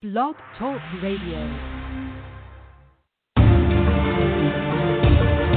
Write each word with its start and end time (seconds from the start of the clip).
Blog 0.00 0.36
Talk 0.56 0.78
Radio. 1.02 1.42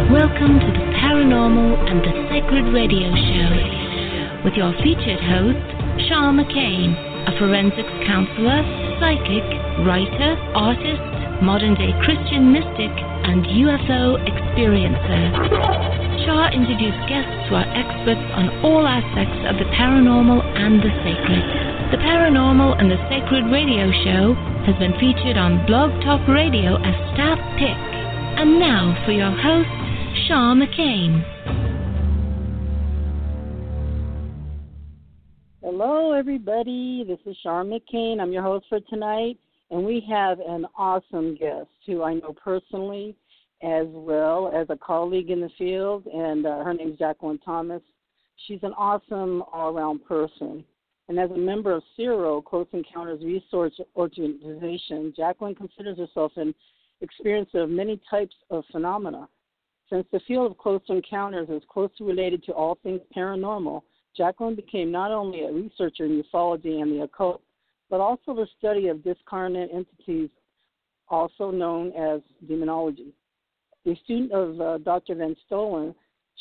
Welcome 0.09 0.57
to 0.57 0.69
the 0.73 0.85
Paranormal 0.97 1.77
and 1.85 2.01
the 2.01 2.09
Sacred 2.25 2.73
Radio 2.73 3.13
Show 3.13 4.41
with 4.41 4.57
your 4.57 4.73
featured 4.81 5.21
host, 5.21 5.61
Shar 6.09 6.33
McCain, 6.33 6.97
a 7.29 7.37
forensics 7.37 7.93
counselor, 8.09 8.65
psychic, 8.97 9.45
writer, 9.85 10.33
artist, 10.57 11.05
modern 11.45 11.75
day 11.75 11.93
Christian 12.01 12.51
mystic, 12.51 12.89
and 13.29 13.45
UFO 13.45 14.17
experiencer. 14.25 15.37
Shar 16.25 16.49
introduced 16.49 16.97
guests 17.05 17.45
who 17.45 17.61
are 17.61 17.69
experts 17.77 18.25
on 18.33 18.49
all 18.65 18.87
aspects 18.89 19.37
of 19.45 19.61
the 19.61 19.69
paranormal 19.77 20.41
and 20.57 20.81
the 20.81 20.89
sacred. 21.05 21.70
The 21.91 21.97
Paranormal 21.97 22.79
and 22.79 22.89
the 22.89 22.95
Sacred 23.09 23.51
Radio 23.51 23.91
Show 24.05 24.33
has 24.63 24.79
been 24.79 24.93
featured 24.93 25.35
on 25.35 25.65
Blog 25.65 25.91
Talk 26.05 26.25
Radio 26.25 26.77
as 26.77 26.95
staff 27.11 27.37
pick. 27.59 27.75
And 28.39 28.61
now 28.61 28.95
for 29.03 29.11
your 29.11 29.29
host, 29.29 29.67
Shar 30.25 30.55
McCain. 30.55 31.21
Hello, 35.61 36.13
everybody. 36.13 37.03
This 37.05 37.19
is 37.25 37.35
Shar 37.43 37.65
McCain. 37.65 38.21
I'm 38.21 38.31
your 38.31 38.43
host 38.43 38.67
for 38.69 38.79
tonight, 38.89 39.37
and 39.69 39.83
we 39.83 40.01
have 40.09 40.39
an 40.39 40.67
awesome 40.77 41.35
guest 41.35 41.67
who 41.85 42.03
I 42.03 42.13
know 42.13 42.33
personally 42.41 43.17
as 43.61 43.87
well 43.89 44.49
as 44.55 44.65
a 44.69 44.77
colleague 44.77 45.29
in 45.29 45.41
the 45.41 45.49
field, 45.57 46.05
and 46.05 46.45
uh, 46.45 46.63
her 46.63 46.73
name 46.73 46.93
is 46.93 46.99
Jacqueline 46.99 47.39
Thomas. 47.39 47.81
She's 48.47 48.63
an 48.63 48.71
awesome 48.77 49.43
all 49.51 49.75
around 49.75 50.05
person. 50.05 50.63
And 51.11 51.19
as 51.19 51.29
a 51.29 51.37
member 51.37 51.73
of 51.73 51.83
CERO, 51.99 52.41
Close 52.41 52.67
Encounters 52.71 53.21
Resource 53.21 53.73
Organization, 53.97 55.13
Jacqueline 55.13 55.55
considers 55.55 55.97
herself 55.97 56.31
an 56.37 56.55
experiencer 57.03 57.55
of 57.55 57.69
many 57.69 57.99
types 58.09 58.33
of 58.49 58.63
phenomena. 58.71 59.27
Since 59.89 60.07
the 60.13 60.21
field 60.25 60.49
of 60.49 60.57
close 60.57 60.79
encounters 60.87 61.49
is 61.49 61.63
closely 61.69 62.05
related 62.05 62.45
to 62.45 62.53
all 62.53 62.77
things 62.81 63.01
paranormal, 63.13 63.81
Jacqueline 64.15 64.55
became 64.55 64.89
not 64.89 65.11
only 65.11 65.41
a 65.41 65.51
researcher 65.51 66.05
in 66.05 66.23
ufology 66.23 66.81
and 66.81 66.89
the 66.93 67.03
occult, 67.03 67.41
but 67.89 67.99
also 67.99 68.33
the 68.33 68.47
study 68.57 68.87
of 68.87 69.03
discarnate 69.03 69.69
entities, 69.73 70.29
also 71.09 71.51
known 71.51 71.91
as 71.91 72.21
demonology. 72.47 73.13
A 73.85 73.99
student 74.05 74.31
of 74.31 74.61
uh, 74.61 74.77
Dr. 74.77 75.15
Von 75.15 75.35
Sloten, 75.51 75.93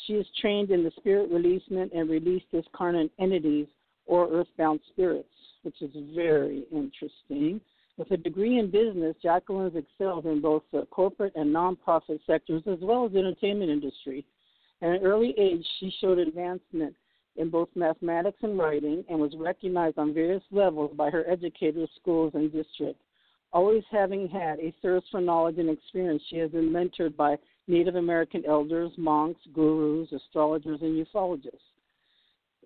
she 0.07 0.13
is 0.13 0.25
trained 0.39 0.71
in 0.71 0.85
the 0.85 0.93
spirit 0.95 1.29
releasement 1.29 1.91
and 1.91 2.09
release 2.09 2.43
discarnate 2.53 3.11
entities 3.19 3.67
or 4.05 4.29
earthbound 4.31 4.79
spirits, 4.91 5.29
which 5.63 5.81
is 5.81 5.91
very 6.15 6.65
interesting. 6.71 7.61
With 7.97 8.11
a 8.11 8.17
degree 8.17 8.57
in 8.57 8.71
business, 8.71 9.15
Jacqueline 9.21 9.71
has 9.71 9.83
excelled 9.83 10.25
in 10.25 10.41
both 10.41 10.63
the 10.71 10.87
corporate 10.87 11.33
and 11.35 11.53
nonprofit 11.53 12.19
sectors 12.25 12.63
as 12.65 12.79
well 12.81 13.05
as 13.05 13.11
the 13.11 13.19
entertainment 13.19 13.69
industry. 13.69 14.25
At 14.81 14.89
an 14.89 15.03
early 15.03 15.35
age, 15.37 15.65
she 15.79 15.93
showed 16.01 16.17
advancement 16.17 16.95
in 17.35 17.49
both 17.49 17.69
mathematics 17.75 18.39
and 18.41 18.57
writing 18.57 19.03
and 19.09 19.19
was 19.19 19.35
recognized 19.37 19.97
on 19.97 20.13
various 20.13 20.43
levels 20.51 20.91
by 20.95 21.09
her 21.09 21.29
educators, 21.29 21.89
schools, 21.99 22.31
and 22.33 22.51
district. 22.51 22.99
Always 23.53 23.83
having 23.91 24.27
had 24.27 24.59
a 24.59 24.73
thirst 24.81 25.07
for 25.11 25.21
knowledge 25.21 25.57
and 25.57 25.69
experience, 25.69 26.23
she 26.29 26.37
has 26.37 26.51
been 26.51 26.69
mentored 26.69 27.15
by 27.15 27.37
Native 27.67 27.95
American 27.95 28.43
elders, 28.45 28.91
monks, 28.97 29.41
gurus, 29.53 30.11
astrologers, 30.11 30.81
and 30.81 31.05
ufologists. 31.05 31.59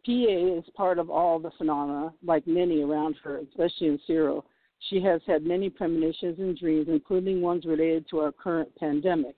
PA 0.05 0.57
is 0.59 0.63
part 0.75 0.99
of 0.99 1.09
all 1.09 1.39
the 1.39 1.51
phenomena, 1.57 2.13
like 2.23 2.45
many 2.45 2.83
around 2.83 3.15
her, 3.23 3.39
especially 3.39 3.87
in 3.87 3.99
CERO. 4.07 4.43
She 4.89 5.01
has 5.01 5.21
had 5.25 5.43
many 5.43 5.69
premonitions 5.69 6.37
and 6.39 6.57
dreams, 6.57 6.87
including 6.89 7.41
ones 7.41 7.65
related 7.65 8.07
to 8.09 8.19
our 8.19 8.31
current 8.31 8.69
pandemic. 8.75 9.35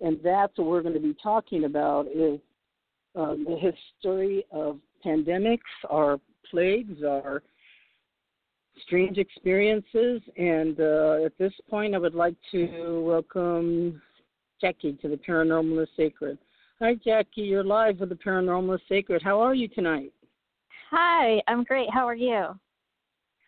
And 0.00 0.18
that's 0.22 0.58
what 0.58 0.68
we're 0.68 0.82
going 0.82 0.94
to 0.94 1.00
be 1.00 1.16
talking 1.22 1.64
about 1.64 2.06
is 2.08 2.40
uh, 3.18 3.34
the 3.34 3.56
history 3.58 4.44
of 4.50 4.78
pandemics, 5.04 5.60
our 5.88 6.18
plagues, 6.50 7.02
our 7.04 7.42
strange 8.84 9.18
experiences. 9.18 10.20
And 10.36 10.78
uh, 10.80 11.24
at 11.24 11.38
this 11.38 11.52
point, 11.70 11.94
I 11.94 11.98
would 11.98 12.14
like 12.14 12.36
to 12.50 13.00
welcome 13.02 14.02
Jackie 14.60 14.98
to 15.02 15.08
the 15.08 15.16
Paranormal 15.16 15.82
is 15.82 15.88
Sacred. 15.96 16.38
Hi, 16.82 16.94
Jackie. 16.94 17.42
You're 17.42 17.62
live 17.62 18.00
with 18.00 18.08
the 18.08 18.16
Paranormal 18.16 18.76
Sacred. 18.88 19.22
How 19.22 19.40
are 19.40 19.54
you 19.54 19.68
tonight? 19.68 20.12
Hi, 20.90 21.40
I'm 21.46 21.62
great. 21.62 21.88
How 21.94 22.08
are 22.08 22.14
you? 22.16 22.58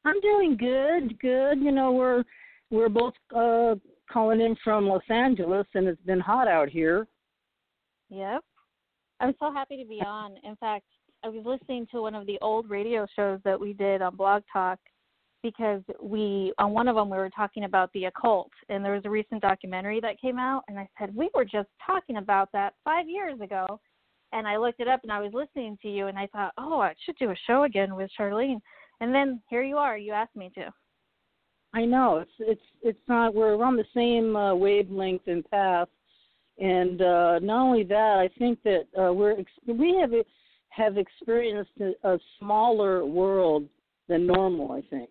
I'm 0.04 0.20
doing 0.20 0.56
good. 0.56 1.18
Good. 1.18 1.58
You 1.58 1.72
know, 1.72 1.90
we're 1.90 2.22
we're 2.70 2.88
both 2.88 3.14
uh, 3.34 3.74
calling 4.08 4.40
in 4.40 4.54
from 4.62 4.86
Los 4.86 5.02
Angeles, 5.10 5.66
and 5.74 5.88
it's 5.88 6.00
been 6.02 6.20
hot 6.20 6.46
out 6.46 6.68
here. 6.68 7.08
Yep. 8.08 8.44
I'm 9.18 9.34
so 9.40 9.52
happy 9.52 9.82
to 9.82 9.88
be 9.88 10.00
on. 10.06 10.36
In 10.44 10.54
fact, 10.54 10.86
I 11.24 11.28
was 11.28 11.44
listening 11.44 11.88
to 11.90 12.02
one 12.02 12.14
of 12.14 12.28
the 12.28 12.38
old 12.40 12.70
radio 12.70 13.04
shows 13.16 13.40
that 13.44 13.58
we 13.58 13.72
did 13.72 14.00
on 14.00 14.14
Blog 14.14 14.44
Talk 14.52 14.78
because 15.44 15.82
we 16.02 16.54
on 16.58 16.72
one 16.72 16.88
of 16.88 16.96
them 16.96 17.10
we 17.10 17.18
were 17.18 17.30
talking 17.30 17.64
about 17.64 17.92
the 17.92 18.06
occult 18.06 18.50
and 18.70 18.82
there 18.82 18.94
was 18.94 19.04
a 19.04 19.10
recent 19.10 19.42
documentary 19.42 20.00
that 20.00 20.20
came 20.20 20.38
out 20.38 20.64
and 20.66 20.78
I 20.78 20.88
said 20.98 21.14
we 21.14 21.28
were 21.34 21.44
just 21.44 21.68
talking 21.86 22.16
about 22.16 22.48
that 22.52 22.72
5 22.82 23.08
years 23.08 23.38
ago 23.40 23.78
and 24.32 24.48
I 24.48 24.56
looked 24.56 24.80
it 24.80 24.88
up 24.88 25.00
and 25.02 25.12
I 25.12 25.20
was 25.20 25.32
listening 25.34 25.76
to 25.82 25.88
you 25.88 26.06
and 26.06 26.18
I 26.18 26.26
thought 26.28 26.54
oh 26.58 26.80
I 26.80 26.94
should 27.04 27.16
do 27.18 27.30
a 27.30 27.36
show 27.46 27.64
again 27.64 27.94
with 27.94 28.10
Charlene 28.18 28.60
and 29.00 29.14
then 29.14 29.42
here 29.50 29.62
you 29.62 29.76
are 29.76 29.98
you 29.98 30.12
asked 30.12 30.34
me 30.34 30.50
to. 30.54 30.72
I 31.74 31.84
know 31.84 32.16
it's 32.16 32.32
it's 32.38 32.68
it's 32.82 33.06
not 33.06 33.34
we're 33.34 33.62
on 33.62 33.76
the 33.76 33.84
same 33.94 34.34
uh, 34.34 34.54
wavelength 34.54 35.26
and 35.26 35.48
path 35.50 35.88
and 36.58 37.02
uh 37.02 37.38
not 37.40 37.62
only 37.62 37.84
that 37.84 38.16
I 38.18 38.30
think 38.38 38.62
that 38.62 38.86
uh 38.98 39.12
we're 39.12 39.36
we 39.66 39.94
have 40.00 40.12
have 40.70 40.96
experienced 40.96 41.72
a, 41.80 41.92
a 42.14 42.18
smaller 42.38 43.04
world 43.04 43.64
than 44.08 44.26
normal 44.26 44.72
I 44.72 44.80
think 44.88 45.10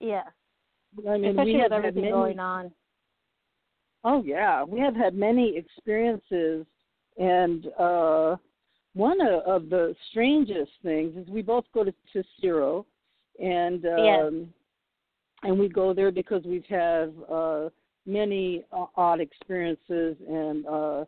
yeah. 0.00 0.22
I 1.08 1.18
mean, 1.18 1.30
Especially 1.30 1.54
we 1.54 1.60
have 1.60 1.70
with 1.70 1.78
everything 1.78 2.02
many, 2.02 2.12
going 2.12 2.38
on. 2.38 2.72
Oh 4.04 4.22
yeah, 4.24 4.64
we 4.64 4.80
have 4.80 4.96
had 4.96 5.14
many 5.14 5.56
experiences, 5.56 6.66
and 7.18 7.66
uh, 7.78 8.36
one 8.94 9.20
of, 9.20 9.42
of 9.44 9.70
the 9.70 9.94
strangest 10.10 10.72
things 10.82 11.16
is 11.16 11.28
we 11.28 11.42
both 11.42 11.64
go 11.72 11.84
to, 11.84 11.92
to 12.12 12.24
CERO, 12.42 12.84
and 13.38 13.84
um, 13.86 14.04
yes. 14.04 14.32
and 15.44 15.58
we 15.58 15.68
go 15.68 15.94
there 15.94 16.10
because 16.10 16.42
we've 16.44 16.64
had 16.64 17.12
uh, 17.30 17.68
many 18.06 18.64
odd 18.96 19.20
experiences. 19.20 20.16
And 20.28 20.66
uh, 20.66 21.04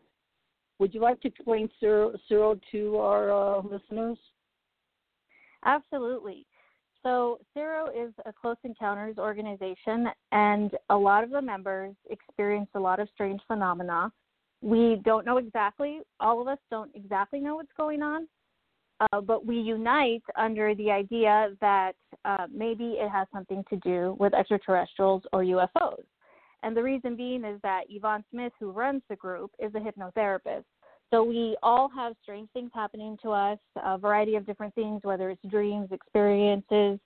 would 0.79 0.95
you 0.95 1.01
like 1.01 1.21
to 1.23 1.29
explain 1.29 1.69
CERO, 1.81 2.17
CERO 2.31 2.61
to 2.73 2.99
our 2.99 3.33
uh, 3.33 3.63
listeners? 3.63 4.19
Absolutely. 5.65 6.47
So, 7.03 7.41
CERO 7.57 7.89
is 7.89 8.13
a 8.27 8.33
close 8.33 8.57
encounters 8.63 9.19
organization, 9.19 10.07
and 10.31 10.71
a 10.89 10.97
lot 10.97 11.25
of 11.25 11.31
the 11.31 11.43
members 11.43 11.95
experience 12.11 12.69
a 12.75 12.81
lot 12.81 13.01
of 13.01 13.09
strange 13.13 13.41
phenomena. 13.49 14.13
We 14.61 15.01
don't 15.05 15.27
know 15.27 15.39
exactly, 15.39 16.01
all 16.21 16.41
of 16.41 16.47
us 16.47 16.59
don't 16.71 16.93
exactly 16.95 17.41
know 17.41 17.57
what's 17.57 17.73
going 17.77 18.03
on, 18.03 18.29
uh, 19.01 19.21
but 19.21 19.45
we 19.45 19.57
unite 19.59 20.23
under 20.37 20.77
the 20.77 20.93
idea 20.93 21.51
that 21.61 21.95
uh, 22.25 22.47
maybe 22.55 22.97
it 23.01 23.11
has 23.11 23.27
something 23.33 23.65
to 23.71 23.77
do 23.79 24.17
with 24.21 24.33
extraterrestrials 24.33 25.25
or 25.33 25.43
UFOs. 25.43 26.05
And 26.63 26.77
the 26.77 26.83
reason 26.83 27.17
being 27.17 27.45
is 27.45 27.61
that 27.63 27.83
Yvonne 27.89 28.25
Smith, 28.31 28.53
who 28.61 28.71
runs 28.71 29.03
the 29.09 29.17
group, 29.17 29.51
is 29.59 29.73
a 29.75 29.79
hypnotherapist. 29.79 30.65
So 31.13 31.23
we 31.23 31.57
all 31.63 31.91
have 31.95 32.15
strange 32.23 32.49
things 32.55 32.71
happening 32.73 33.19
to 33.23 33.33
us, 33.33 33.59
a 33.77 33.99
variety 33.99 34.37
of 34.37 34.47
different 34.47 34.75
things, 34.75 35.01
whether 35.03 35.29
it's 35.29 35.43
dreams, 35.51 35.89
experiences. 35.93 36.99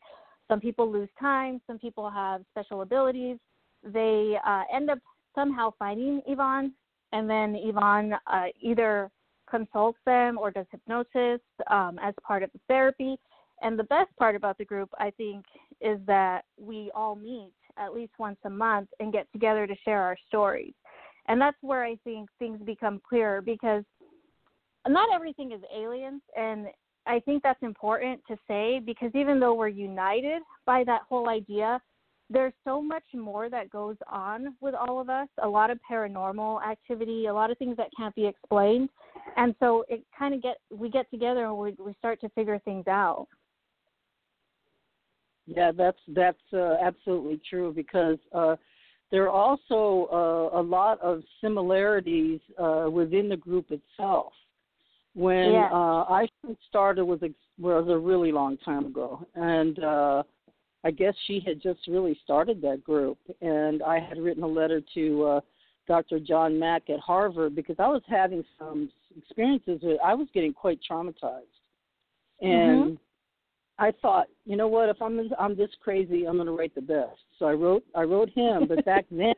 Some 0.49 0.61
people 0.61 0.91
lose 0.91 1.09
time, 1.19 1.61
some 1.67 1.77
people 1.77 2.09
have 2.09 2.43
special 2.53 2.83
abilities. 2.83 3.39
They 3.83 4.37
uh, 4.47 4.63
end 4.73 4.91
up 4.91 4.99
somehow 5.35 5.73
finding 5.77 6.23
Yvonne, 6.29 6.73
and 7.13 7.29
then 7.29 7.57
Yvonne 7.57 8.13
uh, 8.29 8.45
either 8.61 9.11
consults 9.51 9.99
them 10.07 10.39
or 10.39 10.53
does 10.53 10.67
hypnosis 10.71 11.41
um, 11.69 11.99
as 12.01 12.15
part 12.25 12.45
of 12.45 12.51
the 12.53 12.61
therapy. 12.69 13.17
And 13.61 13.77
the 13.77 13.85
best 13.85 14.15
part 14.19 14.37
about 14.37 14.57
the 14.57 14.65
group, 14.65 14.89
I 14.99 15.11
think, 15.11 15.45
is 15.81 15.99
that 16.07 16.45
we 16.57 16.93
all 16.95 17.17
meet 17.17 17.53
at 17.77 17.93
least 17.93 18.13
once 18.21 18.39
a 18.45 18.51
month 18.51 18.89
and 19.01 19.13
get 19.13 19.27
together 19.33 19.67
to 19.67 19.75
share 19.85 20.03
our 20.03 20.17
stories. 20.29 20.75
And 21.29 21.41
that's 21.41 21.57
where 21.61 21.83
I 21.85 21.97
think 22.05 22.29
things 22.39 22.61
become 22.65 23.01
clearer 23.07 23.43
because 23.43 23.83
not 24.89 25.09
everything 25.15 25.53
is 25.53 25.61
aliens 25.75 26.23
and 26.37 26.67
I 27.07 27.21
think 27.21 27.43
that's 27.43 27.63
important 27.63 28.21
to 28.29 28.37
say 28.49 28.81
because 28.85 29.11
even 29.15 29.39
though 29.39 29.55
we're 29.55 29.69
united 29.69 30.43
by 30.65 30.83
that 30.85 31.03
whole 31.09 31.29
idea, 31.29 31.81
there's 32.29 32.53
so 32.65 32.83
much 32.83 33.05
more 33.15 33.49
that 33.49 33.71
goes 33.71 33.97
on 34.11 34.57
with 34.61 34.75
all 34.75 35.01
of 35.01 35.09
us, 35.09 35.29
a 35.43 35.49
lot 35.49 35.71
of 35.71 35.79
paranormal 35.89 36.65
activity, 36.67 37.27
a 37.27 37.33
lot 37.33 37.51
of 37.51 37.59
things 37.59 37.77
that 37.77 37.89
can't 37.97 38.15
be 38.17 38.27
explained. 38.27 38.89
And 39.37 39.55
so 39.61 39.85
it 39.89 40.05
kind 40.19 40.35
of 40.35 40.43
get 40.43 40.57
we 40.71 40.91
get 40.91 41.09
together 41.11 41.47
and 41.47 41.57
we 41.57 41.77
we 41.79 41.95
start 41.99 42.21
to 42.23 42.29
figure 42.31 42.59
things 42.65 42.89
out. 42.89 43.29
Yeah, 45.47 45.71
that's 45.71 46.01
that's 46.09 46.39
uh, 46.53 46.75
absolutely 46.83 47.41
true 47.49 47.73
because 47.73 48.19
uh, 48.35 48.57
there 49.13 49.31
are 49.31 49.31
also 49.31 50.09
uh, 50.53 50.61
a 50.61 50.63
lot 50.63 51.01
of 51.01 51.23
similarities 51.41 52.41
uh, 52.59 52.87
within 52.91 53.29
the 53.29 53.37
group 53.37 53.67
itself. 53.71 54.33
When 55.17 55.55
Yeah. 55.55 55.71
uh, 55.73 56.05
I 56.11 56.29
started 56.69 57.07
was 57.07 57.23
a, 57.23 57.31
was 57.59 57.89
a 57.89 57.97
really 57.97 58.33
long 58.33 58.59
time 58.59 58.85
ago, 58.85 59.27
and 59.35 59.79
uh, 59.83 60.23
I 60.85 60.91
guess 60.91 61.15
she 61.27 61.41
had 61.41 61.59
just 61.63 61.81
really 61.89 62.21
started 62.23 62.61
that 62.61 62.85
group, 62.85 63.17
and 63.41 63.83
I 63.83 63.99
had 63.99 64.19
written 64.19 64.43
a 64.43 64.47
letter 64.47 64.83
to 64.93 65.25
uh, 65.25 65.41
Dr. 65.89 66.21
John 66.21 66.59
Mack 66.59 66.91
at 66.91 67.01
Harvard 67.01 67.55
because 67.55 67.77
I 67.79 67.89
was 67.89 68.03
having 68.07 68.45
some 68.59 68.91
experiences 69.17 69.81
that 69.81 69.97
I 70.05 70.13
was 70.13 70.29
getting 70.35 70.53
quite 70.53 70.81
traumatized, 70.89 71.45
and 72.43 72.99
I 73.79 73.93
thought, 74.03 74.27
you 74.45 74.57
know 74.57 74.69
what? 74.69 74.91
If 74.91 75.01
I'm 75.01 75.19
I'm 75.39 75.57
this 75.57 75.71
crazy, 75.83 76.27
I'm 76.27 76.37
going 76.37 76.47
to 76.47 76.53
write 76.53 76.75
the 76.75 76.83
best. 76.83 77.21
So 77.39 77.47
I 77.47 77.53
wrote 77.53 77.85
I 77.95 78.03
wrote 78.03 78.29
him, 78.29 78.67
but 78.69 78.85
back 78.85 79.07
then 79.11 79.35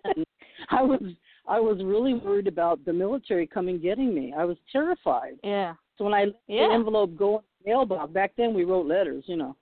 I 0.71 0.83
was 0.83 1.03
I 1.49 1.59
was 1.61 1.79
really 1.83 2.15
worried 2.15 2.47
about 2.47 2.85
the 2.85 2.93
military 2.93 3.47
coming 3.47 3.81
getting 3.81 4.15
me. 4.15 4.35
I 4.37 4.45
was 4.45 4.57
terrified. 4.71 5.35
Yeah. 5.43 5.75
So 5.97 6.05
when 6.05 6.15
I 6.15 6.27
Yeah. 6.47 6.69
the 6.69 6.75
envelope 6.75 7.17
go 7.17 7.39
in 7.39 7.43
the 7.65 7.71
mailbox, 7.71 8.13
back 8.13 8.33
then 8.37 8.55
we 8.55 8.65
wrote 8.65 8.87
letters, 8.87 9.25
you 9.27 9.37
know. 9.37 9.57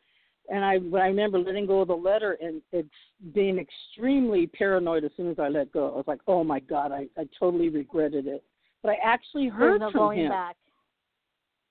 And 0.48 0.64
I 0.64 0.78
when 0.78 1.00
I 1.02 1.06
remember 1.06 1.38
letting 1.38 1.66
go 1.66 1.80
of 1.80 1.88
the 1.88 1.96
letter 1.96 2.32
and 2.40 2.60
it's 2.72 2.88
being 3.32 3.58
extremely 3.58 4.46
paranoid 4.46 5.04
as 5.04 5.10
soon 5.16 5.30
as 5.30 5.38
I 5.38 5.48
let 5.48 5.72
go. 5.72 5.92
I 5.92 5.96
was 5.96 6.06
like, 6.06 6.20
oh 6.26 6.44
my 6.44 6.60
god, 6.60 6.92
I 6.92 7.08
I 7.16 7.26
totally 7.38 7.68
regretted 7.68 8.26
it. 8.26 8.44
But 8.82 8.90
I 8.90 8.96
actually 9.02 9.48
heard 9.48 9.80
no 9.80 9.90
from 9.90 10.00
going 10.00 10.20
him. 10.20 10.28
back. 10.30 10.56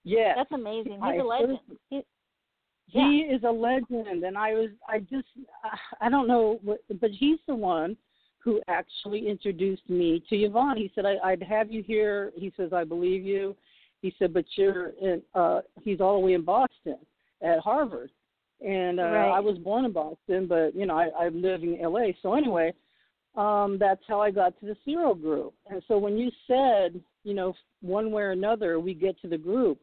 Yeah, 0.04 0.34
That's 0.36 0.52
amazing. 0.52 0.94
He's 0.94 1.02
I 1.02 1.16
a 1.16 1.24
legend. 1.26 1.60
heard- 1.68 1.78
He, 1.90 2.02
he 2.88 3.22
is 3.22 3.42
a 3.44 3.50
legend, 3.52 4.24
and 4.24 4.38
I 4.38 4.54
was 4.54 4.70
I 4.88 5.00
just 5.00 5.28
I 6.02 6.10
don't 6.10 6.28
know, 6.28 6.60
what, 6.64 6.80
but 7.02 7.12
he's 7.12 7.40
the 7.48 7.56
one 7.56 7.98
who 8.46 8.62
actually 8.68 9.28
introduced 9.28 9.90
me 9.90 10.24
to 10.30 10.36
Yvonne. 10.36 10.78
He 10.78 10.92
said 10.94 11.06
I, 11.06 11.16
I'd 11.24 11.44
have 11.44 11.72
you 11.72 11.84
here. 11.84 12.32
He 12.36 12.54
says 12.56 12.72
I 12.72 12.84
believe 12.84 13.26
you. 13.26 13.56
He 14.02 14.14
said, 14.20 14.34
but 14.36 14.46
you're 14.56 14.90
in. 15.02 15.22
Uh, 15.34 15.62
he's 15.82 16.00
all 16.00 16.14
the 16.20 16.26
way 16.26 16.34
in 16.34 16.44
Boston 16.44 16.98
at 17.42 17.60
Harvard, 17.60 18.12
and 18.64 19.00
uh, 19.00 19.04
Right. 19.04 19.32
I 19.32 19.40
was 19.40 19.58
born 19.58 19.84
in 19.84 19.92
Boston, 19.92 20.46
but 20.48 20.76
you 20.76 20.86
know 20.86 20.96
I, 20.96 21.08
I 21.26 21.30
live 21.30 21.64
in 21.64 21.80
L.A. 21.82 22.16
So 22.22 22.36
anyway, 22.36 22.72
um, 23.36 23.78
that's 23.80 24.04
how 24.08 24.22
I 24.22 24.30
got 24.30 24.60
to 24.60 24.68
the 24.68 24.78
CERO 24.86 25.20
Group. 25.20 25.56
And 25.72 25.82
so 25.88 25.98
when 25.98 26.18
you 26.18 26.30
said, 26.46 27.02
you 27.24 27.34
know, 27.34 27.56
one 27.82 28.12
way 28.12 28.22
or 28.22 28.32
another, 28.32 28.80
we 28.80 28.94
get 28.94 29.20
to 29.22 29.28
the 29.28 29.40
group. 29.40 29.80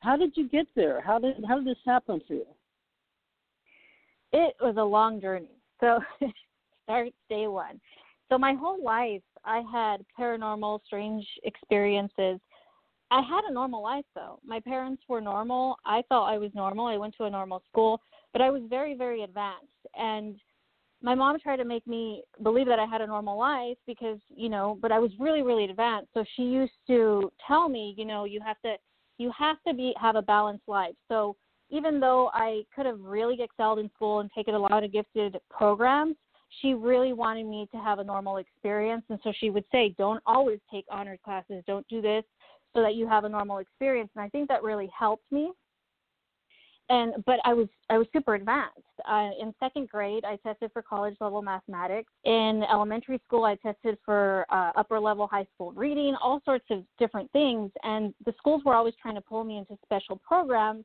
How 0.00 0.16
did 0.18 0.36
you 0.36 0.48
get 0.48 0.66
there? 0.76 1.00
How 1.00 1.18
did 1.18 1.42
how 1.48 1.56
did 1.56 1.66
this 1.66 1.82
happen 1.86 2.20
for 2.28 2.34
you? 2.34 2.46
it 4.34 4.54
was 4.60 4.76
a 4.78 4.82
long 4.82 5.20
journey. 5.20 5.56
So 5.80 6.00
start 6.84 7.08
day 7.28 7.46
one. 7.46 7.80
So 8.32 8.38
my 8.38 8.54
whole 8.54 8.82
life 8.82 9.20
I 9.44 9.62
had 9.70 10.06
paranormal, 10.18 10.80
strange 10.86 11.22
experiences. 11.44 12.40
I 13.10 13.20
had 13.20 13.42
a 13.46 13.52
normal 13.52 13.82
life 13.82 14.06
though. 14.14 14.38
My 14.42 14.58
parents 14.58 15.02
were 15.06 15.20
normal. 15.20 15.76
I 15.84 16.02
thought 16.08 16.32
I 16.32 16.38
was 16.38 16.50
normal. 16.54 16.86
I 16.86 16.96
went 16.96 17.14
to 17.18 17.24
a 17.24 17.30
normal 17.30 17.62
school, 17.70 18.00
but 18.32 18.40
I 18.40 18.48
was 18.48 18.62
very, 18.70 18.94
very 18.94 19.22
advanced. 19.22 19.66
And 19.96 20.36
my 21.02 21.14
mom 21.14 21.38
tried 21.40 21.58
to 21.58 21.66
make 21.66 21.86
me 21.86 22.22
believe 22.42 22.66
that 22.68 22.78
I 22.78 22.86
had 22.86 23.02
a 23.02 23.06
normal 23.06 23.38
life 23.38 23.76
because, 23.86 24.18
you 24.34 24.48
know, 24.48 24.78
but 24.80 24.92
I 24.92 24.98
was 24.98 25.10
really, 25.20 25.42
really 25.42 25.66
advanced. 25.66 26.08
So 26.14 26.24
she 26.34 26.44
used 26.44 26.72
to 26.86 27.30
tell 27.46 27.68
me, 27.68 27.94
you 27.98 28.06
know, 28.06 28.24
you 28.24 28.40
have 28.40 28.58
to 28.62 28.76
you 29.18 29.30
have 29.38 29.58
to 29.68 29.74
be 29.74 29.92
have 30.00 30.16
a 30.16 30.22
balanced 30.22 30.66
life. 30.66 30.94
So 31.08 31.36
even 31.68 32.00
though 32.00 32.30
I 32.32 32.62
could 32.74 32.86
have 32.86 32.98
really 32.98 33.36
excelled 33.42 33.78
in 33.78 33.90
school 33.90 34.20
and 34.20 34.30
taken 34.34 34.54
a 34.54 34.58
lot 34.58 34.84
of 34.84 34.90
gifted 34.90 35.36
programs, 35.50 36.16
she 36.60 36.74
really 36.74 37.12
wanted 37.12 37.46
me 37.46 37.68
to 37.72 37.78
have 37.78 37.98
a 37.98 38.04
normal 38.04 38.36
experience. 38.36 39.04
And 39.08 39.18
so 39.24 39.32
she 39.38 39.50
would 39.50 39.64
say, 39.72 39.94
don't 39.98 40.22
always 40.26 40.58
take 40.70 40.84
honors 40.90 41.18
classes, 41.24 41.62
don't 41.66 41.86
do 41.88 42.00
this 42.02 42.24
so 42.74 42.82
that 42.82 42.94
you 42.94 43.06
have 43.06 43.24
a 43.24 43.28
normal 43.28 43.58
experience. 43.58 44.10
And 44.14 44.24
I 44.24 44.28
think 44.28 44.48
that 44.48 44.62
really 44.62 44.90
helped 44.96 45.30
me. 45.30 45.52
And 46.88 47.14
but 47.24 47.38
I 47.44 47.54
was 47.54 47.68
I 47.90 47.96
was 47.96 48.06
super 48.12 48.34
advanced. 48.34 48.80
Uh, 49.08 49.30
in 49.40 49.54
second 49.60 49.88
grade, 49.88 50.24
I 50.24 50.36
tested 50.36 50.70
for 50.72 50.82
college 50.82 51.16
level 51.20 51.40
mathematics. 51.40 52.12
In 52.24 52.64
elementary 52.70 53.20
school, 53.24 53.44
I 53.44 53.54
tested 53.54 53.96
for 54.04 54.44
uh, 54.50 54.72
upper 54.76 54.98
level 54.98 55.26
high 55.26 55.46
school 55.54 55.72
reading, 55.72 56.16
all 56.20 56.42
sorts 56.44 56.66
of 56.70 56.82
different 56.98 57.30
things. 57.32 57.70
And 57.84 58.12
the 58.26 58.34
schools 58.36 58.62
were 58.64 58.74
always 58.74 58.94
trying 59.00 59.14
to 59.14 59.20
pull 59.20 59.44
me 59.44 59.58
into 59.58 59.78
special 59.84 60.16
programs 60.16 60.84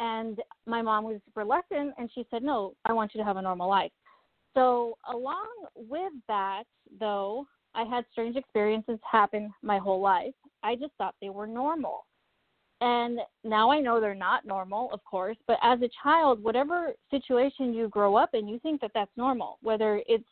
and 0.00 0.40
my 0.66 0.82
mom 0.82 1.04
was 1.04 1.20
reluctant 1.36 1.94
and 1.98 2.10
she 2.14 2.26
said 2.30 2.42
no 2.42 2.74
i 2.86 2.92
want 2.92 3.14
you 3.14 3.20
to 3.20 3.24
have 3.24 3.36
a 3.36 3.42
normal 3.42 3.68
life 3.68 3.92
so 4.54 4.96
along 5.12 5.48
with 5.74 6.12
that 6.28 6.64
though 6.98 7.46
i 7.74 7.84
had 7.84 8.04
strange 8.12 8.36
experiences 8.36 8.98
happen 9.10 9.52
my 9.62 9.78
whole 9.78 10.00
life 10.00 10.34
i 10.62 10.74
just 10.74 10.92
thought 10.98 11.14
they 11.20 11.30
were 11.30 11.46
normal 11.46 12.06
and 12.80 13.18
now 13.44 13.70
i 13.70 13.80
know 13.80 14.00
they're 14.00 14.14
not 14.14 14.46
normal 14.46 14.90
of 14.92 15.02
course 15.04 15.36
but 15.46 15.58
as 15.62 15.80
a 15.82 15.90
child 16.02 16.42
whatever 16.42 16.92
situation 17.10 17.74
you 17.74 17.88
grow 17.88 18.16
up 18.16 18.30
in 18.34 18.48
you 18.48 18.58
think 18.60 18.80
that 18.80 18.90
that's 18.94 19.10
normal 19.16 19.58
whether 19.62 20.02
it's 20.06 20.24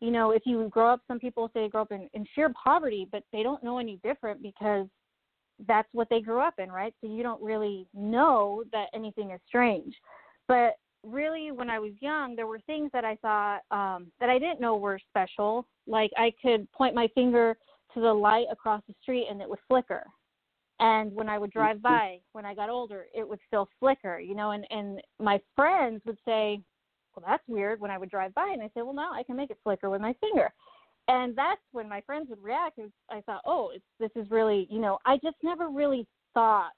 you 0.00 0.10
know 0.10 0.30
if 0.30 0.42
you 0.44 0.68
grow 0.68 0.92
up 0.92 1.00
some 1.08 1.18
people 1.18 1.50
say 1.52 1.62
they 1.62 1.68
grow 1.68 1.82
up 1.82 1.92
in, 1.92 2.08
in 2.14 2.24
sheer 2.34 2.52
poverty 2.62 3.08
but 3.10 3.22
they 3.32 3.42
don't 3.42 3.64
know 3.64 3.78
any 3.78 3.98
different 4.02 4.42
because 4.42 4.86
that's 5.66 5.88
what 5.92 6.08
they 6.10 6.20
grew 6.20 6.40
up 6.40 6.54
in, 6.58 6.70
right? 6.70 6.94
So 7.00 7.10
you 7.10 7.22
don't 7.22 7.42
really 7.42 7.86
know 7.94 8.64
that 8.72 8.86
anything 8.94 9.30
is 9.30 9.40
strange. 9.46 9.94
But 10.48 10.76
really, 11.06 11.52
when 11.52 11.70
I 11.70 11.78
was 11.78 11.92
young, 12.00 12.36
there 12.36 12.46
were 12.46 12.60
things 12.60 12.90
that 12.92 13.04
I 13.04 13.16
thought 13.16 13.60
um, 13.70 14.08
that 14.20 14.28
I 14.28 14.38
didn't 14.38 14.60
know 14.60 14.76
were 14.76 14.98
special. 15.10 15.66
Like 15.86 16.10
I 16.16 16.32
could 16.42 16.70
point 16.72 16.94
my 16.94 17.08
finger 17.14 17.56
to 17.94 18.00
the 18.00 18.12
light 18.12 18.46
across 18.50 18.82
the 18.88 18.94
street 19.02 19.26
and 19.30 19.40
it 19.40 19.48
would 19.48 19.58
flicker. 19.68 20.04
And 20.78 21.14
when 21.14 21.28
I 21.28 21.38
would 21.38 21.52
drive 21.52 21.80
by, 21.80 22.18
when 22.32 22.44
I 22.44 22.54
got 22.54 22.68
older, 22.68 23.06
it 23.14 23.26
would 23.26 23.38
still 23.46 23.68
flicker, 23.80 24.18
you 24.18 24.34
know. 24.34 24.50
And 24.50 24.66
and 24.70 25.00
my 25.18 25.40
friends 25.54 26.02
would 26.04 26.18
say, 26.26 26.60
"Well, 27.14 27.24
that's 27.26 27.42
weird." 27.48 27.80
When 27.80 27.90
I 27.90 27.96
would 27.96 28.10
drive 28.10 28.34
by, 28.34 28.50
and 28.52 28.62
I 28.62 28.66
say, 28.74 28.82
"Well, 28.82 28.92
now 28.92 29.10
I 29.12 29.22
can 29.22 29.36
make 29.36 29.50
it 29.50 29.58
flicker 29.64 29.88
with 29.88 30.02
my 30.02 30.14
finger." 30.20 30.52
and 31.08 31.36
that's 31.36 31.60
when 31.72 31.88
my 31.88 32.00
friends 32.00 32.28
would 32.28 32.42
react 32.42 32.78
and 32.78 32.90
i 33.10 33.20
thought 33.22 33.42
oh 33.46 33.70
it's 33.74 33.84
this 33.98 34.10
is 34.20 34.30
really 34.30 34.66
you 34.70 34.80
know 34.80 34.98
i 35.06 35.16
just 35.22 35.36
never 35.42 35.68
really 35.68 36.06
thought 36.34 36.72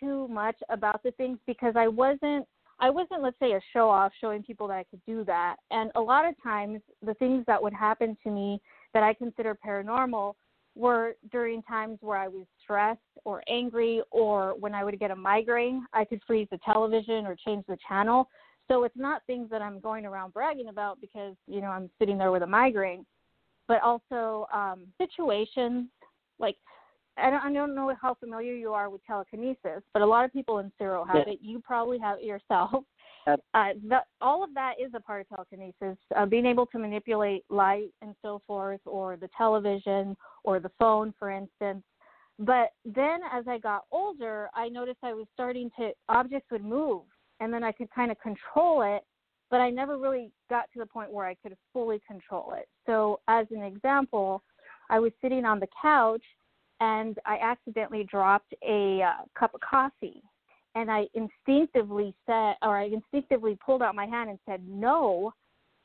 too 0.00 0.28
much 0.28 0.56
about 0.70 1.02
the 1.02 1.10
things 1.12 1.38
because 1.46 1.74
i 1.76 1.88
wasn't 1.88 2.46
i 2.80 2.90
wasn't 2.90 3.22
let's 3.22 3.38
say 3.38 3.52
a 3.52 3.60
show 3.72 3.88
off 3.88 4.12
showing 4.20 4.42
people 4.42 4.68
that 4.68 4.78
i 4.78 4.84
could 4.84 5.00
do 5.06 5.24
that. 5.24 5.56
And 5.70 5.90
a 5.94 6.00
lot 6.00 6.26
of 6.26 6.34
times 6.42 6.80
the 7.04 7.14
things 7.14 7.44
that 7.46 7.62
would 7.62 7.72
happen 7.72 8.16
to 8.24 8.30
me 8.30 8.60
that 8.94 9.02
i 9.02 9.14
consider 9.14 9.56
paranormal 9.66 10.34
were 10.74 11.14
during 11.30 11.62
times 11.62 11.98
where 12.00 12.18
i 12.18 12.28
was 12.28 12.46
stressed 12.62 13.00
or 13.24 13.42
angry 13.48 14.02
or 14.10 14.54
when 14.58 14.74
i 14.74 14.84
would 14.84 14.98
get 14.98 15.10
a 15.10 15.16
migraine 15.16 15.84
i 15.92 16.04
could 16.04 16.20
freeze 16.26 16.48
the 16.50 16.58
television 16.64 17.26
or 17.26 17.36
change 17.36 17.64
the 17.68 17.78
channel. 17.88 18.28
So 18.68 18.82
it's 18.82 18.96
not 18.96 19.22
things 19.26 19.48
that 19.50 19.62
i'm 19.62 19.80
going 19.80 20.06
around 20.06 20.32
bragging 20.32 20.68
about 20.68 21.00
because 21.00 21.34
you 21.46 21.60
know 21.60 21.68
i'm 21.68 21.90
sitting 21.98 22.18
there 22.18 22.32
with 22.32 22.42
a 22.42 22.46
migraine 22.46 23.06
but 23.68 23.82
also 23.82 24.46
um, 24.52 24.86
situations 24.98 25.88
like 26.38 26.56
I 27.16 27.30
don't, 27.30 27.40
I 27.42 27.52
don't 27.52 27.74
know 27.74 27.92
how 28.00 28.14
familiar 28.14 28.54
you 28.54 28.72
are 28.72 28.90
with 28.90 29.04
telekinesis, 29.06 29.82
but 29.92 30.02
a 30.02 30.06
lot 30.06 30.24
of 30.24 30.32
people 30.32 30.58
in 30.58 30.70
CERO 30.78 31.06
have 31.06 31.26
Yeah. 31.26 31.34
it. 31.34 31.38
You 31.40 31.60
probably 31.60 31.98
have 31.98 32.18
it 32.18 32.24
yourself. 32.24 32.84
Uh, 33.26 33.72
the, 33.88 33.98
all 34.20 34.44
of 34.44 34.54
that 34.54 34.74
is 34.78 34.92
a 34.94 35.00
part 35.00 35.20
of 35.22 35.28
telekinesis. 35.28 35.98
Uh, 36.14 36.26
being 36.26 36.46
able 36.46 36.64
to 36.66 36.78
manipulate 36.78 37.44
light 37.50 37.92
and 38.00 38.14
so 38.22 38.40
forth, 38.46 38.80
or 38.86 39.16
the 39.16 39.28
television, 39.36 40.16
or 40.44 40.60
the 40.60 40.70
phone, 40.78 41.12
for 41.18 41.30
instance. 41.30 41.82
But 42.38 42.72
then, 42.84 43.20
as 43.32 43.48
I 43.48 43.58
got 43.58 43.86
older, 43.90 44.48
I 44.54 44.68
noticed 44.68 44.98
I 45.02 45.12
was 45.12 45.26
starting 45.34 45.70
to 45.76 45.90
objects 46.08 46.50
would 46.52 46.64
move, 46.64 47.02
and 47.40 47.52
then 47.52 47.64
I 47.64 47.72
could 47.72 47.90
kind 47.90 48.12
of 48.12 48.20
control 48.20 48.82
it 48.82 49.02
but 49.50 49.60
I 49.60 49.70
never 49.70 49.96
really 49.96 50.32
got 50.50 50.64
to 50.72 50.78
the 50.78 50.86
point 50.86 51.12
where 51.12 51.26
I 51.26 51.34
could 51.34 51.56
fully 51.72 52.00
control 52.06 52.54
it. 52.56 52.68
So, 52.84 53.20
as 53.28 53.46
an 53.50 53.62
example, 53.62 54.42
I 54.90 54.98
was 54.98 55.12
sitting 55.20 55.44
on 55.44 55.60
the 55.60 55.68
couch 55.80 56.22
and 56.80 57.18
I 57.24 57.38
accidentally 57.38 58.04
dropped 58.04 58.54
a 58.66 59.02
uh, 59.02 59.24
cup 59.38 59.54
of 59.54 59.60
coffee. 59.60 60.22
And 60.74 60.90
I 60.90 61.06
instinctively 61.14 62.14
said, 62.26 62.54
or 62.60 62.76
I 62.76 62.84
instinctively 62.92 63.58
pulled 63.64 63.82
out 63.82 63.94
my 63.94 64.04
hand 64.04 64.28
and 64.28 64.38
said 64.46 64.62
no. 64.68 65.32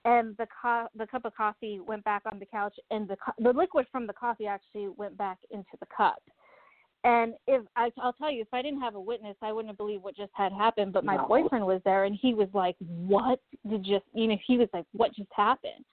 And 0.03 0.35
the 0.37 0.47
co- 0.61 0.87
the 0.95 1.07
cup 1.07 1.25
of 1.25 1.35
coffee 1.35 1.79
went 1.79 2.03
back 2.03 2.23
on 2.31 2.39
the 2.39 2.45
couch, 2.45 2.75
and 2.89 3.07
the 3.07 3.15
co- 3.15 3.33
the 3.37 3.53
liquid 3.53 3.85
from 3.91 4.07
the 4.07 4.13
coffee 4.13 4.47
actually 4.47 4.89
went 4.89 5.15
back 5.15 5.37
into 5.51 5.69
the 5.79 5.85
cup. 5.95 6.21
And 7.03 7.35
if 7.47 7.63
I, 7.75 7.91
I'll 7.99 8.13
tell 8.13 8.31
you, 8.31 8.41
if 8.41 8.47
I 8.51 8.61
didn't 8.61 8.81
have 8.81 8.95
a 8.95 8.99
witness, 8.99 9.35
I 9.41 9.53
wouldn't 9.53 9.69
have 9.69 9.77
believed 9.77 10.03
what 10.03 10.15
just 10.15 10.31
had 10.33 10.51
happened. 10.51 10.91
But 10.91 11.05
my 11.05 11.17
No. 11.17 11.27
boyfriend 11.27 11.65
was 11.65 11.81
there, 11.85 12.05
and 12.05 12.15
he 12.15 12.33
was 12.33 12.49
like, 12.53 12.75
"What 12.79 13.39
did 13.69 13.83
just?" 13.83 14.05
You 14.13 14.27
know, 14.27 14.37
he 14.45 14.57
was 14.57 14.69
like, 14.73 14.85
"What 14.91 15.13
just 15.13 15.31
happened?" 15.33 15.85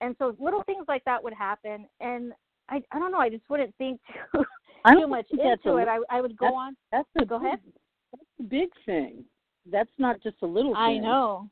And 0.00 0.16
so 0.18 0.36
little 0.38 0.62
things 0.64 0.84
like 0.86 1.04
that 1.04 1.22
would 1.22 1.32
happen, 1.32 1.88
and 2.00 2.34
I, 2.68 2.82
I 2.92 2.98
don't 2.98 3.12
know, 3.12 3.18
I 3.18 3.28
just 3.30 3.44
wouldn't 3.48 3.74
think 3.76 4.00
too, 4.34 4.44
too 4.92 5.06
much 5.06 5.26
into 5.30 5.70
a- 5.70 5.76
it. 5.82 5.88
I, 5.88 5.98
I 6.10 6.20
would 6.20 6.36
go 6.36 6.46
that's- 6.46 6.58
on. 6.58 6.76
That's 6.92 7.08
a 7.20 7.24
Go 7.24 7.38
big, 7.38 7.46
ahead. 7.46 7.60
That's 8.12 8.24
a 8.40 8.42
big 8.44 8.68
thing. 8.86 9.24
That's 9.70 9.90
not 9.98 10.22
just 10.22 10.36
a 10.42 10.46
little 10.46 10.72
thing. 10.74 10.80
I 10.82 10.98
know. 10.98 11.48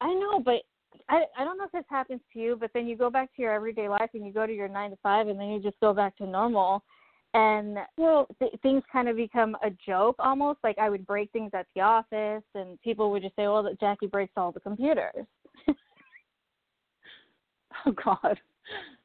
I 0.00 0.12
know, 0.14 0.40
but 0.40 0.62
I 1.08 1.24
I 1.36 1.44
don't 1.44 1.58
know 1.58 1.64
if 1.64 1.72
this 1.72 1.84
happens 1.90 2.20
to 2.32 2.38
you, 2.38 2.56
but 2.58 2.70
then 2.72 2.86
you 2.86 2.96
go 2.96 3.10
back 3.10 3.34
to 3.36 3.42
your 3.42 3.52
everyday 3.52 3.88
life 3.88 4.10
and 4.14 4.24
you 4.26 4.32
go 4.32 4.46
to 4.46 4.54
your 4.54 4.68
nine 4.68 4.90
to 4.90 4.96
five, 5.02 5.28
and 5.28 5.38
then 5.38 5.48
you 5.48 5.60
just 5.60 5.78
go 5.80 5.92
back 5.92 6.16
to 6.18 6.26
normal, 6.26 6.82
and 7.34 7.78
well, 7.96 8.26
th- 8.38 8.54
things 8.62 8.82
kind 8.90 9.08
of 9.08 9.16
become 9.16 9.56
a 9.62 9.70
joke 9.86 10.16
almost. 10.18 10.60
Like 10.62 10.78
I 10.78 10.88
would 10.88 11.06
break 11.06 11.30
things 11.32 11.50
at 11.52 11.66
the 11.74 11.80
office, 11.82 12.44
and 12.54 12.80
people 12.82 13.10
would 13.10 13.22
just 13.22 13.36
say, 13.36 13.42
"Well, 13.48 13.62
that 13.64 13.78
Jackie 13.80 14.06
breaks 14.06 14.32
all 14.36 14.52
the 14.52 14.60
computers." 14.60 15.26
oh 17.86 17.92
God. 17.92 18.40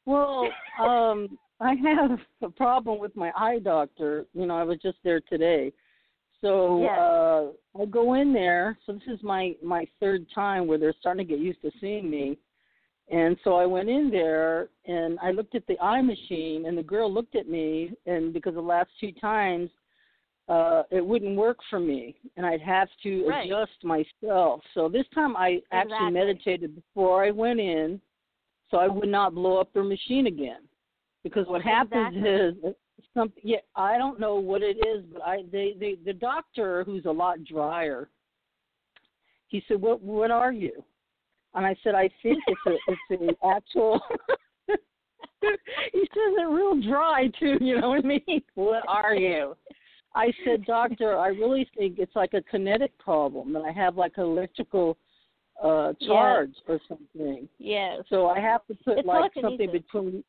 Well, 0.06 0.50
um, 0.80 1.38
I 1.60 1.76
have 1.76 2.20
a 2.42 2.50
problem 2.50 3.00
with 3.00 3.16
my 3.16 3.32
eye 3.38 3.60
doctor. 3.60 4.26
You 4.34 4.46
know, 4.46 4.56
I 4.58 4.64
was 4.64 4.80
just 4.82 4.98
there 5.04 5.22
today. 5.22 5.72
So 6.42 6.82
Yes. 6.82 7.00
uh 7.00 7.82
I 7.82 7.86
go 7.86 8.16
in 8.16 8.34
there. 8.34 8.78
So 8.86 8.94
this 8.94 9.08
is 9.08 9.24
my 9.24 9.56
my 9.64 9.88
third 10.00 10.26
time 10.36 10.68
where 10.68 10.78
they're 10.78 10.94
starting 11.00 11.26
to 11.26 11.34
get 11.34 11.40
used 11.42 11.62
to 11.62 11.72
seeing 11.80 12.10
me. 12.10 12.38
And 13.10 13.38
so 13.44 13.56
I 13.56 13.66
went 13.66 13.90
in 13.90 14.10
there 14.10 14.70
and 14.86 15.18
I 15.22 15.32
looked 15.32 15.56
at 15.56 15.66
the 15.68 15.80
eye 15.80 16.02
machine 16.02 16.66
and 16.66 16.78
the 16.78 16.84
girl 16.84 17.12
looked 17.12 17.36
at 17.36 17.48
me 17.48 17.92
and 18.06 18.34
because 18.34 18.56
the 18.56 18.62
last 18.62 18.90
two 19.00 19.14
times 19.14 19.70
uh 20.50 20.84
it 20.92 21.06
wouldn't 21.06 21.38
work 21.38 21.60
for 21.70 21.80
me 21.80 22.16
and 22.36 22.46
I'd 22.46 22.62
have 22.62 22.90
to 23.04 23.26
Right. 23.26 23.46
adjust 23.46 23.82
myself. 23.84 24.62
So 24.74 24.90
this 24.90 25.06
time 25.16 25.38
I 25.38 25.62
actually 25.72 26.12
meditated 26.12 26.76
before 26.76 27.24
I 27.24 27.32
went 27.32 27.62
in 27.62 28.02
so 28.74 28.80
I 28.80 28.88
would 28.88 29.08
not 29.08 29.36
blow 29.36 29.58
up 29.58 29.72
their 29.72 29.84
machine 29.84 30.26
again. 30.26 30.62
Because 31.24 31.46
what 31.48 31.62
happens 31.62 32.16
Exactly. 32.18 32.72
is 32.72 32.76
something 33.14 33.42
yeah, 33.44 33.58
I 33.76 34.00
don't 34.00 34.20
know 34.20 34.36
what 34.36 34.64
it 34.64 34.78
is, 34.78 35.06
but 35.14 35.22
I 35.22 35.44
they, 35.52 35.76
they 35.80 35.96
the 36.04 36.12
doctor 36.12 36.84
who's 36.84 37.06
a 37.06 37.12
lot 37.12 37.44
drier, 37.44 38.10
he 39.48 39.64
said, 39.68 39.80
What 39.80 40.02
what 40.02 40.32
are 40.32 40.52
you? 40.52 40.84
And 41.54 41.68
I 41.68 41.76
said, 41.84 41.94
I 41.94 42.10
think 42.24 42.40
it's 42.48 42.62
a 42.66 42.72
it's 42.88 43.22
an 43.22 43.30
actual 43.56 44.02
he 44.68 46.00
says 46.00 46.34
it 46.40 46.50
real 46.50 46.82
dry 46.82 47.30
too, 47.40 47.58
you 47.62 47.80
know 47.80 47.90
what 47.90 48.04
I 48.04 48.08
mean? 48.08 48.42
What 48.56 48.84
are 48.88 49.14
you? 49.16 49.56
I 50.16 50.32
said, 50.44 50.66
Doctor, 50.66 51.18
I 51.18 51.28
really 51.28 51.70
think 51.78 52.00
it's 52.00 52.16
like 52.16 52.34
a 52.34 52.42
kinetic 52.42 52.98
problem 52.98 53.56
and 53.56 53.66
I 53.66 53.72
have 53.72 53.98
like 53.98 54.14
an 54.18 54.24
electrical 54.24 54.98
uh 55.62 55.94
charge 56.06 56.54
or 56.68 56.80
something. 56.88 57.48
yes. 57.60 58.02
So 58.10 58.28
I 58.28 58.40
have 58.40 58.66
to 58.68 58.76
put 58.84 59.00
It's 59.00 59.08
like 59.08 59.32
something 59.40 59.72
between. 59.72 60.24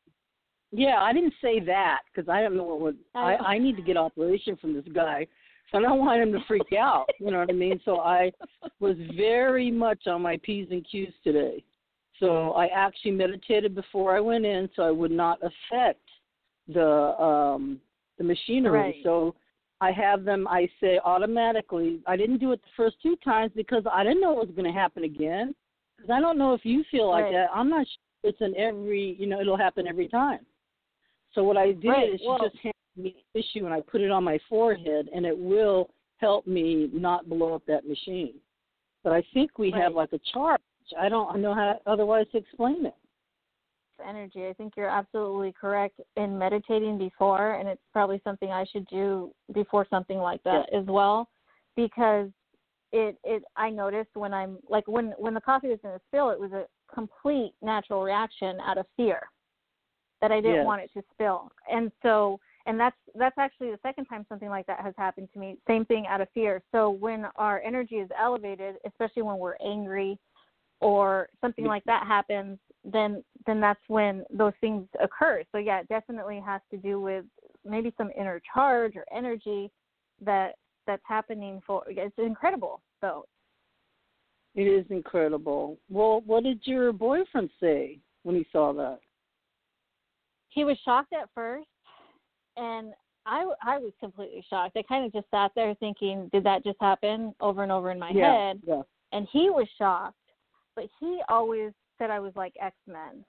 Yeah, 0.71 0.97
I 1.01 1.13
didn't 1.13 1.33
say 1.41 1.59
that 1.61 1.99
because 2.13 2.27
I 2.29 2.41
don't 2.41 2.57
know 2.57 2.63
what. 2.63 2.81
Would, 2.81 2.97
I 3.13 3.35
I- 3.35 3.45
I 3.53 3.57
need 3.57 3.75
to 3.77 3.81
get 3.81 3.97
operation 3.97 4.55
from 4.57 4.73
this 4.73 4.85
guy, 4.93 5.25
so 5.71 5.77
I 5.77 5.81
don't 5.81 5.99
want 5.99 6.21
him 6.21 6.31
to 6.33 6.39
freak 6.47 6.73
out. 6.77 7.09
You 7.19 7.31
know 7.31 7.39
what 7.39 7.49
I 7.49 7.53
mean? 7.53 7.79
So 7.85 7.99
I 7.99 8.31
was 8.79 8.97
very 9.15 9.71
much 9.71 10.07
on 10.07 10.21
my 10.21 10.37
p's 10.43 10.67
and 10.71 10.85
q's 10.89 11.13
today. 11.23 11.63
So 12.19 12.51
I 12.53 12.67
actually 12.67 13.11
meditated 13.11 13.75
before 13.75 14.15
I 14.15 14.19
went 14.19 14.45
in, 14.45 14.69
so 14.75 14.83
I 14.83 14.91
would 14.91 15.11
not 15.11 15.39
affect 15.43 16.01
the 16.67 17.19
um 17.21 17.79
the 18.17 18.23
machinery. 18.23 18.79
Right. 18.79 18.95
So 19.03 19.35
I 19.81 19.91
have 19.91 20.23
them. 20.23 20.47
I 20.47 20.69
say 20.79 20.99
automatically. 21.03 21.99
I 22.07 22.15
didn't 22.15 22.37
do 22.37 22.51
it 22.53 22.61
the 22.61 22.69
first 22.77 22.95
two 23.03 23.15
times 23.17 23.51
because 23.55 23.83
I 23.91 24.03
didn't 24.03 24.21
know 24.21 24.31
it 24.41 24.47
was 24.47 24.55
going 24.55 24.71
to 24.71 24.77
happen 24.77 25.03
again. 25.03 25.53
Because 25.97 26.11
I 26.11 26.19
don't 26.21 26.37
know 26.37 26.53
if 26.53 26.65
you 26.65 26.83
feel 26.89 27.09
like 27.09 27.25
Right. 27.25 27.33
that. 27.33 27.49
I'm 27.53 27.69
not 27.69 27.85
sure 27.87 28.29
it's 28.31 28.41
an 28.41 28.55
every. 28.57 29.15
You 29.19 29.27
know, 29.27 29.39
it'll 29.41 29.57
happen 29.57 29.87
every 29.87 30.07
time. 30.07 30.45
So 31.33 31.43
what 31.43 31.57
I 31.57 31.73
did 31.73 31.89
Right, 31.89 32.13
is 32.13 32.21
she 32.21 32.27
well- 32.27 32.39
just 32.39 32.55
handed 32.57 32.73
me 32.95 33.15
the 33.33 33.41
tissue 33.41 33.65
and 33.65 33.73
I 33.73 33.81
put 33.81 34.01
it 34.01 34.09
on 34.11 34.23
my 34.23 34.37
forehead, 34.49 35.09
and 35.13 35.25
it 35.25 35.37
will 35.37 35.89
help 36.17 36.47
me 36.47 36.89
not 36.93 37.27
blow 37.27 37.53
up 37.53 37.65
that 37.65 37.85
machine. 37.87 38.35
But 39.03 39.11
I 39.11 39.21
think 39.33 39.59
we 39.59 39.69
have 39.71 39.93
like 39.93 40.13
a 40.13 40.19
charge. 40.19 40.61
I 40.97 41.09
don't 41.09 41.41
know 41.41 41.53
how 41.53 41.79
otherwise 41.85 42.25
to 42.31 42.37
explain 42.37 42.85
it. 42.85 42.95
Energy. 44.05 44.47
I 44.47 44.53
think 44.53 44.73
you're 44.75 44.89
absolutely 44.89 45.53
correct 45.59 45.99
in 46.15 46.37
meditating 46.37 46.97
before, 46.97 47.53
and 47.55 47.67
it's 47.67 47.81
probably 47.93 48.21
something 48.23 48.51
I 48.51 48.65
should 48.71 48.87
do 48.87 49.31
before 49.53 49.85
something 49.89 50.17
like 50.17 50.43
that 50.43 50.71
as 50.73 50.85
well, 50.85 51.29
because 51.75 52.29
it 52.91 53.17
it 53.23 53.43
I 53.55 53.69
noticed 53.69 54.11
when 54.13 54.33
I'm 54.33 54.57
like 54.69 54.87
when 54.87 55.13
when 55.17 55.33
the 55.33 55.41
coffee 55.41 55.67
was 55.67 55.79
going 55.81 55.97
to 55.97 56.05
spill, 56.07 56.29
it 56.29 56.39
was 56.39 56.51
a 56.51 56.65
complete 56.93 57.53
natural 57.61 58.03
reaction 58.03 58.59
out 58.59 58.77
of 58.77 58.85
fear 58.95 59.21
that 60.21 60.31
I 60.31 60.37
didn't 60.41 60.57
Yes. 60.57 60.65
want 60.65 60.81
it 60.81 60.91
to 60.93 61.03
spill, 61.13 61.51
and 61.71 61.91
so 62.01 62.39
and 62.65 62.79
that's 62.79 62.95
that's 63.15 63.37
actually 63.37 63.71
the 63.71 63.79
second 63.83 64.05
time 64.05 64.25
something 64.27 64.49
like 64.49 64.65
that 64.67 64.79
has 64.79 64.93
happened 64.97 65.29
to 65.33 65.39
me. 65.39 65.57
Same 65.67 65.85
thing 65.85 66.05
out 66.07 66.21
of 66.21 66.27
fear. 66.33 66.61
So 66.71 66.89
when 66.89 67.25
our 67.35 67.61
energy 67.61 67.95
is 67.95 68.09
elevated, 68.19 68.75
especially 68.85 69.21
when 69.21 69.37
we're 69.37 69.57
angry 69.63 70.17
or 70.81 71.29
something 71.41 71.65
like 71.65 71.83
that 71.85 72.05
happens, 72.07 72.57
then 72.91 73.23
then 73.45 73.59
that's 73.59 73.79
when 73.87 74.23
those 74.31 74.53
things 74.61 74.87
occur. 75.01 75.43
So 75.51 75.57
yeah, 75.57 75.79
it 75.81 75.87
definitely 75.87 76.41
has 76.45 76.61
to 76.71 76.77
do 76.77 76.99
with 76.99 77.25
maybe 77.63 77.93
some 77.97 78.11
inner 78.17 78.41
charge 78.53 78.95
or 78.95 79.05
energy 79.15 79.71
that 80.21 80.55
that's 80.87 81.03
happening 81.07 81.61
for 81.65 81.83
it's 81.87 82.13
incredible. 82.17 82.81
So 83.01 83.25
It 84.55 84.63
is 84.63 84.85
incredible. 84.89 85.77
Well, 85.89 86.21
what 86.25 86.43
did 86.43 86.61
your 86.63 86.93
boyfriend 86.93 87.49
say 87.59 87.99
when 88.23 88.35
he 88.35 88.45
saw 88.51 88.71
that? 88.73 88.99
he 90.55 90.63
was 90.63 90.77
shocked 90.85 91.13
at 91.13 91.29
first 91.35 91.67
and 92.57 92.93
I 93.25 93.43
I 93.61 93.77
was 93.77 93.91
completely 93.99 94.43
shocked. 94.49 94.77
I 94.77 94.83
kind 94.83 95.05
of 95.05 95.11
just 95.11 95.29
sat 95.29 95.51
there 95.55 95.75
thinking, 95.75 96.29
did 96.31 96.43
that 96.45 96.63
just 96.63 96.77
happen 96.79 97.35
over 97.41 97.61
and 97.61 97.71
over 97.71 97.91
in 97.91 97.99
my 97.99 98.11
yeah, 98.11 98.47
head? 98.47 98.61
yeah. 98.65 98.81
and 99.11 99.27
he 99.31 99.49
was 99.49 99.67
shocked, 99.77 100.15
but 100.75 100.85
he 100.99 101.21
always 101.27 101.73
said 101.97 102.09
I 102.09 102.19
was 102.19 102.33
like 102.35 102.53
X 102.61 102.75
Men 102.87 103.23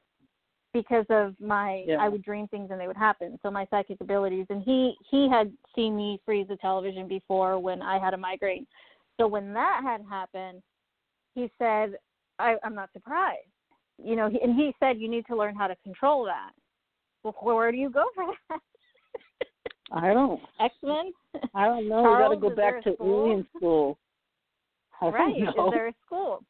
because 0.73 1.07
of 1.09 1.35
my 1.41 1.85
Yeah. 1.87 1.97
I 1.97 2.09
would 2.09 2.23
dream 2.23 2.49
things 2.49 2.71
and 2.71 2.81
they 2.81 2.87
would 2.87 2.97
happen. 2.97 3.39
So 3.43 3.51
my 3.51 3.67
psychic 3.71 4.01
abilities, 4.01 4.47
and 4.51 4.63
he 4.63 4.95
he 5.11 5.29
had 5.29 5.53
seen 5.75 5.97
me 5.97 6.21
freeze 6.25 6.49
the 6.49 6.57
television 6.57 7.09
before 7.09 7.59
when 7.59 7.83
I 7.83 7.99
had 7.99 8.15
a 8.15 8.17
migraine. 8.19 8.67
So 9.19 9.27
when 9.27 9.53
that 9.55 9.81
had 9.83 10.03
happened, 10.09 10.63
he 11.35 11.51
said, 11.59 11.97
I, 12.39 12.57
"I'm 12.63 12.75
not 12.75 12.93
surprised." 12.93 13.49
You 14.03 14.17
know, 14.17 14.29
he, 14.29 14.41
and 14.43 14.55
he 14.55 14.75
said, 14.79 14.99
"You 14.99 15.09
need 15.09 15.27
to 15.27 15.37
learn 15.37 15.55
how 15.55 15.67
to 15.67 15.77
control 15.77 16.25
that." 16.25 16.51
Well, 17.23 17.35
where 17.41 17.73
do 17.73 17.79
you 17.79 17.91
go 17.91 18.05
for 18.15 18.27
that? 18.51 18.61
I 19.93 20.13
don't. 20.13 20.41
X 20.61 20.75
Men, 20.83 21.13
I 21.55 21.67
don't 21.67 21.89
know. 21.89 22.03
we 22.03 22.09
got 22.19 22.29
to 22.29 22.37
go 22.37 22.55
back 22.55 22.83
to 22.85 22.95
school? 22.95 23.27
alien 23.27 23.47
school. 23.57 23.99
Right? 25.01 25.13
don't 25.13 25.57
know. 25.57 25.69
Is 25.69 25.73
there 25.73 25.89
a 25.89 25.95
school? 26.05 26.43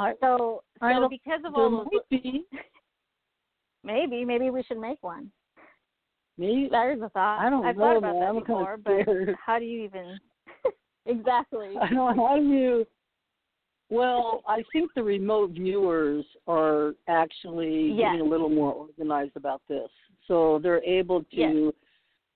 I, 0.00 0.12
So, 0.20 0.62
I 0.80 0.94
so 0.94 1.08
because 1.08 1.40
of 1.44 1.54
all 1.54 1.84
those 1.92 2.00
be. 2.10 2.44
Maybe, 3.82 4.26
maybe 4.26 4.50
we 4.50 4.62
should 4.62 4.78
make 4.78 5.02
one. 5.02 5.30
Maybe 6.36 6.68
There's 6.70 7.00
a 7.00 7.08
thought. 7.08 7.38
I 7.40 7.48
don't 7.48 7.64
I've 7.64 7.76
know, 7.76 7.82
thought 7.82 7.96
about 7.96 8.12
man. 8.14 8.22
that 8.22 8.28
I'm 8.28 8.40
before, 8.40 8.76
but 8.76 8.92
scared. 9.04 9.34
how 9.44 9.58
do 9.58 9.64
you 9.64 9.84
even? 9.84 10.20
exactly. 11.06 11.76
I 11.80 11.86
don't 11.88 12.16
know 12.16 12.26
how 12.28 12.36
do 12.36 12.42
you. 12.44 12.86
Well, 13.88 14.42
I 14.46 14.62
think 14.72 14.90
the 14.94 15.02
remote 15.02 15.52
viewers 15.52 16.24
are 16.46 16.92
actually 17.08 17.92
Yes. 17.96 18.12
getting 18.12 18.20
a 18.20 18.30
little 18.30 18.50
more 18.50 18.72
organized 18.72 19.36
about 19.36 19.62
this, 19.68 19.88
so 20.28 20.60
they're 20.62 20.84
able 20.84 21.24
to 21.24 21.26
Yes. 21.32 21.72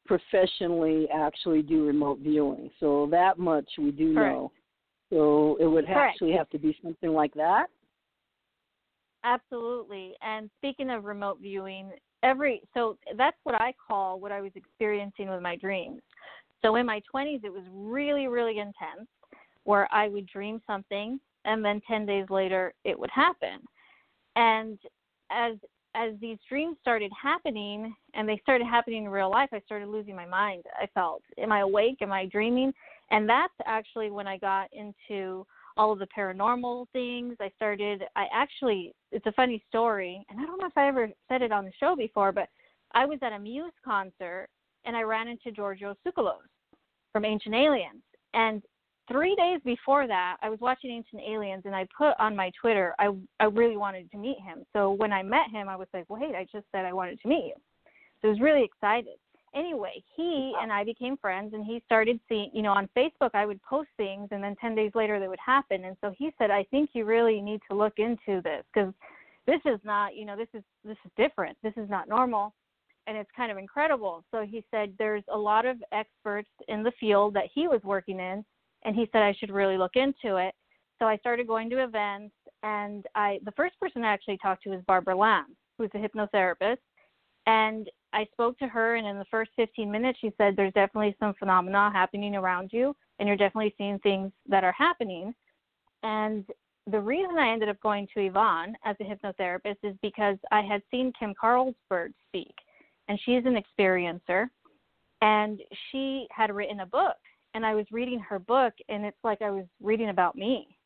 professionally 0.06 1.06
actually 1.14 1.60
do 1.62 1.86
remote 1.86 2.20
viewing. 2.20 2.70
So 2.80 3.06
that 3.10 3.38
much 3.38 3.68
we 3.78 3.90
do 3.90 4.14
Correct. 4.14 4.34
know. 4.34 4.52
So 5.10 5.56
it 5.60 5.66
would 5.66 5.86
Correct. 5.86 6.14
actually 6.14 6.32
have 6.32 6.50
to 6.50 6.58
be 6.58 6.76
something 6.82 7.10
like 7.12 7.34
that. 7.34 7.66
Absolutely. 9.24 10.14
And 10.22 10.50
speaking 10.58 10.90
of 10.90 11.04
remote 11.04 11.38
viewing, 11.40 11.90
every 12.22 12.62
so 12.74 12.98
that's 13.16 13.36
what 13.44 13.54
I 13.54 13.72
call 13.86 14.20
what 14.20 14.32
I 14.32 14.40
was 14.40 14.52
experiencing 14.54 15.30
with 15.30 15.40
my 15.40 15.56
dreams. 15.56 16.00
So 16.62 16.76
in 16.76 16.86
my 16.86 17.02
20s, 17.14 17.44
it 17.44 17.52
was 17.52 17.62
really, 17.72 18.26
really 18.26 18.58
intense, 18.58 19.08
where 19.64 19.88
I 19.92 20.08
would 20.08 20.26
dream 20.26 20.60
something, 20.66 21.20
and 21.44 21.64
then 21.64 21.80
10 21.86 22.06
days 22.06 22.26
later, 22.30 22.72
it 22.84 22.98
would 22.98 23.10
happen. 23.10 23.60
And 24.36 24.78
as 25.30 25.56
as 25.94 26.14
these 26.20 26.38
dreams 26.48 26.76
started 26.80 27.12
happening, 27.20 27.94
and 28.14 28.28
they 28.28 28.38
started 28.42 28.66
happening 28.66 29.04
in 29.04 29.10
real 29.10 29.30
life, 29.30 29.50
I 29.52 29.60
started 29.60 29.88
losing 29.88 30.16
my 30.16 30.26
mind. 30.26 30.64
I 30.76 30.86
felt, 30.92 31.22
am 31.38 31.52
I 31.52 31.60
awake? 31.60 31.98
Am 32.00 32.12
I 32.12 32.26
dreaming? 32.26 32.74
And 33.10 33.28
that's 33.28 33.54
actually 33.66 34.10
when 34.10 34.26
I 34.26 34.38
got 34.38 34.68
into 34.72 35.46
all 35.76 35.92
of 35.92 35.98
the 35.98 36.08
paranormal 36.16 36.86
things. 36.92 37.36
I 37.40 37.50
started, 37.56 38.02
I 38.16 38.26
actually, 38.32 38.94
it's 39.12 39.26
a 39.26 39.32
funny 39.32 39.62
story, 39.68 40.24
and 40.30 40.40
I 40.40 40.44
don't 40.44 40.60
know 40.60 40.66
if 40.66 40.76
I 40.76 40.88
ever 40.88 41.10
said 41.28 41.42
it 41.42 41.52
on 41.52 41.64
the 41.64 41.72
show 41.78 41.96
before, 41.96 42.32
but 42.32 42.48
I 42.92 43.06
was 43.06 43.18
at 43.22 43.32
a 43.32 43.38
Muse 43.38 43.72
concert 43.84 44.48
and 44.84 44.96
I 44.96 45.02
ran 45.02 45.28
into 45.28 45.50
Giorgio 45.50 45.96
Tsoukalos 46.06 46.46
from 47.12 47.24
Ancient 47.24 47.54
Aliens. 47.54 48.02
And 48.34 48.62
three 49.10 49.34
days 49.34 49.60
before 49.64 50.06
that, 50.06 50.36
I 50.42 50.48
was 50.48 50.60
watching 50.60 50.90
Ancient 50.90 51.22
Aliens 51.26 51.62
and 51.64 51.74
I 51.74 51.86
put 51.96 52.14
on 52.18 52.36
my 52.36 52.50
Twitter, 52.60 52.94
I, 52.98 53.10
I 53.40 53.44
really 53.44 53.76
wanted 53.76 54.10
to 54.12 54.18
meet 54.18 54.38
him. 54.40 54.64
So 54.72 54.92
when 54.92 55.12
I 55.12 55.22
met 55.22 55.50
him, 55.50 55.68
I 55.68 55.76
was 55.76 55.88
like, 55.92 56.08
wait, 56.08 56.34
I 56.34 56.46
just 56.52 56.66
said 56.72 56.84
I 56.84 56.92
wanted 56.92 57.20
to 57.22 57.28
meet 57.28 57.46
you. 57.46 57.54
So 58.22 58.28
I 58.28 58.30
was 58.30 58.40
really 58.40 58.64
excited. 58.64 59.18
Anyway, 59.54 60.02
he 60.16 60.54
and 60.60 60.72
I 60.72 60.84
became 60.84 61.16
friends, 61.16 61.54
and 61.54 61.64
he 61.64 61.82
started 61.86 62.18
seeing, 62.28 62.50
you 62.52 62.62
know, 62.62 62.72
on 62.72 62.88
Facebook, 62.96 63.30
I 63.34 63.46
would 63.46 63.62
post 63.62 63.88
things, 63.96 64.28
and 64.30 64.42
then 64.42 64.56
10 64.60 64.74
days 64.74 64.92
later 64.94 65.20
they 65.20 65.28
would 65.28 65.38
happen. 65.44 65.84
And 65.84 65.96
so 66.00 66.12
he 66.16 66.30
said, 66.38 66.50
I 66.50 66.64
think 66.70 66.90
you 66.92 67.04
really 67.04 67.40
need 67.40 67.60
to 67.70 67.76
look 67.76 67.94
into 67.98 68.42
this 68.42 68.64
because 68.72 68.92
this 69.46 69.60
is 69.64 69.78
not, 69.84 70.16
you 70.16 70.24
know, 70.24 70.36
this 70.36 70.48
is 70.54 70.62
this 70.84 70.96
is 71.04 71.10
different. 71.16 71.56
This 71.62 71.74
is 71.76 71.88
not 71.88 72.08
normal, 72.08 72.54
and 73.06 73.16
it's 73.16 73.30
kind 73.36 73.52
of 73.52 73.58
incredible. 73.58 74.24
So 74.30 74.42
he 74.42 74.64
said 74.70 74.94
there's 74.98 75.24
a 75.32 75.38
lot 75.38 75.66
of 75.66 75.76
experts 75.92 76.48
in 76.68 76.82
the 76.82 76.92
field 76.98 77.34
that 77.34 77.48
he 77.54 77.68
was 77.68 77.80
working 77.84 78.20
in, 78.20 78.44
and 78.84 78.96
he 78.96 79.08
said 79.12 79.22
I 79.22 79.34
should 79.38 79.52
really 79.52 79.78
look 79.78 79.96
into 79.96 80.36
it. 80.36 80.54
So 80.98 81.06
I 81.06 81.16
started 81.18 81.46
going 81.46 81.68
to 81.70 81.82
events, 81.82 82.34
and 82.62 83.04
I 83.14 83.38
the 83.44 83.52
first 83.52 83.78
person 83.80 84.04
I 84.04 84.12
actually 84.12 84.38
talked 84.38 84.62
to 84.64 84.70
was 84.70 84.80
Barbara 84.86 85.16
Lamb, 85.16 85.56
who's 85.78 85.90
a 85.94 85.98
hypnotherapist 85.98 86.78
and 87.46 87.90
I 88.14 88.28
spoke 88.32 88.56
to 88.60 88.68
her, 88.68 88.94
and 88.94 89.06
in 89.06 89.18
the 89.18 89.24
first 89.24 89.50
15 89.56 89.90
minutes, 89.90 90.20
she 90.20 90.32
said, 90.38 90.54
There's 90.54 90.72
definitely 90.72 91.16
some 91.18 91.34
phenomena 91.34 91.90
happening 91.92 92.36
around 92.36 92.70
you, 92.72 92.94
and 93.18 93.26
you're 93.26 93.36
definitely 93.36 93.74
seeing 93.76 93.98
things 93.98 94.30
that 94.48 94.62
are 94.62 94.72
happening. 94.72 95.34
And 96.04 96.46
the 96.86 97.00
reason 97.00 97.36
I 97.36 97.52
ended 97.52 97.68
up 97.68 97.80
going 97.80 98.06
to 98.14 98.24
Yvonne 98.24 98.76
as 98.84 98.94
a 99.00 99.04
hypnotherapist 99.04 99.78
is 99.82 99.96
because 100.00 100.36
I 100.52 100.62
had 100.62 100.80
seen 100.92 101.12
Kim 101.18 101.34
Carlsberg 101.34 102.12
speak, 102.28 102.54
and 103.08 103.18
she's 103.24 103.42
an 103.46 103.58
experiencer, 103.60 104.46
and 105.20 105.60
she 105.90 106.28
had 106.30 106.54
written 106.54 106.80
a 106.80 106.86
book. 106.86 107.16
And 107.54 107.66
I 107.66 107.74
was 107.74 107.86
reading 107.90 108.20
her 108.20 108.38
book, 108.38 108.74
and 108.88 109.04
it's 109.04 109.24
like 109.24 109.42
I 109.42 109.50
was 109.50 109.64
reading 109.82 110.10
about 110.10 110.36
me. 110.36 110.76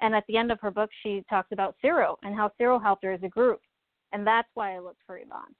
And 0.00 0.14
at 0.14 0.24
the 0.26 0.36
end 0.36 0.50
of 0.50 0.60
her 0.60 0.70
book, 0.72 0.90
she 1.02 1.24
talks 1.30 1.48
about 1.52 1.76
CERO 1.82 2.16
and 2.22 2.34
how 2.34 2.50
CERO 2.60 2.82
helped 2.82 3.04
her 3.04 3.12
as 3.12 3.22
a 3.22 3.28
group. 3.28 3.60
And 4.12 4.26
that's 4.26 4.48
why 4.54 4.74
I 4.74 4.78
looked 4.80 5.02
for 5.06 5.18
Yvonne. 5.18 5.54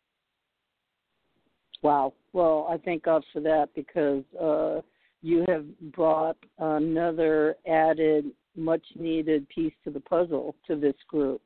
Wow. 1.82 2.12
Well, 2.32 2.66
I 2.70 2.78
thank 2.78 3.04
God 3.04 3.24
for 3.32 3.40
that 3.40 3.68
because 3.74 4.24
uh, 4.40 4.80
you 5.22 5.44
have 5.48 5.64
brought 5.92 6.36
another 6.58 7.56
added, 7.66 8.26
much 8.56 8.84
needed 8.96 9.48
piece 9.48 9.72
to 9.84 9.90
the 9.90 10.00
puzzle 10.00 10.54
to 10.66 10.76
this 10.76 10.94
group. 11.08 11.40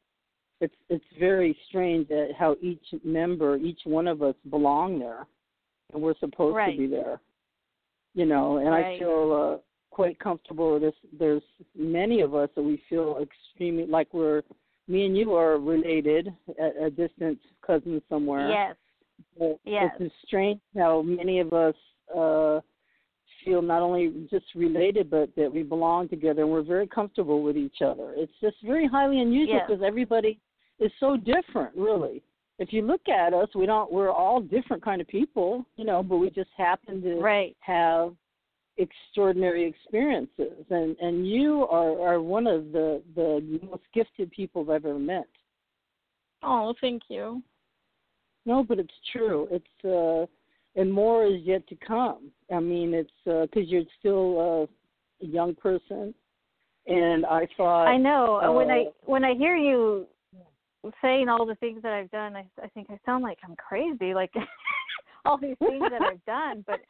It's 0.61 0.75
it's 0.91 1.05
very 1.19 1.57
strange 1.69 2.09
that 2.09 2.33
how 2.39 2.57
each 2.61 2.85
member, 3.03 3.57
each 3.57 3.81
one 3.85 4.07
of 4.07 4.23
us, 4.23 4.35
belong 4.51 4.99
there, 4.99 5.27
and 5.93 6.03
we're 6.03 6.19
supposed 6.21 6.55
right. 6.55 6.73
to 6.73 6.79
be 6.79 6.87
there. 6.87 7.21
You 8.15 8.27
know, 8.27 8.59
and 8.59 8.69
right. 8.71 8.97
I 8.97 8.99
feel 8.99 9.59
uh, 9.59 9.63
quite 9.91 10.19
comfortable 10.19 10.75
with 10.75 10.83
this. 10.83 10.95
There's 11.19 11.43
many 11.77 12.21
of 12.21 12.35
us 12.35 12.51
that 12.57 12.63
we 12.63 12.83
feel 12.89 13.19
extremely 13.23 13.87
like 13.87 14.13
we're 14.13 14.43
me 14.89 15.07
and 15.07 15.17
you 15.17 15.35
are 15.35 15.59
related 15.59 16.35
at 16.59 16.75
a 16.83 16.91
distant 16.91 17.39
cousin 17.65 18.03
somewhere. 18.09 18.49
Yes. 18.51 18.77
But 19.39 19.59
yes. 19.65 19.91
It's 19.99 20.15
strange 20.27 20.61
how 20.77 21.03
many 21.03 21.41
of 21.41 21.53
us 21.53 21.75
uh, 22.15 22.61
feel 23.45 23.63
not 23.63 23.83
only 23.83 24.27
just 24.31 24.47
related, 24.55 25.11
but 25.11 25.31
that 25.37 25.53
we 25.53 25.63
belong 25.63 26.09
together 26.09 26.43
and 26.43 26.51
we're 26.51 26.63
very 26.63 26.87
comfortable 26.87 27.43
with 27.43 27.57
each 27.57 27.83
other. 27.85 28.15
It's 28.17 28.33
just 28.41 28.57
very 28.65 28.87
highly 28.87 29.21
unusual 29.21 29.57
yes. 29.57 29.65
because 29.69 29.83
everybody 29.85 30.39
is 30.79 30.91
so 31.01 31.17
different, 31.17 31.75
really. 31.77 32.23
If 32.59 32.73
you 32.73 32.83
look 32.83 33.09
at 33.09 33.33
us, 33.33 33.49
we 33.55 33.65
don't. 33.65 33.91
We're 33.91 34.11
all 34.11 34.41
different 34.41 34.85
kind 34.85 35.01
of 35.01 35.09
people, 35.09 35.65
you 35.77 35.85
know, 35.85 36.03
but 36.03 36.19
we 36.19 36.29
just 36.29 36.51
happen 36.57 37.01
to 37.03 37.15
right. 37.15 37.57
have 37.61 38.15
extraordinary 38.77 39.67
experiences 39.67 40.65
and 40.71 40.97
and 41.01 41.29
you 41.29 41.67
are 41.71 42.01
are 42.01 42.21
one 42.21 42.47
of 42.47 42.73
the 42.73 43.03
the 43.15 43.61
most 43.69 43.83
gifted 43.95 44.31
people 44.31 44.63
I've 44.63 44.85
ever 44.85 44.99
met. 44.99 45.27
Oh, 46.43 46.75
thank 46.81 47.03
you. 47.09 47.43
No, 48.47 48.65
but 48.65 48.79
it's 48.79 48.95
true. 49.13 49.49
It's 49.51 49.85
uh, 49.85 50.27
and 50.81 50.93
more 50.93 51.27
is 51.27 51.43
yet 51.43 51.67
to 51.69 51.77
come. 51.77 52.31
I 52.53 52.61
mean, 52.61 52.95
it's 52.95 53.11
because 53.25 53.49
uh, 53.57 53.61
you're 53.61 53.83
still 53.99 54.69
a 55.21 55.27
young 55.27 55.55
person, 55.55 56.15
and 56.87 57.27
I 57.27 57.47
thought 57.57 57.87
I 57.87 57.97
know 57.97 58.41
uh, 58.43 58.53
when 58.53 58.71
I 58.71 58.87
when 59.05 59.25
I 59.25 59.35
hear 59.35 59.57
you 59.57 60.07
saying 61.03 61.29
all 61.29 61.45
the 61.45 61.57
things 61.57 61.83
that 61.83 61.93
I've 61.93 62.11
done, 62.11 62.37
I 62.37 62.47
I 62.63 62.69
think 62.69 62.89
I 62.91 62.99
sound 63.05 63.23
like 63.23 63.39
I'm 63.45 63.57
crazy, 63.57 64.15
like 64.15 64.33
all 65.25 65.39
these 65.39 65.57
things 65.59 65.83
that 65.91 66.03
I've 66.03 66.25
done, 66.25 66.65
but. 66.67 66.81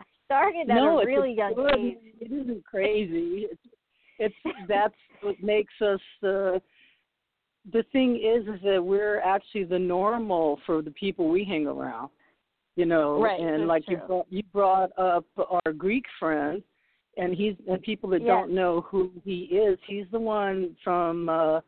I 0.00 0.04
started 0.24 0.70
at 0.70 0.76
no, 0.76 0.98
a 0.98 1.04
really 1.04 1.34
young 1.34 1.52
good, 1.52 1.78
age. 1.78 1.98
It 2.18 2.32
isn't 2.32 2.64
crazy. 2.64 3.48
It's, 3.50 3.60
it's 4.18 4.34
that's 4.66 4.94
what 5.20 5.34
makes 5.42 5.74
us 5.82 6.00
uh, 6.22 6.58
the 7.70 7.84
thing 7.92 8.16
is 8.16 8.46
is 8.48 8.60
that 8.64 8.82
we're 8.82 9.20
actually 9.20 9.64
the 9.64 9.78
normal 9.78 10.58
for 10.66 10.82
the 10.82 10.90
people 10.90 11.28
we 11.28 11.44
hang 11.44 11.66
around 11.66 12.08
you 12.76 12.86
know 12.86 13.20
right, 13.20 13.40
and 13.40 13.66
like 13.66 13.84
true. 13.84 13.96
you 13.96 14.02
brought 14.06 14.26
you 14.30 14.42
brought 14.52 14.90
up 14.98 15.24
our 15.36 15.72
greek 15.72 16.04
friend 16.18 16.62
and 17.16 17.34
he's 17.34 17.54
and 17.68 17.80
people 17.82 18.10
that 18.10 18.20
yes. 18.20 18.28
don't 18.28 18.52
know 18.52 18.84
who 18.90 19.10
he 19.24 19.42
is 19.44 19.78
he's 19.86 20.06
the 20.10 20.18
one 20.18 20.74
from 20.82 21.28
uh 21.28 21.60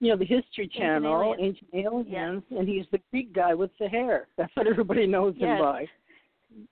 you 0.00 0.10
know 0.10 0.16
the 0.16 0.24
history 0.24 0.68
channel 0.68 1.34
ancient 1.38 1.68
aliens, 1.72 1.72
ancient 1.72 1.86
aliens 1.86 2.42
yes. 2.48 2.58
and 2.58 2.68
he's 2.68 2.84
the 2.92 3.00
greek 3.10 3.32
guy 3.32 3.54
with 3.54 3.70
the 3.80 3.88
hair 3.88 4.28
that's 4.36 4.54
what 4.54 4.66
everybody 4.66 5.06
knows 5.06 5.34
yes. 5.36 5.48
him 5.48 5.58
by 5.58 5.86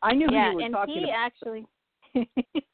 i 0.02 0.12
knew 0.12 0.26
yeah, 0.30 0.46
who 0.46 0.50
you 0.50 0.56
were 0.56 0.62
and 0.62 0.74
talking 0.74 0.94
he 0.94 1.04
about 1.04 1.14
actually 1.14 1.66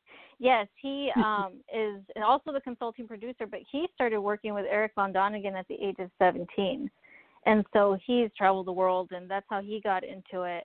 Yes, 0.43 0.67
he 0.75 1.09
um, 1.17 1.61
is 1.73 2.03
also 2.23 2.53
the 2.53 2.61
consulting 2.61 3.07
producer, 3.07 3.47
but 3.47 3.61
he 3.71 3.87
started 3.95 4.21
working 4.21 4.53
with 4.55 4.67
Erich 4.69 4.93
von 4.97 5.13
Däniken 5.13 5.55
at 5.55 5.69
the 5.69 5.77
age 5.81 5.97
of 6.01 6.11
17. 6.19 6.91
And 7.47 7.65
so 7.73 7.97
he's 8.05 8.29
traveled 8.37 8.67
the 8.67 8.73
world, 8.73 9.11
and 9.13 9.31
that's 9.31 9.47
how 9.49 9.63
he 9.63 9.81
got 9.81 10.03
into 10.03 10.43
it. 10.43 10.65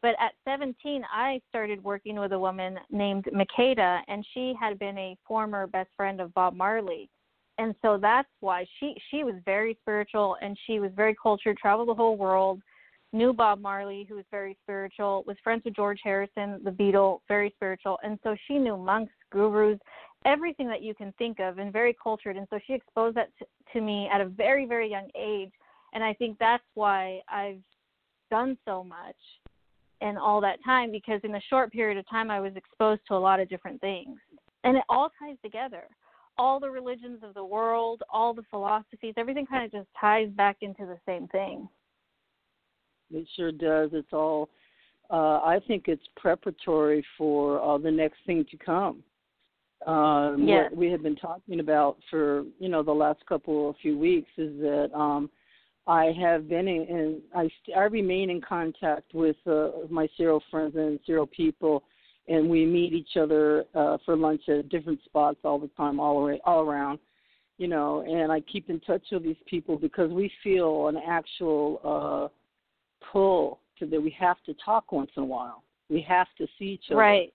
But 0.00 0.14
at 0.20 0.32
17, 0.44 1.02
I 1.12 1.40
started 1.48 1.82
working 1.82 2.20
with 2.20 2.32
a 2.32 2.38
woman 2.38 2.78
named 2.90 3.24
Makeda, 3.34 4.00
and 4.06 4.24
she 4.32 4.54
had 4.60 4.78
been 4.78 4.96
a 4.96 5.16
former 5.26 5.66
best 5.66 5.90
friend 5.96 6.20
of 6.20 6.32
Bob 6.34 6.54
Marley. 6.54 7.10
And 7.58 7.74
so 7.82 7.98
that's 8.00 8.28
why 8.40 8.66
she 8.78 8.94
she 9.10 9.24
was 9.24 9.34
very 9.46 9.78
spiritual 9.80 10.36
and 10.42 10.58
she 10.66 10.78
was 10.78 10.90
very 10.94 11.16
cultured, 11.20 11.56
traveled 11.56 11.88
the 11.88 11.94
whole 11.94 12.18
world, 12.18 12.60
knew 13.12 13.32
Bob 13.32 13.60
Marley, 13.60 14.04
who 14.08 14.16
was 14.16 14.24
very 14.30 14.56
spiritual, 14.62 15.24
was 15.26 15.36
friends 15.42 15.62
with 15.64 15.74
George 15.74 16.00
Harrison, 16.02 16.60
the 16.64 16.70
Beatle, 16.70 17.20
very 17.28 17.52
spiritual. 17.56 17.98
And 18.02 18.18
so 18.22 18.36
she 18.46 18.58
knew 18.58 18.76
monks, 18.76 19.12
gurus, 19.30 19.78
everything 20.24 20.68
that 20.68 20.82
you 20.82 20.94
can 20.94 21.12
think 21.18 21.38
of, 21.40 21.58
and 21.58 21.72
very 21.72 21.96
cultured. 22.02 22.36
And 22.36 22.46
so 22.50 22.58
she 22.66 22.74
exposed 22.74 23.16
that 23.16 23.30
to 23.72 23.80
me 23.80 24.08
at 24.12 24.20
a 24.20 24.26
very, 24.26 24.66
very 24.66 24.90
young 24.90 25.08
age. 25.18 25.52
And 25.94 26.02
I 26.02 26.12
think 26.14 26.36
that's 26.38 26.64
why 26.74 27.20
I've 27.28 27.60
done 28.30 28.58
so 28.64 28.82
much 28.82 29.16
in 30.00 30.16
all 30.16 30.40
that 30.42 30.62
time 30.64 30.90
because 30.90 31.20
in 31.24 31.34
a 31.36 31.40
short 31.48 31.72
period 31.72 31.96
of 31.96 32.08
time 32.08 32.30
I 32.30 32.40
was 32.40 32.52
exposed 32.56 33.00
to 33.08 33.14
a 33.14 33.16
lot 33.18 33.40
of 33.40 33.48
different 33.48 33.80
things. 33.80 34.18
And 34.64 34.76
it 34.76 34.84
all 34.88 35.10
ties 35.18 35.36
together. 35.42 35.84
All 36.38 36.60
the 36.60 36.68
religions 36.68 37.20
of 37.22 37.32
the 37.32 37.44
world, 37.44 38.02
all 38.10 38.34
the 38.34 38.42
philosophies, 38.50 39.14
everything 39.16 39.46
kind 39.46 39.64
of 39.64 39.72
just 39.72 39.88
ties 39.98 40.28
back 40.30 40.58
into 40.60 40.84
the 40.84 40.98
same 41.06 41.28
thing. 41.28 41.68
It 43.12 43.26
sure 43.36 43.52
does. 43.52 43.90
It's 43.92 44.12
all. 44.12 44.48
Uh, 45.08 45.40
I 45.44 45.60
think 45.68 45.84
it's 45.86 46.02
preparatory 46.16 47.04
for 47.16 47.62
uh, 47.62 47.78
the 47.78 47.90
next 47.90 48.18
thing 48.26 48.44
to 48.50 48.56
come. 48.56 49.02
Um, 49.86 50.44
yes. 50.48 50.70
What 50.70 50.76
we 50.76 50.90
have 50.90 51.02
been 51.02 51.16
talking 51.16 51.60
about 51.60 51.98
for 52.10 52.44
you 52.58 52.68
know 52.68 52.82
the 52.82 52.92
last 52.92 53.24
couple 53.26 53.70
of 53.70 53.76
few 53.82 53.96
weeks 53.96 54.30
is 54.36 54.58
that 54.60 54.90
um, 54.94 55.30
I 55.86 56.12
have 56.20 56.48
been 56.48 56.66
in, 56.66 56.82
in 56.82 57.22
I, 57.34 57.48
I 57.76 57.82
remain 57.84 58.30
in 58.30 58.40
contact 58.40 59.14
with 59.14 59.36
uh, 59.46 59.70
my 59.88 60.08
CERO 60.18 60.40
friends 60.50 60.74
and 60.74 60.98
CERO 61.06 61.30
people, 61.30 61.84
and 62.26 62.48
we 62.48 62.66
meet 62.66 62.92
each 62.92 63.16
other 63.16 63.64
uh, 63.74 63.98
for 64.04 64.16
lunch 64.16 64.42
at 64.48 64.68
different 64.68 64.98
spots 65.04 65.38
all 65.44 65.58
the 65.58 65.70
time, 65.76 66.00
all 66.00 66.26
around, 66.26 66.40
all 66.44 66.62
around, 66.62 66.98
you 67.58 67.68
know. 67.68 68.00
And 68.00 68.32
I 68.32 68.40
keep 68.40 68.68
in 68.68 68.80
touch 68.80 69.02
with 69.12 69.22
these 69.22 69.36
people 69.46 69.76
because 69.78 70.10
we 70.10 70.32
feel 70.42 70.88
an 70.88 70.96
actual 71.06 71.80
uh, 71.84 72.28
pull 73.12 73.60
to 73.78 73.86
that 73.86 74.00
we 74.00 74.10
have 74.18 74.42
to 74.44 74.54
talk 74.54 74.92
once 74.92 75.10
in 75.16 75.22
a 75.22 75.26
while. 75.26 75.62
We 75.88 76.00
have 76.02 76.28
to 76.38 76.46
see 76.58 76.66
each 76.66 76.84
other, 76.90 77.00
right? 77.00 77.32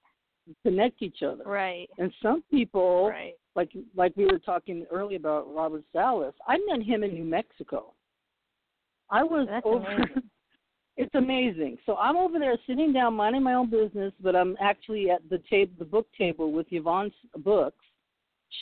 Connect 0.63 1.01
each 1.01 1.23
other, 1.23 1.43
right? 1.45 1.87
And 1.97 2.11
some 2.21 2.43
people, 2.51 3.09
right. 3.09 3.33
like 3.55 3.71
like 3.95 4.15
we 4.17 4.25
were 4.25 4.39
talking 4.39 4.85
earlier 4.91 5.17
about 5.17 5.53
Robert 5.53 5.83
Salas, 5.93 6.33
I 6.47 6.57
met 6.67 6.85
him 6.85 7.03
in 7.03 7.13
New 7.13 7.23
Mexico. 7.23 7.93
I 9.09 9.23
was 9.23 9.47
That's 9.49 9.65
over. 9.65 9.85
Amazing. 9.85 10.23
it's 10.97 11.15
amazing. 11.15 11.77
So 11.85 11.95
I'm 11.95 12.17
over 12.17 12.39
there 12.39 12.57
sitting 12.67 12.93
down, 12.93 13.15
minding 13.15 13.43
my 13.43 13.53
own 13.53 13.69
business, 13.69 14.13
but 14.21 14.35
I'm 14.35 14.57
actually 14.59 15.09
at 15.09 15.21
the 15.29 15.41
table, 15.49 15.73
the 15.79 15.85
book 15.85 16.07
table 16.17 16.51
with 16.51 16.67
Yvonne's 16.71 17.13
books. 17.37 17.85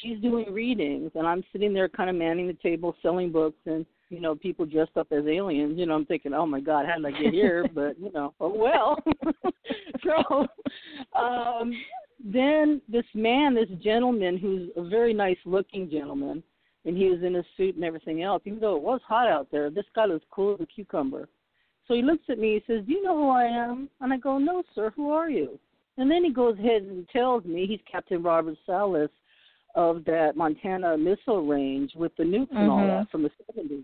She's 0.02 0.20
doing 0.20 0.54
readings, 0.54 1.12
and 1.16 1.26
I'm 1.26 1.44
sitting 1.52 1.74
there, 1.74 1.90
kind 1.90 2.10
of 2.10 2.16
manning 2.16 2.46
the 2.46 2.54
table, 2.54 2.96
selling 3.02 3.32
books, 3.32 3.58
and 3.66 3.86
you 4.10 4.20
know, 4.20 4.36
people 4.36 4.66
dressed 4.66 4.98
up 4.98 5.08
as 5.12 5.26
aliens. 5.28 5.78
You 5.78 5.86
know, 5.86 5.96
I'm 5.96 6.06
thinking, 6.06 6.34
oh 6.34 6.46
my 6.46 6.60
God, 6.60 6.86
how 6.88 6.96
did 6.96 7.06
I 7.06 7.22
get 7.22 7.34
here? 7.34 7.66
but 7.74 8.00
you 8.00 8.12
know, 8.12 8.34
oh 8.40 8.54
well. 8.54 8.98
so 10.04 10.48
um, 11.20 11.72
then 12.24 12.82
this 12.90 13.06
man, 13.14 13.56
this 13.56 13.70
gentleman, 13.82 14.38
who's 14.38 14.70
a 14.76 14.88
very 14.88 15.14
nice 15.14 15.38
looking 15.46 15.90
gentleman, 15.90 16.44
and 16.86 16.98
he 16.98 17.10
was 17.10 17.22
in 17.24 17.38
a 17.38 17.44
suit 17.56 17.76
and 17.76 17.84
everything 17.84 18.24
else. 18.24 18.42
Even 18.46 18.60
though 18.60 18.76
it 18.76 18.84
was 18.84 19.02
hot 19.08 19.28
out 19.28 19.48
there, 19.52 19.70
this 19.70 19.86
guy 19.96 20.08
was 20.08 20.22
cool 20.32 20.56
as 20.56 20.62
a 20.62 20.66
cucumber. 20.66 21.30
So 21.88 21.94
he 21.94 22.02
looks 22.02 22.24
at 22.30 22.40
me. 22.40 22.54
He 22.54 22.74
says, 22.74 22.86
"Do 22.86 22.92
you 22.92 23.04
know 23.04 23.16
who 23.16 23.30
I 23.30 23.46
am?" 23.46 23.90
And 24.02 24.14
I 24.14 24.18
go, 24.18 24.38
"No, 24.38 24.64
sir. 24.76 24.92
Who 24.96 25.12
are 25.12 25.30
you?" 25.30 25.60
And 25.98 26.10
then 26.10 26.24
he 26.24 26.32
goes 26.32 26.58
ahead 26.58 26.84
and 26.84 27.08
tells 27.10 27.44
me 27.44 27.68
he's 27.68 27.82
Captain 27.92 28.24
Robert 28.24 28.58
Salas 28.66 29.10
of 29.76 30.04
that 30.06 30.36
Montana 30.36 30.98
missile 30.98 31.46
range 31.46 31.92
with 31.96 32.16
the 32.18 32.24
nukes 32.24 32.52
and 32.52 32.70
all 32.70 32.88
that 32.88 33.10
from 33.12 33.24
the 33.24 33.32
70s. 33.56 33.84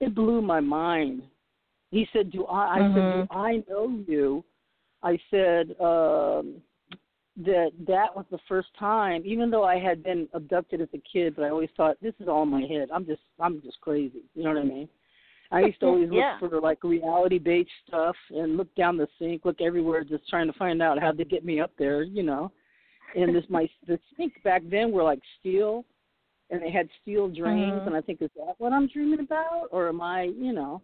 It 0.00 0.14
blew 0.14 0.42
my 0.42 0.60
mind. 0.60 1.22
He 1.90 2.08
said, 2.12 2.30
"Do 2.30 2.46
I?" 2.46 2.76
I 2.76 2.78
said, 2.78 3.04
Mhm. 3.04 3.12
"Do 3.12 3.26
I 3.30 3.62
know 3.68 3.88
you?" 4.08 4.44
I 5.02 5.18
said 5.30 5.70
um, 5.80 6.62
that 7.36 7.72
that 7.86 8.14
was 8.14 8.24
the 8.30 8.38
first 8.48 8.68
time, 8.78 9.22
even 9.24 9.50
though 9.50 9.64
I 9.64 9.78
had 9.78 10.02
been 10.02 10.28
abducted 10.32 10.80
as 10.80 10.88
a 10.94 10.98
kid, 10.98 11.34
but 11.36 11.44
I 11.44 11.50
always 11.50 11.70
thought 11.76 11.96
this 12.00 12.14
is 12.20 12.28
all 12.28 12.42
in 12.44 12.48
my 12.48 12.62
head. 12.62 12.90
I'm 12.92 13.06
just 13.06 13.22
I'm 13.38 13.60
just 13.62 13.80
crazy. 13.80 14.22
You 14.34 14.44
know 14.44 14.50
what 14.50 14.58
I 14.60 14.64
mean? 14.64 14.88
I 15.50 15.60
used 15.60 15.80
to 15.80 15.86
always 15.86 16.08
Yeah. 16.12 16.38
look 16.40 16.50
for 16.50 16.60
like 16.60 16.82
reality 16.82 17.38
based 17.38 17.70
stuff 17.86 18.16
and 18.30 18.56
look 18.56 18.74
down 18.74 18.96
the 18.96 19.08
sink, 19.18 19.44
look 19.44 19.60
everywhere, 19.60 20.04
just 20.04 20.28
trying 20.28 20.46
to 20.46 20.58
find 20.58 20.82
out 20.82 21.00
how 21.00 21.12
to 21.12 21.24
get 21.24 21.44
me 21.44 21.60
up 21.60 21.72
there. 21.78 22.02
You 22.02 22.22
know, 22.22 22.52
and 23.14 23.34
this 23.34 23.44
my 23.48 23.68
the 23.86 23.98
sink 24.16 24.42
back 24.42 24.62
then 24.70 24.92
were 24.92 25.02
like 25.02 25.20
steel, 25.40 25.84
and 26.50 26.62
they 26.62 26.70
had 26.70 26.88
steel 27.00 27.28
drains, 27.28 27.82
Mhm. 27.82 27.86
and 27.88 27.96
I 27.96 28.00
think 28.00 28.22
is 28.22 28.30
that 28.36 28.54
what 28.58 28.72
I'm 28.72 28.86
dreaming 28.86 29.20
about, 29.20 29.68
or 29.70 29.88
am 29.88 30.00
I? 30.00 30.24
You 30.24 30.52
know. 30.52 30.82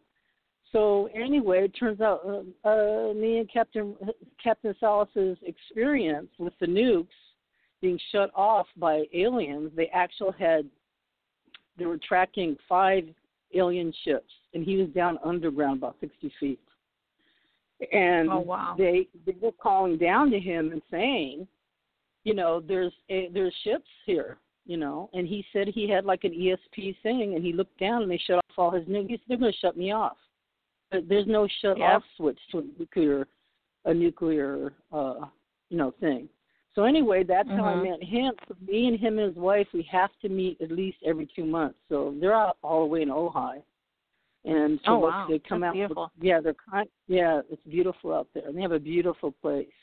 So 0.73 1.07
anyway, 1.15 1.65
it 1.65 1.75
turns 1.79 2.01
out 2.01 2.21
uh, 2.27 2.69
uh, 2.69 3.15
me 3.15 3.39
and 3.39 3.51
Captain 3.51 3.97
Captain 4.43 4.75
Salas's 4.79 5.39
experience 5.43 6.29
with 6.39 6.53
the 6.59 6.67
nukes 6.67 7.09
being 7.81 7.99
shut 8.11 8.31
off 8.35 8.67
by 8.77 9.05
aliens, 9.13 9.71
they 9.75 9.89
actually 9.89 10.35
had 10.39 10.69
they 11.79 11.87
were 11.87 11.99
tracking 11.99 12.57
five 12.69 13.05
alien 13.55 13.93
ships, 14.05 14.33
and 14.53 14.65
he 14.65 14.77
was 14.77 14.89
down 14.91 15.19
underground 15.25 15.79
about 15.79 15.97
sixty 16.01 16.33
feet. 16.41 16.61
And 17.93 18.29
Oh, 18.31 18.41
wow. 18.41 18.75
they 18.77 19.07
they 19.25 19.37
were 19.41 19.53
calling 19.53 19.97
down 19.97 20.31
to 20.33 20.41
him 20.41 20.73
and 20.73 20.83
saying, 20.91 21.47
you 22.29 22.35
know, 22.35 22.61
there's 22.61 22.93
a, 23.09 23.31
there's 23.33 23.55
ships 23.65 23.89
here, 24.05 24.37
you 24.67 24.77
know, 24.77 25.09
and 25.15 25.27
he 25.27 25.45
said 25.53 25.67
he 25.69 25.89
had 25.89 26.05
like 26.05 26.25
an 26.25 26.33
ESP 26.33 26.95
thing, 27.03 27.35
and 27.35 27.43
he 27.43 27.53
looked 27.55 27.79
down 27.81 28.03
and 28.03 28.11
they 28.11 28.19
shut 28.27 28.37
off 28.37 28.59
all 28.59 28.71
his 28.71 28.85
nukes. 28.87 29.09
He 29.09 29.17
said 29.17 29.25
they're 29.29 29.39
going 29.39 29.53
to 29.53 29.59
shut 29.59 29.77
me 29.77 29.93
off. 29.93 30.19
But 30.91 31.09
there's 31.09 31.27
no 31.27 31.47
shut 31.61 31.79
Yep. 31.79 31.89
off 31.89 32.03
switch 32.17 32.39
to 32.51 32.59
a 32.59 32.63
nuclear 32.79 33.27
a 33.85 33.95
nuclear 33.95 34.75
uh 34.93 35.27
you 35.71 35.79
know 35.79 35.91
thing. 36.01 36.29
So 36.75 36.85
anyway, 36.85 37.25
that's 37.25 37.49
how 37.49 37.65
I 37.65 37.75
Mhm. 37.75 37.83
met 37.91 38.03
him. 38.03 38.35
So 38.47 38.55
me 38.67 38.87
and 38.89 38.99
him 38.99 39.19
and 39.19 39.29
his 39.35 39.37
wife, 39.37 39.69
we 39.73 39.83
have 39.99 40.11
to 40.23 40.29
meet 40.29 40.61
at 40.61 40.71
least 40.71 40.99
every 41.05 41.27
two 41.27 41.45
months. 41.45 41.79
So 41.89 42.15
they're 42.21 42.35
out 42.35 42.57
all 42.63 42.81
the 42.85 42.87
way 42.95 43.03
in 43.03 43.09
Ojai, 43.11 43.63
and 44.45 44.79
so 44.85 44.93
Oh, 44.93 44.99
wow. 44.99 45.27
they 45.29 45.39
come 45.41 45.61
That's 45.61 45.71
out. 45.71 45.75
beautiful. 45.75 46.11
Yeah, 46.21 46.41
they're 46.41 46.55
kind. 46.71 46.89
Yeah, 47.07 47.43
it's 47.51 47.67
beautiful 47.67 48.13
out 48.15 48.29
there, 48.35 48.47
and 48.47 48.57
they 48.57 48.63
have 48.63 48.73
a 48.73 48.79
beautiful 48.95 49.33
place. 49.33 49.78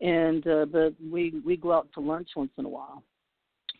And 0.00 0.46
uh, 0.46 0.66
but 0.66 0.94
we 1.10 1.40
we 1.44 1.56
go 1.56 1.72
out 1.72 1.88
to 1.94 2.00
lunch 2.00 2.28
once 2.36 2.52
in 2.56 2.64
a 2.64 2.68
while. 2.68 3.02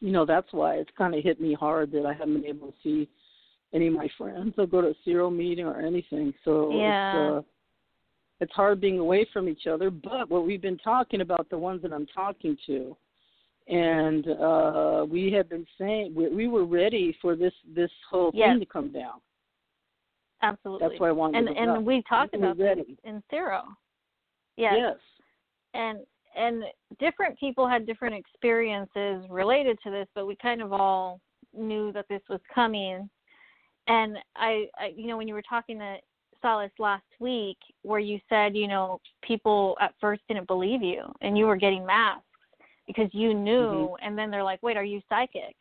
You 0.01 0.11
know, 0.13 0.25
that's 0.27 0.53
why 0.53 0.75
it's 0.77 0.91
kind 0.97 1.15
of 1.15 1.23
hit 1.23 1.41
me 1.41 1.55
hard 1.55 1.91
that 1.93 2.07
I 2.07 2.13
haven't 2.13 2.35
been 2.43 2.47
able 2.47 2.69
to 2.69 2.75
see 2.83 3.09
any 3.73 3.89
of 3.89 3.95
my 3.95 4.09
friends 4.17 4.55
or 4.59 4.67
go 4.67 4.81
to 4.81 4.89
a 4.89 4.95
CERO 5.07 5.31
meeting 5.35 5.67
or 5.67 5.81
anything. 5.81 6.33
So 6.45 6.71
Yeah. 6.73 7.11
it's 7.11 7.17
uh, 7.39 7.43
it's 8.41 8.53
hard 8.53 8.81
being 8.81 8.99
away 8.99 9.27
from 9.33 9.49
each 9.49 9.67
other. 9.67 9.91
But 9.91 10.31
what 10.31 10.47
we've 10.47 10.63
been 10.63 10.79
talking 10.79 11.21
about, 11.21 11.49
the 11.51 11.59
ones 11.59 11.83
that 11.83 11.93
I'm 11.93 12.07
talking 12.07 12.57
to, 12.67 12.97
and 13.69 14.27
uh, 14.29 15.07
we 15.09 15.31
have 15.33 15.49
been 15.49 15.67
saying 15.77 16.15
we, 16.15 16.29
we 16.29 16.49
were 16.49 16.65
ready 16.65 17.17
for 17.21 17.37
this 17.37 17.53
this 17.75 17.91
whole 18.11 18.31
Yes. 18.35 18.51
thing 18.55 18.61
to 18.61 18.67
come 18.67 18.93
down. 18.93 19.21
Absolutely. 20.43 20.89
That's 20.89 21.01
why 21.01 21.09
I 21.09 21.13
wanted 21.13 21.39
and 21.39 21.49
to 21.49 21.61
and 21.61 21.75
know. 21.75 21.81
we 21.81 22.03
talked 22.09 22.35
about 22.35 22.57
this 22.57 22.65
ready. 22.65 22.97
in 23.05 23.23
CERO. 23.31 23.63
Yes. 24.57 24.75
Yes. 24.77 24.97
And 25.79 26.01
and 26.37 26.65
different 27.01 27.39
people 27.39 27.67
had 27.67 27.87
different 27.87 28.15
experiences 28.15 29.25
related 29.31 29.79
to 29.83 29.91
this, 29.91 30.07
but 30.15 30.27
we 30.27 30.37
kind 30.37 30.61
of 30.61 30.73
all 30.73 31.21
knew 31.57 31.91
that 31.93 32.07
this 32.09 32.21
was 32.29 32.41
coming. 32.55 33.09
And 33.87 34.19
I, 34.37 34.67
I 34.79 34.93
you 34.95 35.07
know, 35.07 35.17
when 35.17 35.27
you 35.27 35.35
were 35.35 35.43
talking 35.49 35.79
to 35.79 35.97
Salas 36.43 36.71
last 36.79 37.07
week, 37.19 37.57
where 37.83 37.99
you 37.99 38.21
said, 38.29 38.55
you 38.55 38.69
know, 38.69 39.01
people 39.23 39.77
at 39.81 39.95
first 40.01 40.21
didn't 40.29 40.47
believe 40.47 40.83
you, 40.83 41.03
and 41.23 41.39
you 41.39 41.47
were 41.47 41.57
getting 41.57 41.87
masks 41.87 42.23
because 42.87 43.09
you 43.13 43.35
knew, 43.35 43.89
mm-hmm. 43.91 44.07
and 44.07 44.17
then 44.17 44.31
they're 44.31 44.45
like, 44.45 44.63
wait, 44.63 44.77
are 44.77 44.85
you 44.85 45.01
psychic? 45.09 45.57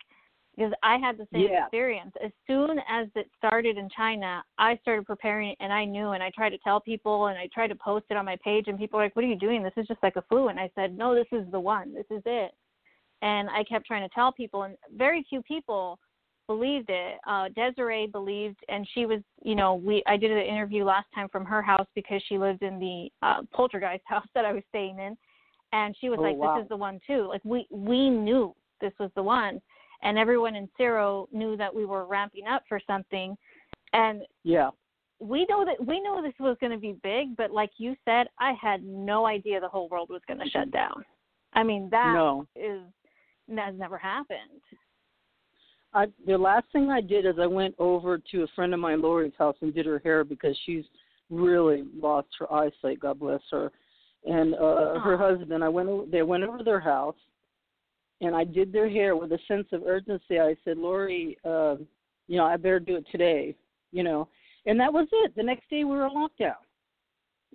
Because 0.58 0.72
I 0.82 0.96
had 0.96 1.16
the 1.16 1.28
same 1.32 1.42
Yeah. 1.42 1.62
experience. 1.62 2.12
As 2.20 2.32
soon 2.48 2.80
as 2.88 3.06
it 3.14 3.30
started 3.36 3.78
in 3.78 3.88
China, 3.90 4.44
I 4.58 4.76
started 4.78 5.06
preparing, 5.06 5.54
and 5.60 5.72
I 5.72 5.84
knew, 5.84 6.10
and 6.10 6.22
I 6.22 6.30
tried 6.30 6.50
to 6.50 6.58
tell 6.58 6.80
people, 6.80 7.26
and 7.26 7.38
I 7.38 7.46
tried 7.46 7.68
to 7.68 7.76
post 7.76 8.06
it 8.10 8.16
on 8.16 8.24
my 8.24 8.34
page, 8.42 8.66
and 8.66 8.76
people 8.76 8.98
were 8.98 9.04
like, 9.04 9.14
"What 9.14 9.24
are 9.24 9.28
you 9.28 9.36
doing? 9.36 9.62
This 9.62 9.76
is 9.76 9.86
just 9.86 10.02
like 10.02 10.16
a 10.16 10.22
flu." 10.22 10.48
And 10.48 10.58
I 10.58 10.68
said, 10.74 10.98
"No, 10.98 11.14
this 11.14 11.28
is 11.30 11.48
the 11.52 11.60
one. 11.60 11.94
This 11.94 12.10
is 12.10 12.22
it." 12.26 12.52
And 13.22 13.48
I 13.50 13.62
kept 13.62 13.86
trying 13.86 14.02
to 14.02 14.12
tell 14.12 14.32
people, 14.32 14.64
and 14.64 14.76
very 14.90 15.22
few 15.22 15.42
people 15.42 16.00
believed 16.48 16.90
it. 16.90 17.20
Uh, 17.24 17.50
Desiree 17.50 18.08
believed, 18.08 18.58
and 18.68 18.88
she 18.94 19.06
was, 19.06 19.22
you 19.44 19.54
know, 19.54 19.76
we 19.76 20.02
I 20.06 20.16
did 20.16 20.32
an 20.32 20.38
interview 20.38 20.82
last 20.82 21.06
time 21.14 21.28
from 21.28 21.44
her 21.44 21.62
house 21.62 21.86
because 21.94 22.20
she 22.24 22.36
lived 22.36 22.64
in 22.64 22.80
the 22.80 23.12
uh, 23.22 23.42
poltergeist 23.52 24.02
house 24.06 24.26
that 24.34 24.44
I 24.44 24.52
was 24.52 24.64
staying 24.70 24.98
in, 24.98 25.16
and 25.72 25.96
she 26.00 26.08
was 26.08 26.18
Oh, 26.18 26.22
like, 26.22 26.36
wow. 26.36 26.56
"This 26.56 26.64
is 26.64 26.68
the 26.68 26.76
one 26.76 26.98
too." 27.06 27.28
Like 27.28 27.44
we 27.44 27.68
we 27.70 28.10
knew 28.10 28.56
this 28.80 28.92
was 28.98 29.12
the 29.14 29.22
one, 29.22 29.60
and 30.02 30.18
everyone 30.18 30.54
in 30.54 30.68
CERO 30.78 31.26
knew 31.32 31.56
that 31.56 31.74
we 31.74 31.84
were 31.84 32.06
ramping 32.06 32.46
up 32.46 32.62
for 32.68 32.80
something, 32.86 33.36
and 33.92 34.22
Yeah. 34.44 34.70
we 35.20 35.46
know 35.46 35.64
that 35.64 35.84
we 35.84 36.00
know 36.00 36.22
this 36.22 36.38
was 36.38 36.56
going 36.60 36.72
to 36.72 36.78
be 36.78 36.92
big, 37.02 37.36
but 37.36 37.50
like 37.50 37.70
you 37.78 37.96
said, 38.04 38.28
I 38.38 38.52
had 38.52 38.84
no 38.84 39.26
idea 39.26 39.60
the 39.60 39.68
whole 39.68 39.88
world 39.88 40.10
was 40.10 40.22
going 40.28 40.40
to 40.40 40.48
shut 40.48 40.70
down. 40.70 41.04
I 41.54 41.62
mean, 41.62 41.88
that 41.90 42.10
is 42.10 42.14
No. 42.14 42.46
is 42.54 42.82
has 43.56 43.74
never 43.76 43.96
happened. 43.98 44.62
I 45.94 46.06
the 46.26 46.36
last 46.36 46.66
thing 46.70 46.90
I 46.90 47.00
did 47.00 47.24
is 47.24 47.38
I 47.38 47.46
went 47.46 47.74
over 47.78 48.18
to 48.18 48.42
a 48.42 48.46
friend 48.48 48.74
of 48.74 48.80
mine, 48.80 49.00
Lori's 49.00 49.32
house, 49.38 49.56
and 49.62 49.74
did 49.74 49.86
her 49.86 49.98
hair 50.00 50.22
because 50.22 50.56
she's 50.64 50.84
really 51.30 51.84
lost 51.94 52.28
her 52.38 52.52
eyesight. 52.52 53.00
God 53.00 53.18
bless 53.18 53.40
her. 53.50 53.72
And 54.24 54.54
uh 54.54 55.00
her 55.00 55.16
husband, 55.16 55.64
I 55.64 55.68
went. 55.68 56.10
They 56.10 56.22
went 56.22 56.44
over 56.44 56.58
to 56.58 56.64
their 56.64 56.80
house, 56.80 57.16
and 58.20 58.34
I 58.34 58.44
did 58.44 58.72
their 58.72 58.88
hair 58.88 59.16
with 59.16 59.32
a 59.32 59.38
sense 59.48 59.66
of 59.72 59.82
urgency. 59.86 60.40
I 60.40 60.56
said, 60.64 60.78
Lori, 60.78 61.36
uh, 61.44 61.76
you 62.26 62.36
know, 62.36 62.44
I 62.44 62.56
better 62.56 62.80
do 62.80 62.96
it 62.96 63.06
today. 63.10 63.54
You 63.92 64.02
know, 64.02 64.28
and 64.66 64.78
that 64.80 64.92
was 64.92 65.08
it. 65.10 65.34
The 65.34 65.42
next 65.42 65.70
day 65.70 65.84
we 65.84 65.96
were 65.96 66.06
in 66.06 66.12
lockdown. 66.12 66.54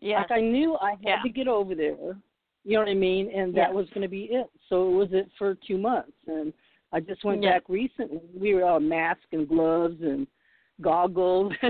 Yes. 0.02 0.26
Like 0.30 0.40
I 0.40 0.42
knew 0.42 0.76
I 0.82 0.92
had 0.92 1.00
Yeah. 1.04 1.22
to 1.22 1.30
get 1.30 1.48
over 1.48 1.76
there. 1.76 2.18
You 2.66 2.74
know 2.74 2.80
what 2.80 2.90
I 2.90 2.96
mean? 2.96 3.30
And 3.32 3.54
that 3.56 3.70
Yes. 3.70 3.74
was 3.74 3.90
going 3.90 4.02
to 4.02 4.08
be 4.08 4.26
it. 4.32 4.50
So 4.70 4.90
it 4.90 4.96
was 4.96 5.14
it 5.14 5.30
for 5.38 5.54
two 5.56 5.78
months, 5.78 6.18
and 6.28 6.52
I 6.92 7.02
just 7.02 7.24
went 7.24 7.44
Yeah. 7.44 7.54
back 7.54 7.70
recently. 7.70 8.22
We 8.34 8.56
were 8.56 8.66
all 8.66 8.80
masks 8.80 9.28
and 9.32 9.48
gloves 9.48 10.02
and 10.02 10.26
goggles. 10.82 11.54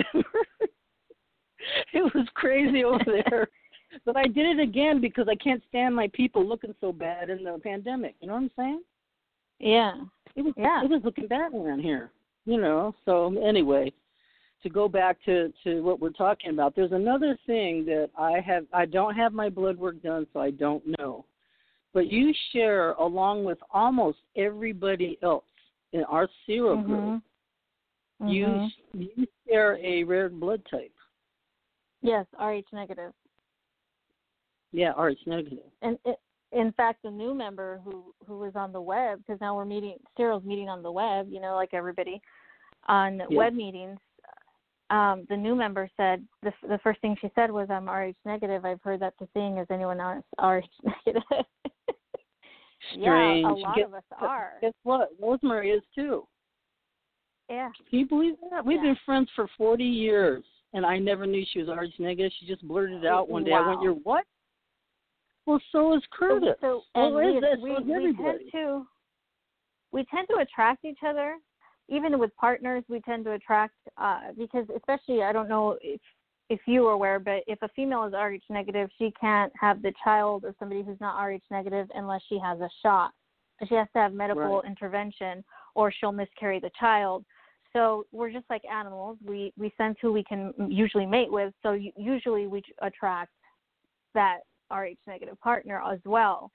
it 1.94 2.14
was 2.14 2.28
crazy 2.36 2.84
over 2.84 3.04
there. 3.06 3.50
But 4.06 4.18
I 4.18 4.24
did 4.28 4.58
it 4.58 4.60
again 4.62 5.00
because 5.02 5.28
I 5.30 5.36
can't 5.36 5.62
stand 5.70 5.96
my 5.96 6.08
people 6.14 6.46
looking 6.46 6.74
so 6.82 6.92
bad 6.92 7.30
in 7.30 7.44
the 7.44 7.60
pandemic. 7.64 8.16
You 8.20 8.28
know 8.28 8.34
what 8.34 8.44
I'm 8.44 8.52
saying? 8.58 8.82
yeah. 9.60 9.94
It 10.36 10.42
was 10.42 10.54
Yeah. 10.58 10.84
it 10.84 10.90
was 10.90 11.04
looking 11.04 11.28
bad 11.28 11.54
around 11.54 11.82
here. 11.82 12.12
You 12.46 12.60
know. 12.60 12.96
So 13.06 13.38
anyway, 13.42 13.94
to 14.64 14.70
go 14.70 14.88
back 14.90 15.22
to 15.26 15.54
to 15.64 15.82
what 15.84 16.00
we're 16.00 16.10
talking 16.10 16.50
about, 16.50 16.76
there's 16.76 16.92
another 16.92 17.38
thing 17.46 17.86
that 17.86 18.10
I 18.18 18.40
have 18.40 18.66
I 18.74 18.86
don't 18.86 19.16
have 19.16 19.32
my 19.34 19.50
blood 19.50 19.78
work 19.78 20.02
done, 20.02 20.26
so 20.34 20.40
I 20.40 20.50
don't 20.52 20.84
know. 20.98 21.26
But 21.94 22.12
you 22.12 22.34
share 22.52 22.94
along 22.94 23.44
with 23.44 23.60
almost 23.72 24.18
everybody 24.36 25.20
else 25.22 25.46
in 25.92 26.04
our 26.06 26.28
CERO 26.48 26.84
group. 26.84 27.22
Mhm. 28.20 28.34
You 28.34 28.46
Mhm. 28.48 28.72
you 29.16 29.28
share 29.48 29.78
a 29.78 30.04
rare 30.04 30.30
blood 30.30 30.66
type. 30.66 30.92
Yes, 32.02 32.26
RH 32.40 32.66
negative. 32.74 33.14
Yeah, 34.74 34.92
RH 35.00 35.16
negative. 35.28 35.60
And 35.82 35.98
it, 36.04 36.18
in 36.52 36.72
fact, 36.74 37.04
the 37.04 37.12
new 37.12 37.34
member 37.34 37.80
who 37.86 38.14
who 38.28 38.40
was 38.40 38.54
on 38.56 38.72
the 38.74 38.82
web, 38.82 39.20
because 39.20 39.40
now 39.40 39.56
we're 39.56 39.66
meeting, 39.66 39.96
CERO's 40.20 40.44
meeting 40.44 40.68
on 40.70 40.84
the 40.84 40.92
web, 40.92 41.28
you 41.30 41.40
know, 41.40 41.56
like 41.56 41.74
everybody 41.74 42.22
on 42.88 43.20
Yeah. 43.30 43.38
web 43.38 43.54
meetings. 43.54 44.00
Um, 44.90 45.26
the 45.30 45.38
new 45.38 45.56
member 45.56 45.90
said 45.96 46.28
the 46.42 46.52
the 46.68 46.78
first 46.80 47.00
thing 47.02 47.16
she 47.22 47.32
said 47.36 47.50
was, 47.52 47.70
"I'm 47.70 47.88
RH 47.90 48.16
negative." 48.26 48.66
I've 48.66 48.82
heard 48.82 49.00
that 49.00 49.14
the 49.20 49.28
thing 49.28 49.58
is 49.58 49.68
anyone 49.72 50.00
else 50.00 50.26
RH 50.40 50.68
negative. 51.06 51.46
yeah, 52.96 53.34
a 53.36 53.54
lot 53.54 53.76
Guess- 53.76 53.86
of 53.88 53.94
us 53.94 54.04
are. 54.20 54.54
Guess 54.62 54.74
what? 54.84 55.10
Rosemary 55.20 55.72
is 55.72 55.82
too. 55.96 56.28
Yeah. 57.50 57.70
Can 57.90 58.00
you 58.00 58.08
believe 58.08 58.36
that? 58.52 58.66
We've 58.66 58.78
Yeah. 58.78 58.94
been 58.94 58.98
friends 59.06 59.30
for 59.36 59.48
40 59.58 59.84
years, 59.84 60.44
and 60.74 60.86
I 60.86 60.98
never 60.98 61.26
knew 61.26 61.44
she 61.46 61.60
was 61.62 61.70
RH 61.70 62.00
negative. 62.00 62.32
She 62.40 62.46
just 62.46 62.68
blurted 62.68 63.04
it 63.04 63.08
out 63.08 63.30
one 63.30 63.44
day. 63.44 63.54
I 63.54 63.66
went, 63.66 63.78
Wow. 63.78 63.84
"You're 63.84 63.94
what?" 63.94 64.26
Well, 65.46 65.62
so 65.72 65.96
is 65.96 66.04
Curtis. 66.12 66.56
So, 66.62 66.84
well, 66.96 67.18
is 67.20 67.34
we, 67.36 67.40
that? 67.42 67.60
we, 67.62 67.70
so 67.76 67.82
we 67.82 68.14
tend 68.22 68.40
to 68.54 68.88
we 69.92 70.06
tend 70.06 70.28
to 70.30 70.38
attract 70.38 70.86
each 70.86 71.00
other, 71.06 71.36
even 71.90 72.18
with 72.18 72.36
partners. 72.36 72.84
We 72.88 73.02
tend 73.02 73.26
to 73.26 73.34
attract 73.34 73.76
uh, 73.98 74.32
because, 74.38 74.66
especially, 74.76 75.24
I 75.24 75.32
don't 75.32 75.50
know 75.50 75.78
if 75.82 76.02
if 76.50 76.60
you 76.66 76.86
are 76.88 76.92
aware, 76.92 77.20
but 77.20 77.44
if 77.48 77.62
a 77.62 77.70
female 77.70 78.04
is 78.06 78.14
Rh 78.14 78.42
negative, 78.50 78.90
she 78.98 79.12
can't 79.20 79.52
have 79.60 79.82
the 79.82 79.94
child 80.04 80.44
of 80.46 80.56
somebody 80.60 80.84
who's 80.84 81.00
not 81.00 81.22
Rh 81.22 81.40
negative 81.52 81.88
unless 81.96 82.22
she 82.28 82.40
has 82.40 82.60
a 82.60 82.70
shot. 82.82 83.12
She 83.68 83.76
has 83.76 83.88
to 83.94 84.00
have 84.00 84.14
medical 84.14 84.58
Right. 84.58 84.66
intervention, 84.66 85.44
or 85.76 85.92
she'll 85.92 86.12
miscarry 86.12 86.60
the 86.60 86.72
child. 86.80 87.24
So 87.72 88.06
we're 88.12 88.32
just 88.32 88.50
like 88.50 88.64
animals. 88.66 89.18
We 89.26 89.54
we 89.58 89.74
sense 89.78 89.98
who 90.02 90.12
we 90.12 90.24
can 90.24 90.54
usually 90.70 91.06
mate 91.06 91.32
with. 91.32 91.54
So 91.64 91.72
usually 91.98 92.48
we 92.48 92.62
attract 92.82 93.32
that 94.14 94.40
Rh 94.72 94.96
negative 95.08 95.40
partner 95.42 95.82
as 95.86 96.00
well. 96.06 96.52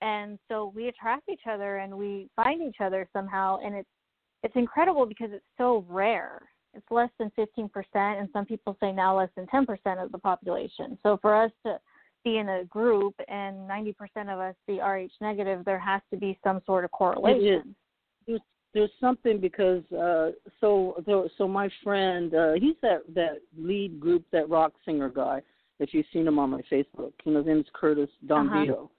And 0.00 0.38
so 0.48 0.72
we 0.74 0.88
attract 0.88 1.28
each 1.28 1.46
other 1.50 1.78
and 1.78 1.96
we 1.96 2.28
find 2.36 2.62
each 2.62 2.80
other 2.80 3.08
somehow, 3.12 3.58
and 3.64 3.74
it's 3.74 3.88
it's 4.44 4.54
incredible 4.56 5.04
because 5.06 5.30
it's 5.32 5.44
so 5.56 5.84
rare. 5.88 6.42
It's 6.74 6.86
less 6.90 7.10
than 7.18 7.32
15%, 7.36 7.70
and 7.94 8.28
some 8.32 8.44
people 8.44 8.76
say 8.78 8.92
now 8.92 9.18
less 9.18 9.30
than 9.36 9.46
10% 9.46 9.66
of 10.02 10.12
the 10.12 10.18
population. 10.18 10.96
So 11.02 11.18
for 11.20 11.34
us 11.34 11.50
to 11.66 11.80
be 12.24 12.36
in 12.36 12.48
a 12.48 12.64
group 12.64 13.14
and 13.26 13.68
90% 13.68 13.94
of 14.32 14.38
us 14.38 14.54
be 14.66 14.80
Rh 14.80 15.08
negative, 15.20 15.64
there 15.64 15.78
has 15.78 16.02
to 16.12 16.16
be 16.16 16.38
some 16.44 16.60
sort 16.66 16.84
of 16.84 16.90
correlation. 16.92 17.74
there's 18.26 18.40
there's 18.74 18.90
something 19.00 19.40
because 19.40 19.82
uh 19.92 20.30
so 20.60 21.02
so, 21.36 21.48
my 21.48 21.68
friend 21.82 22.34
uh 22.34 22.52
he's 22.52 22.76
that 22.82 23.02
that 23.14 23.38
lead 23.56 23.98
group 23.98 24.24
that 24.30 24.48
rock 24.48 24.72
singer 24.84 25.08
guy 25.08 25.40
if 25.78 25.94
you've 25.94 26.06
seen 26.12 26.26
him 26.26 26.38
on 26.38 26.50
my 26.50 26.60
facebook 26.70 27.12
you 27.24 27.32
know 27.32 27.38
his 27.38 27.46
name's 27.46 27.66
curtis 27.72 28.10
don 28.26 28.46
Uh-huh. 28.48 28.60
Vito. 28.60 28.90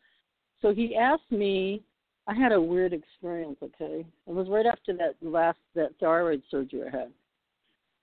so 0.61 0.73
he 0.73 0.95
asked 0.95 1.31
me 1.31 1.83
i 2.27 2.33
had 2.33 2.51
a 2.51 2.61
weird 2.61 2.93
experience 2.93 3.57
okay 3.63 4.05
it 4.27 4.33
was 4.33 4.47
right 4.49 4.65
after 4.65 4.93
that 4.93 5.15
last 5.21 5.59
that 5.75 5.91
thyroid 5.99 6.41
surgery 6.49 6.83
i 6.87 6.97
had 6.97 7.11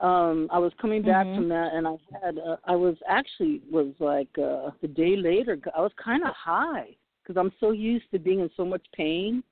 um 0.01 0.49
i 0.53 0.59
was 0.59 0.73
coming 0.81 1.03
back 1.03 1.27
Mhm. 1.27 1.37
from 1.37 1.49
that 1.49 1.73
and 1.75 1.87
i 1.89 1.97
had 2.23 2.39
uh, 2.39 2.57
i 2.65 2.77
was 2.77 2.97
actually 3.09 3.63
was 3.71 3.93
like 3.99 4.29
uh 4.39 4.71
the 4.83 4.89
day 4.89 5.17
later 5.17 5.59
i 5.75 5.81
was 5.81 5.93
kind 6.03 6.23
of 6.25 6.35
high 6.35 6.95
because 7.23 7.37
i'm 7.41 7.53
so 7.61 7.71
used 7.73 8.11
to 8.11 8.19
being 8.19 8.41
in 8.41 8.51
so 8.57 8.65
much 8.65 8.85
pain 8.95 9.43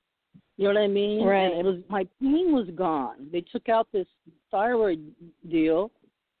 you 0.57 0.63
know 0.67 0.73
what 0.73 0.83
I 0.83 0.87
mean? 0.87 1.25
Right. 1.25 1.51
And 1.51 1.59
it 1.59 1.65
was 1.65 1.79
my 1.89 2.07
pain 2.21 2.53
was 2.53 2.67
gone. 2.75 3.27
They 3.29 3.41
took 3.41 3.67
out 3.67 3.87
this 3.91 4.07
thyroid 4.51 5.13
deal, 5.49 5.91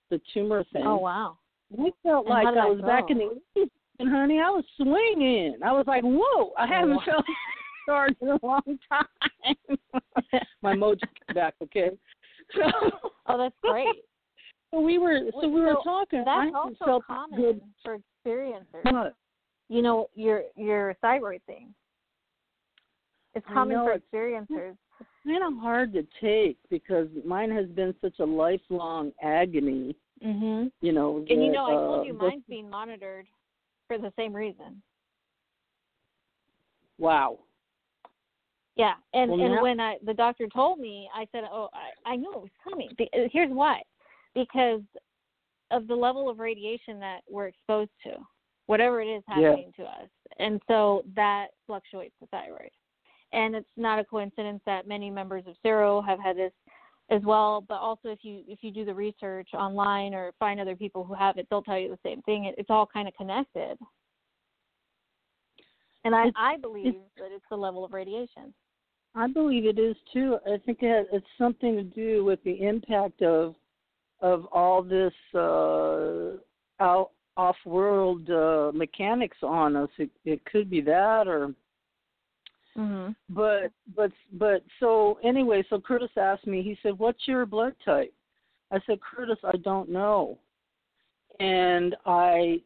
the 0.09 0.21
tumor 0.33 0.63
thing. 0.71 0.83
Oh 0.85 0.95
wow. 0.97 1.37
I 1.73 1.89
felt 2.03 2.25
And 2.27 2.33
like 2.33 2.47
I 2.47 2.65
was 2.65 2.81
back 2.81 3.09
in 3.09 3.17
the 3.17 3.41
80s, 3.57 3.69
and 3.99 4.09
honey, 4.09 4.39
I 4.39 4.49
was 4.49 4.63
swinging. 4.77 5.57
I 5.63 5.71
was 5.71 5.85
like, 5.87 6.03
whoa! 6.03 6.51
I 6.57 6.67
haven't 6.67 6.93
oh, 6.93 6.95
wow. 6.97 7.03
felt 7.05 7.25
hard 7.87 8.15
in 8.21 8.29
a 8.29 8.39
long 8.43 8.79
time. 8.89 10.41
my 10.61 10.73
mojo 10.73 10.99
came 11.01 11.35
back, 11.35 11.55
okay? 11.63 11.91
So, 12.53 12.61
Oh, 13.27 13.37
that's 13.37 13.55
great. 13.63 13.87
so 14.71 14.79
we 14.81 14.97
were, 14.97 15.19
so 15.41 15.47
we 15.47 15.61
were 15.61 15.75
So 15.79 15.83
talking. 15.83 16.23
That's 16.25 16.51
I 16.53 16.57
also 16.57 17.01
common 17.05 17.39
good. 17.39 17.61
for 17.83 17.97
experiencers. 17.97 18.83
What? 18.91 19.15
You 19.69 19.81
know, 19.81 20.09
your 20.13 20.43
your 20.55 20.93
thyroid 21.01 21.41
thing. 21.47 21.73
It's 23.33 23.45
common 23.51 23.77
for 23.77 23.93
it's- 23.93 24.01
experiencers. 24.13 24.77
Kind 25.25 25.43
of 25.43 25.59
hard 25.59 25.91
to 25.93 26.05
take 26.21 26.57
because 26.69 27.07
mine 27.25 27.49
has 27.51 27.65
been 27.69 27.95
such 27.99 28.19
a 28.19 28.23
lifelong 28.23 29.11
agony. 29.21 29.95
Mhm. 30.23 30.71
You 30.81 30.91
know. 30.91 31.17
And 31.17 31.43
you 31.43 31.51
know, 31.51 31.65
I 31.65 31.73
told 31.73 32.07
you 32.07 32.13
uh, 32.13 32.23
mine's 32.23 32.43
being 32.47 32.69
monitored 32.69 33.27
for 33.87 33.97
the 33.97 34.11
same 34.15 34.33
reason. 34.35 34.81
Wow. 36.97 37.39
Yeah, 38.75 38.95
and 39.13 39.31
Well, 39.31 39.41
and 39.41 39.61
when 39.61 39.79
I 39.79 39.97
the 40.03 40.13
doctor 40.13 40.47
told 40.47 40.79
me, 40.79 41.09
I 41.13 41.27
said, 41.31 41.43
"Oh, 41.49 41.69
I 41.73 42.13
I 42.13 42.15
knew 42.15 42.31
it 42.33 42.41
was 42.41 42.51
coming." 42.63 42.89
Be- 42.97 43.09
uh, 43.13 43.29
Here's 43.31 43.51
why: 43.51 43.81
because 44.33 44.81
of 45.71 45.87
the 45.87 45.95
level 45.95 46.29
of 46.29 46.39
radiation 46.39 46.99
that 46.99 47.21
we're 47.29 47.47
exposed 47.47 47.91
to, 48.03 48.17
whatever 48.67 49.01
it 49.01 49.07
is 49.07 49.23
Yeah. 49.29 49.35
happening 49.49 49.71
to 49.77 49.83
us, 49.83 50.09
and 50.39 50.61
so 50.67 51.03
that 51.15 51.47
fluctuates 51.67 52.15
the 52.19 52.27
thyroid. 52.27 52.71
And 53.31 53.55
it's 53.55 53.69
not 53.77 53.99
a 53.99 54.03
coincidence 54.05 54.61
that 54.65 54.87
many 54.87 55.09
members 55.09 55.45
of 55.47 55.55
CERO 55.63 56.01
have 56.05 56.19
had 56.19 56.37
this 56.37 56.53
as 57.09 57.21
well. 57.23 57.61
But 57.67 57.75
also, 57.75 58.09
if 58.09 58.19
you 58.23 58.41
if 58.47 58.59
you 58.61 58.71
do 58.71 58.85
the 58.85 58.93
research 58.93 59.49
online 59.53 60.13
or 60.13 60.31
find 60.39 60.59
other 60.59 60.75
people 60.75 61.03
who 61.03 61.13
have 61.13 61.37
it, 61.37 61.47
they'll 61.49 61.61
tell 61.61 61.79
you 61.79 61.89
the 61.89 61.99
same 62.09 62.21
thing. 62.23 62.45
It, 62.45 62.55
it's 62.57 62.69
all 62.69 62.85
kind 62.85 63.07
of 63.07 63.13
connected. 63.15 63.77
And 66.03 66.13
I, 66.13 66.25
I 66.35 66.57
believe 66.57 66.93
that 67.17 67.31
it's 67.31 67.45
the 67.49 67.57
level 67.57 67.83
of 67.83 67.91
radiation. 67.91 68.53
I 69.15 69.27
believe 69.27 69.65
it 69.65 69.79
is 69.79 69.95
too. 70.13 70.37
I 70.45 70.57
think 70.65 70.79
it 70.81 70.89
has, 70.89 71.07
it's 71.11 71.25
something 71.37 71.75
to 71.75 71.83
do 71.83 72.23
with 72.23 72.43
the 72.43 72.61
impact 72.61 73.21
of 73.21 73.55
of 74.21 74.45
all 74.51 74.83
this 74.83 75.13
uh, 75.33 76.37
out 76.79 77.11
off 77.37 77.55
world 77.65 78.29
uh, 78.29 78.71
mechanics 78.73 79.37
on 79.41 79.75
us. 79.75 79.89
It, 79.97 80.09
it 80.23 80.45
could 80.45 80.69
be 80.69 80.81
that, 80.81 81.27
or 81.27 81.53
Mm-hmm. 82.77 83.13
but 83.29 83.71
but 83.95 84.11
but 84.33 84.61
so 84.81 85.17
anyway. 85.23 85.63
So 85.69 85.79
Curtis 85.79 86.09
asked 86.17 86.45
me. 86.45 86.61
He 86.61 86.77
said, 86.83 86.99
"What's 86.99 87.27
your 87.27 87.45
blood 87.45 87.73
type?" 87.85 88.13
I 88.71 88.79
said, 88.85 88.99
"Curtis, 89.01 89.37
I 89.43 89.57
don't 89.57 89.89
know." 89.89 90.37
And 91.39 91.95
I 92.05 92.61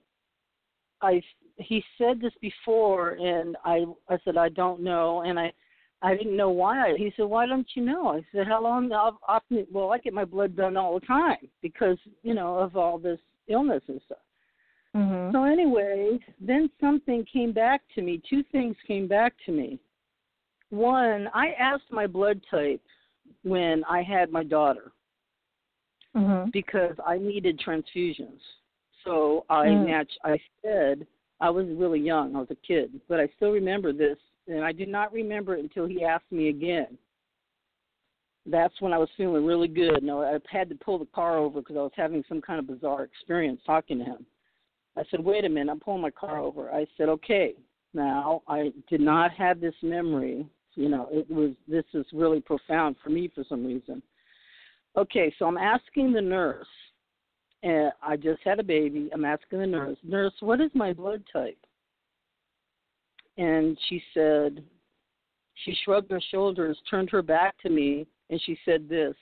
I 1.02 1.22
he 1.58 1.84
said 1.98 2.20
this 2.20 2.34
before, 2.42 3.12
and 3.12 3.56
I 3.64 3.86
I 4.10 4.18
said 4.26 4.36
I 4.36 4.50
don't 4.50 4.82
know, 4.82 5.22
and 5.22 5.40
I 5.40 5.54
I 6.02 6.16
didn't 6.16 6.38
know 6.38 6.50
why. 6.50 6.96
He 6.98 7.14
said, 7.16 7.26
"Why 7.26 7.46
don't 7.46 7.68
you 7.76 7.84
know?" 7.84 8.08
I 8.10 8.26
said, 8.32 8.48
"How 8.48 8.64
long?" 8.64 8.92
I've 8.92 9.14
Often, 9.28 9.68
well, 9.72 9.92
I 9.92 10.00
get 10.00 10.14
my 10.14 10.26
blood 10.26 10.56
done 10.56 10.76
all 10.76 11.00
the 11.00 11.06
time 11.06 11.50
because 11.62 11.98
you 12.24 12.34
know 12.34 12.56
of 12.56 12.76
all 12.76 12.98
this 12.98 13.20
illness 13.48 13.84
and 13.88 14.02
stuff. 14.06 14.18
Mm-hmm. 14.96 15.36
So 15.36 15.44
anyway, 15.44 16.18
then 16.40 16.70
something 16.82 17.26
came 17.32 17.52
back 17.52 17.82
to 17.96 18.02
me. 18.02 18.22
Two 18.28 18.44
things 18.52 18.76
came 18.88 19.08
back 19.08 19.34
to 19.46 19.52
me. 19.52 19.80
One, 20.70 21.30
I 21.34 21.50
asked 21.60 21.92
my 21.92 22.08
blood 22.08 22.42
type 22.50 22.82
when 23.44 23.84
I 23.86 24.02
had 24.04 24.32
my 24.32 24.44
daughter 24.44 24.92
Mm-hmm. 26.16 26.50
because 26.50 26.96
I 27.06 27.18
needed 27.18 27.60
transfusions. 27.60 28.42
So 29.04 29.46
I 29.50 29.68
Mm. 29.68 29.86
match 29.86 30.12
I 30.24 30.40
said 30.62 31.06
I 31.40 31.50
was 31.50 31.68
really 31.68 32.00
young, 32.00 32.36
I 32.36 32.40
was 32.40 32.52
a 32.52 32.56
kid, 32.56 33.00
but 33.08 33.20
I 33.20 33.28
still 33.36 33.52
remember 33.52 33.94
this 33.94 34.18
and 34.48 34.64
I 34.66 34.72
did 34.72 34.90
not 34.90 35.14
remember 35.14 35.56
it 35.56 35.62
until 35.62 35.86
he 35.86 36.04
asked 36.04 36.32
me 36.32 36.50
again. 36.50 36.98
That's 38.46 38.74
when 38.82 38.94
I 38.94 38.98
was 38.98 39.10
feeling 39.16 39.46
really 39.46 39.68
good. 39.68 40.02
No, 40.02 40.24
I 40.24 40.40
had 40.50 40.70
to 40.70 40.76
pull 40.76 40.98
the 40.98 41.06
car 41.06 41.38
over 41.38 41.62
because 41.62 41.78
I 41.78 41.82
was 41.82 41.92
having 41.96 42.24
some 42.28 42.42
kind 42.42 42.60
of 42.60 42.68
bizarre 42.68 43.04
experience 43.04 43.62
talking 43.66 44.00
to 44.00 44.06
him. 44.06 44.26
I 44.98 45.04
said, 45.12 45.24
"Wait 45.24 45.46
a 45.46 45.50
minute, 45.50 45.72
I'm 45.72 45.80
pulling 45.80 46.02
my 46.02 46.10
car 46.10 46.40
over." 46.40 46.74
I 46.74 46.88
said, 46.98 47.10
"Okay." 47.10 47.56
Now, 47.94 48.42
I 48.48 48.74
did 48.88 49.02
not 49.02 49.32
have 49.34 49.60
this 49.60 49.76
memory. 49.84 50.48
You 50.80 50.88
know, 50.88 51.10
it 51.12 51.30
was 51.30 51.52
this 51.68 51.84
is 51.94 52.06
really 52.14 52.40
profound 52.40 52.96
for 53.04 53.10
me 53.10 53.30
for 53.36 53.44
some 53.50 53.66
reason. 53.66 54.02
Okay, 54.96 55.34
so 55.38 55.46
I'm 55.46 55.58
asking 55.58 56.14
the 56.14 56.22
nurse, 56.22 56.66
and 57.64 57.92
I 58.02 58.16
just 58.16 58.40
had 58.46 58.62
a 58.62 58.64
baby. 58.64 59.10
I'm 59.14 59.26
asking 59.26 59.60
the 59.60 59.68
nurse, 59.68 59.98
nurse, 60.04 60.32
what 60.40 60.62
is 60.62 60.72
my 60.74 60.94
blood 60.94 61.22
type? 61.34 61.58
And 63.38 63.78
she 63.90 64.02
said, 64.14 64.64
she 65.66 65.76
shrugged 65.84 66.12
her 66.12 66.22
shoulders, 66.32 66.78
turned 66.90 67.10
her 67.10 67.22
back 67.22 67.58
to 67.64 67.70
me, 67.70 68.08
and 68.30 68.42
she 68.46 68.58
said 68.64 68.88
this, 68.88 69.16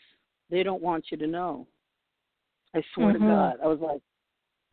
they 0.51 0.61
don't 0.61 0.83
want 0.83 1.05
you 1.09 1.17
to 1.17 1.25
know. 1.25 1.65
I 2.75 2.83
swear 2.93 3.13
to 3.13 3.19
Mhm. 3.19 3.27
God. 3.27 3.57
I 3.63 3.67
was 3.67 3.79
like, 3.79 4.01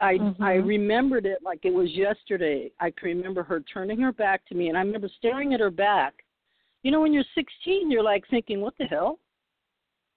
I 0.01 0.19
I 0.39 0.59
Mhm. 0.59 0.67
remembered 0.67 1.25
it 1.25 1.43
like 1.43 1.65
it 1.65 1.73
was 1.73 1.91
yesterday. 1.93 2.71
I 2.79 2.91
can 2.91 3.09
remember 3.09 3.43
her 3.43 3.61
turning 3.61 4.01
her 4.01 4.13
back 4.13 4.45
to 4.47 4.55
me, 4.55 4.69
and 4.69 4.77
I 4.77 4.83
remember 4.83 5.09
staring 5.09 5.55
at 5.55 5.61
her 5.61 5.71
back. 5.71 6.24
You 6.85 6.91
know, 6.91 7.01
when 7.01 7.13
you're 7.13 7.25
16, 7.35 7.91
you're 7.91 8.03
like 8.03 8.25
thinking, 8.29 8.61
"What 8.61 8.77
the 8.79 8.85
hell?" 8.85 9.19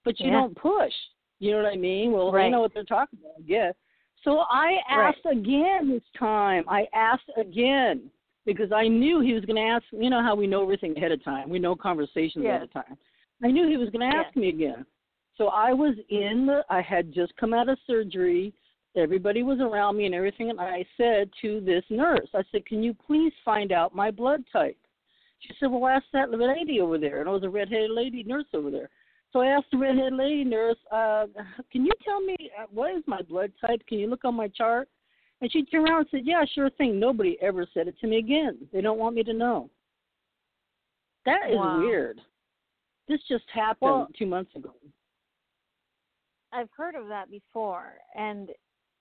But 0.04 0.20
you 0.20 0.26
Yeah. 0.26 0.32
don't 0.32 0.54
push. 0.54 0.94
You 1.40 1.52
know 1.52 1.62
what 1.62 1.72
I 1.72 1.76
mean? 1.76 2.12
Well, 2.12 2.28
I 2.28 2.32
Right. 2.32 2.50
know 2.50 2.60
what 2.60 2.74
they're 2.74 2.84
talking 2.84 3.18
about. 3.20 3.42
Yeah. 3.44 3.72
So 4.22 4.40
I 4.50 4.82
asked 4.88 5.24
again 5.24 5.88
this 5.88 6.02
time. 6.14 6.64
I 6.68 6.86
asked 6.92 7.30
again 7.36 8.10
because 8.44 8.70
I 8.70 8.86
knew 8.86 9.20
he 9.20 9.32
was 9.32 9.44
going 9.46 9.56
to 9.56 9.62
ask. 9.62 9.84
You 9.92 10.10
know 10.10 10.20
how 10.22 10.34
we 10.34 10.46
know 10.46 10.62
everything 10.62 10.96
ahead 10.96 11.12
of 11.12 11.22
time. 11.24 11.48
We 11.48 11.58
know 11.58 11.74
conversations 11.74 12.44
Yes. 12.44 12.50
ahead 12.50 12.62
of 12.64 12.70
time. 12.72 12.98
I 13.42 13.50
knew 13.50 13.66
he 13.66 13.76
was 13.78 13.88
going 13.90 14.08
to 14.08 14.16
ask 14.16 14.34
Yes. 14.34 14.36
me 14.36 14.48
again. 14.48 14.84
So 15.36 15.48
I 15.48 15.72
was 15.72 15.96
in 16.10 16.46
the. 16.46 16.66
I 16.68 16.82
had 16.82 17.12
just 17.12 17.34
come 17.36 17.54
out 17.54 17.68
of 17.70 17.78
surgery. 17.86 18.52
Everybody 18.94 19.42
was 19.42 19.60
around 19.60 19.96
me 19.96 20.04
and 20.06 20.14
everything, 20.14 20.50
and 20.50 20.60
I 20.60 20.84
said 20.96 21.32
to 21.40 21.60
this 21.60 21.84
nurse, 21.88 22.28
I 22.34 22.42
said, 22.50 22.66
"Can 22.66 22.82
you 22.82 22.92
please 22.92 23.32
find 23.44 23.72
out 23.72 23.94
my 23.94 24.10
blood 24.10 24.44
type?" 24.52 24.76
She 25.40 25.54
said, 25.58 25.70
"Well, 25.70 25.86
ask 25.86 26.04
that 26.12 26.30
lady 26.30 26.80
over 26.80 26.98
there." 26.98 27.20
And 27.20 27.28
it 27.28 27.32
was 27.32 27.44
a 27.44 27.50
red-headed 27.50 27.90
lady 27.90 28.22
nurse 28.24 28.46
over 28.54 28.70
there. 28.70 28.90
So 29.32 29.40
I 29.40 29.48
asked 29.48 29.70
the 29.70 29.78
red-headed 29.78 30.14
lady 30.14 30.44
nurse, 30.44 30.78
uh, 30.90 31.26
"Can 31.70 31.84
you 31.84 31.92
tell 32.04 32.20
me 32.20 32.36
uh, 32.58 32.66
what 32.70 32.94
is 32.94 33.04
my 33.06 33.22
blood 33.22 33.52
type? 33.60 33.80
Can 33.86 33.98
you 33.98 34.08
look 34.08 34.24
on 34.24 34.34
my 34.34 34.48
chart?" 34.48 34.88
And 35.40 35.50
she 35.52 35.64
turned 35.64 35.88
around 35.88 36.00
and 36.00 36.08
said, 36.10 36.26
"Yeah, 36.26 36.44
sure 36.44 36.70
thing." 36.70 36.98
Nobody 36.98 37.40
ever 37.40 37.66
said 37.72 37.88
it 37.88 37.98
to 38.00 38.06
me 38.06 38.18
again. 38.18 38.68
They 38.72 38.80
don't 38.80 38.98
want 38.98 39.14
me 39.14 39.22
to 39.24 39.32
know. 39.32 39.70
That 41.24 41.50
is 41.50 41.56
Wow. 41.56 41.80
weird. 41.80 42.20
This 43.06 43.22
just 43.28 43.48
happened 43.50 43.90
Well- 43.90 44.08
two 44.14 44.26
months 44.26 44.54
ago. 44.56 44.74
I've 46.50 46.70
heard 46.72 46.94
of 46.94 47.08
that 47.08 47.30
before, 47.30 48.00
and 48.14 48.50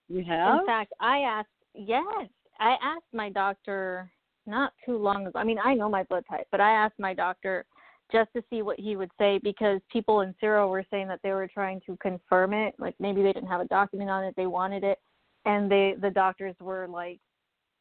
You 0.09 0.23
have? 0.23 0.61
In 0.61 0.65
fact, 0.65 0.93
I 0.99 1.19
asked. 1.19 1.49
Yes, 1.73 2.29
I 2.59 2.77
asked 2.81 3.13
my 3.13 3.29
doctor 3.29 4.11
not 4.47 4.73
too 4.85 4.97
long 4.97 5.27
ago. 5.27 5.37
I 5.37 5.43
mean, 5.43 5.59
I 5.63 5.73
know 5.73 5.89
my 5.89 6.03
blood 6.03 6.23
type, 6.29 6.47
but 6.51 6.61
I 6.61 6.71
asked 6.71 6.99
my 6.99 7.13
doctor 7.13 7.65
just 8.11 8.31
to 8.33 8.43
see 8.49 8.61
what 8.61 8.79
he 8.79 8.95
would 8.95 9.11
say 9.19 9.39
because 9.43 9.81
people 9.91 10.21
in 10.21 10.33
CERO 10.41 10.69
were 10.69 10.85
saying 10.89 11.07
that 11.09 11.19
they 11.23 11.31
were 11.31 11.49
trying 11.53 11.81
to 11.85 11.97
confirm 11.97 12.53
it. 12.53 12.73
Like 12.79 12.95
maybe 12.99 13.21
they 13.21 13.33
didn't 13.33 13.49
have 13.49 13.61
a 13.61 13.65
document 13.65 14.09
on 14.09 14.23
it, 14.23 14.33
they 14.37 14.47
wanted 14.47 14.83
it, 14.83 14.99
and 15.45 15.69
they 15.69 15.95
the 16.01 16.09
doctors 16.09 16.55
were 16.59 16.87
like 16.87 17.19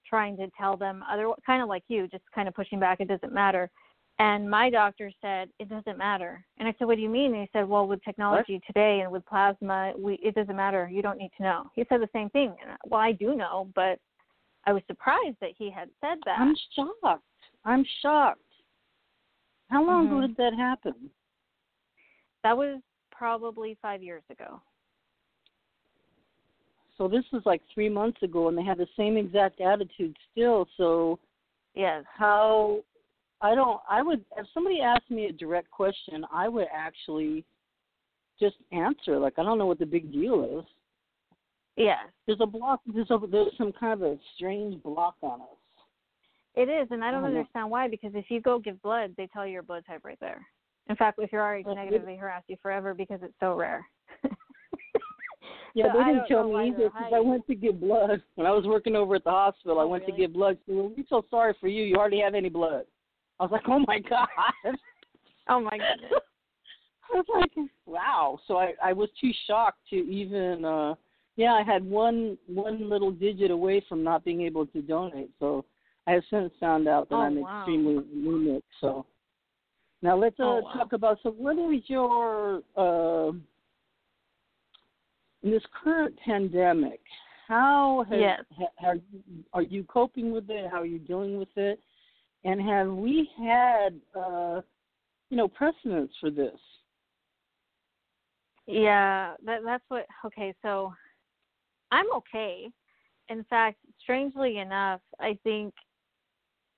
trying 0.08 0.36
to 0.36 0.48
tell 0.58 0.76
them 0.76 1.04
other 1.10 1.30
kind 1.44 1.62
of 1.62 1.68
like 1.68 1.84
you, 1.88 2.08
just 2.08 2.24
kind 2.34 2.48
of 2.48 2.54
pushing 2.54 2.80
back. 2.80 3.00
It 3.00 3.08
doesn't 3.08 3.32
matter. 3.32 3.70
And 4.18 4.48
my 4.48 4.70
doctor 4.70 5.12
said 5.20 5.50
it 5.58 5.68
doesn't 5.68 5.98
matter. 5.98 6.42
And 6.58 6.66
I 6.66 6.74
said, 6.78 6.86
"What 6.86 6.96
do 6.96 7.02
you 7.02 7.10
mean?" 7.10 7.34
And 7.34 7.42
he 7.42 7.50
said, 7.52 7.68
"Well, 7.68 7.86
with 7.86 8.02
technology 8.02 8.54
what? 8.54 8.62
today 8.66 9.00
and 9.00 9.12
with 9.12 9.26
plasma, 9.26 9.92
we 9.96 10.14
it 10.14 10.34
doesn't 10.34 10.56
matter. 10.56 10.88
You 10.90 11.02
don't 11.02 11.18
need 11.18 11.32
to 11.36 11.42
know." 11.42 11.70
He 11.74 11.84
said 11.88 12.00
the 12.00 12.08
same 12.12 12.30
thing. 12.30 12.56
And 12.62 12.76
well, 12.86 13.00
I 13.00 13.12
do 13.12 13.34
know, 13.34 13.68
but 13.74 13.98
I 14.66 14.72
was 14.72 14.82
surprised 14.86 15.36
that 15.40 15.50
he 15.56 15.70
had 15.70 15.88
said 16.00 16.18
that. 16.24 16.38
I'm 16.38 16.54
shocked. 16.74 17.22
I'm 17.64 17.84
shocked. 18.02 18.40
How 19.70 19.84
long 19.84 20.06
mm-hmm. 20.06 20.18
ago 20.18 20.26
did 20.26 20.36
that 20.36 20.54
happen? 20.54 21.10
That 22.42 22.56
was 22.56 22.80
probably 23.10 23.76
five 23.80 24.02
years 24.02 24.22
ago. 24.30 24.60
So 26.98 27.08
this 27.08 27.24
was 27.32 27.42
like 27.44 27.62
three 27.72 27.88
months 27.88 28.22
ago, 28.22 28.48
and 28.48 28.56
they 28.56 28.62
had 28.62 28.78
the 28.78 28.86
same 28.96 29.16
exact 29.16 29.60
attitude 29.60 30.16
still. 30.32 30.66
So, 30.76 31.18
yes, 31.74 32.04
how? 32.16 32.80
I 33.42 33.54
don't. 33.54 33.80
I 33.88 34.02
would 34.02 34.24
if 34.38 34.46
somebody 34.54 34.80
asked 34.80 35.10
me 35.10 35.26
a 35.26 35.32
direct 35.32 35.70
question, 35.70 36.24
I 36.32 36.48
would 36.48 36.68
actually 36.74 37.44
just 38.40 38.56
answer 38.72 39.18
like 39.18 39.34
I 39.38 39.42
don't 39.42 39.58
know 39.58 39.66
what 39.66 39.78
the 39.78 39.86
big 39.86 40.10
deal 40.10 40.58
is. 40.58 40.64
Yeah. 41.76 41.98
There's 42.26 42.40
a 42.40 42.46
block. 42.46 42.80
There's 42.86 43.10
a 43.10 43.18
there's 43.30 43.52
some 43.58 43.72
kind 43.72 43.92
of 43.92 44.02
a 44.02 44.18
strange 44.34 44.82
block 44.82 45.16
on 45.22 45.42
us. 45.42 45.48
It 46.54 46.70
is, 46.70 46.88
and 46.90 47.04
I 47.04 47.10
don't, 47.10 47.20
I 47.20 47.28
don't 47.28 47.36
understand 47.36 47.64
know. 47.64 47.68
why. 47.68 47.88
Because 47.88 48.12
if 48.14 48.26
you 48.30 48.40
go 48.40 48.58
give 48.58 48.80
blood, 48.82 49.14
they 49.16 49.26
tell 49.26 49.46
you 49.46 49.52
your 49.52 49.62
blood 49.62 49.84
type 49.86 50.00
right 50.04 50.18
there. 50.20 50.44
In 50.88 50.96
fact, 50.96 51.18
if 51.20 51.32
you're 51.32 51.42
already 51.42 51.64
negative, 51.64 52.06
they 52.06 52.16
harass 52.16 52.44
you 52.48 52.56
forever 52.62 52.94
because 52.94 53.20
it's 53.22 53.34
so 53.40 53.54
rare. 53.54 53.84
yeah, 55.74 55.92
so 55.92 55.98
they 55.98 56.04
didn't 56.04 56.28
tell 56.28 56.48
me 56.48 56.68
either 56.68 56.88
because 56.88 57.12
I 57.14 57.20
went 57.20 57.46
to 57.48 57.54
give 57.54 57.80
blood 57.80 58.22
when 58.36 58.46
I 58.46 58.52
was 58.52 58.64
working 58.64 58.96
over 58.96 59.16
at 59.16 59.24
the 59.24 59.30
hospital. 59.30 59.78
Oh, 59.78 59.82
I 59.82 59.84
went 59.84 60.04
really? 60.04 60.12
to 60.12 60.18
give 60.18 60.32
blood. 60.32 60.56
She 60.64 60.72
said, 60.72 60.76
"We're 60.76 61.04
so 61.10 61.24
sorry 61.28 61.54
for 61.60 61.68
you. 61.68 61.84
You 61.84 61.96
already 61.96 62.20
have 62.20 62.34
any 62.34 62.48
blood." 62.48 62.84
I 63.38 63.42
was 63.42 63.52
like, 63.52 63.68
"Oh 63.68 63.84
my 63.86 63.98
god." 63.98 64.28
oh 65.48 65.60
my 65.60 65.76
goodness. 65.76 66.12
I 67.12 67.16
was 67.16 67.26
like, 67.34 67.68
"Wow!" 67.84 68.38
So 68.46 68.56
I 68.56 68.72
I 68.82 68.94
was 68.94 69.10
too 69.20 69.32
shocked 69.46 69.80
to 69.90 69.96
even. 69.96 70.64
uh 70.64 70.94
yeah, 71.36 71.52
I 71.52 71.62
had 71.62 71.84
one 71.88 72.38
one 72.46 72.88
little 72.88 73.12
digit 73.12 73.50
away 73.50 73.84
from 73.88 74.02
not 74.02 74.24
being 74.24 74.42
able 74.42 74.66
to 74.66 74.82
donate. 74.82 75.30
So 75.38 75.64
I 76.06 76.12
have 76.12 76.22
since 76.30 76.52
found 76.58 76.88
out 76.88 77.08
that 77.10 77.14
oh, 77.14 77.20
I'm 77.20 77.40
wow. 77.40 77.60
extremely 77.60 78.04
anemic. 78.14 78.64
So 78.80 79.06
now 80.02 80.16
let's 80.16 80.38
uh, 80.40 80.44
oh, 80.44 80.60
wow. 80.64 80.72
talk 80.72 80.92
about. 80.92 81.18
So 81.22 81.30
what 81.30 81.58
is 81.58 81.82
your 81.86 82.62
uh, 82.76 83.32
in 85.42 85.50
this 85.50 85.62
current 85.84 86.18
pandemic? 86.24 87.00
How 87.48 88.04
has, 88.08 88.18
yes. 88.18 88.40
ha, 88.58 88.66
are 88.82 88.96
are 89.52 89.62
you 89.62 89.84
coping 89.84 90.32
with 90.32 90.48
it? 90.48 90.70
How 90.70 90.80
are 90.80 90.86
you 90.86 90.98
dealing 90.98 91.38
with 91.38 91.54
it? 91.56 91.78
And 92.44 92.60
have 92.62 92.88
we 92.88 93.28
had 93.38 94.00
uh, 94.18 94.62
you 95.28 95.36
know 95.36 95.48
precedents 95.48 96.14
for 96.20 96.30
this? 96.30 96.58
Yeah, 98.66 99.34
that 99.44 99.60
that's 99.64 99.84
what. 99.88 100.06
Okay, 100.24 100.54
so 100.62 100.92
I'm 101.90 102.06
okay. 102.14 102.68
In 103.28 103.44
fact, 103.44 103.78
strangely 104.00 104.58
enough, 104.58 105.00
I 105.20 105.38
think 105.44 105.74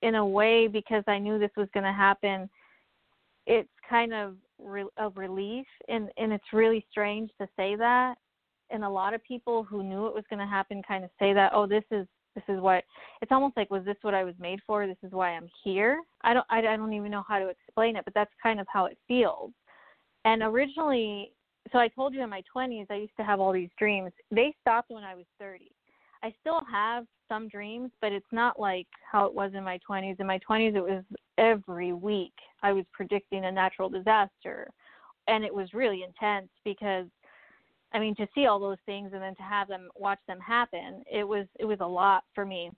in 0.01 0.15
a 0.15 0.25
way 0.25 0.67
because 0.67 1.03
I 1.07 1.19
knew 1.19 1.37
this 1.37 1.51
was 1.57 1.67
going 1.73 1.83
to 1.83 1.91
happen, 1.91 2.49
it's 3.45 3.69
kind 3.89 4.13
of 4.13 4.35
re- 4.59 4.85
a 4.97 5.09
relief 5.09 5.65
and 5.87 6.09
and 6.17 6.31
it's 6.31 6.53
really 6.53 6.85
strange 6.91 7.31
to 7.39 7.47
say 7.55 7.75
that. 7.75 8.15
And 8.71 8.83
a 8.83 8.89
lot 8.89 9.13
of 9.13 9.23
people 9.23 9.63
who 9.63 9.83
knew 9.83 10.05
it 10.05 10.13
was 10.13 10.23
going 10.29 10.39
to 10.39 10.45
happen 10.45 10.83
kind 10.87 11.03
of 11.03 11.09
say 11.19 11.33
that, 11.33 11.51
"Oh, 11.53 11.65
this 11.65 11.83
is 11.91 12.07
this 12.35 12.43
is 12.47 12.61
what 12.61 12.83
it's 13.21 13.31
almost 13.31 13.57
like 13.57 13.71
was 13.71 13.83
this 13.85 13.97
what 14.01 14.13
I 14.13 14.23
was 14.23 14.35
made 14.39 14.59
for? 14.65 14.85
This 14.87 14.97
is 15.03 15.11
why 15.11 15.31
I'm 15.31 15.49
here." 15.63 16.01
I 16.21 16.33
don't 16.33 16.45
I, 16.49 16.59
I 16.59 16.77
don't 16.77 16.93
even 16.93 17.11
know 17.11 17.23
how 17.27 17.39
to 17.39 17.49
explain 17.49 17.95
it, 17.95 18.05
but 18.05 18.13
that's 18.13 18.33
kind 18.41 18.59
of 18.59 18.67
how 18.71 18.85
it 18.85 18.97
feels. 19.07 19.51
And 20.25 20.43
originally 20.43 21.31
so 21.71 21.79
I 21.79 21.87
told 21.87 22.13
you 22.13 22.23
in 22.23 22.29
my 22.29 22.43
20s 22.55 22.87
I 22.89 22.95
used 22.95 23.15
to 23.17 23.23
have 23.23 23.39
all 23.39 23.53
these 23.53 23.69
dreams. 23.77 24.11
They 24.31 24.55
stopped 24.61 24.89
when 24.89 25.03
I 25.03 25.15
was 25.15 25.25
30. 25.39 25.71
I 26.23 26.33
still 26.41 26.61
have 26.71 27.05
some 27.27 27.47
dreams, 27.47 27.91
but 28.01 28.11
it's 28.11 28.25
not 28.31 28.59
like 28.59 28.87
how 29.09 29.25
it 29.25 29.33
was 29.33 29.51
in 29.53 29.63
my 29.63 29.79
20s. 29.89 30.19
In 30.19 30.27
my 30.27 30.39
20s 30.49 30.75
it 30.75 30.81
was 30.81 31.03
every 31.37 31.93
week 31.93 32.33
I 32.63 32.73
was 32.73 32.85
predicting 32.91 33.45
a 33.45 33.51
natural 33.51 33.89
disaster 33.89 34.69
and 35.27 35.45
it 35.45 35.53
was 35.53 35.73
really 35.73 36.03
intense 36.03 36.49
because 36.65 37.05
I 37.93 37.99
mean 37.99 38.15
to 38.15 38.27
see 38.35 38.45
all 38.45 38.59
those 38.59 38.77
things 38.85 39.11
and 39.13 39.21
then 39.21 39.35
to 39.35 39.43
have 39.43 39.67
them 39.67 39.89
watch 39.95 40.19
them 40.27 40.39
happen, 40.39 41.03
it 41.11 41.23
was 41.23 41.45
it 41.59 41.65
was 41.65 41.79
a 41.81 41.87
lot 41.87 42.23
for 42.35 42.45
me. 42.45 42.71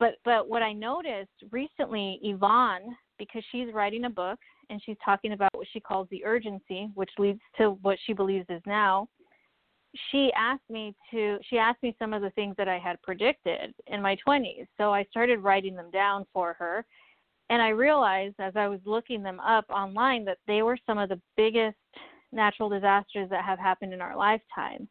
But 0.00 0.14
but 0.24 0.48
what 0.48 0.62
I 0.62 0.72
noticed 0.72 1.30
recently 1.50 2.18
Yvonne 2.22 2.96
because 3.18 3.44
she's 3.52 3.72
writing 3.72 4.04
a 4.06 4.10
book 4.10 4.38
and 4.70 4.82
she's 4.84 4.96
talking 5.04 5.32
about 5.32 5.50
what 5.54 5.66
she 5.72 5.80
calls 5.80 6.08
the 6.10 6.24
urgency, 6.24 6.90
which 6.94 7.10
leads 7.18 7.40
to 7.58 7.70
what 7.82 7.98
she 8.04 8.12
believes 8.12 8.46
is 8.48 8.62
now. 8.66 9.08
She 10.10 10.32
asked 10.36 10.68
me 10.68 10.94
to 11.12 11.38
she 11.48 11.56
asked 11.56 11.82
me 11.82 11.94
some 11.98 12.12
of 12.12 12.22
the 12.22 12.30
things 12.30 12.56
that 12.58 12.68
I 12.68 12.78
had 12.78 13.00
predicted 13.02 13.74
in 13.86 14.02
my 14.02 14.16
20s. 14.26 14.66
So 14.76 14.92
I 14.92 15.04
started 15.04 15.38
writing 15.38 15.76
them 15.76 15.90
down 15.92 16.26
for 16.32 16.54
her 16.54 16.84
and 17.50 17.60
I 17.60 17.68
realized 17.68 18.36
as 18.38 18.54
I 18.56 18.68
was 18.68 18.80
looking 18.84 19.22
them 19.22 19.40
up 19.40 19.66
online 19.70 20.24
that 20.24 20.38
they 20.46 20.62
were 20.62 20.78
some 20.86 20.98
of 20.98 21.08
the 21.08 21.20
biggest 21.36 21.76
natural 22.32 22.68
disasters 22.68 23.28
that 23.30 23.44
have 23.44 23.58
happened 23.58 23.92
in 23.92 24.00
our 24.00 24.16
lifetime. 24.16 24.88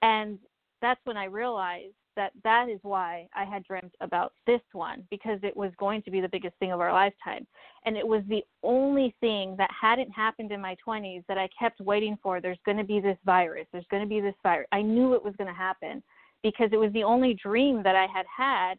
And 0.00 0.38
that's 0.80 1.00
when 1.04 1.16
I 1.16 1.24
realized 1.24 1.94
that 2.16 2.32
that 2.44 2.68
is 2.68 2.78
why 2.82 3.28
I 3.34 3.44
had 3.44 3.64
dreamt 3.64 3.94
about 4.00 4.32
this 4.46 4.60
one 4.72 5.04
because 5.10 5.38
it 5.42 5.56
was 5.56 5.72
going 5.78 6.02
to 6.02 6.10
be 6.10 6.20
the 6.20 6.28
biggest 6.28 6.56
thing 6.58 6.72
of 6.72 6.80
our 6.80 6.92
lifetime. 6.92 7.46
And 7.84 7.96
it 7.96 8.06
was 8.06 8.22
the 8.28 8.44
only 8.62 9.14
thing 9.20 9.54
that 9.58 9.70
hadn't 9.78 10.10
happened 10.10 10.52
in 10.52 10.60
my 10.60 10.76
20s 10.86 11.24
that 11.28 11.38
I 11.38 11.48
kept 11.58 11.80
waiting 11.80 12.18
for. 12.22 12.40
There's 12.40 12.58
going 12.64 12.78
to 12.78 12.84
be 12.84 13.00
this 13.00 13.18
virus. 13.24 13.66
There's 13.72 13.86
going 13.90 14.02
to 14.02 14.08
be 14.08 14.20
this 14.20 14.34
virus. 14.42 14.66
I 14.72 14.82
knew 14.82 15.14
it 15.14 15.24
was 15.24 15.34
going 15.36 15.48
to 15.48 15.54
happen 15.54 16.02
because 16.42 16.70
it 16.72 16.78
was 16.78 16.92
the 16.92 17.04
only 17.04 17.34
dream 17.34 17.82
that 17.82 17.96
I 17.96 18.06
had 18.06 18.26
had 18.34 18.74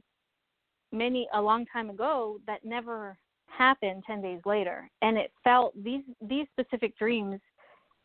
many 0.92 1.28
a 1.34 1.42
long 1.42 1.66
time 1.66 1.90
ago 1.90 2.40
that 2.46 2.64
never 2.64 3.18
happened 3.48 4.04
10 4.06 4.22
days 4.22 4.42
later. 4.46 4.90
And 5.02 5.18
it 5.18 5.32
felt 5.44 5.74
these 5.84 6.04
these 6.22 6.48
specific 6.52 6.98
dreams 6.98 7.40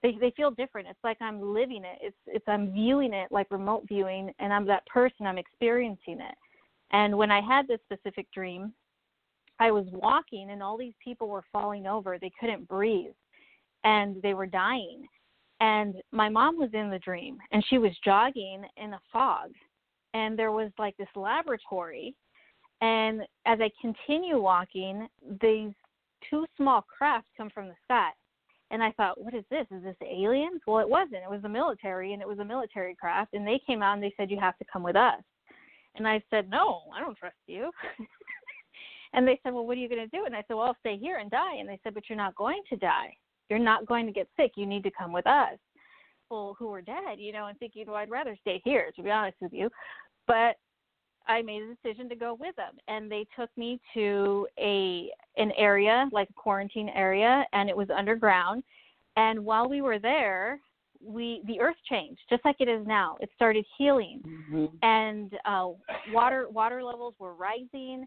they 0.02 0.16
they 0.20 0.32
feel 0.36 0.50
different. 0.50 0.88
It's 0.88 1.02
like 1.02 1.18
I'm 1.20 1.40
living 1.40 1.84
it. 1.84 1.98
It's 2.00 2.16
it's 2.26 2.44
I'm 2.48 2.72
viewing 2.72 3.12
it 3.12 3.28
like 3.30 3.50
remote 3.50 3.84
viewing, 3.88 4.32
and 4.38 4.52
I'm 4.52 4.66
that 4.66 4.86
person. 4.86 5.26
I'm 5.26 5.38
experiencing 5.38 6.20
it. 6.20 6.34
And 6.92 7.16
when 7.16 7.30
I 7.30 7.40
had 7.40 7.66
this 7.66 7.80
specific 7.84 8.30
dream, 8.32 8.72
I 9.58 9.70
was 9.70 9.86
walking, 9.92 10.50
and 10.50 10.62
all 10.62 10.78
these 10.78 10.94
people 11.02 11.28
were 11.28 11.44
falling 11.52 11.86
over. 11.86 12.18
They 12.18 12.32
couldn't 12.38 12.68
breathe, 12.68 13.12
and 13.84 14.22
they 14.22 14.34
were 14.34 14.46
dying. 14.46 15.06
And 15.60 15.96
my 16.12 16.28
mom 16.28 16.56
was 16.58 16.70
in 16.72 16.88
the 16.90 17.00
dream, 17.00 17.38
and 17.50 17.64
she 17.68 17.78
was 17.78 17.90
jogging 18.04 18.62
in 18.76 18.92
a 18.92 19.00
fog, 19.12 19.50
and 20.14 20.38
there 20.38 20.52
was 20.52 20.70
like 20.78 20.96
this 20.96 21.08
laboratory. 21.16 22.14
And 22.80 23.22
as 23.44 23.58
I 23.60 23.70
continue 23.80 24.40
walking, 24.40 25.08
these 25.40 25.72
two 26.30 26.46
small 26.56 26.82
craft 26.82 27.26
come 27.36 27.50
from 27.50 27.66
the 27.66 27.74
sky 27.84 28.10
and 28.70 28.82
I 28.82 28.92
thought, 28.92 29.20
what 29.20 29.34
is 29.34 29.44
this? 29.50 29.66
Is 29.70 29.82
this 29.82 29.96
aliens? 30.02 30.60
Well, 30.66 30.80
it 30.80 30.88
wasn't. 30.88 31.22
It 31.24 31.30
was 31.30 31.42
the 31.42 31.48
military, 31.48 32.12
and 32.12 32.20
it 32.20 32.28
was 32.28 32.38
a 32.38 32.44
military 32.44 32.94
craft. 32.94 33.34
And 33.34 33.46
they 33.46 33.60
came 33.66 33.82
out 33.82 33.94
and 33.94 34.02
they 34.02 34.12
said, 34.16 34.30
you 34.30 34.38
have 34.38 34.58
to 34.58 34.64
come 34.70 34.82
with 34.82 34.96
us. 34.96 35.22
And 35.96 36.06
I 36.06 36.22
said, 36.30 36.50
no, 36.50 36.82
I 36.94 37.00
don't 37.00 37.16
trust 37.16 37.36
you. 37.46 37.70
and 39.14 39.26
they 39.26 39.40
said, 39.42 39.54
well, 39.54 39.66
what 39.66 39.76
are 39.76 39.80
you 39.80 39.88
going 39.88 40.08
to 40.08 40.16
do? 40.16 40.26
And 40.26 40.34
I 40.34 40.44
said, 40.46 40.54
well, 40.54 40.66
I'll 40.66 40.76
stay 40.80 40.98
here 40.98 41.18
and 41.18 41.30
die. 41.30 41.56
And 41.58 41.68
they 41.68 41.80
said, 41.82 41.94
but 41.94 42.04
you're 42.08 42.18
not 42.18 42.34
going 42.34 42.62
to 42.68 42.76
die. 42.76 43.16
You're 43.48 43.58
not 43.58 43.86
going 43.86 44.06
to 44.06 44.12
get 44.12 44.28
sick. 44.36 44.52
You 44.56 44.66
need 44.66 44.82
to 44.84 44.90
come 44.90 45.12
with 45.12 45.26
us. 45.26 45.56
People 46.26 46.54
who 46.58 46.68
were 46.68 46.82
dead, 46.82 47.18
you 47.18 47.32
know, 47.32 47.46
and 47.46 47.58
thinking, 47.58 47.84
well, 47.86 47.96
I'd 47.96 48.10
rather 48.10 48.36
stay 48.42 48.60
here, 48.64 48.92
to 48.94 49.02
be 49.02 49.10
honest 49.10 49.38
with 49.40 49.54
you. 49.54 49.70
But 50.26 50.56
I 51.28 51.42
made 51.42 51.62
a 51.62 51.74
decision 51.74 52.08
to 52.08 52.16
go 52.16 52.34
with 52.34 52.56
them, 52.56 52.74
and 52.88 53.10
they 53.10 53.26
took 53.38 53.50
me 53.56 53.80
to 53.94 54.46
a 54.58 55.10
an 55.36 55.52
area 55.56 56.08
like 56.10 56.30
a 56.30 56.32
quarantine 56.32 56.88
area, 56.94 57.44
and 57.52 57.68
it 57.68 57.76
was 57.76 57.88
underground. 57.96 58.62
And 59.16 59.44
while 59.44 59.68
we 59.68 59.82
were 59.82 59.98
there, 59.98 60.60
we 61.04 61.42
the 61.46 61.60
earth 61.60 61.76
changed 61.88 62.20
just 62.30 62.44
like 62.44 62.56
it 62.60 62.68
is 62.68 62.86
now. 62.86 63.16
It 63.20 63.28
started 63.34 63.64
healing, 63.76 64.20
mm-hmm. 64.26 64.66
and 64.82 65.32
uh, 65.44 65.68
water 66.12 66.48
water 66.50 66.82
levels 66.82 67.14
were 67.18 67.34
rising, 67.34 68.06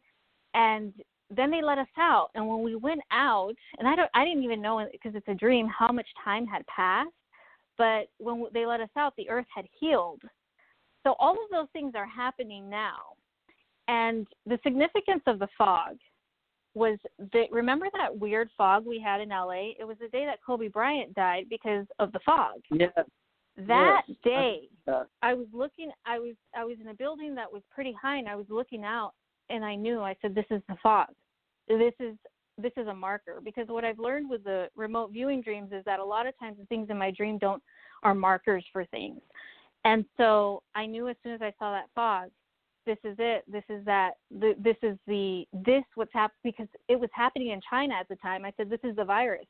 and 0.54 0.94
then 1.30 1.52
they 1.52 1.62
let 1.62 1.78
us 1.78 1.88
out. 1.98 2.30
And 2.36 2.48
when 2.48 2.62
we 2.64 2.76
went 2.76 3.02
out, 3.12 3.56
and 3.78 3.88
I 3.88 3.96
don't 3.96 4.10
I 4.14 4.26
didn't 4.26 4.44
even 4.44 4.62
know 4.62 4.86
because 4.92 5.16
it's 5.16 5.28
a 5.28 5.36
dream 5.36 5.68
how 5.68 5.92
much 5.92 6.08
time 6.24 6.46
had 6.46 6.66
passed, 6.68 7.12
but 7.78 8.08
when 8.18 8.46
they 8.54 8.66
let 8.66 8.82
us 8.82 8.90
out, 8.98 9.14
the 9.16 9.30
earth 9.30 9.48
had 9.56 9.66
healed 9.80 10.22
so 11.04 11.16
all 11.20 11.34
of 11.34 11.50
those 11.52 11.68
things 11.74 11.94
are 11.96 12.06
happening 12.06 12.70
now. 12.70 12.98
And 13.88 14.28
the 14.46 14.60
significance 14.64 15.24
of 15.28 15.40
the 15.40 15.48
fog 15.58 15.98
was 16.74 16.98
that 17.34 17.52
remember 17.52 17.88
that 17.94 18.18
weird 18.18 18.50
fog 18.58 18.86
we 18.86 19.00
had 19.00 19.20
in 19.20 19.30
LA? 19.30 19.72
It 19.78 19.86
was 19.86 19.98
the 20.00 20.08
day 20.08 20.26
that 20.26 20.40
Kobe 20.46 20.70
Bryant 20.70 21.14
died 21.14 21.48
because 21.50 21.86
of 22.00 22.12
the 22.14 22.20
fog. 22.26 22.62
Yeah. 22.70 22.88
That 23.58 24.04
Yes. 24.08 24.18
day, 24.24 24.70
Uh, 24.88 25.04
I 25.22 25.34
was 25.34 25.48
looking. 25.52 25.92
I 26.06 26.20
was 26.20 26.36
I 26.56 26.64
was 26.64 26.80
in 26.80 26.88
a 26.88 26.94
building 26.94 27.36
that 27.36 27.52
was 27.52 27.62
pretty 27.70 27.92
high, 27.92 28.18
and 28.18 28.30
I 28.30 28.36
was 28.36 28.50
looking 28.50 28.86
out, 28.86 29.14
and 29.50 29.66
I 29.66 29.76
knew. 29.76 30.02
I 30.02 30.16
said, 30.22 30.34
"This 30.34 30.50
is 30.50 30.62
the 30.68 30.78
fog. 30.78 31.14
This 31.68 31.94
is 32.00 32.16
this 32.58 32.72
is 32.78 32.88
a 32.88 32.94
marker." 32.94 33.42
Because 33.42 33.68
what 33.68 33.84
I've 33.84 34.00
learned 34.00 34.30
with 34.30 34.46
the 34.46 34.70
remote 34.76 35.12
viewing 35.12 35.42
dreams 35.42 35.74
is 35.74 35.84
that 35.84 36.00
a 36.00 36.04
lot 36.04 36.26
of 36.28 36.38
times 36.40 36.58
the 36.58 36.66
things 36.68 36.90
in 36.90 36.98
my 36.98 37.12
dream 37.12 37.38
don't 37.38 37.62
are 38.04 38.16
markers 38.16 38.66
for 38.72 38.86
things, 38.86 39.22
and 39.86 40.06
so 40.18 40.64
I 40.76 40.86
knew 40.86 41.08
as 41.08 41.16
soon 41.24 41.34
as 41.34 41.42
I 41.42 41.54
saw 41.60 41.72
that 41.72 41.90
fog, 41.96 42.30
this 42.86 42.98
is 43.04 43.16
it. 43.20 43.44
This 43.48 43.64
is 43.70 43.86
that. 43.86 44.14
This 44.32 44.78
is 44.82 44.98
the 45.08 45.46
this 45.54 45.84
what's 45.96 46.14
happening 46.14 46.40
because 46.44 46.68
it 46.88 47.00
was 47.00 47.10
happening 47.14 47.50
in 47.50 47.62
China 47.70 47.94
at 47.94 48.08
the 48.10 48.16
time. 48.18 48.44
I 48.44 48.54
said, 48.58 48.70
"This 48.70 48.80
is 48.84 48.96
the 48.96 49.06
virus," 49.06 49.46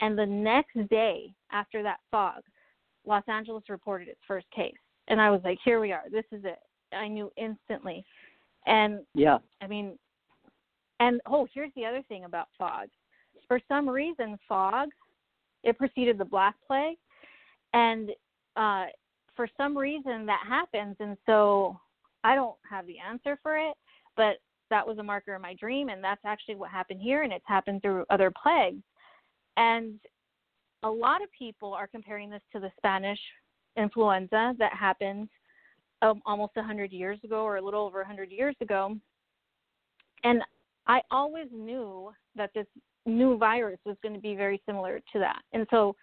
and 0.00 0.18
the 0.18 0.26
next 0.26 0.76
day 0.90 1.32
after 1.52 1.82
that 1.82 1.98
fog. 2.10 2.42
Los 3.06 3.22
Angeles 3.28 3.62
reported 3.68 4.08
its 4.08 4.20
first 4.26 4.46
case. 4.54 4.74
And 5.08 5.20
I 5.20 5.30
was 5.30 5.40
like, 5.44 5.58
here 5.64 5.80
we 5.80 5.92
are. 5.92 6.02
This 6.10 6.24
is 6.32 6.44
it. 6.44 6.58
I 6.92 7.08
knew 7.08 7.30
instantly. 7.36 8.04
And 8.66 9.00
yeah. 9.14 9.38
I 9.62 9.66
mean, 9.66 9.96
and 10.98 11.20
oh, 11.26 11.46
here's 11.54 11.70
the 11.76 11.84
other 11.86 12.02
thing 12.08 12.24
about 12.24 12.48
fog. 12.58 12.88
For 13.46 13.60
some 13.68 13.88
reason, 13.88 14.38
fog, 14.48 14.88
it 15.62 15.78
preceded 15.78 16.18
the 16.18 16.24
Black 16.24 16.56
Plague. 16.66 16.98
And 17.72 18.10
uh, 18.56 18.86
for 19.36 19.48
some 19.56 19.76
reason, 19.76 20.26
that 20.26 20.42
happens. 20.48 20.96
And 20.98 21.16
so 21.26 21.78
I 22.24 22.34
don't 22.34 22.56
have 22.68 22.86
the 22.86 22.98
answer 22.98 23.38
for 23.42 23.56
it, 23.56 23.74
but 24.16 24.36
that 24.70 24.86
was 24.86 24.98
a 24.98 25.02
marker 25.02 25.34
in 25.34 25.42
my 25.42 25.54
dream. 25.54 25.88
And 25.88 26.02
that's 26.02 26.24
actually 26.24 26.56
what 26.56 26.70
happened 26.70 27.00
here. 27.00 27.22
And 27.22 27.32
it's 27.32 27.44
happened 27.46 27.82
through 27.82 28.04
other 28.10 28.32
plagues. 28.42 28.82
And 29.56 30.00
a 30.82 30.90
lot 30.90 31.22
of 31.22 31.28
people 31.36 31.72
are 31.72 31.86
comparing 31.86 32.30
this 32.30 32.42
to 32.52 32.60
the 32.60 32.70
Spanish 32.76 33.20
influenza 33.76 34.54
that 34.58 34.72
happened 34.72 35.28
um, 36.02 36.20
almost 36.26 36.56
100 36.56 36.92
years 36.92 37.18
ago 37.24 37.42
or 37.42 37.56
a 37.56 37.62
little 37.62 37.84
over 37.84 37.98
100 37.98 38.30
years 38.30 38.56
ago. 38.60 38.96
And 40.24 40.42
I 40.86 41.00
always 41.10 41.46
knew 41.52 42.12
that 42.36 42.50
this 42.54 42.66
new 43.06 43.38
virus 43.38 43.78
was 43.84 43.96
going 44.02 44.14
to 44.14 44.20
be 44.20 44.34
very 44.34 44.60
similar 44.66 45.00
to 45.12 45.18
that. 45.18 45.40
And 45.52 45.66
so 45.70 45.94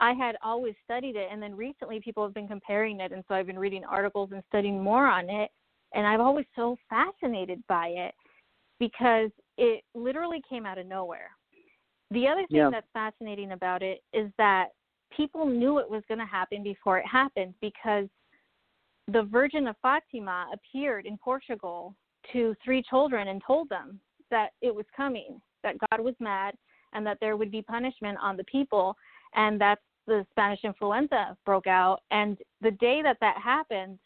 I 0.00 0.12
had 0.12 0.36
always 0.42 0.74
studied 0.84 1.16
it. 1.16 1.28
And 1.30 1.42
then 1.42 1.54
recently 1.54 2.00
people 2.00 2.22
have 2.22 2.34
been 2.34 2.48
comparing 2.48 3.00
it. 3.00 3.12
And 3.12 3.24
so 3.26 3.34
I've 3.34 3.46
been 3.46 3.58
reading 3.58 3.84
articles 3.84 4.30
and 4.32 4.42
studying 4.48 4.82
more 4.82 5.06
on 5.06 5.30
it. 5.30 5.50
And 5.94 6.06
I've 6.06 6.20
always 6.20 6.46
so 6.54 6.76
fascinated 6.90 7.62
by 7.68 7.88
it 7.88 8.14
because 8.78 9.30
it 9.56 9.82
literally 9.94 10.42
came 10.48 10.66
out 10.66 10.78
of 10.78 10.86
nowhere. 10.86 11.30
The 12.10 12.28
other 12.28 12.46
thing 12.48 12.58
Yeah. 12.58 12.70
that's 12.70 12.90
fascinating 12.92 13.52
about 13.52 13.82
it 13.82 14.02
is 14.12 14.30
that 14.36 14.72
people 15.10 15.46
knew 15.46 15.78
it 15.78 15.88
was 15.88 16.04
going 16.06 16.18
to 16.18 16.26
happen 16.26 16.62
before 16.62 16.98
it 16.98 17.06
happened 17.06 17.54
because 17.60 18.08
the 19.08 19.22
Virgin 19.22 19.68
of 19.68 19.76
Fatima 19.78 20.48
appeared 20.52 21.06
in 21.06 21.16
Portugal 21.16 21.94
to 22.32 22.54
three 22.64 22.82
children 22.82 23.28
and 23.28 23.42
told 23.46 23.68
them 23.68 24.00
that 24.30 24.50
it 24.60 24.74
was 24.74 24.84
coming, 24.96 25.40
that 25.62 25.76
God 25.90 26.00
was 26.00 26.14
mad, 26.18 26.54
and 26.92 27.06
that 27.06 27.18
there 27.20 27.36
would 27.36 27.50
be 27.50 27.62
punishment 27.62 28.18
on 28.20 28.36
the 28.36 28.44
people, 28.44 28.96
and 29.36 29.60
that's 29.60 29.80
the 30.06 30.26
Spanish 30.32 30.60
influenza 30.64 31.36
broke 31.44 31.66
out. 31.66 32.00
And 32.10 32.38
the 32.60 32.70
day 32.72 33.00
that 33.02 33.18
that 33.20 33.36
happened, 33.42 33.98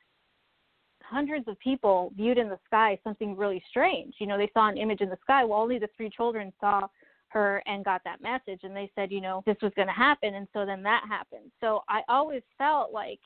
hundreds 1.03 1.47
of 1.49 1.59
people 1.59 2.13
viewed 2.17 2.39
in 2.39 2.49
the 2.49 2.59
sky 2.67 2.99
something 3.03 3.37
really 3.37 3.63
strange. 3.69 4.15
You 4.19 4.27
know, 4.27 4.39
they 4.39 4.51
saw 4.55 4.69
an 4.69 4.77
image 4.77 5.01
in 5.01 5.09
the 5.09 5.19
sky. 5.23 5.45
Well, 5.45 5.61
only 5.61 5.79
the 5.79 5.89
three 5.97 6.11
children 6.11 6.53
saw 6.61 6.87
her 7.29 7.63
and 7.67 7.85
got 7.85 8.03
that 8.05 8.21
message, 8.21 8.61
and 8.65 8.75
they 8.75 8.91
said, 8.95 9.13
you 9.13 9.21
know, 9.21 9.43
this 9.47 9.57
was 9.63 9.73
going 9.77 9.89
to 9.89 9.95
happen, 9.95 10.35
and 10.35 10.49
so 10.53 10.67
then 10.67 10.83
that 10.83 11.05
happened. 11.09 11.51
So 11.61 11.83
I 11.89 12.01
always 12.09 12.43
felt 12.59 12.93
like 12.93 13.21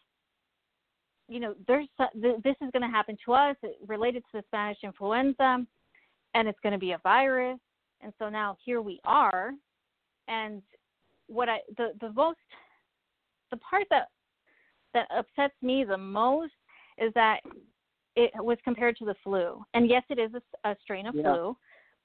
you 1.28 1.40
know, 1.40 1.54
there's 1.66 1.88
this 2.14 2.56
is 2.60 2.70
going 2.72 2.82
to 2.82 2.88
happen 2.88 3.16
to 3.24 3.32
us 3.32 3.56
it, 3.62 3.76
related 3.86 4.22
to 4.30 4.40
the 4.40 4.42
Spanish 4.48 4.78
influenza, 4.82 5.64
and 6.34 6.48
it's 6.48 6.58
going 6.62 6.72
to 6.72 6.78
be 6.78 6.92
a 6.92 7.00
virus. 7.02 7.58
And 8.02 8.12
so 8.18 8.28
now 8.28 8.56
here 8.64 8.82
we 8.82 9.00
are, 9.04 9.52
and 10.28 10.62
what 11.28 11.48
I 11.48 11.58
the 11.76 11.92
the 12.00 12.12
most 12.12 12.38
the 13.50 13.56
part 13.58 13.84
that 13.90 14.08
that 14.92 15.08
upsets 15.16 15.54
me 15.62 15.84
the 15.84 15.96
most 15.96 16.52
is 16.98 17.12
that 17.14 17.40
it 18.16 18.30
was 18.36 18.58
compared 18.62 18.96
to 18.96 19.04
the 19.04 19.14
flu. 19.24 19.64
And 19.74 19.88
yes, 19.90 20.04
it 20.08 20.18
is 20.18 20.30
a, 20.34 20.70
a 20.70 20.76
strain 20.82 21.06
of 21.06 21.14
Yeah. 21.14 21.22
flu, 21.22 21.56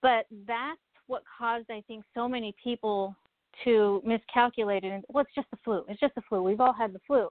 but 0.01 0.25
that's 0.47 0.79
what 1.07 1.23
caused 1.37 1.69
I 1.69 1.81
think 1.81 2.03
so 2.13 2.27
many 2.27 2.53
people 2.61 3.15
to 3.63 4.01
miscalculate 4.05 4.83
it. 4.83 4.91
And 4.91 5.05
well, 5.09 5.23
it's 5.23 5.35
just 5.35 5.49
the 5.51 5.57
flu. 5.57 5.83
It's 5.87 5.99
just 5.99 6.15
the 6.15 6.21
flu. 6.21 6.41
We've 6.41 6.61
all 6.61 6.73
had 6.73 6.93
the 6.93 6.99
flu. 7.05 7.29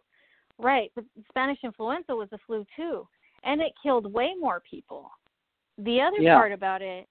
Right, 0.58 0.90
but 0.96 1.04
Spanish 1.28 1.58
influenza 1.62 2.14
was 2.14 2.28
a 2.32 2.38
flu 2.46 2.66
too, 2.74 3.06
and 3.44 3.60
it 3.60 3.72
killed 3.80 4.12
way 4.12 4.34
more 4.38 4.60
people. 4.68 5.10
The 5.78 6.00
other 6.00 6.20
Yeah. 6.20 6.34
part 6.34 6.50
about 6.52 6.82
it 6.82 7.08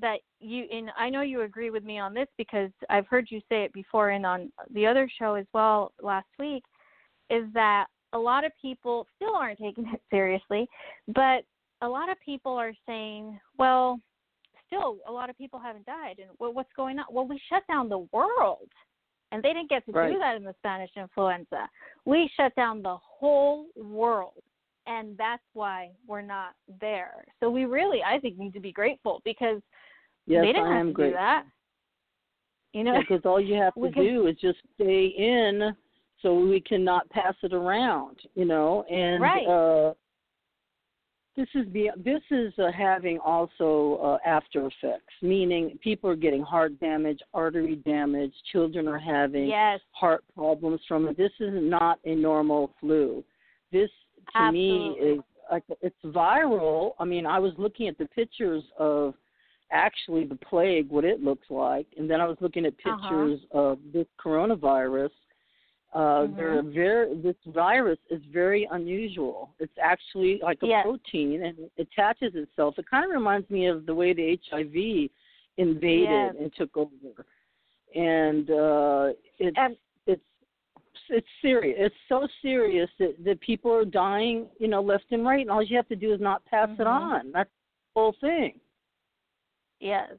that 0.00 0.18
you 0.40 0.64
and 0.70 0.90
I 0.98 1.08
know 1.08 1.22
you 1.22 1.42
agree 1.42 1.70
with 1.70 1.84
me 1.84 1.98
on 1.98 2.14
this 2.14 2.28
because 2.36 2.70
I've 2.90 3.06
heard 3.06 3.28
you 3.30 3.40
say 3.48 3.64
it 3.64 3.72
before 3.72 4.10
and 4.10 4.26
on 4.26 4.52
the 4.72 4.86
other 4.86 5.10
show 5.18 5.34
as 5.34 5.46
well 5.52 5.92
last 6.02 6.28
week 6.38 6.62
is 7.30 7.44
that 7.54 7.86
a 8.12 8.18
lot 8.18 8.44
of 8.44 8.52
people 8.60 9.06
still 9.16 9.34
aren't 9.34 9.58
taking 9.58 9.86
it 9.92 10.00
seriously, 10.10 10.68
but 11.08 11.44
a 11.82 11.88
lot 11.88 12.10
of 12.10 12.16
people 12.24 12.52
are 12.52 12.72
saying, 12.86 13.38
well, 13.58 14.00
still 14.66 14.98
a 15.08 15.12
lot 15.12 15.30
of 15.30 15.36
people 15.36 15.58
haven't 15.58 15.86
died 15.86 16.16
and 16.18 16.30
well, 16.38 16.52
what's 16.52 16.72
going 16.76 16.98
on? 16.98 17.06
Well, 17.10 17.26
we 17.26 17.40
shut 17.48 17.62
down 17.68 17.88
the 17.88 18.06
world. 18.12 18.68
And 19.32 19.42
they 19.42 19.48
didn't 19.52 19.68
get 19.70 19.84
to 19.86 19.92
Right. 19.92 20.12
do 20.12 20.18
that 20.20 20.36
in 20.36 20.44
the 20.44 20.54
Spanish 20.58 20.90
influenza. 20.96 21.68
We 22.04 22.30
shut 22.36 22.54
down 22.54 22.80
the 22.80 22.96
whole 22.96 23.66
world. 23.74 24.42
And 24.86 25.18
that's 25.18 25.42
why 25.52 25.90
we're 26.06 26.22
not 26.22 26.54
there. 26.80 27.24
So 27.40 27.50
we 27.50 27.64
really, 27.64 28.04
I 28.04 28.20
think, 28.20 28.38
need 28.38 28.52
to 28.52 28.60
be 28.60 28.70
grateful 28.70 29.20
because 29.24 29.60
Yes, 30.26 30.42
they 30.42 30.52
didn't 30.52 30.72
I 30.72 30.76
have 30.78 30.86
to 30.88 30.92
great. 30.92 31.08
do 31.10 31.14
that. 31.14 31.44
You 32.72 32.84
know, 32.84 33.00
Because 33.00 33.22
all 33.24 33.40
you 33.40 33.54
have 33.54 33.74
to 33.82 33.90
can- 33.90 34.04
do 34.04 34.26
is 34.26 34.36
just 34.40 34.58
stay 34.74 35.06
in 35.06 35.74
so 36.22 36.34
we 36.38 36.60
cannot 36.60 37.08
pass 37.10 37.34
it 37.42 37.52
around, 37.52 38.16
you 38.34 38.44
know, 38.46 38.82
and 38.84 39.22
Right. 39.22 39.46
uh 39.46 39.94
this 41.36 41.48
is 41.54 41.66
be 41.66 41.90
this 41.98 42.22
is 42.30 42.54
uh, 42.58 42.72
having 42.72 43.18
also 43.18 43.96
uh, 44.02 44.18
after 44.26 44.66
effects, 44.66 45.12
meaning 45.20 45.78
people 45.82 46.08
are 46.08 46.16
getting 46.16 46.42
heart 46.42 46.80
damage, 46.80 47.20
artery 47.34 47.76
damage, 47.76 48.32
children 48.52 48.88
are 48.88 48.98
having 48.98 49.46
yes, 49.46 49.80
heart 49.92 50.24
problems 50.34 50.80
from 50.88 51.06
it. 51.08 51.16
This 51.18 51.32
is 51.40 51.52
not 51.54 51.98
a 52.06 52.14
normal 52.14 52.72
flu. 52.80 53.22
This 53.70 53.90
to 54.34 54.50
me 54.50 54.96
is 54.98 55.20
like 55.52 55.62
it's 55.82 55.94
viral. 56.06 56.92
I 56.98 57.04
mean, 57.04 57.26
I 57.26 57.38
was 57.38 57.52
looking 57.58 57.86
at 57.86 57.98
the 57.98 58.06
pictures 58.06 58.64
of 58.78 59.12
actually 59.70 60.24
the 60.24 60.36
plague, 60.36 60.88
what 60.90 61.04
it 61.04 61.22
looks 61.22 61.50
like, 61.50 61.86
and 61.96 62.08
then 62.08 62.20
I 62.20 62.26
was 62.26 62.36
looking 62.40 62.64
at 62.66 62.74
Uh-huh. 62.84 62.96
pictures 62.96 63.40
of 63.50 63.78
this 63.92 64.06
coronavirus. 64.18 65.10
Uh, 65.92 66.26
Mhm. 66.26 66.36
They're 66.36 66.62
very. 66.62 67.14
This 67.16 67.36
virus 67.46 67.98
is 68.10 68.22
very 68.26 68.64
unusual. 68.70 69.54
It's 69.58 69.76
actually 69.78 70.38
like 70.40 70.62
a 70.62 70.66
Yes. 70.66 70.82
protein, 70.84 71.44
and 71.44 71.58
it 71.58 71.72
attaches 71.78 72.34
itself. 72.34 72.78
It 72.78 72.86
kind 72.86 73.04
of 73.04 73.10
reminds 73.12 73.48
me 73.50 73.66
of 73.66 73.86
the 73.86 73.94
way 73.94 74.12
the 74.12 74.28
HIV 74.30 75.10
invaded 75.56 76.10
Yes. 76.10 76.34
and 76.38 76.52
took 76.54 76.76
over, 76.76 77.24
and 77.94 78.50
uh, 78.50 79.14
it's 79.38 79.56
And- 79.56 79.76
it's 80.06 80.22
it's 81.08 81.28
serious. 81.40 81.76
It's 81.78 82.00
so 82.08 82.26
serious 82.42 82.90
that 82.98 83.22
that 83.24 83.40
people 83.40 83.72
are 83.72 83.84
dying, 83.86 84.50
you 84.58 84.68
know, 84.68 84.82
left 84.82 85.10
and 85.12 85.24
right, 85.24 85.40
and 85.40 85.50
all 85.50 85.62
you 85.62 85.76
have 85.76 85.88
to 85.88 85.96
do 85.96 86.12
is 86.12 86.20
not 86.20 86.44
pass 86.46 86.68
it 86.68 86.82
Mhm. 86.82 86.86
on. 86.86 87.32
That's 87.32 87.50
the 87.94 88.00
whole 88.00 88.12
thing. 88.12 88.60
Yes. 89.80 90.10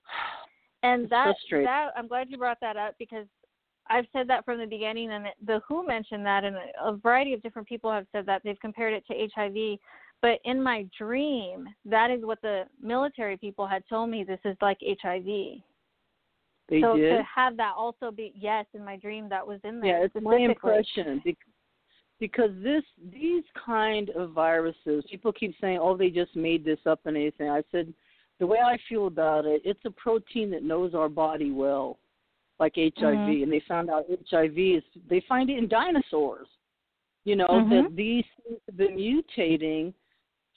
And 0.83 1.09
that 1.09 1.33
that 1.51 1.87
I'm 1.97 2.07
glad 2.07 2.29
you 2.29 2.37
brought 2.37 2.59
that 2.61 2.77
up 2.77 2.93
because 2.99 3.25
I've 3.89 4.05
said 4.13 4.29
that 4.29 4.45
from 4.45 4.59
the 4.59 4.67
beginning, 4.67 5.11
and 5.11 5.25
the 5.43 5.59
WHO 5.67 5.85
mentioned 5.85 6.23
that, 6.23 6.43
and 6.43 6.55
a 6.79 6.95
variety 6.97 7.33
of 7.33 7.41
different 7.41 7.67
people 7.67 7.91
have 7.91 8.05
said 8.11 8.27
that 8.27 8.43
they've 8.45 8.59
compared 8.59 8.93
it 8.93 9.03
to 9.07 9.27
HIV. 9.35 9.79
But 10.21 10.39
in 10.45 10.61
my 10.61 10.85
dream, 10.97 11.67
that 11.85 12.11
is 12.11 12.23
what 12.23 12.41
the 12.43 12.65
military 12.81 13.37
people 13.37 13.65
had 13.65 13.83
told 13.89 14.11
me. 14.11 14.23
This 14.23 14.39
is 14.45 14.55
like 14.61 14.77
HIV. 14.81 15.25
They 16.69 16.81
so 16.81 16.95
did. 16.95 17.17
to 17.17 17.23
have 17.23 17.57
that 17.57 17.73
also 17.75 18.11
be 18.11 18.31
yes 18.35 18.65
in 18.75 18.85
my 18.85 18.97
dream, 18.97 19.27
that 19.29 19.45
was 19.45 19.59
in 19.63 19.79
there. 19.79 19.99
Yeah, 19.99 20.05
it's 20.05 20.15
my 20.23 20.37
impression 20.37 21.23
because 22.19 22.49
this 22.63 22.83
these 23.11 23.43
kind 23.63 24.09
of 24.11 24.31
viruses, 24.31 25.05
people 25.09 25.31
keep 25.31 25.55
saying, 25.61 25.79
"Oh, 25.81 25.95
they 25.95 26.09
just 26.09 26.35
made 26.35 26.65
this 26.65 26.79
up 26.85 26.99
and 27.05 27.15
anything." 27.15 27.49
I 27.49 27.63
said, 27.71 27.93
the 28.39 28.47
way 28.47 28.59
I 28.59 28.77
feel 28.87 29.07
about 29.07 29.45
it, 29.45 29.61
it's 29.65 29.83
a 29.85 29.91
protein 29.91 30.49
that 30.51 30.63
knows 30.63 30.93
our 30.93 31.09
body 31.09 31.51
well, 31.51 31.97
like 32.59 32.77
HIV, 32.77 33.39
Mhm. 33.39 33.43
and 33.43 33.51
they 33.51 33.59
found 33.61 33.89
out 33.89 34.09
HIV 34.09 34.75
is 34.75 34.83
they 35.07 35.21
find 35.21 35.49
it 35.49 35.57
in 35.57 35.67
dinosaurs. 35.67 36.47
You 37.23 37.35
know 37.35 37.47
Mhm. 37.47 37.69
that 37.69 37.95
these 37.95 38.25
things 38.43 38.59
have 38.67 38.77
been 38.77 38.95
mutating 38.95 39.93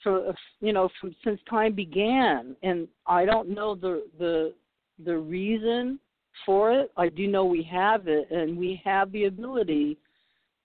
for 0.01 0.33
you 0.61 0.73
know 0.73 0.89
from 0.99 1.15
since 1.23 1.41
time 1.43 1.73
began, 1.73 2.55
and 2.63 2.87
I 3.05 3.25
don't 3.25 3.49
know 3.49 3.75
the 3.75 4.07
the 4.17 4.53
the 4.99 5.17
reason 5.17 5.99
for 6.45 6.71
it. 6.71 6.91
I 6.97 7.09
do 7.09 7.27
know 7.27 7.45
we 7.45 7.63
have 7.63 8.07
it, 8.07 8.29
and 8.31 8.57
we 8.57 8.75
have 8.83 9.11
the 9.11 9.25
ability, 9.25 9.97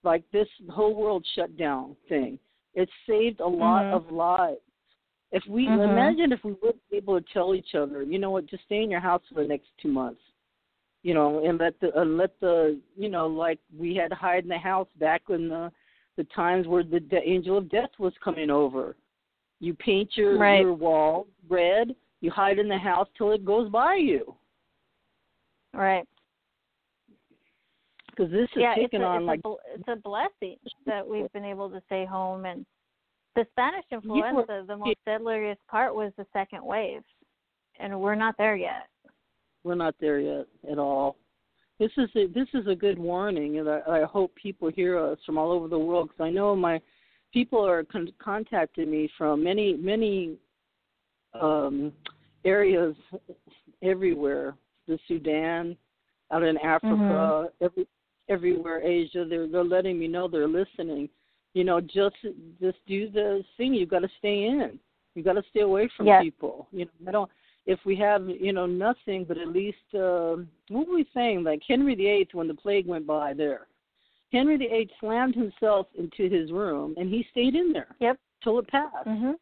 like 0.04 0.22
this 0.30 0.48
whole 0.70 0.94
world 0.94 1.26
shut 1.34 1.56
down 1.56 1.96
thing. 2.08 2.38
It 2.74 2.88
saved 3.06 3.40
a 3.40 3.46
lot 3.46 3.84
Mhm. 3.86 3.92
of 3.92 4.12
lives. 4.12 4.60
If 5.37 5.47
we 5.47 5.66
Mhm. 5.66 5.84
imagine 5.84 6.32
if 6.32 6.43
we 6.45 6.55
were 6.62 6.72
able 6.93 7.20
to 7.20 7.32
tell 7.34 7.55
each 7.55 7.74
other, 7.74 8.03
you 8.03 8.18
know 8.18 8.30
what, 8.30 8.47
just 8.47 8.64
stay 8.64 8.82
in 8.82 8.91
your 8.91 9.01
house 9.01 9.22
for 9.28 9.34
the 9.34 9.47
next 9.47 9.68
two 9.76 9.93
months, 9.93 10.22
you 11.03 11.12
know, 11.12 11.45
and 11.45 11.59
let 11.59 11.78
the 11.78 11.95
uh, 12.01 12.05
let 12.07 12.41
the 12.41 12.80
you 12.97 13.11
know 13.11 13.26
like 13.26 13.61
we 13.76 13.95
had 13.95 14.09
to 14.09 14.16
hide 14.16 14.45
in 14.45 14.49
the 14.49 14.57
house 14.57 14.89
back 14.97 15.22
in 15.28 15.49
the 15.49 15.70
the 16.16 16.24
times 16.24 16.66
where 16.66 16.82
the, 16.82 17.01
the 17.11 17.22
angel 17.28 17.59
of 17.59 17.68
death 17.68 17.91
was 17.99 18.16
coming 18.24 18.49
over. 18.49 18.97
You 19.61 19.74
paint 19.74 20.16
your 20.16 20.39
Right. 20.39 20.62
your 20.62 20.72
wall 20.72 21.26
red. 21.49 21.95
You 22.22 22.30
hide 22.30 22.59
in 22.59 22.68
the 22.68 22.78
house 22.78 23.09
till 23.18 23.32
it 23.32 23.45
goes 23.45 23.68
by 23.68 23.97
you. 23.97 24.34
Right. 25.74 26.09
Because 28.09 28.30
this 28.30 28.49
is 28.53 28.62
yeah, 28.62 28.74
taking 28.74 29.03
on 29.03 29.18
it's, 29.18 29.26
like 29.26 29.41
a, 29.45 29.55
it's 29.74 29.89
a 29.89 29.97
blessing 29.97 30.57
that 30.87 31.07
we've 31.07 31.30
been 31.32 31.45
able 31.45 31.68
to 31.68 31.82
stay 31.82 32.07
home. 32.07 32.47
And 32.47 32.64
the 33.37 33.47
Spanish 33.53 33.84
influenza, 33.93 34.64
the 34.66 34.76
most 34.76 34.97
deadliest 35.07 35.61
part 35.68 35.95
was 35.95 36.12
the 36.16 36.26
second 36.32 36.64
wave, 36.64 37.03
and 37.78 38.01
we're 38.01 38.14
not 38.16 38.34
there 38.39 38.57
yet. 38.57 38.89
we're 39.62 39.74
not 39.74 39.95
there 40.01 40.18
yet 40.18 40.47
at 40.70 40.78
all. 40.78 41.16
This 41.78 41.91
is 41.99 42.09
a, 42.16 42.26
this 42.28 42.49
is 42.55 42.66
a 42.66 42.74
good 42.74 42.99
warning, 42.99 43.59
and 43.59 43.68
I, 43.68 43.80
I 43.87 44.05
hope 44.05 44.34
people 44.34 44.70
hear 44.70 44.99
us 44.99 45.18
from 45.26 45.37
all 45.37 45.53
over 45.53 45.68
the 45.68 45.78
world. 45.78 46.09
Because 46.09 46.24
I 46.24 46.30
know 46.30 46.57
my 46.57 46.80
people 47.32 47.62
are 47.64 47.84
con- 47.84 48.12
contacting 48.18 48.91
me 48.91 49.11
from 49.18 49.45
many 49.45 49.74
many 49.74 50.37
um, 51.39 51.93
areas 52.45 52.95
everywhere. 53.82 54.55
The 54.89 54.99
Sudan, 55.09 55.76
out 56.30 56.45
in 56.45 56.57
Africa, 56.59 57.49
every 57.61 57.87
everywhere 58.28 58.80
Asia. 58.82 59.26
They're 59.28 59.49
they're 59.49 59.64
letting 59.64 59.99
me 59.99 60.09
know 60.09 60.28
they're 60.28 60.49
listening. 60.49 61.09
You 61.57 61.64
know, 61.64 61.80
just 61.80 62.16
just 62.61 62.76
do 62.86 63.09
the 63.11 63.42
thing. 63.57 63.72
You 63.72 63.86
got 63.86 64.00
to 64.00 64.11
stay 64.18 64.44
in. 64.44 64.78
You 65.14 65.22
got 65.22 65.32
to 65.34 65.42
stay 65.48 65.61
away 65.61 65.88
from 65.96 66.07
Yes. 66.07 66.22
people. 66.22 66.68
You 66.70 66.84
know, 66.84 66.90
I 67.09 67.11
don't 67.12 67.30
if 67.64 67.80
we 67.86 67.96
have 67.96 68.28
you 68.28 68.52
know 68.52 68.66
nothing 68.66 69.24
but 69.26 69.38
at 69.38 69.48
least 69.48 69.78
uh, 69.94 70.36
what 70.68 70.86
were 70.86 70.94
we 70.94 71.07
saying 71.12 71.42
like 71.42 71.61
henry 71.66 71.94
viii 71.96 72.28
when 72.32 72.46
the 72.46 72.54
plague 72.54 72.86
went 72.86 73.04
by 73.07 73.34
there 73.34 73.66
henry 74.32 74.57
viii 74.57 74.88
slammed 75.00 75.34
himself 75.34 75.86
into 75.98 76.28
his 76.28 76.52
room 76.52 76.94
and 76.96 77.09
he 77.11 77.26
stayed 77.32 77.54
in 77.57 77.72
there 77.72 77.88
Yep. 78.00 78.18
till 78.44 78.59
it 78.61 78.68
passed 78.68 79.09
Mhm. 79.09 79.34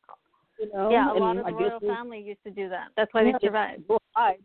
you 0.58 0.72
know 0.72 0.90
yeah, 0.90 1.10
a 1.10 1.14
and 1.16 1.20
lot 1.20 1.36
of 1.36 1.44
the 1.44 1.50
I 1.50 1.52
guess 1.52 1.82
royal 1.82 1.94
family 1.96 2.20
used 2.20 2.42
to 2.44 2.50
do 2.50 2.68
that. 2.70 2.88
That's 2.96 3.12
why 3.12 3.22
yeah, 3.24 3.32
they 3.32 3.46
survived. 3.46 3.82
hide. 4.16 4.42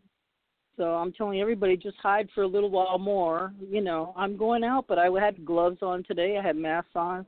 so 0.76 0.84
i'm 0.96 1.12
telling 1.12 1.40
everybody 1.40 1.74
just 1.76 1.96
hide 1.98 2.28
for 2.34 2.42
a 2.42 2.46
little 2.54 2.70
while 2.70 2.98
more 2.98 3.54
you 3.76 3.80
know 3.80 4.12
i'm 4.16 4.36
going 4.36 4.62
out 4.62 4.84
but 4.88 4.98
i 4.98 5.08
had 5.26 5.42
gloves 5.46 5.78
on 5.80 6.02
today 6.04 6.36
i 6.36 6.42
had 6.42 6.56
masks 6.56 6.96
on 6.96 7.24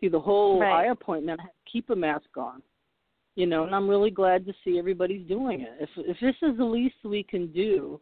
through 0.00 0.10
the 0.10 0.20
whole 0.20 0.60
Right. 0.60 0.86
eye 0.86 0.90
appointment 0.92 1.40
i 1.40 1.44
had 1.44 1.48
to 1.48 1.70
keep 1.72 1.90
a 1.90 1.96
mask 1.96 2.36
on 2.36 2.62
you 3.36 3.44
know, 3.46 3.64
and 3.64 3.74
I'm 3.74 3.86
really 3.86 4.10
glad 4.10 4.46
to 4.46 4.54
see 4.64 4.78
everybody's 4.78 5.26
doing 5.28 5.60
it. 5.60 5.74
If 5.78 5.90
if 5.98 6.16
this 6.20 6.34
is 6.40 6.56
the 6.56 6.64
least 6.64 6.96
we 7.04 7.22
can 7.22 7.52
do, 7.52 8.00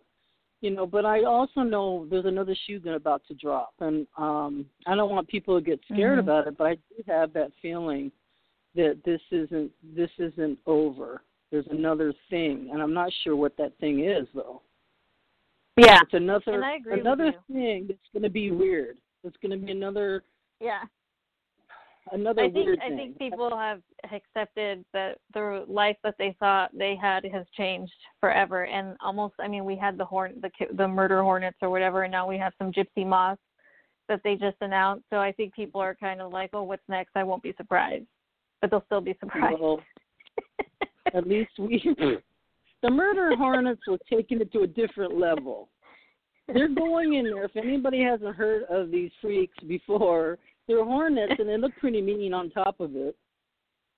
you 0.60 0.70
know, 0.70 0.86
but 0.86 1.04
I 1.04 1.24
also 1.24 1.62
know 1.62 2.06
there's 2.08 2.24
another 2.24 2.54
shoe 2.66 2.78
that's 2.78 2.96
about 2.96 3.22
to 3.26 3.34
drop, 3.34 3.74
and 3.80 4.06
um 4.16 4.64
I 4.86 4.94
don't 4.94 5.10
want 5.10 5.26
people 5.28 5.58
to 5.58 5.64
get 5.64 5.80
scared 5.92 6.18
Mhm. 6.18 6.20
about 6.20 6.46
it, 6.46 6.56
but 6.56 6.68
I 6.68 6.74
do 6.76 7.02
have 7.08 7.32
that 7.32 7.52
feeling 7.60 8.12
that 8.76 9.02
this 9.04 9.20
isn't 9.32 9.72
this 9.82 10.10
isn't 10.18 10.56
over. 10.66 11.22
There's 11.50 11.66
another 11.66 12.12
thing, 12.30 12.70
and 12.72 12.80
I'm 12.80 12.94
not 12.94 13.12
sure 13.24 13.34
what 13.34 13.56
that 13.56 13.76
thing 13.78 14.04
is 14.04 14.28
though. 14.34 14.62
Yeah. 15.76 15.98
It's 16.02 16.14
another 16.14 16.52
And 16.52 16.64
I 16.64 16.76
agree 16.76 16.92
with 16.92 17.00
another 17.00 17.32
thing 17.50 17.88
that's 17.88 18.08
going 18.12 18.22
to 18.22 18.30
be 18.30 18.52
weird. 18.52 18.98
It's 19.24 19.36
going 19.38 19.58
to 19.58 19.66
be 19.66 19.72
another 19.72 20.22
Yeah. 20.60 20.84
Another 22.12 22.42
I 22.42 22.50
think 22.50 22.78
I 22.82 22.88
think 22.90 23.18
people 23.18 23.56
have 23.56 23.80
accepted 24.12 24.84
that 24.92 25.18
the 25.32 25.64
life 25.68 25.96
that 26.04 26.16
they 26.18 26.36
thought 26.38 26.70
they 26.76 26.96
had 26.96 27.24
has 27.26 27.46
changed 27.56 27.92
forever, 28.20 28.64
and 28.64 28.96
almost. 29.00 29.34
I 29.38 29.48
mean, 29.48 29.64
we 29.64 29.76
had 29.76 29.98
the 29.98 30.04
horn, 30.04 30.34
the 30.40 30.50
ki- 30.50 30.74
the 30.76 30.88
murder 30.88 31.22
hornets 31.22 31.58
or 31.62 31.70
whatever, 31.70 32.02
and 32.02 32.12
now 32.12 32.28
we 32.28 32.38
have 32.38 32.52
some 32.58 32.72
gypsy 32.72 33.06
moths 33.06 33.40
that 34.08 34.20
they 34.24 34.34
just 34.34 34.56
announced. 34.60 35.04
So 35.10 35.16
I 35.16 35.32
think 35.32 35.54
people 35.54 35.80
are 35.80 35.94
kind 35.94 36.20
of 36.20 36.32
like, 36.32 36.50
oh, 36.52 36.62
what's 36.62 36.82
next? 36.88 37.12
I 37.14 37.22
won't 37.22 37.42
be 37.42 37.54
surprised, 37.56 38.06
but 38.60 38.70
they'll 38.70 38.84
still 38.86 39.00
be 39.00 39.16
surprised. 39.20 39.60
Well, 39.60 39.80
at 41.14 41.26
least 41.26 41.52
we 41.58 41.82
the 42.82 42.90
murder 42.90 43.34
hornets 43.34 43.80
were 43.88 43.98
taking 44.10 44.42
it 44.42 44.52
to 44.52 44.60
a 44.60 44.66
different 44.66 45.18
level. 45.18 45.70
They're 46.48 46.68
going 46.68 47.14
in 47.14 47.24
there. 47.24 47.44
If 47.44 47.56
anybody 47.56 48.02
hasn't 48.02 48.36
heard 48.36 48.64
of 48.64 48.90
these 48.90 49.10
freaks 49.22 49.56
before, 49.66 50.38
they're 50.66 50.84
hornets 50.84 51.34
and 51.38 51.48
they 51.48 51.56
look 51.56 51.74
pretty 51.76 52.00
mean 52.00 52.32
on 52.34 52.50
top 52.50 52.80
of 52.80 52.96
it. 52.96 53.16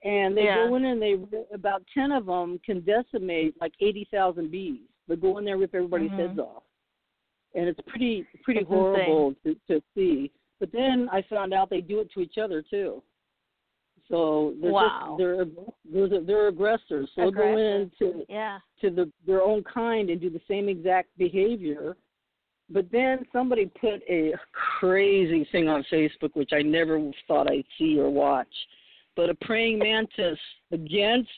And 0.04 0.36
they 0.36 0.44
Yeah. 0.44 0.66
go 0.68 0.74
in 0.76 0.84
and 0.84 1.00
they 1.00 1.18
about 1.52 1.82
ten 1.94 2.12
of 2.12 2.26
them 2.26 2.58
can 2.64 2.80
decimate 2.80 3.58
like 3.60 3.72
eighty 3.80 4.06
thousand 4.10 4.50
bees. 4.50 4.80
They 5.08 5.16
go 5.16 5.38
in 5.38 5.44
there 5.44 5.56
rip 5.56 5.74
everybody's 5.74 6.10
Mhm. 6.10 6.28
heads 6.28 6.38
off, 6.38 6.64
and 7.54 7.66
it's 7.68 7.80
pretty 7.86 8.26
pretty 8.42 8.60
It's 8.60 8.68
horrible 8.68 9.34
to, 9.44 9.54
to 9.68 9.82
see. 9.94 10.30
But 10.60 10.70
then 10.72 11.08
I 11.10 11.22
found 11.22 11.54
out 11.54 11.70
they 11.70 11.80
do 11.80 12.00
it 12.00 12.10
to 12.12 12.20
each 12.20 12.38
other 12.38 12.62
too. 12.62 13.02
So 14.08 14.54
they're 14.60 14.70
Wow. 14.72 15.16
just 15.18 15.18
they're 15.18 16.08
they're 16.08 16.20
they're 16.20 16.48
aggressors. 16.48 17.10
So 17.14 17.22
they'll 17.22 17.30
go 17.32 17.56
in 17.56 17.90
to 17.98 18.24
Yeah. 18.28 18.60
to 18.80 18.90
the 18.90 19.10
their 19.24 19.42
own 19.42 19.64
kind 19.64 20.10
and 20.10 20.20
do 20.20 20.30
the 20.30 20.40
same 20.46 20.68
exact 20.68 21.16
behavior. 21.16 21.96
But 22.68 22.90
then 22.90 23.24
somebody 23.32 23.66
put 23.80 24.02
a 24.08 24.32
crazy 24.80 25.46
thing 25.52 25.68
on 25.68 25.84
Facebook 25.92 26.30
which 26.34 26.50
I 26.52 26.62
never 26.62 27.00
thought 27.28 27.50
I'd 27.50 27.64
see 27.78 27.98
or 27.98 28.10
watch. 28.10 28.48
But 29.14 29.30
a 29.30 29.34
praying 29.34 29.78
mantis 29.78 30.38
against 30.72 31.30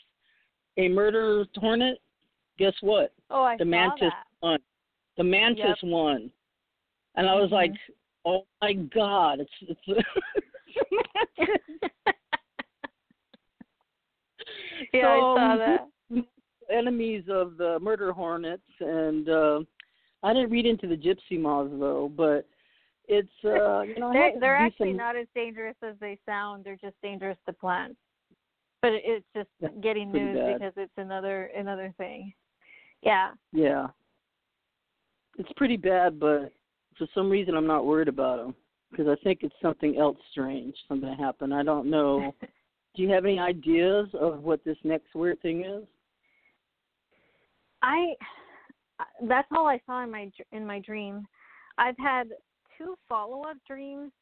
a 0.79 0.89
murder 0.89 1.45
hornet, 1.57 1.99
guess 2.59 2.72
what? 2.81 3.12
Oh, 3.31 3.43
I 3.43 3.57
the 3.57 3.64
saw 3.64 3.70
mantis 3.70 4.01
that. 4.11 4.24
won. 4.43 4.59
The 5.16 5.24
mantis 5.24 5.79
won. 5.83 6.31
And 7.16 7.29
I 7.29 7.35
was 7.35 7.51
like, 7.51 7.72
Oh 8.24 8.45
my 8.61 8.72
god, 8.74 9.41
it's 9.41 9.51
it's, 9.62 9.81
it's 9.87 10.76
a 10.76 11.45
mantis. 11.47 11.91
yeah, 14.93 15.09
I 15.09 15.18
saw 15.18 15.57
that. 15.57 16.24
enemies 16.70 17.24
of 17.31 17.57
the 17.57 17.79
murder 17.81 18.12
hornets 18.12 18.62
and 18.81 19.29
uh 19.29 19.61
I 20.22 20.32
didn't 20.32 20.50
read 20.50 20.66
into 20.66 20.86
the 20.86 20.96
gypsy 20.96 21.38
moths 21.40 21.70
though, 21.78 22.10
but 22.16 22.46
it's 23.06 23.28
uh 23.44 23.82
you 23.82 23.98
know 23.98 24.12
They're 24.12 24.32
they're 24.38 24.56
actually 24.56 24.90
some- 24.90 24.96
not 24.98 25.16
as 25.16 25.26
dangerous 25.34 25.76
as 25.82 25.94
they 26.00 26.18
sound. 26.26 26.64
They're 26.64 26.76
just 26.76 26.96
dangerous 27.02 27.38
to 27.46 27.52
plants. 27.52 27.96
But 28.82 28.92
it's 28.94 29.26
just 29.34 29.48
That's 29.60 29.74
getting 29.80 30.12
news 30.12 30.36
bad. 30.38 30.58
because 30.58 30.72
it's 30.76 30.92
another 30.96 31.50
another 31.56 31.92
thing. 31.98 32.32
Yeah. 33.02 33.30
yeah. 33.52 33.88
It's 35.38 35.50
pretty 35.56 35.76
bad, 35.76 36.18
but 36.20 36.52
for 36.96 37.06
some 37.14 37.30
reason 37.30 37.54
I'm 37.56 37.66
not 37.66 37.86
worried 37.86 38.08
about 38.08 38.38
them 38.38 38.54
because 38.90 39.06
I 39.08 39.14
think 39.22 39.40
it's 39.42 39.54
something 39.62 39.96
else 39.98 40.16
strange 40.32 40.74
something 40.88 41.12
happened. 41.14 41.54
I 41.54 41.62
don't 41.62 41.88
know. 41.90 42.34
Do 42.94 43.02
you 43.02 43.08
have 43.10 43.24
any 43.24 43.38
ideas 43.38 44.08
of 44.14 44.42
what 44.42 44.64
this 44.64 44.78
next 44.82 45.14
weird 45.14 45.40
thing 45.42 45.64
is? 45.64 45.84
I 47.82 48.14
that's 49.22 49.49
all 49.55 49.66
I 49.66 49.80
saw 49.86 50.03
in 50.05 50.11
my 50.11 50.30
in 50.53 50.66
my 50.66 50.80
dream. 50.80 51.26
I've 51.76 51.99
had 51.99 52.28
two 52.76 52.96
follow 53.09 53.42
up 53.42 53.57
dreams. 53.66 54.12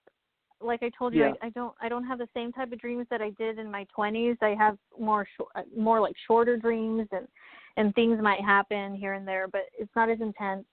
Like 0.60 0.82
I 0.82 0.90
told 0.98 1.14
you, 1.14 1.20
Yeah. 1.20 1.32
I, 1.42 1.46
I 1.46 1.50
don't 1.50 1.74
I 1.80 1.88
don't 1.88 2.04
have 2.04 2.18
the 2.18 2.28
same 2.34 2.52
type 2.52 2.72
of 2.72 2.80
dreams 2.80 3.06
that 3.10 3.20
I 3.20 3.30
did 3.30 3.58
in 3.58 3.70
my 3.70 3.84
twenties. 3.94 4.36
I 4.40 4.54
have 4.58 4.78
more 4.98 5.26
shor- 5.36 5.48
uh, 5.54 5.62
more 5.76 6.00
like 6.00 6.14
shorter 6.26 6.56
dreams 6.56 7.08
and 7.12 7.26
and 7.76 7.94
things 7.94 8.18
might 8.22 8.40
happen 8.40 8.94
here 8.94 9.12
and 9.12 9.28
there, 9.28 9.48
but 9.48 9.62
it's 9.78 9.94
not 9.94 10.08
as 10.08 10.20
intense. 10.20 10.64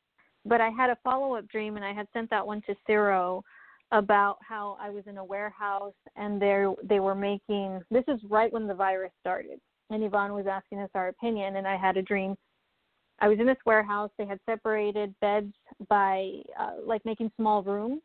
But 0.46 0.62
I 0.62 0.70
had 0.70 0.90
a 0.90 0.98
follow 1.04 1.36
up 1.36 1.48
dream, 1.50 1.76
and 1.76 1.86
I 1.86 1.94
had 1.94 2.08
sent 2.14 2.30
that 2.30 2.46
one 2.46 2.62
to 2.62 2.76
CERO 2.88 3.42
about 3.92 4.38
how 4.42 4.78
I 4.82 4.90
was 4.90 5.04
in 5.06 5.18
a 5.18 5.24
warehouse 5.24 5.94
and 6.16 6.42
they 6.42 6.66
they 6.84 7.00
were 7.00 7.16
making. 7.16 7.82
This 7.92 8.06
is 8.08 8.20
right 8.30 8.52
when 8.52 8.68
the 8.68 8.74
virus 8.74 9.12
started, 9.20 9.60
and 9.90 10.04
Yvonne 10.04 10.34
was 10.34 10.48
asking 10.48 10.80
us 10.80 10.90
our 10.96 11.10
opinion, 11.10 11.58
and 11.58 11.68
I 11.68 11.78
had 11.78 11.98
a 11.98 12.02
dream 12.02 12.36
I 13.20 13.28
was 13.28 13.40
in 13.40 13.46
this 13.46 13.58
warehouse. 13.66 14.10
They 14.18 14.26
had 14.26 14.40
separated 14.46 15.14
beds 15.22 15.54
by 15.88 16.32
uh, 16.60 16.74
like 16.86 17.06
making 17.06 17.32
small 17.38 17.64
rooms, 17.64 18.02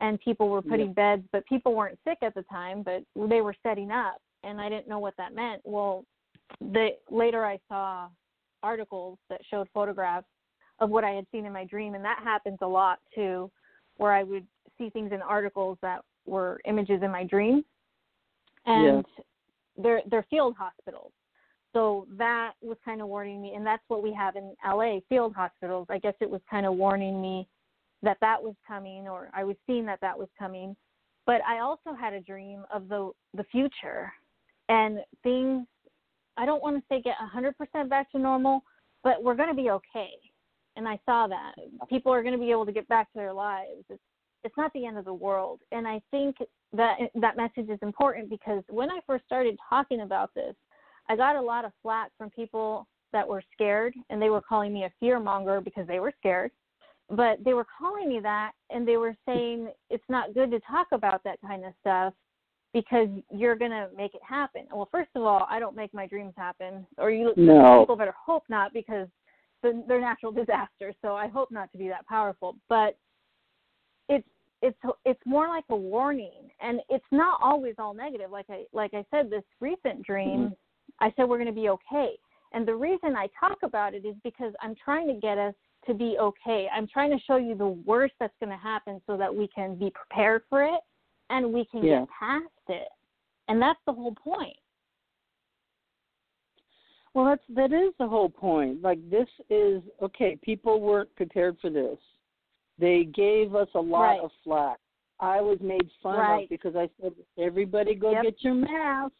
and 0.00 0.20
people 0.20 0.48
were 0.48 0.62
putting 0.62 0.92
beds, 0.92 1.24
but 1.32 1.44
people 1.46 1.74
weren't 1.74 1.98
sick 2.06 2.18
at 2.22 2.34
the 2.34 2.42
time, 2.44 2.82
but 2.82 3.02
they 3.28 3.40
were 3.40 3.54
setting 3.62 3.90
up, 3.90 4.20
and 4.42 4.60
I 4.60 4.68
didn't 4.68 4.88
know 4.88 4.98
what 4.98 5.14
that 5.18 5.34
meant. 5.34 5.60
Well, 5.64 6.04
the 6.60 6.90
later 7.10 7.44
I 7.44 7.58
saw 7.68 8.08
articles 8.62 9.18
that 9.28 9.40
showed 9.50 9.68
photographs 9.74 10.26
of 10.80 10.90
what 10.90 11.04
I 11.04 11.10
had 11.10 11.26
seen 11.30 11.46
in 11.46 11.52
my 11.52 11.64
dream, 11.64 11.94
and 11.94 12.04
that 12.04 12.20
happens 12.24 12.58
a 12.62 12.66
lot 12.66 12.98
too, 13.14 13.50
where 13.96 14.12
I 14.12 14.22
would 14.22 14.46
see 14.78 14.90
things 14.90 15.12
in 15.12 15.22
articles 15.22 15.78
that 15.82 16.00
were 16.26 16.60
images 16.64 17.02
in 17.02 17.10
my 17.10 17.24
dream. 17.24 17.64
and 18.66 19.04
they're 19.76 20.02
they're 20.10 20.26
field 20.30 20.54
hospitals. 20.58 21.12
So 21.74 22.06
that 22.16 22.52
was 22.62 22.78
kind 22.84 23.02
of 23.02 23.08
warning 23.08 23.42
me, 23.42 23.54
and 23.54 23.66
that's 23.66 23.82
what 23.88 24.02
we 24.02 24.14
have 24.14 24.36
in 24.36 24.54
LA 24.64 25.00
field 25.08 25.34
hospitals. 25.34 25.88
I 25.90 25.98
guess 25.98 26.14
it 26.20 26.30
was 26.30 26.40
kind 26.48 26.66
of 26.66 26.74
warning 26.74 27.20
me 27.20 27.48
that 28.02 28.16
that 28.20 28.40
was 28.40 28.54
coming, 28.66 29.08
or 29.08 29.28
I 29.34 29.42
was 29.42 29.56
seeing 29.66 29.84
that 29.86 30.00
that 30.00 30.16
was 30.16 30.28
coming. 30.38 30.76
But 31.26 31.40
I 31.46 31.60
also 31.60 31.92
had 31.98 32.12
a 32.12 32.20
dream 32.20 32.64
of 32.72 32.88
the 32.88 33.10
the 33.34 33.44
future, 33.44 34.12
and 34.68 35.00
things. 35.24 35.66
I 36.36 36.46
don't 36.46 36.62
want 36.62 36.76
to 36.76 36.82
say 36.88 37.00
get 37.00 37.14
100% 37.34 37.88
back 37.88 38.10
to 38.12 38.18
normal, 38.18 38.62
but 39.04 39.22
we're 39.22 39.36
going 39.36 39.48
to 39.48 39.54
be 39.54 39.70
okay. 39.70 40.10
And 40.74 40.88
I 40.88 40.98
saw 41.06 41.28
that 41.28 41.52
people 41.88 42.12
are 42.12 42.22
going 42.22 42.34
to 42.34 42.40
be 42.40 42.50
able 42.50 42.66
to 42.66 42.72
get 42.72 42.88
back 42.88 43.12
to 43.12 43.18
their 43.18 43.32
lives. 43.32 43.84
It's 43.88 44.02
it's 44.44 44.56
not 44.56 44.72
the 44.74 44.86
end 44.86 44.96
of 44.96 45.06
the 45.06 45.14
world, 45.14 45.58
and 45.72 45.88
I 45.88 46.00
think 46.12 46.36
that 46.72 46.98
that 47.16 47.36
message 47.36 47.68
is 47.68 47.78
important 47.82 48.30
because 48.30 48.62
when 48.68 48.90
I 48.90 49.00
first 49.08 49.24
started 49.24 49.58
talking 49.68 50.02
about 50.02 50.32
this, 50.34 50.54
I 51.08 51.16
got 51.16 51.36
a 51.36 51.40
lot 51.40 51.64
of 51.64 51.72
flack 51.82 52.10
from 52.16 52.30
people 52.30 52.86
that 53.12 53.26
were 53.26 53.42
scared 53.52 53.94
and 54.10 54.20
they 54.20 54.30
were 54.30 54.40
calling 54.40 54.72
me 54.72 54.84
a 54.84 54.92
fear 55.00 55.20
monger 55.20 55.60
because 55.60 55.86
they 55.86 56.00
were 56.00 56.12
scared. 56.18 56.50
But 57.10 57.44
they 57.44 57.52
were 57.52 57.66
calling 57.78 58.08
me 58.08 58.20
that 58.20 58.52
and 58.70 58.88
they 58.88 58.96
were 58.96 59.14
saying 59.26 59.68
it's 59.90 60.04
not 60.08 60.34
good 60.34 60.50
to 60.50 60.60
talk 60.60 60.88
about 60.92 61.22
that 61.24 61.38
kind 61.40 61.64
of 61.64 61.72
stuff 61.80 62.14
because 62.72 63.08
you're 63.30 63.56
going 63.56 63.70
to 63.70 63.88
make 63.96 64.14
it 64.14 64.22
happen. 64.26 64.62
Well, 64.72 64.88
first 64.90 65.10
of 65.14 65.22
all, 65.22 65.46
I 65.48 65.60
don't 65.60 65.76
make 65.76 65.94
my 65.94 66.06
dreams 66.06 66.32
happen 66.36 66.86
or 66.98 67.10
you 67.10 67.32
no. 67.36 67.80
people 67.82 67.96
better 67.96 68.14
hope 68.18 68.44
not 68.48 68.72
because 68.72 69.06
they're 69.62 70.00
natural 70.00 70.32
disasters. 70.32 70.94
So 71.02 71.14
I 71.14 71.28
hope 71.28 71.50
not 71.50 71.70
to 71.72 71.78
be 71.78 71.88
that 71.88 72.06
powerful, 72.06 72.56
but 72.68 72.96
it's 74.08 74.26
it's 74.62 74.78
it's 75.04 75.20
more 75.26 75.48
like 75.48 75.64
a 75.70 75.76
warning 75.76 76.50
and 76.60 76.80
it's 76.88 77.04
not 77.12 77.38
always 77.42 77.74
all 77.78 77.92
negative 77.92 78.30
like 78.30 78.46
i 78.48 78.64
like 78.72 78.94
i 78.94 79.04
said 79.10 79.28
this 79.30 79.42
recent 79.60 80.02
dream 80.02 80.28
mm-hmm. 80.28 80.54
I 81.00 81.12
said 81.16 81.28
we're 81.28 81.38
going 81.38 81.46
to 81.46 81.52
be 81.52 81.68
okay. 81.68 82.10
And 82.52 82.66
the 82.66 82.74
reason 82.74 83.16
I 83.16 83.28
talk 83.38 83.58
about 83.62 83.94
it 83.94 84.04
is 84.04 84.14
because 84.22 84.52
I'm 84.62 84.74
trying 84.82 85.08
to 85.08 85.14
get 85.14 85.38
us 85.38 85.54
to 85.86 85.94
be 85.94 86.16
okay. 86.20 86.68
I'm 86.74 86.86
trying 86.86 87.10
to 87.10 87.22
show 87.26 87.36
you 87.36 87.54
the 87.56 87.66
worst 87.68 88.14
that's 88.20 88.34
going 88.40 88.50
to 88.50 88.62
happen 88.62 89.00
so 89.06 89.16
that 89.16 89.34
we 89.34 89.48
can 89.48 89.76
be 89.76 89.90
prepared 89.90 90.42
for 90.48 90.62
it 90.62 90.80
and 91.30 91.52
we 91.52 91.64
can 91.66 91.84
yeah. 91.84 92.00
get 92.00 92.08
past 92.18 92.44
it. 92.68 92.88
And 93.48 93.60
that's 93.60 93.80
the 93.86 93.92
whole 93.92 94.14
point. 94.14 94.56
Well, 97.12 97.26
that's 97.26 97.42
that 97.50 97.72
is 97.72 97.92
the 97.98 98.08
whole 98.08 98.28
point. 98.28 98.82
Like 98.82 98.98
this 99.08 99.28
is 99.48 99.82
okay. 100.02 100.36
People 100.42 100.80
weren't 100.80 101.14
prepared 101.14 101.56
for 101.60 101.70
this. 101.70 101.98
They 102.78 103.04
gave 103.04 103.54
us 103.54 103.68
a 103.76 103.80
lot 103.80 104.02
right. 104.02 104.20
of 104.20 104.30
flack. 104.42 104.78
I 105.20 105.40
was 105.40 105.58
made 105.60 105.88
fun 106.02 106.18
right. 106.18 106.42
of 106.42 106.48
because 106.48 106.74
I 106.74 106.88
said, 107.00 107.12
"Everybody, 107.38 107.94
go 107.94 108.10
yep. 108.10 108.24
get 108.24 108.34
your 108.40 108.54
mask." 108.54 109.12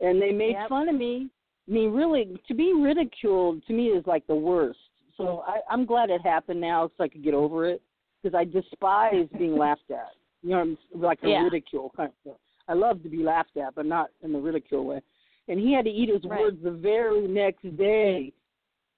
And 0.00 0.20
they 0.20 0.32
made 0.32 0.52
yep. 0.52 0.68
fun 0.68 0.88
of 0.88 0.94
me. 0.94 1.28
I 1.68 1.72
mean, 1.72 1.92
really, 1.92 2.40
to 2.48 2.54
be 2.54 2.72
ridiculed 2.74 3.64
to 3.66 3.72
me 3.72 3.88
is 3.88 4.04
like 4.06 4.26
the 4.26 4.34
worst. 4.34 4.78
So 5.16 5.44
I, 5.46 5.60
I'm 5.70 5.84
glad 5.84 6.10
it 6.10 6.22
happened 6.22 6.60
now, 6.60 6.90
so 6.96 7.04
I 7.04 7.08
could 7.08 7.22
get 7.22 7.34
over 7.34 7.68
it 7.68 7.82
because 8.22 8.34
I 8.34 8.44
despise 8.44 9.26
being 9.38 9.56
laughed 9.58 9.90
at. 9.90 10.10
You 10.42 10.50
know, 10.50 10.76
like 10.94 11.18
a 11.22 11.28
yeah. 11.28 11.42
ridicule 11.42 11.92
kind 11.94 12.10
of. 12.26 12.36
I 12.66 12.72
love 12.72 13.02
to 13.02 13.08
be 13.08 13.18
laughed 13.18 13.56
at, 13.56 13.74
but 13.74 13.84
not 13.84 14.08
in 14.22 14.32
the 14.32 14.38
ridicule 14.38 14.86
way. 14.86 15.02
And 15.48 15.58
he 15.58 15.74
had 15.74 15.84
to 15.84 15.90
eat 15.90 16.08
his 16.08 16.22
right. 16.24 16.40
words 16.40 16.56
the 16.62 16.70
very 16.70 17.26
next 17.28 17.76
day. 17.76 18.32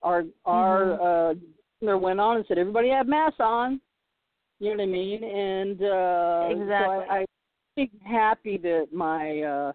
Our 0.03 0.25
our 0.45 0.85
mm-hmm. 0.85 1.89
uh 1.89 1.97
went 1.99 2.21
on 2.21 2.37
and 2.37 2.45
said 2.47 2.59
everybody 2.59 2.91
have 2.91 3.09
masks 3.09 3.41
on. 3.41 3.81
You 4.61 4.71
know 4.71 4.77
what 4.77 4.83
I 4.83 4.87
mean? 4.87 5.25
And 5.25 5.83
uh 5.83 6.63
exactly. 6.63 7.07
so 7.07 7.11
I, 7.11 7.25
I'm 7.79 7.89
happy 8.05 8.59
that 8.59 8.89
my 8.93 9.41
uh 9.41 9.73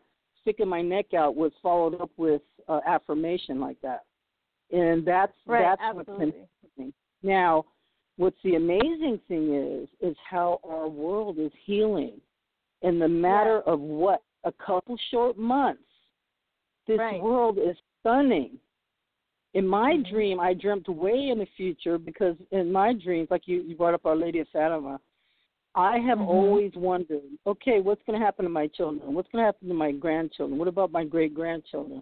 sticking 0.47 0.69
my 0.69 0.81
neck 0.81 1.13
out 1.13 1.35
was 1.35 1.51
followed 1.61 1.99
up 1.99 2.11
with 2.15 2.41
uh, 2.69 2.79
affirmation 2.87 3.59
like 3.59 3.79
that, 3.81 4.05
and 4.71 5.05
that's 5.05 5.33
right, 5.45 5.61
that's 5.61 5.81
absolutely. 5.81 6.25
what's 6.25 6.49
happening. 6.63 6.93
Now, 7.21 7.65
what's 8.15 8.37
the 8.43 8.55
amazing 8.55 9.19
thing 9.27 9.53
is 9.53 9.89
is 9.99 10.15
how 10.29 10.59
our 10.63 10.87
world 10.87 11.37
is 11.37 11.51
healing 11.65 12.21
in 12.81 12.99
the 12.99 13.07
matter 13.07 13.61
yeah. 13.65 13.73
of 13.73 13.79
what 13.79 14.21
a 14.43 14.51
couple 14.53 14.97
short 15.11 15.37
months. 15.37 15.81
This 16.87 16.99
right. 16.99 17.21
world 17.21 17.57
is 17.57 17.75
stunning. 17.99 18.57
In 19.53 19.67
my 19.67 19.93
mm-hmm. 19.93 20.13
dream, 20.13 20.39
I 20.39 20.53
dreamt 20.53 20.87
way 20.87 21.29
in 21.31 21.39
the 21.39 21.47
future 21.57 21.97
because 21.97 22.35
in 22.51 22.71
my 22.71 22.93
dreams, 22.93 23.27
like 23.31 23.43
you, 23.45 23.61
you 23.63 23.75
brought 23.75 23.93
up 23.93 24.05
Our 24.05 24.15
Lady 24.15 24.39
of 24.39 24.47
Fatima, 24.53 24.99
I 25.77 25.99
have 25.99 26.17
mm-hmm. 26.17 26.27
always 26.27 26.71
wondered, 26.75 27.21
okay, 27.45 27.81
what's 27.81 28.01
going 28.07 28.19
to 28.19 28.25
happen 28.25 28.43
to 28.43 28.49
my 28.49 28.65
children? 28.65 29.13
What's 29.13 29.29
going 29.31 29.43
to 29.43 29.45
happen 29.45 29.67
to 29.67 29.75
my 29.75 29.91
grandchildren? 29.91 30.57
What 30.57 30.67
about 30.67 30.91
my 30.91 31.05
great 31.05 31.35
grandchildren? 31.35 32.01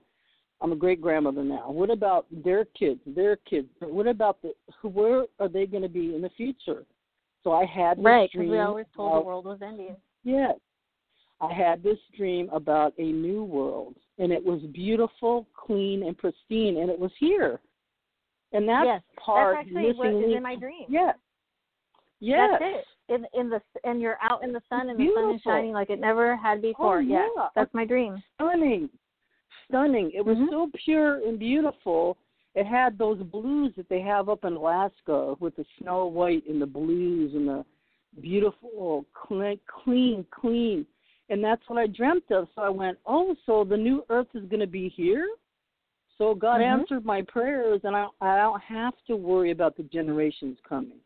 I'm 0.62 0.72
a 0.72 0.78
great 0.78 1.02
grandmother 1.02 1.44
now. 1.44 1.70
What 1.70 1.90
about 1.90 2.26
their 2.32 2.64
kids? 2.64 3.02
Their 3.06 3.36
kids? 3.36 3.68
What 3.82 4.08
about 4.08 4.42
the? 4.42 4.54
Where 4.88 5.26
are 5.40 5.50
they 5.50 5.66
going 5.66 5.84
to 5.84 5.90
be 5.90 6.16
in 6.16 6.22
the 6.22 6.30
future? 6.38 6.86
So 7.44 7.52
I 7.52 7.66
had 7.66 7.98
this 7.98 8.04
dream. 8.04 8.06
right 8.06 8.30
because 8.32 8.50
we 8.50 8.60
always 8.60 8.86
told 8.96 9.12
about, 9.12 9.20
the 9.20 9.26
world 9.26 9.46
was 9.46 9.60
ending. 9.62 9.98
Yes, 10.24 10.56
I 11.42 11.54
had 11.54 11.84
this 11.84 12.00
dream 12.18 12.50
about 12.54 12.94
a 12.98 13.12
new 13.12 13.44
world, 13.44 13.96
and 14.18 14.32
it 14.32 14.44
was 14.44 14.62
beautiful, 14.74 15.46
clean, 15.54 16.04
and 16.04 16.18
pristine, 16.18 16.78
and 16.78 16.90
it 16.90 16.98
was 16.98 17.12
here. 17.20 17.60
And 18.54 18.68
that's 18.70 18.86
yes, 18.86 19.02
part 19.24 19.58
that's 19.58 19.68
actually 19.68 19.92
missing 19.92 20.30
is 20.30 20.38
in 20.38 20.42
my 20.44 20.56
dream. 20.56 20.86
Yes. 20.88 21.16
Yes. 22.22 22.52
That's 22.54 22.64
it. 22.78 22.86
In 23.08 23.26
in 23.34 23.50
the 23.50 23.62
and 23.84 24.02
you're 24.02 24.18
out 24.22 24.44
in 24.44 24.52
the 24.52 24.62
sun 24.68 24.90
and 24.90 24.98
Beautiful. 24.98 25.22
the 25.24 25.28
sun 25.28 25.36
is 25.36 25.42
shining 25.44 25.74
like 25.74 25.90
it 25.90 26.00
never 26.00 26.36
had 26.36 26.62
before. 26.62 26.98
Oh, 26.98 27.00
yeah. 27.00 27.28
yeah. 27.36 27.48
That's 27.56 27.74
my 27.74 27.86
dream. 27.86 28.22
Stunning. 28.36 28.90
Stunning. 29.68 30.12
It 30.12 30.26
was 30.26 30.38
Mhm. 30.38 30.50
so 30.50 30.72
pure 30.74 31.26
and 31.28 31.38
beautiful. 31.38 32.18
It 32.56 32.66
had 32.66 32.98
those 32.98 33.22
blues 33.22 33.76
that 33.76 33.90
they 33.90 34.00
have 34.02 34.30
up 34.30 34.46
in 34.46 34.54
Alaska 34.54 35.36
with 35.40 35.56
the 35.56 35.66
snow 35.78 36.08
white 36.08 36.46
and 36.48 36.62
the 36.62 36.66
blues 36.66 37.36
and 37.36 37.48
the 37.48 37.66
beautiful, 38.22 39.06
clean, 39.14 39.60
clean, 39.68 40.26
clean. 40.32 40.88
And 41.30 41.44
that's 41.44 41.68
what 41.68 41.78
I 41.78 41.88
dreamt 41.88 42.32
of. 42.32 42.48
So 42.56 42.62
I 42.62 42.70
went, 42.70 42.98
oh, 43.06 43.36
so 43.46 43.64
the 43.64 43.78
new 43.78 44.06
earth 44.10 44.34
is 44.36 44.46
going 44.46 44.62
to 44.62 44.68
be 44.68 44.90
here? 44.90 45.28
So 46.18 46.34
God 46.34 46.62
Mhm. 46.62 46.80
answered 46.80 47.06
my 47.06 47.22
prayers, 47.24 47.84
and 47.84 47.96
I, 47.96 48.08
I 48.22 48.38
don't 48.38 48.62
have 48.62 48.94
to 49.08 49.18
worry 49.18 49.52
about 49.52 49.76
the 49.76 49.84
generations 49.84 50.58
coming. 50.64 51.00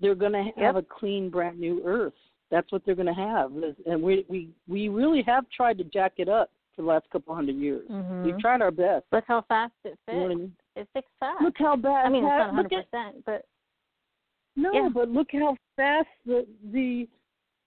They're 0.00 0.14
going 0.14 0.32
to 0.32 0.42
have 0.60 0.74
Yep. 0.74 0.76
a 0.76 0.82
clean, 0.82 1.30
brand 1.30 1.58
new 1.58 1.82
earth. 1.84 2.14
That's 2.50 2.70
what 2.70 2.84
they're 2.84 2.94
going 2.94 3.06
to 3.06 3.14
have. 3.14 3.52
And 3.86 4.02
we 4.02 4.24
we 4.28 4.50
we 4.68 4.88
really 4.88 5.22
have 5.22 5.48
tried 5.50 5.78
to 5.78 5.84
jack 5.84 6.14
it 6.18 6.28
up 6.28 6.50
for 6.74 6.82
the 6.82 6.88
last 6.88 7.08
couple 7.10 7.34
hundred 7.34 7.56
years. 7.56 7.88
Mhm. 7.90 8.24
We've 8.24 8.38
tried 8.38 8.62
our 8.62 8.70
best. 8.70 9.06
Look 9.10 9.24
how 9.26 9.42
fast 9.42 9.72
it 9.84 9.98
You 10.08 10.14
know 10.14 10.24
I 10.24 10.28
mean? 10.28 10.56
It 10.76 10.88
fixed 10.92 11.10
fast. 11.18 11.42
Look 11.42 11.56
how 11.58 11.74
bad. 11.76 12.06
I 12.06 12.08
mean, 12.10 12.24
it's 12.24 12.28
not 12.28 12.54
look 12.54 12.70
100, 12.70 12.78
at, 12.78 12.90
percent 12.90 13.24
but 13.24 13.46
no, 14.54 14.72
yeah. 14.72 14.88
but 14.92 15.08
look 15.08 15.28
how 15.32 15.56
fast 15.74 16.08
the 16.24 16.46
the 16.72 17.08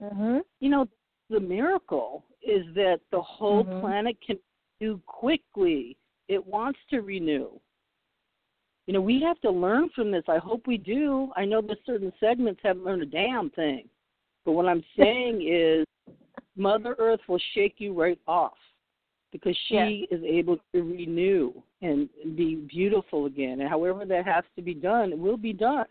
mhm. 0.01 0.41
you 0.59 0.69
know 0.69 0.87
the 1.29 1.39
miracle 1.39 2.23
is 2.41 2.65
that 2.75 3.01
the 3.11 3.21
whole 3.21 3.65
Mhm. 3.65 3.81
planet 3.81 4.17
can 4.21 4.39
do 4.79 5.01
quickly. 5.05 5.97
It 6.29 6.45
wants 6.45 6.79
to 6.91 7.01
renew. 7.01 7.59
You 8.89 8.93
know, 8.93 9.01
we 9.01 9.21
have 9.21 9.39
to 9.41 9.51
learn 9.51 9.89
from 9.93 10.09
this. 10.09 10.23
I 10.27 10.39
hope 10.39 10.65
we 10.65 10.79
do. 10.79 11.31
I 11.35 11.45
know 11.45 11.61
that 11.61 11.77
certain 11.85 12.11
segments 12.19 12.59
haven't 12.63 12.85
learned 12.85 13.03
a 13.03 13.05
damn 13.05 13.51
thing. 13.51 13.87
But 14.45 14.53
what 14.53 14.65
I'm 14.65 14.83
saying 14.97 15.47
is 15.47 15.85
Mother 16.55 16.95
Earth 16.97 17.19
will 17.27 17.39
shake 17.53 17.75
you 17.77 17.93
right 17.93 18.17
off 18.27 18.57
because 19.31 19.55
she 19.67 20.07
Yes. 20.09 20.19
is 20.19 20.25
able 20.25 20.57
to 20.73 20.81
renew 20.81 21.53
and 21.83 22.09
be 22.35 22.55
beautiful 22.67 23.27
again. 23.27 23.61
And 23.61 23.69
however 23.69 24.05
that 24.05 24.25
has 24.25 24.43
to 24.55 24.63
be 24.63 24.73
done, 24.73 25.11
it 25.11 25.19
will 25.19 25.37
be 25.37 25.53
done. 25.53 25.85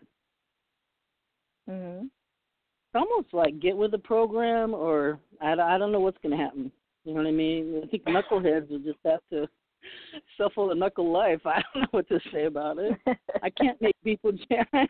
Mhm. 1.69 2.03
It's 2.03 2.95
almost 2.95 3.33
like 3.33 3.61
get 3.61 3.77
with 3.77 3.91
the 3.91 3.97
program, 3.97 4.73
or 4.73 5.21
I, 5.39 5.53
I 5.53 5.77
don't 5.77 5.93
know 5.93 6.01
what's 6.01 6.21
going 6.21 6.37
to 6.37 6.43
happen. 6.43 6.69
You 7.05 7.13
know 7.13 7.21
what 7.21 7.29
I 7.29 7.31
mean? 7.31 7.81
I 7.81 7.87
think 7.87 8.03
knuckleheads 8.03 8.69
will 8.69 8.79
just 8.79 8.99
have 9.05 9.21
to 9.31 9.47
suffer 10.37 10.67
the 10.69 10.75
knuckle 10.75 11.11
life. 11.11 11.41
I 11.45 11.61
don't 11.73 11.83
know 11.83 11.87
what 11.91 12.07
to 12.09 12.19
say 12.33 12.45
about 12.45 12.77
it. 12.79 12.93
I 13.43 13.49
can't 13.49 13.79
make 13.81 13.95
people 14.03 14.31
jam. 14.49 14.87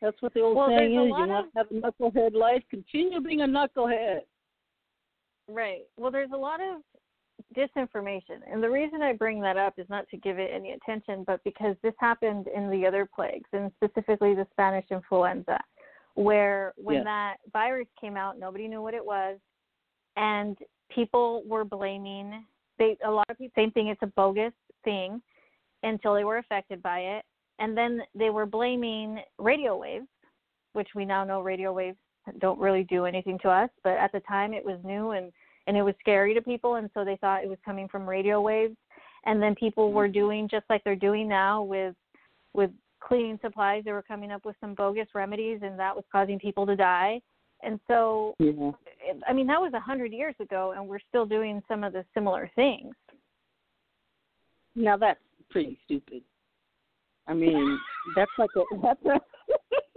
That's 0.00 0.20
what 0.20 0.34
the 0.34 0.40
old 0.40 0.56
Well, 0.56 0.68
saying 0.68 0.90
is. 0.90 0.94
You 0.94 1.10
want 1.10 1.30
to 1.30 1.58
have 1.58 1.70
a 1.70 1.74
knucklehead 1.74 2.34
life, 2.34 2.62
continue 2.70 3.20
being 3.20 3.42
a 3.42 3.46
knucklehead. 3.46 4.20
Right. 5.48 5.82
Well, 5.96 6.10
there's 6.10 6.30
a 6.34 6.36
lot 6.36 6.60
of 6.60 6.82
disinformation. 7.56 8.40
And 8.50 8.62
the 8.62 8.70
reason 8.70 9.02
I 9.02 9.12
bring 9.12 9.40
that 9.42 9.56
up 9.56 9.74
is 9.78 9.86
not 9.88 10.08
to 10.08 10.16
give 10.16 10.38
it 10.38 10.50
any 10.52 10.72
attention, 10.72 11.24
but 11.26 11.42
because 11.44 11.76
this 11.82 11.94
happened 11.98 12.48
in 12.54 12.70
the 12.70 12.86
other 12.86 13.08
plagues, 13.14 13.48
and 13.52 13.70
specifically 13.76 14.34
the 14.34 14.46
Spanish 14.52 14.86
influenza, 14.90 15.58
where 16.14 16.72
when 16.76 16.96
Yes. 16.96 17.04
that 17.04 17.36
virus 17.52 17.88
came 18.00 18.16
out, 18.16 18.38
nobody 18.38 18.68
knew 18.68 18.82
what 18.82 18.94
it 18.94 19.04
was, 19.04 19.38
and 20.16 20.58
people 20.90 21.42
were 21.44 21.64
blaming. 21.64 22.44
They 22.82 22.96
a 23.06 23.10
lot 23.10 23.26
of 23.28 23.38
people 23.38 23.52
same 23.54 23.70
thing. 23.70 23.88
It's 23.88 24.02
a 24.02 24.06
bogus 24.06 24.52
thing 24.82 25.22
until 25.84 26.14
they 26.14 26.24
were 26.24 26.38
affected 26.38 26.82
by 26.82 26.98
it, 27.00 27.24
and 27.60 27.76
then 27.76 28.02
they 28.14 28.30
were 28.30 28.46
blaming 28.46 29.20
radio 29.38 29.76
waves, 29.76 30.08
which 30.72 30.88
we 30.96 31.04
now 31.04 31.22
know 31.22 31.42
radio 31.42 31.72
waves 31.72 31.98
don't 32.40 32.58
really 32.58 32.82
do 32.84 33.04
anything 33.04 33.38
to 33.42 33.48
us. 33.48 33.70
But 33.84 33.98
at 33.98 34.10
the 34.10 34.20
time, 34.20 34.52
it 34.52 34.64
was 34.64 34.78
new 34.84 35.12
and 35.12 35.32
and 35.68 35.76
it 35.76 35.82
was 35.82 35.94
scary 36.00 36.34
to 36.34 36.42
people 36.42 36.74
and 36.74 36.90
so 36.92 37.04
they 37.04 37.16
thought 37.16 37.44
it 37.44 37.48
was 37.48 37.58
coming 37.64 37.86
from 37.88 38.08
radio 38.08 38.40
waves 38.40 38.76
and 39.26 39.40
then 39.40 39.54
people 39.54 39.92
were 39.92 40.06
mm-hmm. 40.06 40.12
doing 40.14 40.48
just 40.48 40.64
like 40.68 40.82
they're 40.82 40.96
doing 40.96 41.28
now 41.28 41.62
with 41.62 41.94
with 42.52 42.70
cleaning 43.00 43.38
supplies 43.42 43.84
they 43.84 43.92
were 43.92 44.02
coming 44.02 44.32
up 44.32 44.44
with 44.44 44.56
some 44.60 44.74
bogus 44.74 45.06
remedies 45.14 45.60
and 45.62 45.78
that 45.78 45.94
was 45.94 46.04
causing 46.10 46.38
people 46.38 46.66
to 46.66 46.74
die 46.74 47.20
and 47.62 47.78
so 47.86 48.34
Yeah. 48.38 48.72
i 49.28 49.32
mean 49.32 49.46
that 49.46 49.60
was 49.60 49.72
a 49.74 49.80
hundred 49.80 50.12
years 50.12 50.34
ago 50.40 50.74
and 50.76 50.86
we're 50.86 51.00
still 51.08 51.26
doing 51.26 51.62
some 51.68 51.84
of 51.84 51.92
the 51.92 52.04
similar 52.14 52.50
things 52.54 52.94
Now 54.74 54.96
that's 54.96 55.20
pretty 55.50 55.78
stupid. 55.84 56.22
I 57.28 57.34
mean, 57.34 57.78
that's 58.16 58.30
like 58.38 58.50
a 58.56 58.62
that's 58.82 59.04
a 59.04 59.20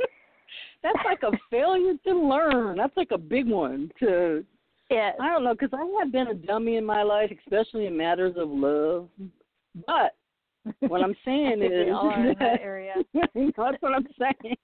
that's 0.84 1.00
like 1.06 1.24
a 1.24 1.32
failure 1.50 1.94
to 2.06 2.14
learn. 2.14 2.78
That's 2.78 2.96
like 2.96 3.12
a 3.12 3.18
big 3.18 3.48
one 3.48 3.92
to 4.00 4.46
yeah 4.92 5.12
I 5.20 5.30
don't 5.30 5.44
know 5.44 5.54
because 5.54 5.72
I 5.74 5.84
have 6.00 6.12
been 6.12 6.28
a 6.28 6.34
dummy 6.34 6.76
in 6.76 6.86
my 6.86 7.04
life, 7.04 7.32
especially 7.46 7.88
in 7.88 7.98
matters 7.98 8.36
of 8.38 8.50
love. 8.50 9.10
But 9.88 10.16
what 10.82 11.02
I'm 11.02 11.16
saying 11.26 11.62
is 11.64 11.72
we 11.72 11.92
all 11.92 12.10
are 12.10 12.28
in 12.28 12.36
that 12.40 12.62
area 12.62 12.96
that's 13.34 13.82
what 13.82 13.94
I'm 13.94 14.08
saying. 14.20 14.58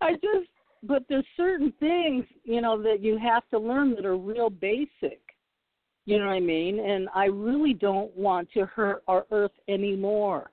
I 0.00 0.12
just 0.12 0.50
but 0.86 1.04
there's 1.08 1.26
certain 1.36 1.72
things, 1.80 2.24
you 2.44 2.60
know, 2.60 2.80
that 2.82 3.02
you 3.02 3.18
have 3.18 3.48
to 3.50 3.58
learn 3.58 3.94
that 3.94 4.04
are 4.04 4.16
real 4.16 4.50
basic. 4.50 5.20
You 6.04 6.18
know 6.18 6.26
what 6.26 6.32
I 6.32 6.40
mean? 6.40 6.78
And 6.78 7.08
I 7.14 7.24
really 7.24 7.74
don't 7.74 8.16
want 8.16 8.48
to 8.52 8.64
hurt 8.66 9.02
our 9.08 9.26
earth 9.32 9.52
anymore. 9.68 10.50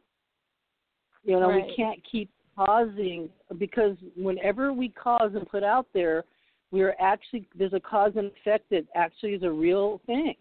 You 1.23 1.39
know, 1.39 1.49
Right. 1.49 1.65
we 1.67 1.75
can't 1.75 1.99
keep 2.11 2.29
causing 2.57 3.29
because 3.57 3.95
whenever 4.15 4.73
we 4.73 4.89
cause 4.89 5.31
and 5.35 5.47
put 5.47 5.63
out 5.63 5.87
there, 5.93 6.23
we 6.71 6.81
are 6.81 6.95
actually 6.99 7.47
there's 7.55 7.73
a 7.73 7.79
cause 7.79 8.13
and 8.15 8.31
effect 8.31 8.69
that 8.71 8.85
actually 8.95 9.33
is 9.33 9.43
a 9.43 9.51
real 9.51 10.01
thing. 10.05 10.35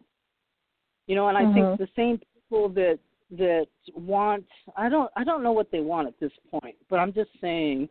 You 1.07 1.15
know, 1.15 1.29
and 1.29 1.37
I 1.37 1.45
Mhm. 1.45 1.55
think 1.55 1.79
the 1.79 1.89
same 1.95 2.19
people 2.35 2.71
that 2.71 2.99
that 3.33 3.67
want 3.95 4.47
I 4.77 4.89
don't 4.89 5.11
I 5.17 5.25
don't 5.25 5.43
know 5.43 5.53
what 5.53 5.71
they 5.71 5.81
want 5.81 6.09
at 6.09 6.19
this 6.21 6.33
point, 6.51 6.77
but 6.89 6.99
I'm 6.99 7.13
just 7.13 7.31
saying 7.41 7.89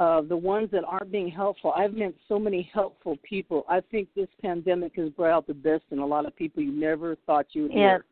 uh, 0.00 0.22
the 0.22 0.36
ones 0.36 0.68
that 0.72 0.82
aren't 0.84 1.12
being 1.12 1.28
helpful. 1.28 1.72
I've 1.76 1.92
met 1.92 2.14
so 2.26 2.38
many 2.38 2.68
helpful 2.72 3.16
people. 3.22 3.64
I 3.68 3.80
think 3.90 4.08
this 4.16 4.28
pandemic 4.40 4.96
has 4.96 5.10
brought 5.10 5.30
out 5.30 5.46
the 5.46 5.54
best 5.54 5.84
in 5.90 5.98
a 5.98 6.06
lot 6.06 6.24
of 6.26 6.34
people 6.34 6.62
you 6.62 6.72
never 6.72 7.16
thought 7.26 7.46
you 7.52 7.64
would 7.64 7.72
hear. 7.72 8.04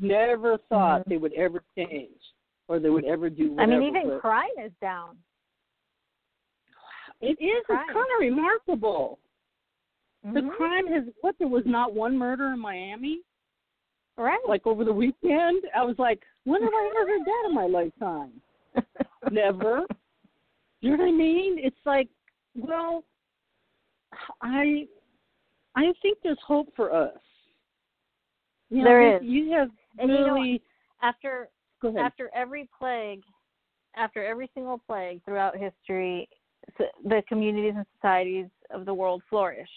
Never 0.00 0.56
thought 0.68 1.02
Mhm. 1.02 1.08
they 1.08 1.16
would 1.18 1.34
ever 1.34 1.62
change 1.76 2.20
or 2.68 2.78
they 2.78 2.90
would 2.90 3.04
ever 3.04 3.28
do 3.28 3.56
i 3.58 3.66
mean 3.66 3.82
even 3.82 4.08
but 4.08 4.20
crime 4.20 4.48
is 4.58 4.72
down 4.80 5.18
it 7.20 7.36
is 7.40 7.64
crime. 7.66 7.80
it's 7.80 7.92
kind 7.92 8.06
of 8.14 8.20
remarkable. 8.20 9.18
The 10.22 10.40
Mhm. 10.40 10.56
crime 10.56 10.86
has 10.86 11.04
what 11.20 11.36
there 11.38 11.48
was 11.48 11.66
not 11.66 11.92
one 11.92 12.16
murder 12.16 12.52
in 12.52 12.58
Miami 12.58 13.22
right 14.16 14.40
like 14.46 14.66
over 14.66 14.84
the 14.84 14.92
weekend. 14.92 15.64
I 15.74 15.82
was 15.82 15.98
like, 15.98 16.24
when 16.44 16.62
have 16.62 16.72
I 16.72 16.86
ever 16.86 17.06
heard 17.10 17.24
that 17.24 17.44
in 17.48 17.54
my 17.54 17.66
lifetime? 17.66 18.40
Never. 19.30 19.86
You 20.80 20.96
know 20.96 21.04
what 21.04 21.08
I 21.08 21.12
mean? 21.12 21.56
It's 21.58 21.76
like, 21.84 22.08
well, 22.54 23.04
I, 24.42 24.86
I 25.76 25.92
think 26.02 26.18
there's 26.22 26.38
hope 26.46 26.68
for 26.74 26.92
us. 26.92 27.12
You 28.70 28.78
know, 28.78 28.84
There 28.84 29.00
there's- 29.02 29.22
is. 29.22 29.28
You 29.28 29.52
have 29.52 29.68
And 29.98 30.10
you 30.10 30.18
know 30.18 30.34
really. 30.34 30.62
after 31.02 31.48
after 31.98 32.30
every 32.34 32.68
plague, 32.78 33.22
after 33.96 34.24
every 34.24 34.50
single 34.54 34.78
plague 34.86 35.22
throughout 35.24 35.56
history, 35.56 36.28
the 36.78 37.22
communities 37.26 37.72
and 37.76 37.86
societies 37.96 38.46
of 38.70 38.84
the 38.84 38.92
world 38.92 39.22
flourish. 39.30 39.68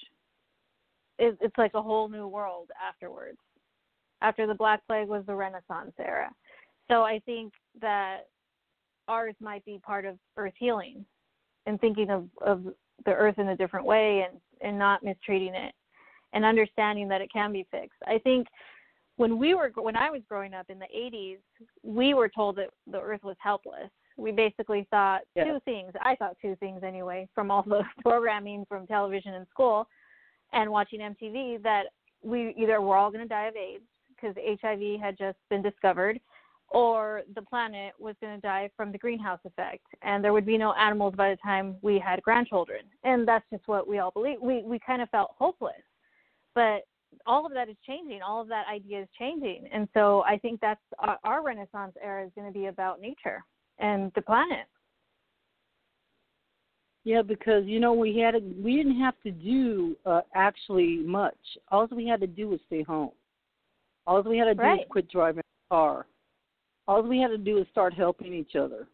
It, 1.17 1.37
it's 1.41 1.57
like 1.57 1.73
a 1.75 1.81
whole 1.81 2.09
new 2.09 2.27
world 2.27 2.69
afterwards. 2.85 3.37
After 4.21 4.45
the 4.47 4.53
Black 4.53 4.85
Plague 4.87 5.07
was 5.07 5.23
the 5.25 5.35
Renaissance 5.35 5.93
era. 5.99 6.29
So 6.89 7.03
I 7.03 7.19
think 7.25 7.53
that 7.81 8.23
ours 9.07 9.35
might 9.39 9.63
be 9.65 9.79
part 9.85 10.05
of 10.05 10.17
Earth 10.37 10.53
healing 10.57 11.05
and 11.65 11.79
thinking 11.79 12.09
of, 12.09 12.27
of 12.41 12.65
the 13.05 13.11
Earth 13.11 13.39
in 13.39 13.49
a 13.49 13.57
different 13.57 13.85
way 13.85 14.25
and, 14.29 14.39
and 14.61 14.77
not 14.77 15.03
mistreating 15.03 15.55
it 15.55 15.73
and 16.33 16.43
understanding 16.43 17.07
that 17.07 17.21
it 17.21 17.31
can 17.31 17.51
be 17.51 17.65
fixed. 17.71 17.99
I 18.07 18.17
think 18.17 18.47
when 19.17 19.37
we 19.37 19.53
were 19.53 19.71
when 19.75 19.95
I 19.95 20.09
was 20.09 20.21
growing 20.27 20.53
up 20.53 20.65
in 20.69 20.79
the 20.79 20.87
80s, 20.95 21.37
we 21.83 22.13
were 22.13 22.29
told 22.29 22.55
that 22.57 22.69
the 22.91 22.99
earth 22.99 23.23
was 23.23 23.35
helpless. 23.39 23.89
We 24.17 24.31
basically 24.31 24.87
thought 24.89 25.21
Yeah. 25.35 25.45
two 25.45 25.59
things. 25.65 25.91
I 26.01 26.15
thought 26.15 26.35
two 26.41 26.55
things 26.57 26.83
anyway 26.83 27.27
from 27.33 27.51
all 27.51 27.63
the 27.63 27.83
programming 28.01 28.65
from 28.65 28.87
television 28.87 29.35
and 29.35 29.47
school 29.49 29.87
and 30.51 30.69
watching 30.71 30.99
MTV 30.99 31.61
that 31.63 31.87
we 32.23 32.53
either 32.57 32.81
were 32.81 32.95
all 32.95 33.11
going 33.11 33.23
to 33.23 33.27
die 33.27 33.47
of 33.47 33.55
AIDS 33.55 33.83
because 34.09 34.35
HIV 34.61 34.99
had 34.99 35.17
just 35.17 35.37
been 35.49 35.61
discovered 35.61 36.19
or 36.73 37.21
the 37.35 37.41
planet 37.41 37.93
was 37.99 38.15
going 38.19 38.35
to 38.35 38.41
die 38.41 38.69
from 38.75 38.91
the 38.91 38.97
greenhouse 38.97 39.39
effect 39.45 39.85
and 40.01 40.23
there 40.23 40.33
would 40.33 40.45
be 40.45 40.57
no 40.57 40.73
animals 40.73 41.13
by 41.15 41.29
the 41.29 41.37
time 41.37 41.75
we 41.81 41.99
had 41.99 42.21
grandchildren. 42.23 42.81
And 43.03 43.27
that's 43.27 43.45
just 43.51 43.67
what 43.67 43.87
we 43.87 43.99
all 43.99 44.11
believe. 44.11 44.41
We 44.41 44.63
we 44.63 44.79
kind 44.79 45.01
of 45.01 45.09
felt 45.09 45.31
hopeless. 45.37 45.73
But 46.55 46.81
all 47.25 47.45
of 47.45 47.53
that 47.53 47.69
is 47.69 47.75
changing. 47.85 48.21
All 48.21 48.41
of 48.41 48.47
that 48.49 48.65
idea 48.67 49.01
is 49.01 49.07
changing, 49.17 49.67
and 49.71 49.87
so 49.93 50.23
I 50.27 50.37
think 50.37 50.59
that's 50.59 50.81
our, 50.99 51.19
our 51.23 51.43
Renaissance 51.43 51.93
era 52.03 52.25
is 52.25 52.31
going 52.35 52.47
to 52.47 52.53
be 52.53 52.65
about 52.65 52.99
nature 52.99 53.43
and 53.79 54.11
the 54.15 54.21
planet. 54.21 54.65
Yeah, 57.03 57.21
because 57.21 57.65
you 57.65 57.79
know 57.79 57.93
we 57.93 58.17
had 58.17 58.35
a, 58.35 58.39
we 58.61 58.77
didn't 58.77 58.99
have 58.99 59.15
to 59.23 59.31
do 59.31 59.95
uh, 60.05 60.21
actually 60.35 60.97
much. 60.97 61.37
All 61.71 61.87
we 61.91 62.07
had 62.07 62.21
to 62.21 62.27
do 62.27 62.49
was 62.49 62.59
stay 62.67 62.83
home. 62.83 63.11
All 64.07 64.21
we 64.23 64.37
had 64.37 64.45
to 64.45 64.55
do 64.55 64.61
was 64.61 64.85
quit 64.89 65.09
driving 65.09 65.41
a 65.41 65.73
car. 65.73 66.05
All 66.87 67.01
we 67.01 67.19
had 67.19 67.29
to 67.29 67.37
do 67.37 67.55
was 67.55 67.65
start 67.71 67.93
helping 67.93 68.33
each 68.33 68.55
other. 68.55 68.87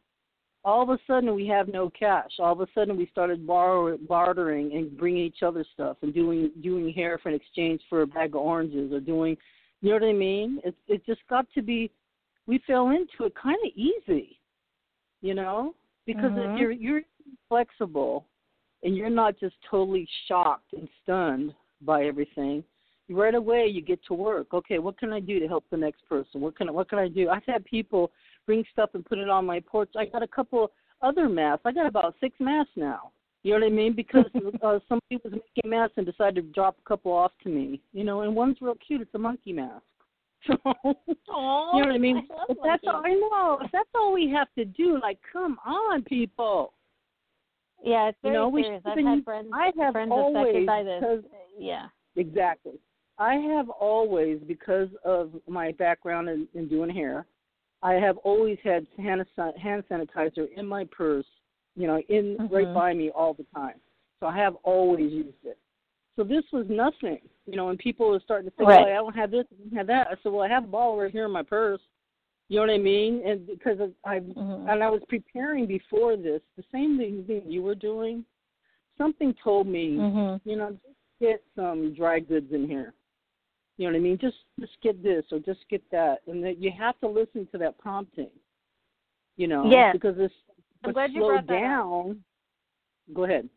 All 0.66 0.84
of 0.84 0.90
a 0.90 1.00
sudden 1.08 1.34
we 1.34 1.48
have 1.48 1.68
no 1.68 1.90
cash. 1.90 2.32
All 2.40 2.52
of 2.54 2.62
a 2.62 2.68
sudden 2.76 2.98
we 2.98 3.08
started 3.08 3.48
borrow, 3.48 3.98
bartering 3.98 4.74
and 4.74 4.96
bringing 4.98 5.24
each 5.24 5.42
other 5.42 5.66
stuff 5.74 5.98
and 6.02 6.14
doing 6.14 6.52
doing 6.62 6.94
hair 6.94 7.18
for 7.18 7.30
an 7.30 7.36
exchange 7.36 7.82
for 7.90 8.02
a 8.02 8.08
bag 8.08 8.36
of 8.36 8.42
oranges 8.42 8.92
or 8.92 9.00
doing, 9.00 9.38
you 9.82 9.90
know 9.90 9.96
what 9.96 10.04
I 10.04 10.14
mean? 10.14 10.60
It 10.64 10.76
it 10.88 11.06
just 11.06 11.22
got 11.30 11.48
to 11.56 11.62
be. 11.62 11.92
We 12.46 12.60
fell 12.68 12.90
into 12.90 13.26
it 13.26 13.34
kind 13.36 13.58
of 13.64 13.72
easy, 13.76 14.40
you 15.22 15.34
know, 15.34 15.76
because 16.06 16.34
Mhm. 16.34 16.50
if 16.50 16.60
you're 16.60 16.72
you're 16.72 17.04
flexible 17.48 18.26
and 18.84 18.96
you're 18.96 19.10
not 19.10 19.38
just 19.38 19.56
totally 19.70 20.08
shocked 20.28 20.74
and 20.74 20.90
stunned 21.02 21.56
by 21.82 22.06
everything 22.06 22.64
right 23.10 23.36
away 23.36 23.66
you 23.66 23.82
get 23.82 24.00
to 24.06 24.14
work 24.14 24.54
okay 24.54 24.80
what 24.80 24.98
can 24.98 25.12
i 25.12 25.20
do 25.20 25.40
to 25.40 25.48
help 25.48 25.64
the 25.72 25.78
next 25.78 26.08
person 26.08 26.42
what 26.42 26.56
can 26.56 26.70
I, 26.70 26.72
what 26.72 26.90
can 26.90 27.00
i 27.00 27.08
do 27.08 27.30
i've 27.30 27.46
had 27.46 27.66
people 27.66 28.12
bring 28.46 28.64
stuff 28.72 28.92
and 28.94 29.06
put 29.06 29.18
it 29.18 29.30
on 29.30 29.46
my 29.46 29.60
porch 29.60 29.90
i 29.98 30.06
got 30.06 30.24
a 30.24 30.28
couple 30.28 30.72
other 31.02 31.28
masks 31.28 31.64
i 31.66 31.72
got 31.72 31.88
about 31.88 32.16
six 32.20 32.36
masks 32.40 32.72
now 32.76 33.12
you 33.44 33.52
know 33.54 33.66
what 33.66 33.72
i 33.72 33.76
mean 33.76 33.94
because 33.94 34.26
uh, 34.64 34.80
somebody 34.88 35.18
was 35.24 35.34
making 35.34 35.70
masks 35.70 35.94
and 35.98 36.06
decided 36.06 36.36
to 36.36 36.54
drop 36.54 36.78
a 36.84 36.88
couple 36.88 37.12
off 37.12 37.32
to 37.44 37.50
me 37.50 37.82
you 37.94 38.04
know 38.04 38.22
and 38.22 38.36
one's 38.36 38.58
real 38.62 38.76
cute 38.86 39.02
it's 39.02 39.16
a 39.16 39.20
monkey 39.20 39.54
mask 39.54 39.84
so 40.48 40.56
you 40.64 40.94
know 41.28 41.72
what 41.74 41.92
I 41.92 41.98
mean? 41.98 42.18
I 42.18 42.46
If 42.48 42.58
that's 42.64 42.84
all 42.88 43.02
I 43.06 43.10
know. 43.10 43.60
If 43.62 43.72
that's 43.72 43.90
all 43.94 44.14
we 44.14 44.30
have 44.30 44.48
to 44.58 44.64
do, 44.64 44.98
like, 45.02 45.20
come 45.34 45.58
on, 45.66 46.02
people. 46.04 46.74
Yeah, 47.84 48.10
it's 48.10 48.18
You 48.24 48.30
very 48.30 48.36
know, 48.36 48.50
we 48.50 48.64
serious. 48.64 48.82
I've 48.86 48.98
had 48.98 49.24
friends, 49.24 49.50
I 49.54 49.72
have 49.80 49.94
friends 49.94 50.12
always 50.12 50.42
affected 50.42 50.66
by 50.66 50.84
this. 50.84 51.04
Yeah. 51.58 51.88
exactly. 52.16 52.74
I 53.20 53.36
have 53.36 53.70
always, 53.70 54.40
because 54.48 54.88
of 55.04 55.32
my 55.48 55.74
background 55.74 56.30
in, 56.30 56.48
in 56.54 56.68
doing 56.70 56.90
hair, 56.90 57.26
I 57.84 57.94
have 57.94 58.18
always 58.20 58.58
had 58.64 58.88
hand 58.98 59.24
hand 59.62 59.84
sanitizer 59.90 60.48
in 60.56 60.66
my 60.66 60.86
purse. 60.86 61.26
You 61.76 61.88
know, 61.88 62.00
in 62.10 62.38
right 62.50 62.68
Mhm. 62.68 62.74
by 62.74 62.94
me 62.94 63.10
all 63.12 63.34
the 63.34 63.46
time. 63.56 63.80
So 64.20 64.26
I 64.26 64.36
have 64.38 64.56
always 64.64 65.14
used 65.14 65.46
it. 65.46 65.58
So 66.18 66.24
this 66.26 66.44
was 66.52 66.68
nothing. 66.68 67.20
You 67.46 67.56
know, 67.56 67.68
when 67.68 67.78
people 67.78 68.10
were 68.10 68.20
starting 68.20 68.50
to 68.50 68.56
say, 68.58 68.66
Right. 68.66 68.80
"Well, 68.80 68.88
I 68.88 68.96
don't 68.96 69.16
have 69.16 69.32
this, 69.32 69.46
I 69.52 69.56
don't 69.56 69.78
have 69.78 69.88
that," 69.88 70.08
I 70.08 70.16
said, 70.22 70.34
"Well, 70.34 70.42
I 70.42 70.50
have 70.50 70.66
a 70.66 70.68
ball 70.68 70.98
right 71.00 71.12
here 71.12 71.26
in 71.26 71.32
my 71.32 71.44
purse." 71.44 71.80
You 72.50 72.58
know 72.58 72.64
what 72.64 72.72
I 72.74 72.80
mean? 72.80 73.22
And 73.26 73.48
because 73.48 73.80
of, 73.80 73.94
I 74.04 74.20
Mhm. 74.20 74.68
and 74.70 74.84
I 74.84 74.90
was 74.90 75.04
preparing 75.06 75.68
before 75.68 76.18
this, 76.18 76.42
the 76.58 76.64
same 76.72 76.98
thing 76.98 77.44
you 77.46 77.62
were 77.62 77.76
doing. 77.76 78.26
Something 78.98 79.34
told 79.36 79.68
me, 79.68 80.00
Mhm. 80.00 80.42
you 80.44 80.58
know, 80.58 80.72
just 80.72 80.98
get 81.20 81.44
some 81.56 81.94
dry 81.94 82.20
goods 82.20 82.52
in 82.52 82.68
here. 82.68 82.94
You 83.80 83.86
know 83.88 83.94
what 83.94 84.00
I 84.00 84.02
mean? 84.02 84.18
Just 84.20 84.36
just 84.60 84.74
get 84.84 85.02
this 85.02 85.24
or 85.32 85.40
just 85.40 85.62
get 85.70 85.82
that, 85.92 86.18
and 86.28 86.44
that 86.44 86.58
you 86.62 86.70
have 86.78 87.00
to 87.00 87.08
listen 87.08 87.48
to 87.54 87.58
that 87.60 87.78
prompting. 87.78 88.30
You 89.38 89.48
know, 89.48 89.72
Yes. 89.72 89.94
because 89.94 90.18
this 90.18 90.32
I'm 90.84 90.92
glad 90.92 91.14
you 91.14 91.22
brought 91.22 91.48
that 91.48 91.54
up. 91.56 91.62
down. 91.62 92.24
Go 93.14 93.24
ahead. 93.24 93.50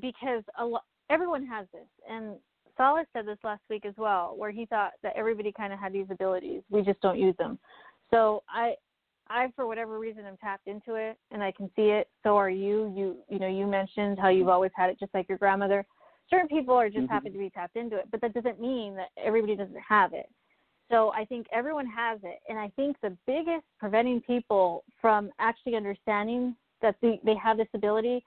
because 0.00 0.42
a 0.58 0.64
lo- 0.64 0.80
everyone 1.10 1.46
has 1.46 1.66
this 1.72 1.86
and 2.10 2.36
Salas 2.76 3.06
said 3.14 3.24
this 3.26 3.38
last 3.42 3.62
week 3.70 3.86
as 3.86 3.94
well 3.96 4.34
where 4.36 4.50
he 4.50 4.66
thought 4.66 4.92
that 5.02 5.14
everybody 5.16 5.50
kind 5.52 5.72
of 5.72 5.78
had 5.78 5.92
these 5.92 6.06
abilities 6.10 6.60
we 6.68 6.82
just 6.82 7.00
don't 7.00 7.18
use 7.18 7.34
them 7.38 7.58
so 8.10 8.42
i 8.50 8.74
i 9.30 9.50
for 9.56 9.66
whatever 9.66 9.98
reason 9.98 10.26
am 10.26 10.36
tapped 10.36 10.66
into 10.66 10.96
it 10.96 11.16
and 11.30 11.42
i 11.42 11.50
can 11.50 11.70
see 11.74 11.88
it 11.88 12.08
so 12.22 12.36
are 12.36 12.50
you 12.50 12.92
you 12.94 13.16
you 13.30 13.38
know 13.38 13.48
you 13.48 13.66
mentioned 13.66 14.18
how 14.18 14.28
you've 14.28 14.48
always 14.50 14.70
had 14.76 14.90
it 14.90 15.00
just 15.00 15.14
like 15.14 15.26
your 15.30 15.38
grandmother 15.38 15.86
certain 16.28 16.48
people 16.48 16.74
are 16.74 16.88
just 16.88 17.06
Mhm. 17.06 17.10
happen 17.10 17.32
to 17.32 17.38
be 17.38 17.50
tapped 17.50 17.76
into 17.76 17.96
it, 17.96 18.10
but 18.10 18.20
that 18.20 18.32
doesn't 18.34 18.60
mean 18.60 18.94
that 18.96 19.10
everybody 19.16 19.56
doesn't 19.56 19.78
have 19.80 20.12
it. 20.12 20.30
So 20.88 21.12
I 21.12 21.24
think 21.24 21.48
everyone 21.50 21.86
has 21.86 22.22
it, 22.22 22.40
and 22.48 22.58
I 22.58 22.68
think 22.70 23.00
the 23.00 23.16
biggest 23.26 23.66
preventing 23.78 24.20
people 24.20 24.84
from 25.00 25.32
actually 25.38 25.74
understanding 25.74 26.56
that 26.80 26.96
the, 27.00 27.18
they 27.24 27.34
have 27.34 27.56
this 27.56 27.68
ability 27.74 28.24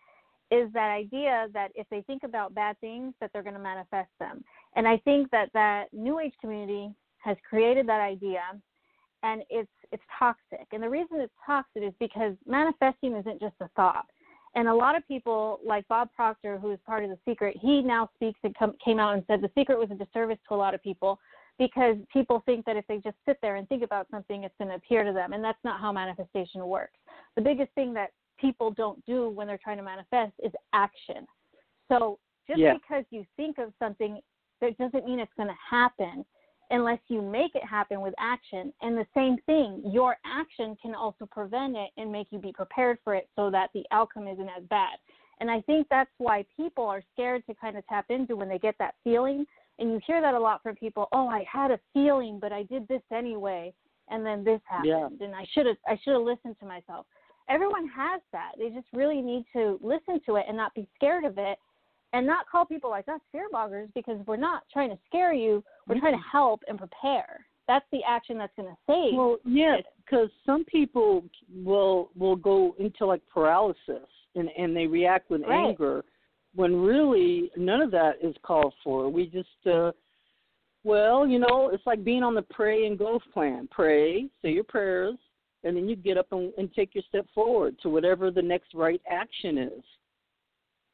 is 0.52 0.72
that 0.74 0.89
idea 0.89 1.47
that 1.54 1.72
if 1.76 1.88
they 1.89 2.02
think 2.02 2.24
about 2.24 2.56
bad 2.56 2.78
things, 2.80 3.14
that 3.20 3.32
they're 3.32 3.43
going 3.43 3.56
to 3.56 3.62
manifest 3.62 4.10
them. 4.20 4.43
And 4.76 4.88
I 4.88 4.97
think 4.97 5.30
that 5.32 5.52
that 5.54 5.93
New 5.93 6.20
Age 6.20 6.34
community 6.41 6.93
has 7.20 7.38
created 7.47 7.88
that 7.88 8.02
idea, 8.02 8.41
and 9.24 9.43
it's 9.50 9.70
it's 9.91 10.04
toxic. 10.18 10.68
And 10.72 10.82
the 10.82 10.89
reason 10.89 11.20
it's 11.20 11.34
toxic 11.45 11.84
is 11.84 11.93
because 12.00 12.36
manifesting 12.45 13.16
isn't 13.16 13.39
just 13.39 13.56
a 13.62 13.68
thought. 13.76 14.08
And 14.56 14.68
a 14.68 14.74
lot 14.74 14.95
of 14.97 15.08
people, 15.08 15.60
like 15.64 15.88
Bob 15.88 16.10
Proctor, 16.16 16.58
who 16.58 16.72
is 16.72 16.80
part 16.86 17.04
of 17.04 17.10
The 17.10 17.20
Secret, 17.28 17.56
he 17.62 17.82
now 17.82 18.10
speaks 18.16 18.39
and 18.43 18.56
come, 18.58 18.74
came 18.84 19.00
out 19.00 19.14
and 19.14 19.24
said 19.28 19.41
The 19.41 19.52
Secret 19.56 19.78
was 19.78 19.89
a 19.91 19.95
disservice 19.95 20.39
to 20.47 20.56
a 20.56 20.58
lot 20.58 20.74
of 20.74 20.82
people 20.82 21.20
because 21.60 21.97
people 22.12 22.41
think 22.45 22.66
that 22.66 22.76
if 22.78 22.86
they 22.88 22.97
just 22.97 23.18
sit 23.28 23.38
there 23.41 23.58
and 23.58 23.68
think 23.70 23.84
about 23.84 24.08
something, 24.10 24.43
it's 24.43 24.56
going 24.58 24.70
to 24.70 24.76
appear 24.76 25.04
to 25.04 25.14
them. 25.14 25.34
And 25.34 25.43
that's 25.43 25.60
not 25.64 25.80
how 25.80 25.91
manifestation 25.91 26.66
works. 26.66 26.97
The 27.36 27.41
biggest 27.41 27.72
thing 27.74 27.93
that 27.93 28.12
people 28.39 28.72
don't 28.72 29.06
do 29.06 29.30
when 29.30 29.45
they're 29.45 29.60
trying 29.62 29.78
to 29.78 29.84
manifest 29.84 30.34
is 30.43 30.52
action. 30.74 31.28
So 31.89 32.18
just 32.47 32.60
Yeah. 32.60 32.74
because 32.74 33.04
you 33.12 33.26
think 33.36 33.58
of 33.60 33.74
something, 33.78 34.20
that 34.62 34.78
doesn't 34.78 35.06
mean 35.06 35.20
it's 35.20 35.34
going 35.36 35.50
to 35.50 35.58
happen 35.70 36.26
unless 36.70 36.99
you 37.07 37.22
make 37.22 37.55
it 37.55 37.63
happen 37.63 38.01
with 38.01 38.13
action. 38.20 38.72
And 38.82 38.97
the 38.97 39.07
same 39.15 39.38
thing, 39.45 39.82
your 39.86 40.17
action 40.26 40.78
can 40.82 40.93
also 40.95 41.26
prevent 41.26 41.76
it 41.76 41.89
and 41.97 42.11
make 42.11 42.28
you 42.32 42.39
be 42.39 42.51
prepared 42.51 42.99
for 43.03 43.15
it 43.15 43.28
so 43.36 43.49
that 43.51 43.70
the 43.74 43.84
outcome 43.91 44.28
isn't 44.28 44.49
as 44.49 44.63
bad. 44.70 44.97
And 45.39 45.49
I 45.49 45.61
think 45.61 45.88
that's 45.89 46.11
why 46.17 46.45
people 46.57 46.86
are 46.86 47.01
scared 47.13 47.45
to 47.47 47.53
kind 47.55 47.78
of 47.78 47.88
tap 47.88 48.05
into 48.09 48.36
when 48.36 48.49
they 48.49 48.59
get 48.59 48.76
that 48.80 48.95
feeling. 49.03 49.45
And 49.80 49.91
you 49.91 49.99
hear 50.05 50.22
that 50.22 50.34
a 50.34 50.39
lot 50.39 50.61
from 50.61 50.76
people, 50.76 51.07
oh, 51.13 51.28
I 51.28 51.45
had 51.51 51.72
a 51.72 51.80
feeling, 51.93 52.39
but 52.39 52.51
I 52.51 52.63
did 52.63 52.88
this 52.88 53.01
anyway, 53.13 53.74
and 54.09 54.26
then 54.26 54.43
this 54.43 54.59
happened, 54.65 55.20
Yeah. 55.20 55.26
and 55.26 55.34
I 55.34 55.45
should 55.53 55.65
have 55.65 55.78
I 55.88 55.97
should 56.03 56.13
have 56.13 56.24
listened 56.24 56.57
to 56.59 56.65
myself. 56.65 57.05
Everyone 57.47 57.88
has 57.88 58.22
that. 58.34 58.51
They 58.57 58.70
just 58.70 58.88
really 58.93 59.22
need 59.22 59.45
to 59.53 59.80
listen 59.82 60.20
to 60.26 60.36
it 60.36 60.45
and 60.47 60.57
not 60.57 60.74
be 60.76 60.88
scared 60.95 61.24
of 61.24 61.38
it 61.38 61.57
and 62.14 62.26
not 62.26 62.47
call 62.49 62.66
people 62.66 62.89
like 62.89 63.07
us 63.07 63.22
fear 63.32 63.47
mongers 63.51 63.89
because 63.93 64.18
we're 64.26 64.38
not 64.38 64.64
trying 64.72 64.89
to 64.89 64.97
scare 65.05 65.34
you. 65.34 65.64
We're 65.88 65.99
trying 65.99 66.18
to 66.18 66.24
help 66.32 66.62
and 66.68 66.78
prepare. 66.78 67.45
That's 67.68 67.86
the 67.91 67.99
action 68.07 68.38
that's 68.38 68.53
going 68.55 68.70
to 68.70 68.76
save. 68.88 69.16
Well, 69.16 69.38
yeah, 69.45 69.78
because 70.03 70.30
some 70.45 70.66
people 70.66 71.24
will 71.64 72.10
will 72.18 72.36
go 72.36 72.76
into 72.80 73.05
like 73.05 73.22
paralysis 73.32 74.07
and 74.36 74.49
and 74.57 74.76
they 74.76 74.88
react 74.88 75.30
with 75.30 75.41
Right. 75.41 75.68
anger, 75.68 76.03
when 76.55 76.76
really 76.82 77.51
none 77.55 77.82
of 77.82 77.91
that 77.91 78.16
is 78.24 78.36
called 78.41 78.74
for. 78.84 79.10
We 79.10 79.28
just, 79.28 79.68
uh 79.68 79.91
well, 80.84 81.28
you 81.28 81.39
know, 81.39 81.70
it's 81.74 81.86
like 81.86 82.03
being 82.03 82.24
on 82.24 82.34
the 82.34 82.41
pray 82.41 82.88
and 82.88 82.97
go 82.97 83.20
plan. 83.34 83.68
Pray, 83.70 84.30
say 84.41 84.51
your 84.51 84.64
prayers, 84.64 85.16
and 85.64 85.76
then 85.76 85.89
you 85.89 85.95
get 85.95 86.18
up 86.18 86.28
and, 86.32 86.53
and 86.57 86.74
take 86.74 86.95
your 86.95 87.03
step 87.10 87.28
forward 87.36 87.76
to 87.82 87.89
whatever 87.89 88.32
the 88.32 88.41
next 88.41 88.74
right 88.74 89.01
action 89.10 89.57
is. 89.57 89.84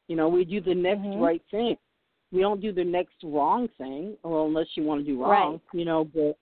You 0.08 0.16
know, 0.16 0.28
we 0.28 0.44
do 0.44 0.60
the 0.60 0.74
next 0.74 1.00
Mhm. 1.00 1.20
right 1.20 1.42
thing. 1.50 1.76
We 2.32 2.40
don't 2.40 2.60
do 2.60 2.72
the 2.72 2.84
next 2.84 3.22
wrong 3.22 3.68
thing, 3.78 4.16
well, 4.22 4.46
unless 4.46 4.76
you 4.76 4.82
want 4.84 5.04
to 5.04 5.10
do 5.12 5.20
wrong, 5.22 5.52
Right. 5.52 5.60
you 5.72 5.84
know. 5.84 6.04
But 6.04 6.36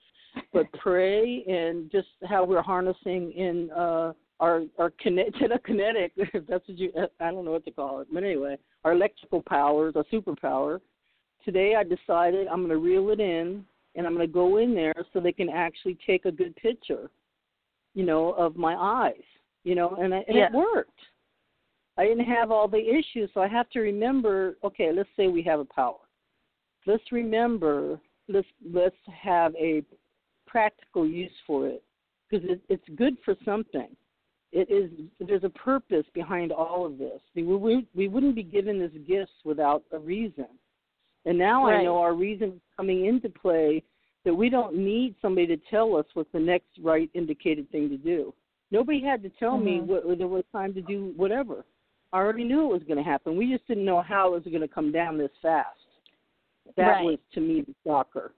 but 0.53 0.71
pray 0.73 1.45
and 1.45 1.91
just 1.91 2.09
how 2.25 2.45
we're 2.45 2.63
harnessing 2.63 3.33
in 3.33 3.71
uh, 3.71 4.13
our 4.41 4.65
our 4.79 4.91
kinetic, 4.91 5.35
kinetic, 5.65 6.13
if 6.17 6.47
that's 6.47 6.67
what 6.69 6.79
you, 6.79 6.93
I 7.21 7.31
don't 7.31 7.45
know 7.45 7.53
what 7.53 7.65
to 7.67 7.71
call 7.71 8.01
it, 8.01 8.09
but 8.13 8.25
anyway, 8.25 8.59
our 8.85 8.93
electrical 8.93 9.43
powers, 9.43 9.95
our 9.97 10.05
superpower. 10.05 10.81
Today, 11.45 11.75
I 11.77 11.85
decided 11.85 12.49
I'm 12.49 12.61
going 12.61 12.71
to 12.71 12.79
reel 12.79 13.11
it 13.11 13.21
in, 13.21 13.65
and 13.95 14.07
I'm 14.07 14.15
going 14.15 14.27
to 14.27 14.33
go 14.33 14.57
in 14.57 14.75
there 14.75 14.95
so 15.13 15.21
they 15.21 15.33
can 15.33 15.51
actually 15.51 15.99
take 16.07 16.25
a 16.25 16.33
good 16.33 16.57
picture, 16.57 17.11
you 17.95 18.05
know, 18.05 18.33
of 18.33 18.57
my 18.57 18.75
eyes, 18.75 19.23
you 19.63 19.75
know, 19.75 19.91
and, 20.01 20.15
I, 20.15 20.25
and 20.27 20.37
Yeah. 20.37 20.47
it 20.47 20.53
worked. 20.53 20.99
I 21.97 22.05
didn't 22.07 22.25
have 22.25 22.51
all 22.51 22.67
the 22.69 22.79
issues, 22.79 23.31
so 23.35 23.41
I 23.41 23.49
have 23.49 23.71
to 23.71 23.81
remember. 23.81 24.57
Okay, 24.65 24.91
let's 24.93 25.09
say 25.17 25.29
we 25.29 25.43
have 25.43 25.61
a 25.61 25.65
power. 25.65 25.99
Let's 26.87 27.13
remember. 27.13 28.01
Let's 28.29 28.49
let's 28.73 28.97
have 29.07 29.55
a 29.57 29.83
practical 30.47 31.07
use 31.07 31.33
for 31.47 31.67
it 31.69 31.83
because 32.29 32.49
it, 32.49 32.61
it's 32.69 32.89
good 32.97 33.17
for 33.25 33.37
something. 33.45 33.89
It 34.53 34.71
is. 34.71 34.91
There's 35.21 35.45
a 35.45 35.51
purpose 35.51 36.07
behind 36.15 36.53
all 36.53 36.85
of 36.87 36.99
this. 36.99 37.21
We, 37.35 37.43
we 37.43 37.87
we 37.95 38.09
wouldn't 38.09 38.35
be 38.35 38.43
given 38.43 38.79
this 38.79 38.93
gifts 39.07 39.33
without 39.45 39.85
a 39.93 39.99
reason. 39.99 40.47
And 41.27 41.39
now 41.39 41.67
I 41.67 41.83
know 41.83 41.99
our 41.99 42.15
reason 42.15 42.49
is 42.51 42.61
coming 42.77 43.07
into 43.07 43.31
play 43.31 43.83
that 44.25 44.35
we 44.35 44.51
don't 44.51 44.77
need 44.77 45.15
somebody 45.23 45.47
to 45.47 45.57
tell 45.71 45.97
us 45.97 46.07
what's 46.15 46.33
the 46.33 46.41
next 46.41 46.69
right 46.83 47.11
indicated 47.15 47.71
thing 47.71 47.89
to 47.91 47.97
do. 47.97 48.35
Nobody 48.71 49.01
had 49.03 49.23
to 49.23 49.31
tell 49.31 49.57
me 49.59 49.79
Mhm. 49.79 49.87
what 49.87 50.19
there 50.19 50.29
was 50.29 50.45
time 50.53 50.75
to 50.75 50.83
do 50.83 51.13
whatever. 51.17 51.65
I 52.15 52.19
already 52.19 52.45
knew 52.45 52.63
it 52.63 52.73
was 52.73 52.83
going 52.85 52.97
to 52.97 53.03
happen. 53.03 53.37
We 53.37 53.51
just 53.53 53.67
didn't 53.67 53.85
know 53.85 54.01
how 54.01 54.29
it 54.29 54.45
was 54.45 54.45
going 54.45 54.61
to 54.61 54.69
come 54.69 54.93
down 54.93 55.19
this 55.19 55.33
fast. 55.43 55.69
That 56.77 56.87
Right. 56.87 57.05
was 57.05 57.19
to 57.33 57.41
me 57.41 57.63
the 57.63 57.75
shocker. 57.85 58.33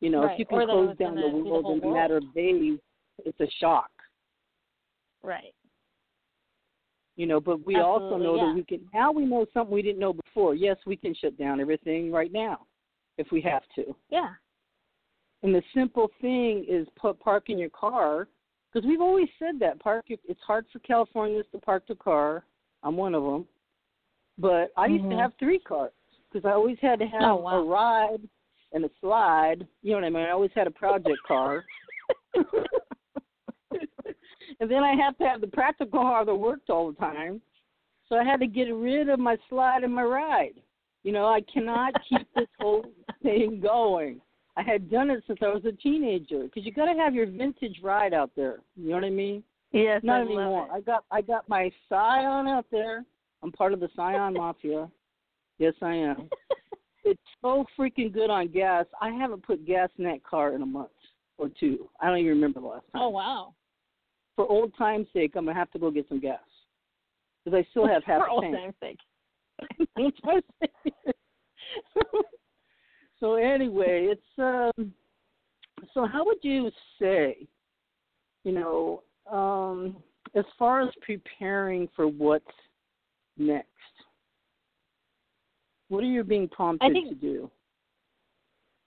You 0.00 0.10
know, 0.10 0.24
Right. 0.24 0.32
if 0.34 0.38
you 0.38 0.44
can 0.44 0.66
close 0.66 0.94
down 0.98 1.14
the 1.14 1.22
the 1.22 1.28
world 1.28 1.64
whole 1.64 1.78
in 1.78 1.82
a 1.82 1.90
matter 1.90 2.18
of 2.18 2.34
days, 2.34 2.78
it's 3.24 3.40
a 3.40 3.48
shock. 3.58 3.90
right. 5.22 5.54
You 7.16 7.26
know, 7.26 7.40
but 7.40 7.66
we 7.66 7.74
also 7.80 8.16
know 8.16 8.36
yeah. 8.36 8.46
that 8.46 8.54
we 8.54 8.62
can 8.64 8.88
now 8.94 9.10
we 9.10 9.24
know 9.24 9.44
something 9.52 9.74
we 9.74 9.82
didn't 9.82 9.98
know 9.98 10.12
before. 10.12 10.54
Yes, 10.54 10.76
we 10.86 10.96
can 10.96 11.14
shut 11.14 11.36
down 11.36 11.60
everything 11.60 12.12
right 12.12 12.30
now 12.30 12.66
if 13.16 13.32
we 13.32 13.40
have 13.40 13.66
to. 13.74 13.96
Yeah. 14.10 14.34
And 15.42 15.52
the 15.54 15.62
simple 15.74 16.08
thing 16.20 16.64
is 16.68 16.86
put 16.96 17.18
park 17.18 17.48
in 17.50 17.58
your 17.58 17.70
car 17.70 18.28
because 18.70 18.86
we've 18.86 19.00
always 19.00 19.28
said 19.38 19.58
that 19.58 19.80
park. 19.80 20.04
It's 20.10 20.40
hard 20.42 20.66
for 20.72 20.78
Californians 20.80 21.46
to 21.50 21.58
park 21.58 21.84
the 21.88 21.96
car. 21.96 22.44
I'm 22.82 22.96
one 22.96 23.14
of 23.14 23.22
them, 23.24 23.46
but 24.38 24.72
I 24.76 24.86
used 24.86 25.04
to 25.04 25.10
Mhm. 25.10 25.18
have 25.18 25.34
three 25.34 25.58
cars 25.58 25.92
because 26.30 26.48
I 26.48 26.52
always 26.52 26.78
had 26.80 26.98
to 27.00 27.06
have 27.06 27.22
Oh, 27.22 27.36
wow. 27.36 27.60
a 27.60 27.64
ride 27.64 28.28
and 28.72 28.84
a 28.84 28.90
slide. 29.00 29.66
You 29.82 29.92
know 29.92 29.96
what 29.98 30.04
I 30.04 30.10
mean? 30.10 30.26
I 30.26 30.30
always 30.30 30.52
had 30.52 30.66
a 30.66 30.70
project 30.70 31.22
car. 31.22 31.64
and 34.60 34.70
then 34.70 34.84
I 34.84 34.94
had 34.94 35.16
to 35.18 35.28
have 35.28 35.40
the 35.40 35.46
practical 35.46 36.00
car 36.00 36.24
that 36.24 36.34
worked 36.34 36.70
all 36.70 36.90
the 36.92 36.98
time. 36.98 37.40
So 38.08 38.16
I 38.16 38.24
had 38.24 38.40
to 38.40 38.46
get 38.46 38.72
rid 38.74 39.08
of 39.08 39.18
my 39.18 39.36
slide 39.48 39.84
and 39.84 39.94
my 39.94 40.02
ride. 40.02 40.60
You 41.02 41.12
know, 41.12 41.26
I 41.26 41.40
cannot 41.42 41.94
keep 42.08 42.26
this 42.34 42.48
whole 42.58 42.84
thing 43.22 43.60
going. 43.60 44.20
I 44.56 44.62
had 44.62 44.90
done 44.90 45.10
it 45.10 45.22
since 45.26 45.38
I 45.42 45.48
was 45.48 45.64
a 45.64 45.72
teenager 45.72 46.44
because 46.44 46.64
you 46.64 46.72
got 46.72 46.92
to 46.92 46.98
have 46.98 47.14
your 47.14 47.26
vintage 47.26 47.80
ride 47.82 48.12
out 48.12 48.30
there. 48.34 48.60
You 48.76 48.88
know 48.90 48.96
what 48.96 49.04
I 49.04 49.10
mean? 49.10 49.44
Yes. 49.72 50.00
Not 50.02 50.20
I 50.20 50.22
anymore. 50.22 50.68
I 50.72 50.80
got 50.80 51.04
I 51.10 51.20
got 51.20 51.48
my 51.48 51.70
Scion 51.88 52.48
out 52.48 52.66
there. 52.70 53.04
I'm 53.42 53.52
part 53.52 53.72
of 53.72 53.80
the 53.80 53.88
Scion 53.94 54.34
Mafia. 54.36 54.88
Yes, 55.58 55.74
I 55.82 55.94
am. 55.94 56.28
it's 57.04 57.20
so 57.42 57.64
freaking 57.78 58.12
good 58.12 58.30
on 58.30 58.48
gas. 58.48 58.86
I 59.00 59.10
haven't 59.10 59.42
put 59.44 59.66
gas 59.66 59.90
in 59.98 60.04
that 60.04 60.24
car 60.24 60.54
in 60.54 60.62
a 60.62 60.66
month 60.66 60.90
or 61.36 61.48
two. 61.60 61.88
I 62.00 62.08
don't 62.08 62.18
even 62.18 62.30
remember 62.30 62.60
the 62.60 62.66
last 62.66 62.84
time. 62.92 63.02
Oh 63.02 63.08
wow. 63.08 63.54
For 64.36 64.46
old 64.46 64.72
time's 64.78 65.08
sake, 65.12 65.32
I'm 65.36 65.44
gonna 65.46 65.58
have 65.58 65.70
to 65.72 65.78
go 65.78 65.90
get 65.90 66.08
some 66.08 66.20
gas 66.20 66.38
because 67.44 67.58
I 67.58 67.66
still 67.70 67.86
have 67.86 68.04
half 68.06 68.22
For 68.22 68.26
a 68.26 68.32
old 68.32 68.44
tank. 68.44 68.54
time's 68.54 68.74
sake. 68.80 68.98
so 73.20 73.34
anyway, 73.34 74.12
it's 74.12 74.22
um 74.38 74.92
so 75.94 76.06
how 76.06 76.24
would 76.24 76.38
you 76.42 76.70
say, 77.00 77.46
you 78.44 78.52
know, 78.52 79.02
um 79.30 79.96
as 80.34 80.44
far 80.58 80.82
as 80.82 80.90
preparing 81.00 81.88
for 81.96 82.06
what's 82.06 82.44
next, 83.38 83.68
what 85.88 86.04
are 86.04 86.06
you 86.06 86.22
being 86.24 86.48
prompted 86.48 86.92
think- 86.92 87.08
to 87.08 87.14
do? 87.14 87.50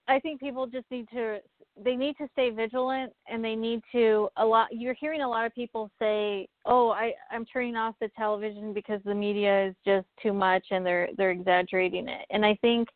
I 0.08 0.18
think 0.18 0.40
people 0.40 0.66
just 0.66 0.90
need 0.90 1.08
to 1.10 1.38
they 1.82 1.96
need 1.96 2.16
to 2.18 2.28
stay 2.32 2.50
vigilant 2.50 3.12
and 3.28 3.42
they 3.42 3.54
need 3.54 3.82
to 3.92 4.28
a 4.36 4.44
lot 4.44 4.68
you're 4.72 4.94
hearing 4.94 5.22
a 5.22 5.28
lot 5.28 5.46
of 5.46 5.54
people 5.54 5.90
say, 5.98 6.48
"Oh, 6.66 6.90
I 6.90 7.14
I'm 7.30 7.46
turning 7.46 7.76
off 7.76 7.94
the 8.00 8.08
television 8.10 8.72
because 8.72 9.00
the 9.04 9.14
media 9.14 9.68
is 9.68 9.74
just 9.86 10.06
too 10.20 10.32
much 10.32 10.66
and 10.70 10.84
they're 10.84 11.08
they're 11.16 11.30
exaggerating 11.30 12.08
it." 12.08 12.26
And 12.30 12.44
I 12.44 12.56
think 12.56 12.88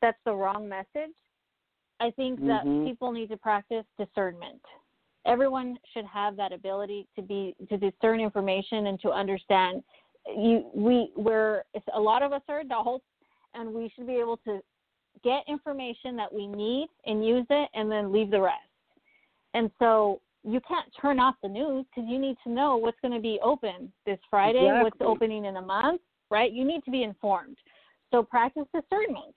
that's 0.00 0.18
the 0.24 0.34
wrong 0.34 0.68
message. 0.68 1.14
I 1.98 2.10
think 2.12 2.38
that 2.46 2.64
Mhm. 2.64 2.86
people 2.86 3.12
need 3.12 3.28
to 3.28 3.36
practice 3.36 3.84
discernment. 3.98 4.64
Everyone 5.30 5.78
should 5.92 6.04
have 6.06 6.36
that 6.36 6.52
ability 6.52 7.06
to 7.16 7.22
be 7.22 7.54
to 7.68 7.76
discern 7.76 8.20
information 8.20 8.88
and 8.88 9.00
to 9.00 9.10
understand 9.10 9.82
you 10.36 10.66
we 10.74 11.10
we're 11.16 11.62
it's, 11.74 11.86
a 11.94 12.00
lot 12.00 12.22
of 12.22 12.32
us 12.32 12.42
are 12.48 12.60
adults 12.60 13.04
and 13.54 13.72
we 13.72 13.90
should 13.94 14.06
be 14.06 14.14
able 14.14 14.36
to 14.38 14.60
get 15.22 15.44
information 15.48 16.16
that 16.16 16.32
we 16.32 16.46
need 16.46 16.88
and 17.06 17.26
use 17.26 17.46
it 17.50 17.68
and 17.74 17.90
then 17.90 18.12
leave 18.12 18.30
the 18.30 18.40
rest. 18.40 18.56
And 19.54 19.70
so 19.78 20.20
you 20.44 20.60
can't 20.66 20.86
turn 21.00 21.18
off 21.18 21.34
the 21.42 21.48
news 21.48 21.84
because 21.90 22.08
you 22.08 22.18
need 22.18 22.36
to 22.44 22.50
know 22.50 22.76
what's 22.76 22.98
going 23.02 23.14
to 23.14 23.20
be 23.20 23.38
open 23.42 23.92
this 24.06 24.18
Friday, 24.30 24.70
what's 24.82 24.96
opening 25.00 25.44
in 25.44 25.56
a 25.56 25.62
month, 25.62 26.00
right? 26.30 26.52
You 26.52 26.64
need 26.64 26.84
to 26.84 26.90
be 26.90 27.02
informed. 27.02 27.58
So 28.10 28.22
practice 28.22 28.64
discernment. 28.74 29.34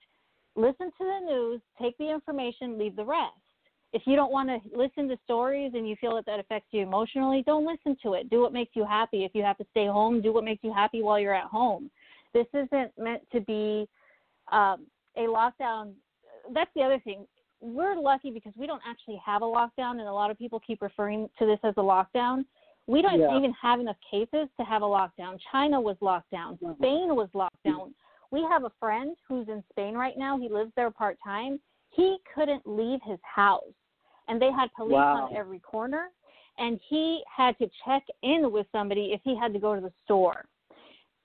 Listen 0.56 0.92
to 0.98 1.00
the 1.00 1.20
news, 1.26 1.62
take 1.82 1.98
the 1.98 2.10
information, 2.10 2.78
leave 2.78 2.96
the 2.96 3.06
rest. 3.06 3.34
If 3.94 4.02
you 4.08 4.16
don't 4.16 4.32
want 4.32 4.50
to 4.50 4.60
listen 4.76 5.08
to 5.10 5.18
stories 5.24 5.74
and 5.76 5.88
you 5.88 5.96
feel 6.02 6.16
that 6.16 6.26
that 6.26 6.40
affects 6.40 6.70
you 6.72 6.82
emotionally, 6.82 7.44
don't 7.46 7.66
listen 7.66 7.96
to 8.02 8.16
it. 8.16 8.30
Do 8.30 8.42
what 8.42 8.52
makes 8.52 8.76
you 8.76 8.86
happy. 8.86 9.24
If 9.24 9.36
you 9.36 9.44
have 9.44 9.58
to 9.60 9.66
stay 9.70 9.86
home, 9.86 10.20
do 10.20 10.34
what 10.34 10.44
makes 10.44 10.64
you 10.64 10.74
happy 10.74 11.04
while 11.04 11.20
you're 11.20 11.36
at 11.36 11.46
home. 11.46 11.92
This 12.34 12.48
isn't 12.54 12.92
meant 12.98 13.22
to 13.32 13.40
be 13.42 13.88
um, 14.52 14.88
a 15.16 15.22
lockdown. 15.22 15.94
That's 16.54 16.72
the 16.76 16.82
other 16.82 17.00
thing. 17.00 17.28
We're 17.62 17.96
lucky 17.96 18.32
because 18.32 18.54
we 18.58 18.66
don't 18.66 18.82
actually 18.86 19.22
have 19.24 19.44
a 19.44 19.46
lockdown, 19.46 19.92
and 19.92 20.02
a 20.02 20.14
lot 20.14 20.32
of 20.32 20.40
people 20.40 20.60
keep 20.60 20.82
referring 20.82 21.30
to 21.38 21.46
this 21.46 21.60
as 21.64 21.76
a 21.78 21.82
lockdown. 21.82 22.46
We 22.88 23.02
don't 23.02 23.20
Yeah. 23.20 23.38
even 23.38 23.54
have 23.54 23.80
enough 23.80 23.96
cases 24.10 24.50
to 24.58 24.66
have 24.66 24.82
a 24.82 24.86
lockdown. 24.86 25.40
China 25.52 25.80
was 25.80 25.96
locked 26.02 26.32
down. 26.32 26.58
Mhm. 26.58 26.78
Spain 26.78 27.16
was 27.16 27.30
locked 27.34 27.64
down. 27.64 27.94
We 28.32 28.42
have 28.42 28.64
a 28.64 28.72
friend 28.72 29.16
who's 29.28 29.48
in 29.48 29.64
Spain 29.70 29.96
right 29.96 30.18
now. 30.18 30.38
He 30.38 30.50
lives 30.50 30.74
there 30.76 30.90
part 30.90 31.20
time. 31.24 31.62
He 31.92 32.18
couldn't 32.34 32.68
leave 32.68 33.02
his 33.04 33.20
house, 33.22 33.74
and 34.28 34.42
they 34.42 34.52
had 34.52 34.74
police 34.74 34.94
Wow. 34.94 35.28
on 35.30 35.36
every 35.36 35.60
corner. 35.60 36.10
And 36.60 36.80
he 36.88 37.24
had 37.36 37.58
to 37.58 37.70
check 37.84 38.04
in 38.22 38.52
with 38.52 38.68
somebody 38.72 39.12
if 39.12 39.22
he 39.24 39.36
had 39.36 39.54
to 39.54 39.60
go 39.60 39.74
to 39.74 39.82
the 39.82 39.92
store. 40.04 40.46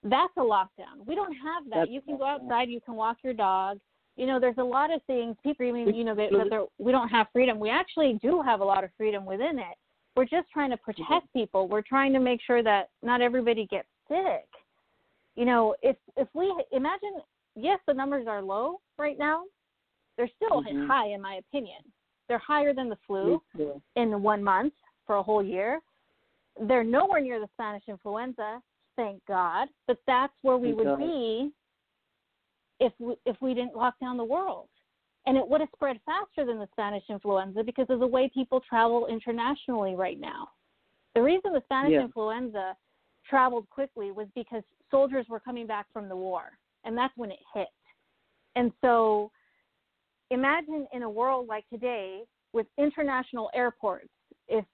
That's 0.03 0.33
a 0.39 0.41
lockdown. 0.41 1.05
We 1.07 1.15
don't 1.15 1.35
have 1.35 1.65
that. 1.71 1.81
That's 1.81 1.91
you 1.91 2.01
can 2.01 2.17
go 2.17 2.25
outside. 2.25 2.69
You 2.71 2.81
can 2.81 2.95
walk 2.95 3.19
your 3.23 3.35
dog. 3.35 3.79
You 4.17 4.27
know, 4.27 4.41
there's 4.41 4.59
a 4.59 4.65
lot 4.65 4.91
of 4.93 5.03
things. 5.05 5.37
People, 5.43 5.71
mean, 5.71 5.95
you 5.95 6.03
know, 6.03 6.15
that, 6.15 6.31
that 6.33 6.67
we 6.79 6.93
don't 6.93 7.09
have 7.09 7.27
freedom. 7.33 7.61
We 7.61 7.71
actually 7.71 8.19
do 8.23 8.43
have 8.43 8.61
a 8.61 8.65
lot 8.65 8.85
of 8.85 8.91
freedom 8.97 9.27
within 9.27 9.59
it. 9.59 9.77
We're 10.17 10.25
just 10.25 10.51
trying 10.51 10.71
to 10.71 10.77
protect 10.77 11.33
people. 11.33 11.69
We're 11.69 11.83
trying 11.83 12.13
to 12.15 12.21
make 12.21 12.41
sure 12.45 12.63
that 12.63 12.89
not 13.03 13.21
everybody 13.21 13.67
gets 13.67 13.87
sick. 14.09 14.49
You 15.37 15.45
know, 15.45 15.77
if 15.83 15.97
if 16.17 16.27
we 16.35 16.53
imagine, 16.73 17.21
yes, 17.55 17.79
the 17.87 17.95
numbers 17.95 18.27
are 18.27 18.43
low 18.43 18.81
right 18.99 19.19
now. 19.19 19.45
They're 20.17 20.31
still 20.35 20.63
Mhm. 20.63 20.89
high, 20.89 21.09
in 21.11 21.21
my 21.21 21.35
opinion. 21.35 21.81
They're 22.29 22.39
higher 22.39 22.75
than 22.75 22.89
the 22.89 22.99
flu 23.07 23.43
in 23.97 24.23
one 24.23 24.43
month 24.43 24.75
for 25.07 25.17
a 25.17 25.23
whole 25.23 25.43
year. 25.43 25.81
They're 26.67 26.85
nowhere 26.85 27.21
near 27.21 27.41
the 27.41 27.49
Spanish 27.55 27.85
influenza, 27.89 28.61
thank 28.97 29.25
God. 29.27 29.69
But 29.87 29.99
that's 30.07 30.33
where 30.43 30.57
we 30.57 30.69
Thank 30.69 30.79
would 30.79 30.87
God. 30.87 30.99
be 30.99 31.53
if 32.81 32.93
we, 32.99 33.15
if 33.27 33.37
we 33.41 33.55
didn't 33.55 33.77
lock 33.77 33.95
down 34.01 34.17
the 34.17 34.25
world. 34.25 34.69
And 35.27 35.37
it 35.37 35.47
would 35.47 35.61
have 35.61 35.71
spread 35.75 35.99
faster 36.07 36.47
than 36.47 36.59
the 36.59 36.69
Spanish 36.73 37.05
influenza 37.09 37.63
because 37.63 37.87
of 37.91 38.01
the 38.01 38.07
way 38.07 38.31
people 38.33 38.61
travel 38.61 39.07
internationally 39.07 39.95
right 39.95 40.19
now. 40.19 40.49
The 41.15 41.23
reason 41.23 41.53
the 41.53 41.63
Spanish 41.65 41.93
Yeah. 41.93 42.03
influenza 42.03 42.77
traveled 43.29 43.69
quickly 43.71 44.11
was 44.11 44.27
because 44.35 44.63
soldiers 44.91 45.29
were 45.29 45.41
coming 45.41 45.67
back 45.67 45.87
from 45.93 46.09
the 46.09 46.17
war, 46.17 46.59
and 46.85 46.97
that's 46.97 47.15
when 47.17 47.31
it 47.31 47.41
hit. 47.53 47.69
And 48.57 48.73
so 48.81 49.31
imagine 50.31 50.87
in 50.93 51.03
a 51.03 51.11
world 51.11 51.47
like 51.49 51.69
today 51.69 52.23
with 52.53 52.67
international 52.79 53.51
airports, 53.55 54.09
if 54.49 54.65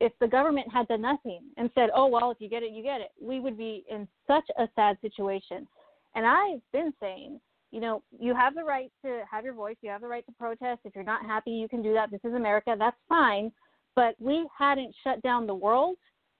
if 0.00 0.12
the 0.20 0.26
government 0.26 0.66
had 0.72 0.88
done 0.88 1.02
nothing 1.02 1.40
and 1.56 1.70
said, 1.74 1.90
"Oh 1.94 2.06
well, 2.06 2.30
if 2.30 2.40
you 2.40 2.48
get 2.48 2.62
it, 2.62 2.72
you 2.72 2.82
get 2.82 3.00
it," 3.00 3.12
we 3.20 3.40
would 3.40 3.56
be 3.56 3.84
in 3.90 4.08
such 4.26 4.44
a 4.58 4.68
sad 4.74 4.98
situation. 5.00 5.66
And 6.14 6.26
I've 6.26 6.60
been 6.72 6.92
saying, 7.00 7.40
you 7.70 7.80
know, 7.80 8.02
you 8.18 8.34
have 8.34 8.54
the 8.54 8.62
right 8.62 8.90
to 9.04 9.22
have 9.28 9.44
your 9.44 9.54
voice, 9.54 9.76
you 9.80 9.90
have 9.90 10.00
the 10.00 10.06
right 10.06 10.24
to 10.26 10.32
protest. 10.32 10.80
If 10.84 10.94
you're 10.94 11.02
not 11.02 11.26
happy, 11.26 11.50
you 11.50 11.68
can 11.68 11.82
do 11.82 11.92
that. 11.94 12.10
This 12.10 12.20
is 12.24 12.34
America, 12.34 12.76
that's 12.78 12.96
fine. 13.08 13.50
But 13.96 14.14
we 14.20 14.46
hadn't 14.56 14.94
shut 15.02 15.20
down 15.22 15.46
the 15.46 15.54
world, 15.54 15.96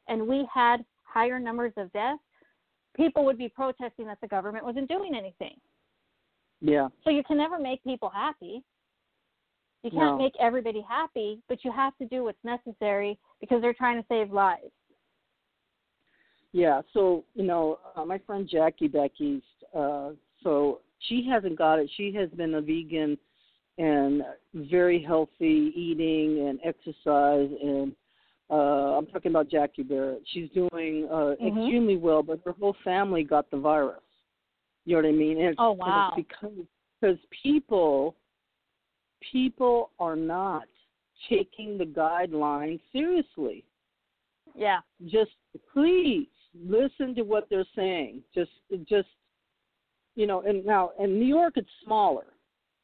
and 0.06 0.28
we 0.28 0.48
had 0.52 0.84
higher 1.02 1.40
numbers 1.40 1.72
of 1.76 1.92
deaths. 1.92 2.22
People 2.96 3.24
would 3.24 3.38
be 3.38 3.48
protesting 3.48 4.06
that 4.06 4.18
the 4.20 4.28
government 4.28 4.64
wasn't 4.64 4.88
doing 4.88 5.14
anything. 5.16 5.56
Yeah. 6.60 6.88
So 7.04 7.10
you 7.10 7.22
can 7.24 7.36
never 7.36 7.58
make 7.58 7.82
people 7.84 8.08
happy. 8.08 8.62
You 9.82 9.90
can't 9.90 10.16
No. 10.16 10.18
make 10.18 10.34
everybody 10.40 10.80
happy, 10.80 11.42
but 11.48 11.62
you 11.64 11.70
have 11.70 11.96
to 11.98 12.06
do 12.06 12.24
what's 12.24 12.42
necessary 12.42 13.18
because 13.40 13.60
they're 13.60 13.74
trying 13.74 14.00
to 14.00 14.06
save 14.08 14.32
lives. 14.32 14.72
Yeah, 16.52 16.82
so 16.92 17.24
you 17.34 17.42
know, 17.42 17.80
uh, 17.96 18.04
my 18.04 18.18
friend 18.18 18.48
Jackie 18.48 18.88
Becky's. 18.88 19.42
Uh, 19.74 20.12
so 20.42 20.80
she 21.00 21.26
hasn't 21.28 21.58
got 21.58 21.80
it. 21.80 21.90
She 21.96 22.12
has 22.12 22.30
been 22.30 22.54
a 22.54 22.60
vegan 22.60 23.18
and 23.76 24.22
very 24.54 25.02
healthy 25.02 25.72
eating 25.74 26.48
and 26.48 26.60
exercise, 26.64 27.50
and 27.60 27.94
uh, 28.50 28.96
I'm 28.96 29.06
talking 29.06 29.32
about 29.32 29.48
Jackie 29.50 29.82
Barrett. 29.82 30.22
She's 30.32 30.48
doing 30.50 31.08
uh, 31.10 31.34
Mhm. 31.40 31.48
extremely 31.48 31.96
well, 31.96 32.22
but 32.22 32.40
her 32.44 32.52
whole 32.52 32.76
family 32.84 33.24
got 33.24 33.50
the 33.50 33.56
virus. 33.58 34.00
You 34.84 34.96
know 34.96 35.02
what 35.02 35.08
I 35.08 35.12
mean? 35.12 35.38
And 35.38 35.46
it's, 35.48 35.56
Oh, 35.58 35.70
and 35.70 35.78
wow. 35.78 36.12
it's 36.16 36.26
because 36.28 36.52
because 37.00 37.18
people 37.42 38.16
people 39.32 39.90
are 39.98 40.16
not 40.16 40.64
taking 41.28 41.78
the 41.78 41.84
guidelines 41.84 42.80
seriously 42.92 43.64
Yeah. 44.54 44.80
just 45.06 45.32
please 45.72 46.28
listen 46.54 47.14
to 47.14 47.22
what 47.22 47.48
they're 47.48 47.66
saying. 47.74 48.22
Just 48.34 48.50
just 48.88 49.08
you 50.14 50.26
know, 50.26 50.42
and 50.42 50.64
now 50.64 50.90
in 50.98 51.18
New 51.18 51.26
York 51.26 51.54
it's 51.56 51.68
smaller 51.84 52.26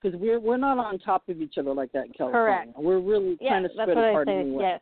because 0.00 0.18
we're 0.18 0.40
we're 0.40 0.56
not 0.56 0.78
on 0.78 0.98
top 0.98 1.28
of 1.28 1.40
each 1.40 1.58
other 1.58 1.72
like 1.74 1.92
that 1.92 2.06
in 2.06 2.12
California. 2.12 2.64
Correct. 2.72 2.78
We're 2.78 2.98
really 3.00 3.36
Yeah, 3.40 3.50
kind 3.50 3.66
of 3.66 3.72
spread 3.72 3.90
apart 3.90 4.28
anyway. 4.28 4.62
Yes. 4.64 4.80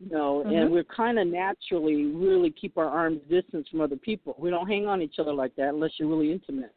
You 0.00 0.08
know, 0.10 0.42
Mhm. 0.46 0.62
and 0.62 0.70
we're 0.72 0.84
kind 0.84 1.18
of 1.18 1.26
naturally 1.26 2.06
really 2.06 2.50
keep 2.50 2.78
our 2.78 2.88
arms 2.88 3.20
distance 3.28 3.68
from 3.68 3.82
other 3.82 3.96
people. 3.96 4.34
We 4.38 4.48
don't 4.48 4.66
hang 4.66 4.86
on 4.86 5.02
each 5.02 5.18
other 5.18 5.32
like 5.32 5.54
that 5.56 5.68
unless 5.74 5.98
you're 5.98 6.08
really 6.08 6.32
intimate. 6.32 6.74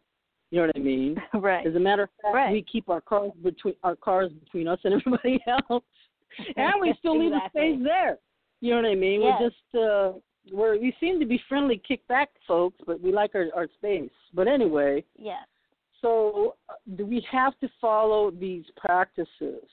You 0.52 0.60
know 0.60 0.68
what 0.68 0.76
I 0.76 0.80
mean? 0.80 1.16
right. 1.34 1.66
As 1.66 1.76
a 1.76 1.80
matter 1.80 2.04
of 2.04 2.10
fact, 2.22 2.36
Right. 2.36 2.52
we 2.52 2.62
keep 2.64 2.90
our 2.90 3.00
cars 3.02 3.32
between 3.42 3.76
our 3.84 3.96
cars 3.96 4.32
between 4.34 4.68
us 4.68 4.80
and 4.84 4.94
everybody 5.06 5.42
else, 5.48 5.84
and 6.58 6.82
we 6.82 6.94
still 6.96 7.18
leave 7.18 7.32
a 7.32 7.42
space 7.50 7.80
there. 7.82 8.20
You 8.60 8.72
know 8.72 8.82
what 8.82 8.92
I 8.92 8.96
mean? 8.96 9.22
Yes. 9.22 9.40
We're 9.40 9.50
just 9.50 9.76
uh, 9.76 10.20
we're 10.52 10.78
we 10.78 10.94
seem 11.00 11.20
to 11.22 11.26
be 11.26 11.38
friendly, 11.48 11.78
kick 11.78 12.06
back 12.08 12.30
folks, 12.46 12.78
but 12.86 13.00
we 13.00 13.14
like 13.14 13.36
our 13.36 13.48
our 13.56 13.68
space. 13.68 14.12
But 14.34 14.48
anyway, 14.50 15.04
Yes. 15.18 15.48
so 16.02 16.56
uh, 16.68 16.74
do 16.98 17.06
we 17.06 17.22
have 17.32 17.58
to 17.62 17.70
follow 17.80 18.32
these 18.32 18.66
practices? 18.76 19.64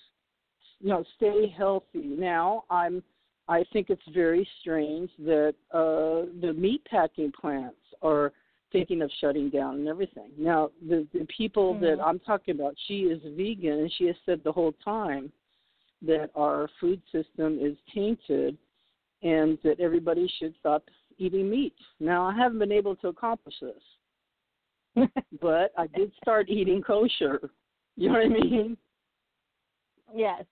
You 0.80 0.88
know, 0.88 1.04
stay 1.16 1.48
healthy. 1.48 2.04
Now, 2.04 2.64
I'm 2.70 3.02
I 3.50 3.64
think 3.72 3.90
it's 3.90 4.00
very 4.14 4.48
strange 4.60 5.10
that 5.18 5.54
uh, 5.72 6.30
the 6.40 6.54
meat 6.56 6.82
packing 6.88 7.32
plants 7.32 7.76
are 8.00 8.32
thinking 8.70 9.02
of 9.02 9.10
shutting 9.20 9.50
down 9.50 9.74
and 9.74 9.88
everything. 9.88 10.30
Now, 10.38 10.70
the 10.88 11.06
the 11.12 11.26
people 11.36 11.74
that 11.80 11.98
Mhm. 11.98 12.06
I'm 12.06 12.20
talking 12.20 12.54
about, 12.54 12.78
she 12.86 12.98
is 13.06 13.20
vegan, 13.36 13.80
and 13.80 13.92
she 13.92 14.06
has 14.06 14.16
said 14.24 14.44
the 14.44 14.52
whole 14.52 14.72
time 14.84 15.32
that 16.02 16.30
our 16.36 16.68
food 16.78 17.02
system 17.10 17.58
is 17.58 17.76
tainted, 17.92 18.56
and 19.22 19.58
that 19.62 19.80
everybody 19.80 20.28
should 20.28 20.54
stop 20.60 20.88
eating 21.18 21.50
meat. 21.50 21.74
Now, 21.98 22.24
I 22.24 22.32
haven't 22.32 22.60
been 22.60 22.72
able 22.72 22.96
to 22.96 23.08
accomplish 23.08 23.58
this 23.60 23.82
but 25.40 25.72
I 25.76 25.86
did 25.88 26.12
start 26.22 26.48
eating 26.48 26.82
kosher. 26.82 27.50
You 27.96 28.08
know 28.08 28.14
what 28.14 28.26
I 28.26 28.28
mean? 28.28 28.76
Yes. 30.14 30.44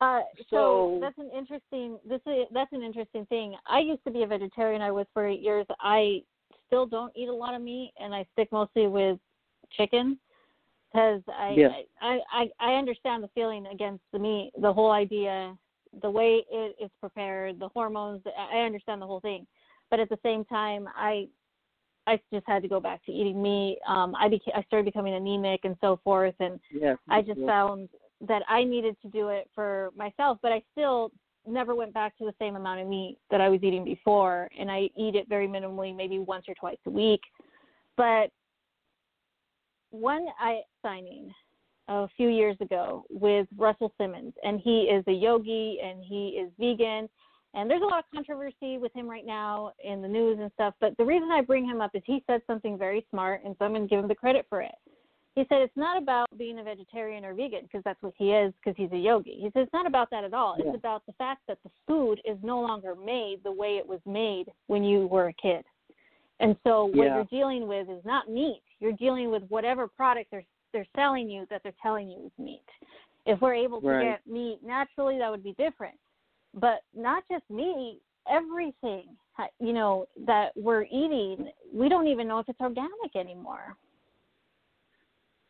Uh, 0.00 0.20
so, 0.38 0.44
So- 0.50 0.98
that's 1.00 1.18
an 1.18 1.30
interesting. 1.36 1.98
This 2.04 2.20
is 2.26 2.46
that's 2.52 2.72
an 2.72 2.82
interesting 2.82 3.24
thing. 3.26 3.56
I 3.66 3.80
used 3.80 4.04
to 4.04 4.10
be 4.10 4.22
a 4.22 4.26
vegetarian. 4.26 4.82
I 4.82 4.90
was 4.90 5.06
for 5.14 5.26
eight 5.26 5.40
years. 5.40 5.66
I 5.80 6.22
still 6.66 6.86
don't 6.86 7.12
eat 7.16 7.28
a 7.28 7.34
lot 7.34 7.54
of 7.54 7.62
meat, 7.62 7.92
and 7.98 8.14
I 8.14 8.26
stick 8.32 8.52
mostly 8.52 8.88
with 8.88 9.18
chicken 9.70 10.18
because 10.92 11.22
I, 11.28 11.50
Yeah. 11.56 11.82
I 12.00 12.20
I 12.30 12.50
I 12.60 12.74
understand 12.74 13.24
the 13.24 13.28
feeling 13.28 13.66
against 13.66 14.04
the 14.12 14.18
meat. 14.18 14.52
The 14.58 14.72
whole 14.72 14.90
idea, 14.90 15.56
the 16.02 16.10
way 16.10 16.44
it 16.50 16.76
is 16.78 16.90
prepared, 17.00 17.58
the 17.58 17.68
hormones. 17.68 18.22
I 18.36 18.60
understand 18.60 19.00
the 19.00 19.06
whole 19.06 19.20
thing, 19.20 19.46
but 19.90 19.98
at 19.98 20.10
the 20.10 20.18
same 20.22 20.44
time, 20.44 20.88
I 20.94 21.28
I 22.06 22.20
just 22.32 22.46
had 22.46 22.62
to 22.62 22.68
go 22.68 22.80
back 22.80 23.02
to 23.06 23.12
eating 23.12 23.42
meat. 23.42 23.78
Um, 23.86 24.14
I 24.14 24.28
became 24.28 24.54
I 24.54 24.62
started 24.64 24.84
becoming 24.84 25.14
anemic 25.14 25.64
and 25.64 25.76
so 25.80 25.96
forth, 26.04 26.34
and 26.38 26.60
Yes. 26.70 26.98
I 27.08 27.22
just 27.22 27.38
yes. 27.40 27.46
found 27.46 27.88
that 28.22 28.42
I 28.48 28.64
needed 28.64 28.96
to 29.02 29.08
do 29.08 29.28
it 29.28 29.48
for 29.54 29.90
myself, 29.96 30.38
but 30.42 30.52
I 30.52 30.62
still 30.72 31.10
never 31.46 31.74
went 31.74 31.94
back 31.94 32.16
to 32.18 32.24
the 32.24 32.34
same 32.38 32.56
amount 32.56 32.80
of 32.80 32.88
meat 32.88 33.18
that 33.30 33.40
I 33.40 33.48
was 33.48 33.60
eating 33.62 33.84
before, 33.84 34.48
and 34.58 34.70
I 34.70 34.88
eat 34.96 35.14
it 35.14 35.28
very 35.28 35.46
minimally, 35.46 35.94
maybe 35.94 36.18
once 36.18 36.46
or 36.48 36.54
twice 36.54 36.78
a 36.86 36.90
week. 36.90 37.20
But 37.96 38.30
one 39.90 40.26
I 40.40 40.60
signing 40.82 41.32
a 41.88 42.08
few 42.16 42.28
years 42.28 42.56
ago 42.60 43.04
with 43.10 43.46
Russell 43.56 43.92
Simmons, 43.98 44.34
and 44.42 44.60
he 44.60 44.82
is 44.82 45.04
a 45.06 45.12
yogi 45.12 45.78
and 45.82 46.02
he 46.02 46.40
is 46.40 46.50
vegan. 46.58 47.08
And 47.54 47.70
there's 47.70 47.82
a 47.82 47.86
lot 47.86 48.00
of 48.00 48.04
controversy 48.12 48.76
with 48.76 48.92
him 48.92 49.08
right 49.08 49.24
now 49.24 49.72
in 49.82 50.02
the 50.02 50.08
news 50.08 50.38
and 50.40 50.50
stuff. 50.52 50.74
But 50.80 50.96
the 50.98 51.04
reason 51.04 51.30
I 51.30 51.40
bring 51.40 51.64
him 51.64 51.80
up 51.80 51.92
is 51.94 52.02
he 52.04 52.22
said 52.26 52.42
something 52.46 52.76
very 52.76 53.06
smart, 53.10 53.42
and 53.44 53.54
so 53.58 53.64
I'm 53.64 53.72
going 53.72 53.82
to 53.82 53.88
give 53.88 54.00
him 54.00 54.08
the 54.08 54.14
credit 54.14 54.46
for 54.48 54.60
it 54.60 54.74
he 55.36 55.42
said 55.50 55.60
it's 55.60 55.76
not 55.76 56.02
about 56.02 56.26
being 56.38 56.58
a 56.58 56.64
vegetarian 56.64 57.24
or 57.24 57.34
vegan 57.34 57.60
because 57.62 57.82
that's 57.84 58.02
what 58.02 58.14
he 58.16 58.32
is 58.32 58.52
because 58.58 58.74
he's 58.76 58.90
a 58.92 58.96
yogi. 58.98 59.36
He 59.38 59.50
said 59.52 59.62
it's 59.62 59.72
not 59.72 59.86
about 59.86 60.10
that 60.10 60.24
at 60.24 60.32
all. 60.32 60.56
Yeah. 60.58 60.64
It's 60.68 60.76
about 60.76 61.04
the 61.06 61.12
fact 61.12 61.42
that 61.46 61.58
the 61.62 61.70
food 61.86 62.20
is 62.24 62.38
no 62.42 62.58
longer 62.60 62.94
made 62.94 63.40
the 63.44 63.52
way 63.52 63.76
it 63.76 63.86
was 63.86 64.00
made 64.06 64.46
when 64.66 64.82
you 64.82 65.06
were 65.06 65.28
a 65.28 65.32
kid. 65.34 65.62
And 66.40 66.56
so 66.64 66.86
what 66.86 67.04
Yeah. 67.04 67.14
you're 67.16 67.24
dealing 67.24 67.68
with 67.68 67.88
is 67.90 68.02
not 68.06 68.30
meat. 68.30 68.62
You're 68.80 68.92
dealing 68.92 69.30
with 69.30 69.42
whatever 69.48 69.86
product 69.86 70.30
they're 70.30 70.44
they're 70.72 70.86
selling 70.96 71.30
you 71.30 71.46
that 71.48 71.62
they're 71.62 71.72
telling 71.82 72.08
you 72.08 72.26
is 72.26 72.32
meat. 72.38 72.68
If 73.24 73.40
we're 73.40 73.54
able 73.54 73.80
to 73.80 73.86
Right. 73.88 74.04
get 74.04 74.26
meat 74.26 74.62
naturally, 74.62 75.16
that 75.18 75.30
would 75.30 75.42
be 75.44 75.52
different. 75.54 75.98
But 76.54 76.82
not 76.94 77.24
just 77.30 77.48
meat, 77.48 78.00
everything 78.26 79.16
ha- 79.34 79.48
you 79.58 79.72
know 79.72 80.06
that 80.26 80.54
we're 80.56 80.84
eating, 80.90 81.50
we 81.72 81.88
don't 81.88 82.08
even 82.08 82.26
know 82.26 82.38
if 82.40 82.48
it's 82.48 82.60
organic 82.60 83.14
anymore. 83.14 83.76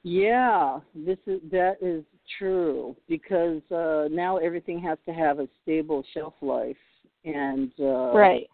Yeah, 0.09 0.78
this 0.94 1.18
is 1.26 1.40
that 1.50 1.78
is 1.82 2.04
true 2.38 2.94
because 3.09 3.61
uh 3.72 4.07
now 4.09 4.36
everything 4.36 4.78
has 4.78 4.98
to 5.04 5.12
have 5.12 5.40
a 5.40 5.48
stable 5.64 6.04
shelf 6.14 6.34
life 6.40 6.76
and 7.24 7.72
uh 7.80 8.12
right. 8.12 8.48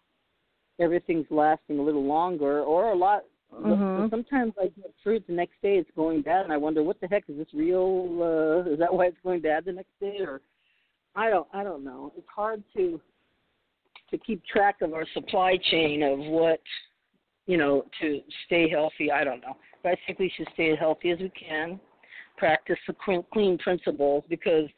everything's 0.81 1.27
lasting 1.29 1.79
a 1.79 1.83
little 1.83 2.07
longer 2.07 2.63
or 2.63 2.93
a 2.93 2.95
lot 2.95 3.25
Mhm. 3.53 4.09
sometimes 4.09 4.55
I 4.59 4.69
get 4.69 4.95
fruit 5.05 5.27
the 5.27 5.35
next 5.35 5.61
day 5.61 5.77
it's 5.77 5.91
going 5.95 6.23
bad 6.23 6.45
and 6.45 6.55
I 6.55 6.57
wonder 6.57 6.83
what 6.83 6.99
the 7.03 7.07
heck 7.07 7.25
is 7.29 7.37
this 7.37 7.53
real 7.53 8.19
uh 8.23 8.71
is 8.71 8.79
that 8.79 8.93
why 8.95 9.09
it's 9.09 9.21
going 9.23 9.43
bad 9.43 9.67
the 9.67 9.73
next 9.73 9.93
day 10.01 10.21
or 10.21 10.41
I 11.15 11.29
don't 11.29 11.47
I 11.53 11.63
don't 11.63 11.85
know. 11.85 12.15
It's 12.17 12.31
hard 12.35 12.65
to 12.77 12.99
to 14.11 14.17
keep 14.17 14.43
track 14.47 14.81
of 14.81 14.95
our 14.95 15.05
supply 15.13 15.59
chain 15.71 16.03
of 16.03 16.19
what 16.19 16.63
you 17.45 17.59
know 17.59 17.85
to 18.01 18.23
stay 18.47 18.71
healthy. 18.71 19.13
I 19.13 19.23
don't 19.23 19.43
know. 19.43 19.57
I 19.85 19.97
think 20.07 20.19
we 20.19 20.33
should 20.37 20.49
stay 20.55 20.71
as 20.73 20.79
healthy 20.79 21.11
as 21.11 21.19
we 21.19 21.31
can. 21.31 21.81
Practice 22.37 22.79
the 22.87 22.95
clean, 23.05 23.25
clean 23.33 23.59
principles 23.59 24.25
because 24.29 24.69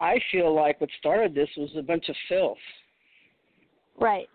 I 0.00 0.18
feel 0.30 0.54
like 0.54 0.80
what 0.80 0.90
started 0.98 1.34
this 1.34 1.48
was 1.56 1.70
a 1.76 1.82
bunch 1.82 2.08
of 2.08 2.16
filth. 2.28 2.58
Right. 3.98 4.28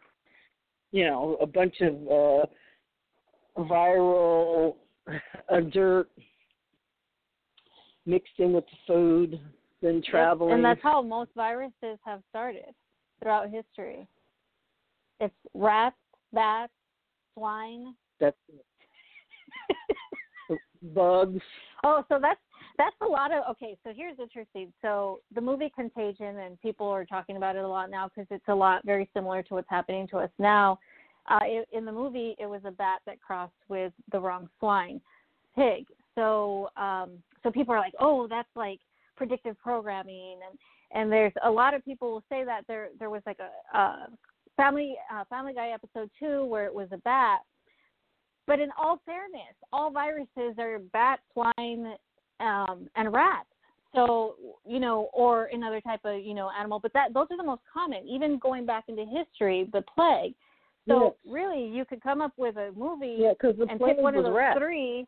You 0.92 1.06
know, 1.06 1.38
a 1.42 1.46
bunch 1.46 1.76
of 1.82 1.94
uh 2.08 2.46
viral 3.64 4.76
uh, 5.08 5.60
dirt 5.72 6.10
mixed 8.06 8.34
in 8.40 8.54
with 8.54 8.66
the 8.66 8.78
food, 8.88 9.40
then 9.82 10.02
traveling. 10.08 10.54
And 10.54 10.66
that's 10.66 10.82
how 10.82 11.02
most 11.02 11.32
viruses 11.36 12.00
have 12.04 12.22
started 12.30 12.74
throughout 13.22 13.50
history. 13.50 14.08
It's 15.20 15.34
rats, 15.54 15.96
bats, 16.34 16.74
swine. 17.36 17.94
that's 18.20 18.38
bugs. 20.82 21.42
Oh, 21.84 22.04
so 22.10 22.18
that's 22.22 22.40
that's 22.78 22.96
a 23.02 23.06
lot 23.06 23.32
of 23.32 23.44
okay. 23.52 23.78
So 23.84 23.92
here's 23.96 24.18
interesting. 24.20 24.72
So 24.82 25.20
the 25.34 25.42
movie 25.42 25.72
Contagion, 25.76 26.40
and 26.40 26.60
people 26.62 26.88
are 26.88 27.06
talking 27.06 27.38
about 27.38 27.56
it 27.56 27.64
a 27.64 27.68
lot 27.68 27.90
now 27.90 28.10
because 28.10 28.28
it's 28.32 28.48
a 28.48 28.56
lot 28.56 28.86
very 28.86 29.10
similar 29.14 29.44
to 29.44 29.56
what's 29.56 29.70
happening 29.70 30.08
to 30.10 30.18
us 30.18 30.30
now. 30.40 30.80
Uh, 31.30 31.40
it, 31.44 31.68
in 31.72 31.86
the 31.86 31.92
movie, 31.92 32.36
it 32.40 32.48
was 32.48 32.62
a 32.66 32.72
bat 32.72 33.00
that 33.06 33.22
crossed 33.22 33.54
with 33.70 33.94
the 34.12 34.20
wrong 34.20 34.50
swine 34.60 35.00
pig. 35.56 35.86
So 36.16 36.70
um, 36.78 37.12
so 37.44 37.52
people 37.52 37.74
are 37.74 37.80
like, 37.80 37.94
oh, 38.00 38.28
that's 38.28 38.50
like 38.56 38.80
predictive 39.16 39.58
programming, 39.60 40.38
and 40.48 40.58
and 40.94 41.12
there's 41.12 41.34
a 41.44 41.50
lot 41.50 41.74
of 41.74 41.84
people 41.86 42.12
will 42.12 42.24
say 42.30 42.44
that 42.44 42.62
there 42.68 42.90
there 43.00 43.10
was 43.10 43.22
like 43.26 43.40
a, 43.40 43.78
a 43.78 44.08
family 44.58 44.96
uh, 45.14 45.24
Family 45.30 45.54
Guy 45.54 45.70
episode 45.70 46.10
two 46.20 46.46
where 46.46 46.66
it 46.66 46.74
was 46.74 46.88
a 46.92 46.98
bat. 46.98 47.40
But 48.52 48.60
in 48.60 48.68
all 48.78 49.00
fairness, 49.06 49.56
all 49.72 49.92
viruses 49.92 50.60
are 50.60 50.80
bat, 50.92 51.22
swine, 51.32 51.94
um, 52.42 52.90
and 52.98 53.14
rats. 53.14 53.48
So 53.96 54.36
you 54.66 54.82
know, 54.82 55.10
or 55.14 55.46
another 55.54 55.80
type 55.80 56.02
of 56.04 56.20
you 56.22 56.34
know 56.34 56.52
animal. 56.60 56.78
But 56.78 56.92
that 56.92 57.14
those 57.14 57.28
are 57.32 57.38
the 57.38 57.46
most 57.46 57.62
common. 57.74 58.06
Even 58.06 58.40
going 58.40 58.66
back 58.66 58.84
into 58.90 59.06
history, 59.06 59.70
the 59.72 59.82
plague. 59.96 60.34
So 60.86 61.16
really, 61.26 61.66
you 61.66 61.86
could 61.86 62.04
come 62.04 62.20
up 62.20 62.34
with 62.36 62.58
a 62.58 62.74
movie 62.76 63.20
Yeah, 63.20 63.32
and 63.42 63.80
pick 63.80 64.00
one 64.00 64.16
of 64.16 64.26
those 64.26 64.36
rats. 64.36 64.60
three. 64.60 65.08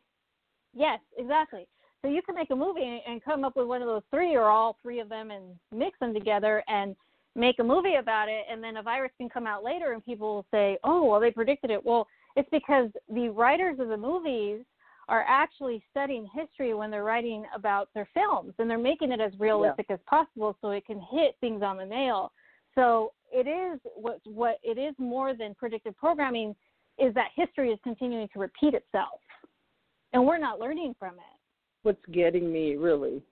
Yes, 0.72 1.00
exactly. 1.18 1.66
So 2.00 2.08
you 2.08 2.22
can 2.22 2.34
make 2.34 2.48
a 2.50 2.56
movie 2.56 3.02
and 3.06 3.22
come 3.22 3.44
up 3.44 3.56
with 3.56 3.66
one 3.66 3.82
of 3.82 3.88
those 3.88 4.04
three 4.10 4.34
or 4.34 4.44
all 4.44 4.78
three 4.82 5.00
of 5.00 5.10
them 5.10 5.30
and 5.30 5.44
mix 5.70 5.98
them 5.98 6.14
together 6.14 6.64
and 6.66 6.96
make 7.34 7.58
a 7.58 7.64
movie 7.64 7.96
about 7.96 8.30
it 8.30 8.44
and 8.50 8.64
then 8.64 8.78
a 8.78 8.82
virus 8.82 9.12
can 9.18 9.28
come 9.28 9.46
out 9.46 9.62
later 9.62 9.92
and 9.92 10.02
people 10.02 10.36
will 10.36 10.46
say, 10.50 10.78
"Oh, 10.82 11.04
well 11.04 11.20
they 11.20 11.30
predicted 11.30 11.70
it." 11.70 11.84
Well, 11.84 12.06
it's 12.36 12.48
because 12.50 12.90
the 13.08 13.28
writers 13.28 13.78
of 13.78 13.88
the 13.88 13.96
movies 13.96 14.64
are 15.08 15.24
actually 15.28 15.82
studying 15.90 16.26
history 16.34 16.72
when 16.74 16.90
they're 16.90 17.04
writing 17.04 17.44
about 17.54 17.88
their 17.94 18.08
films 18.14 18.54
and 18.58 18.68
they're 18.68 18.78
making 18.78 19.12
it 19.12 19.20
as 19.20 19.32
realistic 19.38 19.86
as 19.90 19.98
possible 20.06 20.56
so 20.60 20.70
it 20.70 20.86
can 20.86 21.00
hit 21.10 21.36
things 21.40 21.62
on 21.62 21.76
the 21.76 21.84
nail. 21.84 22.32
So 22.74 23.12
it 23.30 23.46
is 23.46 23.80
what 23.94 24.20
what 24.24 24.58
it 24.62 24.78
is 24.78 24.94
more 24.98 25.34
than 25.34 25.54
predictive 25.54 25.96
programming 25.96 26.56
is 26.98 27.12
that 27.14 27.28
history 27.34 27.70
is 27.70 27.78
continuing 27.82 28.28
to 28.32 28.38
repeat 28.38 28.74
itself. 28.74 29.20
And 30.12 30.24
we're 30.24 30.38
not 30.38 30.60
learning 30.60 30.94
from 30.98 31.14
it. 31.14 31.38
what's 31.82 32.04
getting 32.12 32.52
me 32.52 32.76
really. 32.76 33.22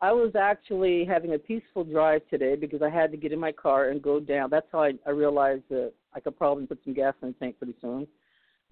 I 0.00 0.12
was 0.12 0.34
actually 0.36 1.06
having 1.06 1.32
a 1.34 1.38
peaceful 1.38 1.84
drive 1.84 2.22
today 2.28 2.56
because 2.56 2.82
I 2.82 2.90
had 2.90 3.10
to 3.12 3.16
get 3.16 3.32
in 3.32 3.38
my 3.38 3.52
car 3.52 3.88
and 3.88 4.02
go 4.02 4.20
down. 4.20 4.50
That's 4.50 4.66
how 4.70 4.82
I, 4.82 4.92
I 5.06 5.10
realized 5.10 5.62
that 5.70 5.92
I 6.12 6.20
could 6.20 6.36
probably 6.36 6.66
put 6.66 6.80
some 6.84 6.92
gas 6.92 7.14
in 7.22 7.28
the 7.28 7.34
tank 7.34 7.56
pretty 7.56 7.74
soon. 7.80 8.06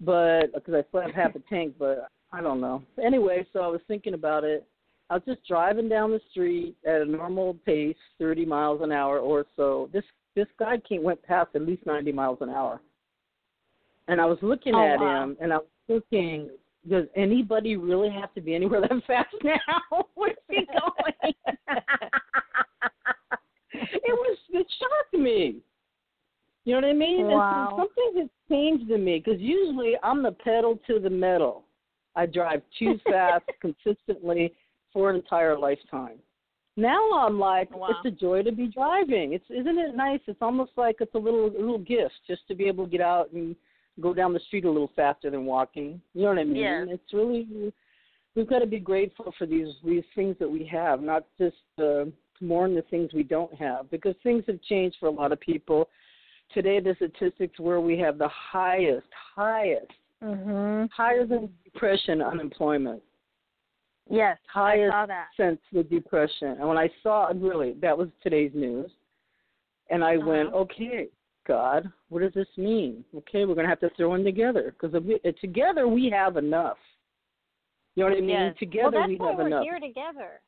But 0.03 0.53
because 0.53 0.73
I 0.73 0.83
still 0.89 1.01
have 1.01 1.13
half 1.15 1.35
a 1.35 1.39
tank, 1.49 1.75
but 1.79 2.09
I 2.31 2.41
don't 2.41 2.59
know. 2.59 2.83
Anyway, 3.03 3.45
so 3.53 3.59
I 3.59 3.67
was 3.67 3.81
thinking 3.87 4.13
about 4.13 4.43
it. 4.43 4.67
I 5.09 5.15
was 5.15 5.23
just 5.25 5.47
driving 5.47 5.87
down 5.89 6.11
the 6.11 6.21
street 6.31 6.75
at 6.85 7.01
a 7.01 7.05
normal 7.05 7.55
pace, 7.65 7.95
30 8.19 8.45
miles 8.45 8.81
an 8.81 8.91
hour 8.91 9.19
or 9.19 9.45
so. 9.55 9.89
This 9.93 10.03
this 10.35 10.47
guy 10.57 10.77
came 10.77 11.03
went 11.03 11.21
past 11.23 11.49
at 11.53 11.61
least 11.61 11.85
90 11.85 12.11
miles 12.11 12.39
an 12.41 12.49
hour. 12.49 12.81
And 14.07 14.19
I 14.19 14.25
was 14.25 14.39
looking 14.41 14.73
Oh, 14.73 14.83
at 14.83 14.99
wow. 14.99 15.23
him 15.23 15.37
and 15.39 15.53
I 15.53 15.57
was 15.57 15.67
thinking, 15.87 16.49
does 16.89 17.05
anybody 17.15 17.77
really 17.77 18.09
have 18.09 18.33
to 18.33 18.41
be 18.41 18.55
anywhere 18.55 18.81
that 18.81 18.91
fast 19.07 19.35
now? 19.43 19.59
Where's 20.15 20.35
he 20.49 20.65
going? 20.65 21.33
it 23.73 24.01
was 24.07 24.37
it 24.49 24.67
shocked 24.79 25.21
me. 25.21 25.57
You 26.65 26.73
know 26.73 26.87
what 26.87 26.89
I 26.89 26.93
mean? 26.93 27.27
So 27.27 27.35
Wow. 27.35 27.75
something 27.77 28.21
has 28.21 28.29
changed 28.49 28.89
in 28.89 29.03
me 29.03 29.21
because 29.23 29.39
usually 29.39 29.95
I'm 30.01 30.23
the 30.23 30.31
pedal 30.31 30.79
to 30.87 30.99
the 30.99 31.09
metal. 31.09 31.65
I 32.15 32.25
drive 32.25 32.61
too 32.79 32.97
fast 33.05 33.45
consistently 33.59 34.53
for 34.91 35.09
an 35.09 35.17
entire 35.17 35.57
lifetime. 35.57 36.19
Now 36.75 37.11
I'm 37.13 37.39
like, 37.39 37.75
Wow. 37.75 37.89
it's 37.89 38.05
a 38.05 38.11
joy 38.11 38.43
to 38.43 38.51
be 38.51 38.67
driving. 38.67 39.33
It's 39.33 39.49
isn't 39.49 39.77
it 39.77 39.95
nice? 39.95 40.21
It's 40.27 40.41
almost 40.41 40.71
like 40.75 40.97
it's 41.01 41.13
a 41.13 41.19
little 41.19 41.47
a 41.47 41.59
little 41.59 41.77
gift 41.77 42.15
just 42.27 42.47
to 42.47 42.55
be 42.55 42.65
able 42.65 42.85
to 42.85 42.91
get 42.91 43.01
out 43.01 43.31
and 43.31 43.55
go 44.01 44.13
down 44.13 44.33
the 44.33 44.39
street 44.39 44.65
a 44.65 44.71
little 44.71 44.91
faster 44.95 45.29
than 45.29 45.45
walking. 45.45 46.01
You 46.13 46.23
know 46.23 46.29
what 46.29 46.39
I 46.39 46.43
mean? 46.45 46.55
Yes. 46.55 46.87
It's 46.89 47.13
really 47.13 47.73
we've 48.35 48.49
got 48.49 48.59
to 48.59 48.65
be 48.67 48.79
grateful 48.79 49.33
for 49.37 49.45
these 49.45 49.67
these 49.83 50.03
things 50.15 50.35
that 50.39 50.49
we 50.49 50.65
have, 50.65 51.01
not 51.01 51.25
just 51.37 51.57
uh, 51.79 52.05
mourn 52.41 52.73
the 52.73 52.81
things 52.83 53.13
we 53.13 53.23
don't 53.23 53.53
have, 53.53 53.91
because 53.91 54.15
things 54.23 54.43
have 54.47 54.61
changed 54.63 54.97
for 54.99 55.07
a 55.07 55.11
lot 55.11 55.31
of 55.31 55.39
people. 55.39 55.89
Today, 56.51 56.79
the 56.79 56.95
statistics 56.95 57.59
where 57.59 57.81
we 57.81 57.97
have 57.99 58.17
the 58.17 58.27
highest, 58.29 59.07
highest, 59.35 59.91
Mhm. 60.21 60.89
higher 60.91 61.25
than 61.25 61.53
depression 61.63 62.21
unemployment, 62.21 63.01
Yes, 64.09 64.37
highest 64.47 64.93
I 64.93 65.01
saw 65.01 65.05
that. 65.07 65.29
since 65.35 65.59
the 65.71 65.83
depression. 65.83 66.49
And 66.59 66.67
when 66.67 66.77
I 66.77 66.89
saw 67.01 67.31
really, 67.35 67.73
that 67.75 67.97
was 67.97 68.09
today's 68.21 68.53
news, 68.53 68.91
and 69.89 70.03
I 70.03 70.17
went, 70.17 70.49
Uh-huh. 70.49 70.59
okay, 70.59 71.09
God, 71.45 71.91
what 72.09 72.19
does 72.21 72.33
this 72.33 72.57
mean? 72.57 73.03
Okay, 73.15 73.45
we're 73.45 73.55
going 73.55 73.65
to 73.65 73.69
have 73.69 73.79
to 73.81 73.89
throw 73.91 74.13
in 74.13 74.23
together 74.23 74.71
because 74.79 74.93
together 75.39 75.87
we 75.87 76.09
have 76.09 76.37
enough. 76.37 76.77
You 77.95 78.03
know 78.03 78.09
what 78.09 78.17
I 78.17 78.21
mean? 78.21 78.29
Yes. 78.29 78.57
Together 78.57 78.83
well, 78.91 79.01
that's 79.01 79.07
we 79.09 79.15
why 79.17 79.27
have 79.29 79.37
we're 79.39 79.47
enough. 79.47 79.63
here 79.63 79.79
together. 79.79 80.41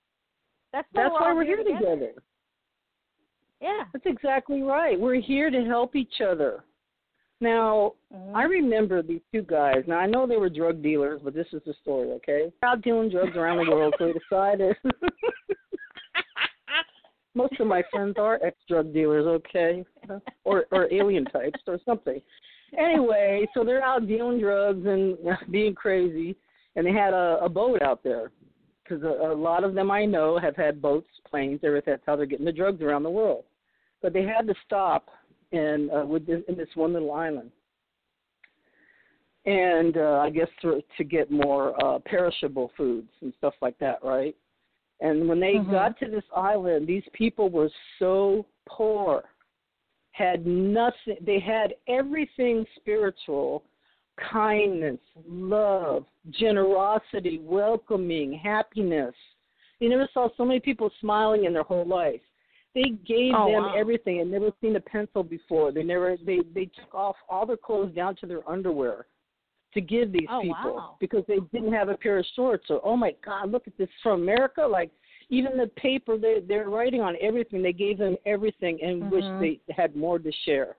That's 0.71 0.87
why 0.93 1.03
That's 1.03 1.13
we're 1.13 1.19
why 1.21 1.33
we're 1.33 1.43
here 1.43 1.63
here 1.63 1.77
together. 1.79 2.13
Yeah. 3.65 3.85
That's 3.91 4.05
exactly 4.05 4.61
right. 4.61 4.99
We're 4.99 5.19
here 5.19 5.49
to 5.49 5.65
help 5.65 5.95
each 5.95 6.21
other. 6.21 6.63
Now, 7.41 7.93
Mhm. 8.13 8.35
I 8.35 8.43
remember 8.43 9.01
these 9.01 9.23
two 9.31 9.41
guys. 9.41 9.83
Now, 9.87 9.97
I 9.97 10.05
know 10.05 10.27
they 10.27 10.37
were 10.37 10.49
drug 10.49 10.83
dealers, 10.83 11.21
but 11.23 11.33
this 11.33 11.51
is 11.51 11.63
the 11.63 11.73
story, 11.73 12.11
okay? 12.11 12.53
Out 12.61 12.81
dealing 12.81 13.09
drugs 13.09 13.35
around 13.35 13.65
the 13.65 13.71
world, 13.71 13.95
so 13.97 14.05
they 14.05 14.13
decided. 14.13 14.77
Most 17.33 17.59
of 17.59 17.65
my 17.67 17.81
friends 17.91 18.17
are 18.17 18.39
ex-drug 18.43 18.93
dealers, 18.93 19.25
okay, 19.25 19.83
or 20.45 20.67
or 20.71 20.87
alien 20.93 21.25
types 21.25 21.59
or 21.67 21.79
something. 21.85 22.21
Anyway, 22.77 23.45
so 23.53 23.63
they're 23.63 23.83
out 23.83 24.07
dealing 24.07 24.39
drugs 24.39 24.85
and 24.85 25.17
being 25.51 25.73
crazy, 25.75 26.37
and 26.75 26.85
they 26.85 26.93
had 26.93 27.13
a, 27.13 27.39
a 27.41 27.49
boat 27.49 27.81
out 27.81 28.03
there 28.03 28.31
because 28.83 29.03
a, 29.03 29.33
a 29.33 29.33
lot 29.33 29.63
of 29.65 29.73
them 29.73 29.91
I 29.91 30.05
know 30.05 30.37
have 30.37 30.55
had 30.55 30.81
boats, 30.81 31.09
planes, 31.29 31.59
everything. 31.63 31.93
That's 31.93 32.05
how 32.05 32.15
they're 32.15 32.25
getting 32.25 32.45
the 32.45 32.53
drugs 32.53 32.81
around 32.81 33.03
the 33.03 33.09
world. 33.09 33.43
But 34.05 34.13
they 34.13 34.21
had 34.21 34.45
to 34.45 34.53
stop 34.63 35.09
in 35.51 35.89
uh, 35.91 36.05
with 36.05 36.27
this, 36.27 36.43
in 36.47 36.55
this 36.55 36.67
one 36.75 36.93
little 36.93 37.11
island, 37.11 37.49
and 39.47 39.97
uh, 39.97 40.19
I 40.21 40.29
guess 40.29 40.47
to, 40.61 40.83
to 40.95 41.03
get 41.03 41.31
more 41.31 41.73
uh, 41.83 41.97
perishable 42.05 42.71
foods 42.77 43.09
and 43.21 43.33
stuff 43.39 43.55
like 43.63 43.79
that, 43.79 44.03
right? 44.03 44.35
And 44.99 45.27
when 45.27 45.39
they 45.39 45.55
Mhm. 45.55 45.71
got 45.71 45.97
to 46.01 46.07
this 46.07 46.23
island, 46.35 46.85
these 46.85 47.01
people 47.13 47.49
were 47.49 47.71
so 47.97 48.45
poor, 48.67 49.23
had 50.11 50.45
nothing. 50.45 51.17
They 51.21 51.39
had 51.39 51.73
everything 51.87 52.63
spiritual, 52.75 53.63
kindness, 54.17 54.99
love, 55.27 56.05
generosity, 56.29 57.39
welcoming, 57.39 58.33
happiness. 58.33 59.15
You 59.79 59.89
never 59.89 60.07
saw 60.13 60.29
so 60.37 60.45
many 60.45 60.59
people 60.59 60.91
smiling 61.01 61.45
in 61.45 61.53
their 61.53 61.63
whole 61.63 61.85
life. 61.87 62.21
They 62.75 62.89
gave 63.07 63.33
Oh, 63.33 63.45
them 63.47 63.63
wow. 63.63 63.73
everything 63.75 64.19
and 64.19 64.29
never 64.29 64.51
seen 64.61 64.75
a 64.75 64.81
pencil 64.81 65.23
before. 65.23 65.71
They 65.71 65.81
never 65.81 66.17
they 66.23 66.41
they 66.53 66.65
took 66.65 66.93
off 66.93 67.15
all 67.29 67.45
their 67.45 67.57
clothes 67.57 67.95
down 67.95 68.17
to 68.17 68.27
their 68.27 68.47
underwear 68.49 69.07
to 69.73 69.81
give 69.81 70.11
these 70.11 70.27
Oh, 70.29 70.41
people 70.41 70.75
wow. 70.75 70.97
because 70.99 71.23
they 71.27 71.39
didn't 71.53 71.73
have 71.73 71.89
a 71.89 71.95
pair 71.97 72.19
of 72.19 72.25
shorts. 72.35 72.65
Or 72.69 72.81
oh 72.83 72.97
my 72.97 73.15
God, 73.25 73.49
look 73.51 73.65
at 73.67 73.77
this 73.77 73.89
from 74.03 74.21
America! 74.21 74.61
Like 74.61 74.91
even 75.29 75.57
the 75.57 75.67
paper 75.77 76.17
they 76.17 76.41
they're 76.45 76.69
writing 76.69 76.99
on 77.01 77.15
everything. 77.21 77.63
They 77.63 77.73
gave 77.73 77.97
them 77.97 78.17
everything 78.25 78.77
and 78.83 79.09
wish 79.09 79.25
Mhm. 79.25 79.39
they 79.39 79.59
had 79.73 79.95
more 79.95 80.19
to 80.19 80.31
share 80.43 80.75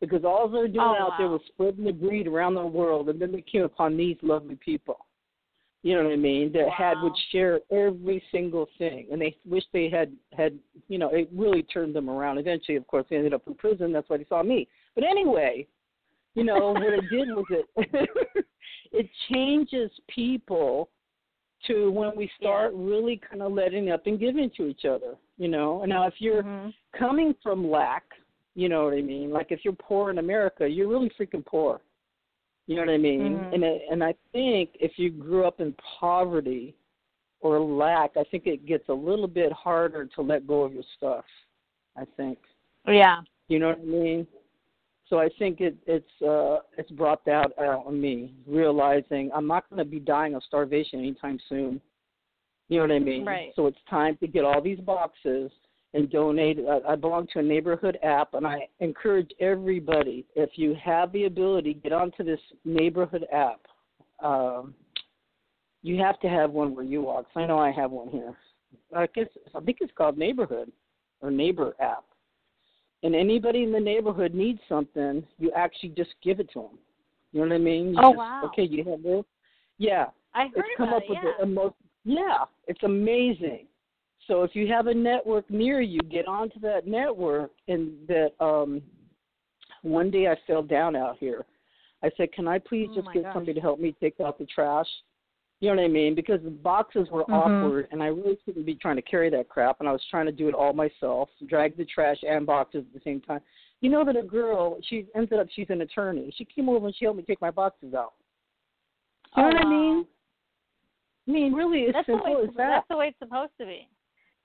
because 0.00 0.24
all 0.24 0.48
they're 0.48 0.68
doing 0.68 0.96
Oh, 1.00 1.06
out 1.06 1.14
there 1.18 1.28
was 1.28 1.40
spreading 1.48 1.84
the 1.84 1.92
greed 1.92 2.26
around 2.28 2.54
the 2.54 2.66
world, 2.66 3.08
and 3.08 3.18
then 3.20 3.32
they 3.32 3.40
came 3.40 3.62
upon 3.62 3.96
these 3.96 4.18
lovely 4.22 4.56
people. 4.56 5.06
You 5.82 5.94
know 5.94 6.04
what 6.04 6.12
I 6.12 6.16
mean? 6.16 6.52
That 6.52 6.68
had 6.70 7.00
would 7.00 7.16
share 7.30 7.60
every 7.70 8.22
single 8.32 8.68
thing, 8.78 9.06
and 9.12 9.20
they 9.20 9.36
wish 9.44 9.62
they 9.72 9.88
had 9.88 10.12
had. 10.36 10.58
You 10.88 10.98
know, 10.98 11.10
it 11.10 11.28
really 11.32 11.62
turned 11.62 11.94
them 11.94 12.10
around. 12.10 12.38
Eventually, 12.38 12.76
of 12.76 12.86
course, 12.86 13.06
they 13.08 13.16
ended 13.16 13.32
up 13.32 13.46
in 13.46 13.54
prison. 13.54 13.92
That's 13.92 14.08
why 14.08 14.16
they 14.16 14.26
saw 14.28 14.42
me. 14.42 14.66
But 14.94 15.04
anyway, 15.04 15.66
you 16.34 16.44
know 16.44 16.72
what 16.72 16.92
it 16.94 17.08
did 17.08 17.28
was 17.28 17.46
it 17.48 17.66
it 18.92 19.08
changes 19.30 19.90
people 20.08 20.88
to 21.66 21.90
when 21.90 22.16
we 22.16 22.30
start 22.40 22.72
really 22.74 23.20
kind 23.28 23.42
of 23.42 23.52
letting 23.52 23.90
up 23.90 24.06
and 24.06 24.18
giving 24.18 24.50
to 24.56 24.66
each 24.66 24.84
other. 24.84 25.16
You 25.36 25.48
know, 25.48 25.82
and 25.82 25.90
now 25.90 26.06
if 26.06 26.14
you're 26.18 26.42
Mhm. 26.42 26.74
coming 26.98 27.34
from 27.42 27.70
lack, 27.70 28.04
you 28.56 28.68
know 28.68 28.84
what 28.84 28.94
I 28.94 29.02
mean? 29.02 29.30
Like 29.30 29.52
if 29.52 29.64
you're 29.64 29.74
poor 29.74 30.10
in 30.10 30.18
America, 30.18 30.68
you're 30.68 30.88
really 30.88 31.10
freaking 31.10 31.46
poor. 31.46 31.80
You 32.68 32.76
know 32.76 32.82
what 32.82 32.90
I 32.90 32.98
mean? 32.98 33.38
Mhm. 33.38 33.54
And 33.54 33.64
it, 33.64 33.82
and 33.90 34.04
I 34.04 34.14
think 34.30 34.76
if 34.78 34.98
you 34.98 35.10
grew 35.10 35.46
up 35.46 35.58
in 35.58 35.72
poverty 35.98 36.76
or 37.40 37.58
lack, 37.58 38.16
I 38.18 38.24
think 38.24 38.46
it 38.46 38.66
gets 38.66 38.88
a 38.90 38.94
little 38.94 39.26
bit 39.26 39.50
harder 39.52 40.04
to 40.04 40.20
let 40.20 40.46
go 40.46 40.62
of 40.62 40.74
your 40.74 40.84
stuff. 40.96 41.24
I 41.96 42.04
think. 42.16 42.38
Yeah. 42.86 43.22
You 43.48 43.58
know 43.58 43.70
what 43.70 43.78
I 43.78 43.84
mean? 43.84 44.26
So 45.08 45.18
I 45.18 45.30
think 45.38 45.62
it, 45.62 45.76
it's 45.86 46.22
uh, 46.22 46.58
it's 46.76 46.90
brought 46.90 47.24
that 47.24 47.58
out 47.58 47.86
on 47.86 47.98
me, 47.98 48.34
realizing 48.46 49.30
I'm 49.34 49.46
not 49.46 49.68
going 49.70 49.78
to 49.78 49.86
be 49.86 49.98
dying 49.98 50.34
of 50.34 50.42
starvation 50.44 51.00
anytime 51.00 51.40
soon. 51.48 51.80
You 52.68 52.76
know 52.76 52.82
what 52.82 52.92
I 52.92 52.98
mean? 52.98 53.24
Right. 53.24 53.52
So 53.56 53.66
it's 53.66 53.78
time 53.88 54.18
to 54.18 54.26
get 54.26 54.44
all 54.44 54.60
these 54.60 54.80
boxes 54.80 55.50
and 55.94 56.10
donate. 56.10 56.58
I, 56.68 56.92
I 56.92 56.96
belong 56.96 57.26
to 57.32 57.38
a 57.38 57.42
neighborhood 57.42 57.98
app, 58.02 58.34
and 58.34 58.46
I 58.46 58.68
encourage 58.80 59.30
everybody, 59.40 60.26
if 60.36 60.50
you 60.54 60.74
have 60.82 61.12
the 61.12 61.24
ability, 61.24 61.74
get 61.74 61.92
onto 61.92 62.24
this 62.24 62.40
neighborhood 62.64 63.26
app. 63.32 63.60
Um, 64.22 64.74
you 65.82 65.98
have 66.02 66.18
to 66.20 66.28
have 66.28 66.50
one 66.50 66.74
where 66.74 66.84
you 66.84 67.08
are. 67.08 67.22
'cause 67.22 67.32
I 67.36 67.46
know 67.46 67.58
I 67.58 67.70
have 67.70 67.90
one 67.90 68.08
here. 68.08 68.36
I 68.94 69.06
guess 69.06 69.28
I 69.54 69.60
think 69.60 69.78
it's 69.80 69.92
called 69.92 70.18
Neighborhood 70.18 70.70
or 71.22 71.30
Neighbor 71.30 71.74
app 71.80 72.04
and 73.02 73.14
anybody 73.14 73.62
in 73.62 73.72
the 73.72 73.80
neighborhood 73.80 74.34
needs 74.34 74.60
something, 74.68 75.24
you 75.38 75.52
actually 75.52 75.90
just 75.90 76.10
give 76.22 76.40
it 76.40 76.50
to 76.52 76.62
them. 76.62 76.78
You 77.32 77.40
know 77.40 77.48
what 77.48 77.54
I 77.54 77.58
mean? 77.58 77.94
You 77.94 78.00
Oh, 78.02 78.10
just, 78.10 78.18
wow. 78.18 78.42
Okay, 78.46 78.64
you 78.64 78.84
have 78.84 79.02
this. 79.02 79.24
Yeah, 79.78 80.06
I 80.34 80.44
heard 80.48 80.64
it's 80.66 80.76
come 80.76 80.88
about 80.88 80.96
up 80.96 81.02
it. 81.04 81.10
with 81.10 81.18
yeah. 81.22 81.32
the 81.40 81.46
most. 81.46 81.74
Yeah, 82.04 82.44
it's 82.66 82.82
amazing. 82.82 83.66
So 84.28 84.42
if 84.44 84.54
you 84.54 84.68
have 84.68 84.86
a 84.86 84.94
network 84.94 85.50
near 85.50 85.80
you, 85.80 86.00
get 86.00 86.28
onto 86.28 86.60
that 86.60 86.86
network. 86.86 87.50
And 87.66 87.94
that 88.06 88.32
um, 88.38 88.80
one 89.82 90.10
day 90.10 90.28
I 90.28 90.36
fell 90.46 90.62
down 90.62 90.94
out 90.94 91.16
here. 91.18 91.44
I 92.02 92.10
said, 92.16 92.32
"Can 92.32 92.46
I 92.46 92.60
please 92.60 92.90
Oh, 92.92 93.00
just 93.00 93.12
get 93.12 93.24
gosh. 93.24 93.32
somebody 93.32 93.54
to 93.54 93.60
help 93.60 93.80
me 93.80 93.96
take 93.98 94.20
out 94.20 94.38
the 94.38 94.46
trash?" 94.46 94.86
You 95.60 95.70
know 95.70 95.82
what 95.82 95.86
I 95.86 95.88
mean? 95.88 96.14
Because 96.14 96.40
the 96.44 96.50
boxes 96.50 97.10
were 97.10 97.24
Mhm. 97.24 97.32
awkward, 97.34 97.88
and 97.90 98.00
I 98.00 98.06
really 98.06 98.38
shouldn't 98.44 98.64
be 98.64 98.76
trying 98.76 98.94
to 98.94 99.02
carry 99.02 99.28
that 99.30 99.48
crap. 99.48 99.80
And 99.80 99.88
I 99.88 99.92
was 99.92 100.04
trying 100.08 100.26
to 100.26 100.32
do 100.32 100.46
it 100.46 100.54
all 100.54 100.72
myself, 100.72 101.30
drag 101.46 101.76
the 101.76 101.84
trash 101.84 102.22
and 102.22 102.46
boxes 102.46 102.84
at 102.86 102.92
the 102.92 103.00
same 103.00 103.20
time. 103.20 103.40
You 103.80 103.90
know 103.90 104.04
that 104.04 104.16
a 104.16 104.22
girl, 104.22 104.78
she 104.82 105.08
ended 105.16 105.40
up, 105.40 105.48
she's 105.50 105.70
an 105.70 105.80
attorney. 105.80 106.30
She 106.36 106.44
came 106.44 106.68
over 106.68 106.86
and 106.86 106.94
she 106.94 107.06
helped 107.06 107.18
me 107.18 107.24
take 107.24 107.40
my 107.40 107.50
boxes 107.50 107.92
out. 107.94 108.14
You 109.36 109.42
know 109.42 109.48
Oh, 109.48 109.52
what 109.52 109.66
I 109.66 109.68
mean? 109.68 110.06
I 111.26 111.30
mean, 111.30 111.52
really, 111.52 111.86
as 111.86 111.92
that's 111.92 112.06
the 112.06 112.14
way 112.14 112.22
simple 112.22 112.42
it's, 112.42 112.50
as 112.50 112.56
that. 112.56 112.68
that's 112.68 112.88
the 112.88 112.96
way 112.96 113.08
it's 113.08 113.18
supposed 113.18 113.52
to 113.58 113.66
be, 113.66 113.88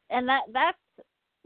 and 0.09 0.27
that 0.27 0.41
that's 0.51 0.77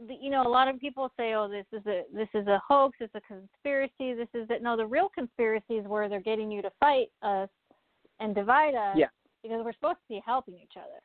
the, 0.06 0.14
you 0.20 0.30
know 0.30 0.46
a 0.46 0.48
lot 0.48 0.68
of 0.68 0.78
people 0.78 1.10
say 1.16 1.34
oh 1.34 1.48
this 1.48 1.66
is 1.72 1.84
a 1.86 2.02
this 2.14 2.28
is 2.34 2.46
a 2.46 2.60
hoax 2.66 2.96
it's 3.00 3.14
a 3.14 3.20
conspiracy 3.22 4.14
this 4.14 4.28
is 4.34 4.46
it 4.50 4.62
no 4.62 4.76
the 4.76 4.86
real 4.86 5.08
conspiracy 5.08 5.74
is 5.74 5.86
where 5.86 6.08
they're 6.08 6.20
getting 6.20 6.50
you 6.50 6.62
to 6.62 6.70
fight 6.78 7.08
us 7.22 7.48
and 8.20 8.34
divide 8.34 8.74
us 8.74 8.96
Yeah. 8.96 9.08
because 9.42 9.64
we're 9.64 9.72
supposed 9.72 9.98
to 9.98 10.08
be 10.08 10.22
helping 10.24 10.54
each 10.54 10.76
other. 10.76 11.00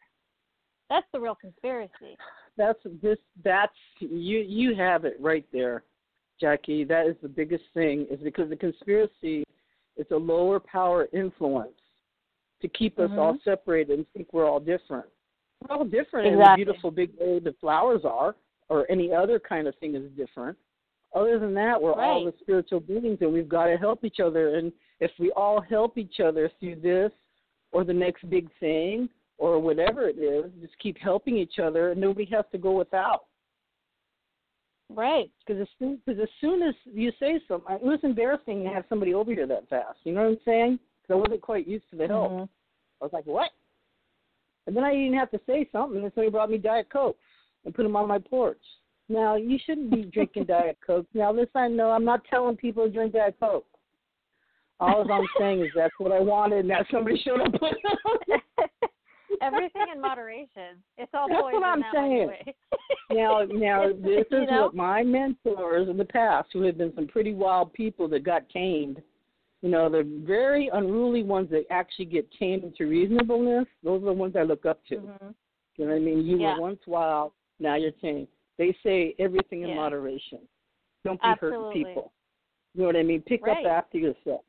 That's 0.90 1.06
the 1.14 1.20
real 1.20 1.36
conspiracy. 1.36 2.18
That's 2.58 2.80
this. 3.02 3.18
That's 3.44 3.74
you. 4.00 4.40
You 4.40 4.76
have 4.76 5.06
it 5.06 5.16
right 5.20 5.46
there, 5.52 5.84
Jackie. 6.40 6.84
That 6.84 7.08
is 7.08 7.16
the 7.22 7.30
biggest 7.30 7.64
thing. 7.74 8.06
Is 8.12 8.20
because 8.20 8.50
the 8.50 8.56
conspiracy 8.56 9.44
is 9.98 10.06
a 10.12 10.16
lower 10.16 10.60
power 10.60 11.08
influence 11.14 11.80
to 12.62 12.68
keep 12.68 13.00
us 13.00 13.10
all 13.18 13.34
Mhm. 13.36 13.44
separated 13.44 13.98
and 13.98 14.10
think 14.12 14.32
we're 14.34 14.48
all 14.48 14.60
different. 14.60 15.08
We're 15.70 15.76
all 15.76 15.86
different 15.86 16.28
in 16.28 16.40
the 16.40 16.54
beautiful 16.56 16.92
big 16.92 17.12
way 17.20 17.40
the 17.40 17.54
flowers 17.60 18.02
are, 18.06 18.36
or 18.70 18.90
any 18.90 19.14
other 19.14 19.40
kind 19.40 19.68
of 19.68 19.76
thing 19.78 19.96
is 19.96 20.10
different. 20.18 20.58
Other 21.14 21.38
than 21.38 21.54
that, 21.54 21.80
we're 21.82 21.94
all 21.94 22.24
Right. 22.26 22.34
the 22.34 22.40
spiritual 22.40 22.80
beings, 22.80 23.20
and 23.22 23.32
we've 23.32 23.50
got 23.50 23.68
to 23.68 23.78
help 23.78 24.04
each 24.04 24.20
other. 24.20 24.56
And 24.56 24.74
if 25.00 25.12
we 25.20 25.32
all 25.34 25.62
help 25.62 25.98
each 25.98 26.20
other 26.20 26.50
through 26.60 26.76
this 26.76 27.12
or 27.72 27.84
the 27.84 27.94
next 27.94 28.28
big 28.30 28.52
thing 28.60 29.10
or 29.38 29.60
whatever 29.60 30.08
it 30.08 30.18
is, 30.18 30.52
just 30.62 30.78
keep 30.80 30.98
helping 30.98 31.38
each 31.38 31.60
other, 31.60 31.92
and 31.92 32.02
nobody 32.02 32.26
has 32.26 32.46
to 32.52 32.58
go 32.58 32.72
without. 32.72 33.26
Right. 34.90 35.32
Because 35.46 35.62
as 35.62 35.68
soon, 35.80 36.00
cause 36.06 36.20
as 36.20 36.30
soon 36.40 36.62
as 36.62 36.76
you 36.86 37.12
say 37.20 37.40
something, 37.48 37.76
it 37.76 37.82
was 37.82 38.00
embarrassing 38.04 38.64
to 38.64 38.70
have 38.70 38.86
somebody 38.90 39.14
over 39.14 39.32
here 39.32 39.48
that 39.48 39.68
fast. 39.70 40.00
You 40.04 40.14
know 40.14 40.24
what 40.24 40.30
I'm 40.32 40.40
saying? 40.46 40.80
Because 41.02 41.14
I 41.16 41.18
wasn't 41.18 41.42
quite 41.42 41.68
used 41.68 41.90
to 41.92 41.96
the 41.96 42.08
help. 42.08 42.32
Mhm. 42.32 42.50
I 43.02 43.04
was 43.06 43.14
like, 43.14 43.26
what? 43.26 43.52
And 44.66 44.76
then 44.76 44.84
I 44.84 44.94
didn't 44.94 45.16
have 45.16 45.32
to 45.32 45.40
say 45.46 45.68
something, 45.72 46.02
and 46.02 46.12
somebody 46.14 46.32
brought 46.32 46.50
me 46.50 46.58
Diet 46.58 46.90
Coke 46.92 47.18
and 47.66 47.74
put 47.74 47.84
them 47.84 47.96
on 47.96 48.08
my 48.08 48.20
porch. 48.20 48.62
Now, 49.10 49.36
you 49.36 49.60
shouldn't 49.66 49.92
be 49.92 50.04
drinking 50.04 50.46
Diet 50.46 50.78
Coke. 50.86 51.08
Now, 51.14 51.34
this 51.34 51.50
I 51.56 51.68
know, 51.68 51.92
I'm 51.92 52.06
not 52.06 52.24
telling 52.30 52.56
people 52.56 52.86
to 52.86 52.92
drink 52.92 53.14
Diet 53.14 53.36
Coke. 53.40 53.66
All 54.80 55.10
I'm 55.12 55.28
saying 55.38 55.62
is 55.62 55.70
that's 55.76 55.94
what 55.98 56.12
I 56.12 56.20
wanted, 56.20 56.60
and 56.60 56.70
that 56.70 56.86
somebody 56.92 57.22
showed 57.24 57.42
up 57.42 57.54
with 57.62 57.74
Everything 59.42 59.86
in 59.94 60.02
moderation. 60.02 60.82
It's 60.98 61.12
all 61.14 61.28
That's 61.28 61.42
what 61.42 61.64
I'm 61.64 61.84
saying. 61.94 62.32
now, 63.12 63.44
now 63.50 63.88
this 63.90 64.26
You 64.32 64.44
is 64.44 64.50
know? 64.50 64.64
what 64.64 64.76
my 64.76 65.04
mentors 65.04 65.90
in 65.90 65.98
the 65.98 66.06
past, 66.06 66.50
who 66.54 66.62
have 66.64 66.78
been 66.78 66.94
some 66.96 67.08
pretty 67.08 67.34
wild 67.34 67.74
people 67.74 68.08
that 68.10 68.24
got 68.24 68.48
tamed. 68.50 69.02
You 69.64 69.70
know, 69.70 69.90
the 69.90 70.04
very 70.28 70.70
unruly 70.74 71.24
ones 71.24 71.50
that 71.52 71.64
actually 71.72 72.06
get 72.06 72.30
tamed 72.38 72.66
into 72.66 72.86
reasonableness. 72.86 73.66
Those 73.82 74.02
are 74.04 74.08
the 74.08 74.14
ones 74.14 74.36
I 74.36 74.44
look 74.44 74.66
up 74.66 74.86
to. 74.90 74.98
Mhm. 74.98 75.34
You 75.78 75.86
know 75.86 75.92
what 75.92 75.96
I 75.96 76.00
mean? 76.00 76.26
You 76.26 76.38
Yeah. 76.38 76.56
were 76.56 76.62
once 76.62 76.86
wild, 76.86 77.32
now 77.60 77.76
you're 77.76 77.92
tamed. 77.92 78.28
They 78.58 78.74
say 78.84 79.16
everything 79.20 79.62
in 79.62 79.70
Yeah. 79.70 79.76
moderation. 79.76 80.46
Don't 81.06 81.20
be 81.22 81.28
Absolutely. 81.28 81.66
hurting 81.68 81.86
people. 81.86 82.12
You 82.74 82.82
know 82.82 82.88
what 82.88 82.98
I 82.98 83.04
mean? 83.04 83.22
Pick 83.22 83.46
Right. 83.46 83.66
up 83.66 83.72
after 83.72 83.98
yourself. 83.98 84.44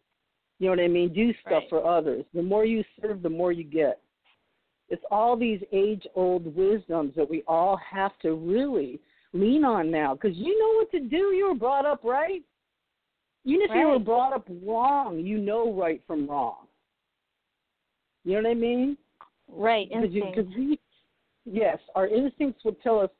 You 0.58 0.66
know 0.66 0.72
what 0.72 0.80
I 0.80 0.88
mean? 0.88 1.12
Do 1.12 1.32
stuff 1.34 1.62
Right. 1.62 1.68
for 1.68 1.84
others. 1.84 2.26
The 2.34 2.42
more 2.42 2.64
you 2.64 2.84
serve, 3.00 3.22
the 3.22 3.30
more 3.30 3.52
you 3.52 3.64
get. 3.64 4.00
It's 4.88 5.04
all 5.12 5.36
these 5.36 5.62
age 5.70 6.08
old 6.16 6.54
wisdoms 6.56 7.14
that 7.14 7.28
we 7.28 7.44
all 7.44 7.76
have 7.76 8.18
to 8.18 8.34
really 8.34 9.00
lean 9.32 9.64
on 9.64 9.92
now 9.92 10.14
because 10.14 10.36
you 10.36 10.58
know 10.58 10.78
what 10.78 10.90
to 10.90 11.00
do. 11.00 11.32
You 11.32 11.48
were 11.48 11.54
brought 11.54 11.86
up 11.86 12.02
right. 12.02 12.44
Even 13.44 13.62
if 13.62 13.70
you 13.74 13.88
were 13.88 13.98
brought 13.98 14.32
up 14.32 14.46
wrong, 14.64 15.18
you 15.20 15.38
know 15.38 15.72
right 15.72 16.02
from 16.06 16.28
wrong. 16.28 16.66
You 18.24 18.40
know 18.40 18.48
what 18.48 18.50
I 18.50 18.54
mean? 18.54 18.96
Right. 19.48 19.88
Because 19.90 20.12
you, 20.14 20.24
Instinct. 20.24 20.48
cause 20.48 20.56
we, 20.56 20.80
yes, 21.44 21.78
our 21.94 22.08
instincts 22.08 22.64
would 22.64 22.80
tell 22.82 23.00
us. 23.00 23.10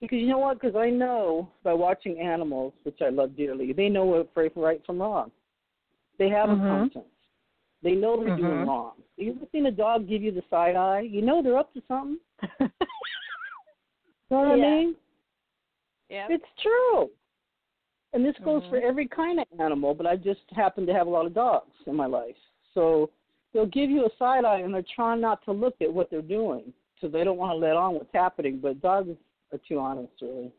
Because 0.00 0.18
you 0.18 0.28
know 0.28 0.38
what? 0.38 0.60
Because 0.60 0.76
I 0.76 0.90
know 0.90 1.48
by 1.62 1.72
watching 1.72 2.20
animals, 2.20 2.72
which 2.84 2.98
I 3.00 3.08
love 3.08 3.36
dearly, 3.36 3.72
they 3.72 3.88
know 3.88 4.04
what 4.04 4.30
right 4.36 4.52
right 4.54 4.84
from 4.86 5.00
wrong. 5.00 5.30
They 6.18 6.28
have 6.28 6.48
Mhm. 6.50 6.66
a 6.66 6.68
conscience. 6.68 7.06
They 7.82 7.92
know 7.92 8.16
they're 8.22 8.36
doing 8.36 8.60
Mhm. 8.60 8.66
wrong. 8.66 9.02
You 9.16 9.32
ever 9.34 9.46
seen 9.50 9.66
a 9.66 9.70
dog 9.70 10.06
give 10.06 10.22
you 10.22 10.30
the 10.30 10.42
side 10.50 10.76
eye? 10.76 11.00
You 11.00 11.22
know 11.22 11.42
they're 11.42 11.58
up 11.58 11.72
to 11.74 11.82
something. 11.88 12.18
You 14.30 14.38
know 14.40 14.48
what 14.48 14.58
Yeah. 14.58 14.64
I 14.64 14.68
mean? 14.68 14.96
yeah. 16.08 16.26
It's 16.30 16.52
true. 16.62 17.10
And 18.14 18.24
this 18.24 18.36
goes 18.44 18.62
for 18.70 18.78
Mhm. 18.78 18.84
every 18.84 19.08
kind 19.08 19.40
of 19.40 19.46
animal, 19.58 19.92
but 19.92 20.06
I 20.06 20.16
just 20.16 20.48
happen 20.50 20.86
to 20.86 20.94
have 20.94 21.08
a 21.08 21.10
lot 21.10 21.26
of 21.26 21.34
dogs 21.34 21.74
in 21.86 21.96
my 21.96 22.06
life. 22.06 22.36
So 22.72 23.10
they'll 23.52 23.66
give 23.66 23.90
you 23.90 24.06
a 24.06 24.16
side 24.16 24.44
eye 24.44 24.60
and 24.60 24.72
they're 24.72 24.82
trying 24.94 25.20
not 25.20 25.44
to 25.44 25.52
look 25.52 25.82
at 25.82 25.92
what 25.92 26.10
they're 26.10 26.22
doing. 26.22 26.72
So 27.00 27.08
they 27.08 27.24
don't 27.24 27.36
want 27.36 27.50
to 27.50 27.56
let 27.56 27.76
on 27.76 27.94
what's 27.94 28.12
happening, 28.12 28.60
but 28.60 28.80
dogs 28.80 29.16
are 29.52 29.58
too 29.58 29.80
honest 29.80 30.12
really. 30.22 30.52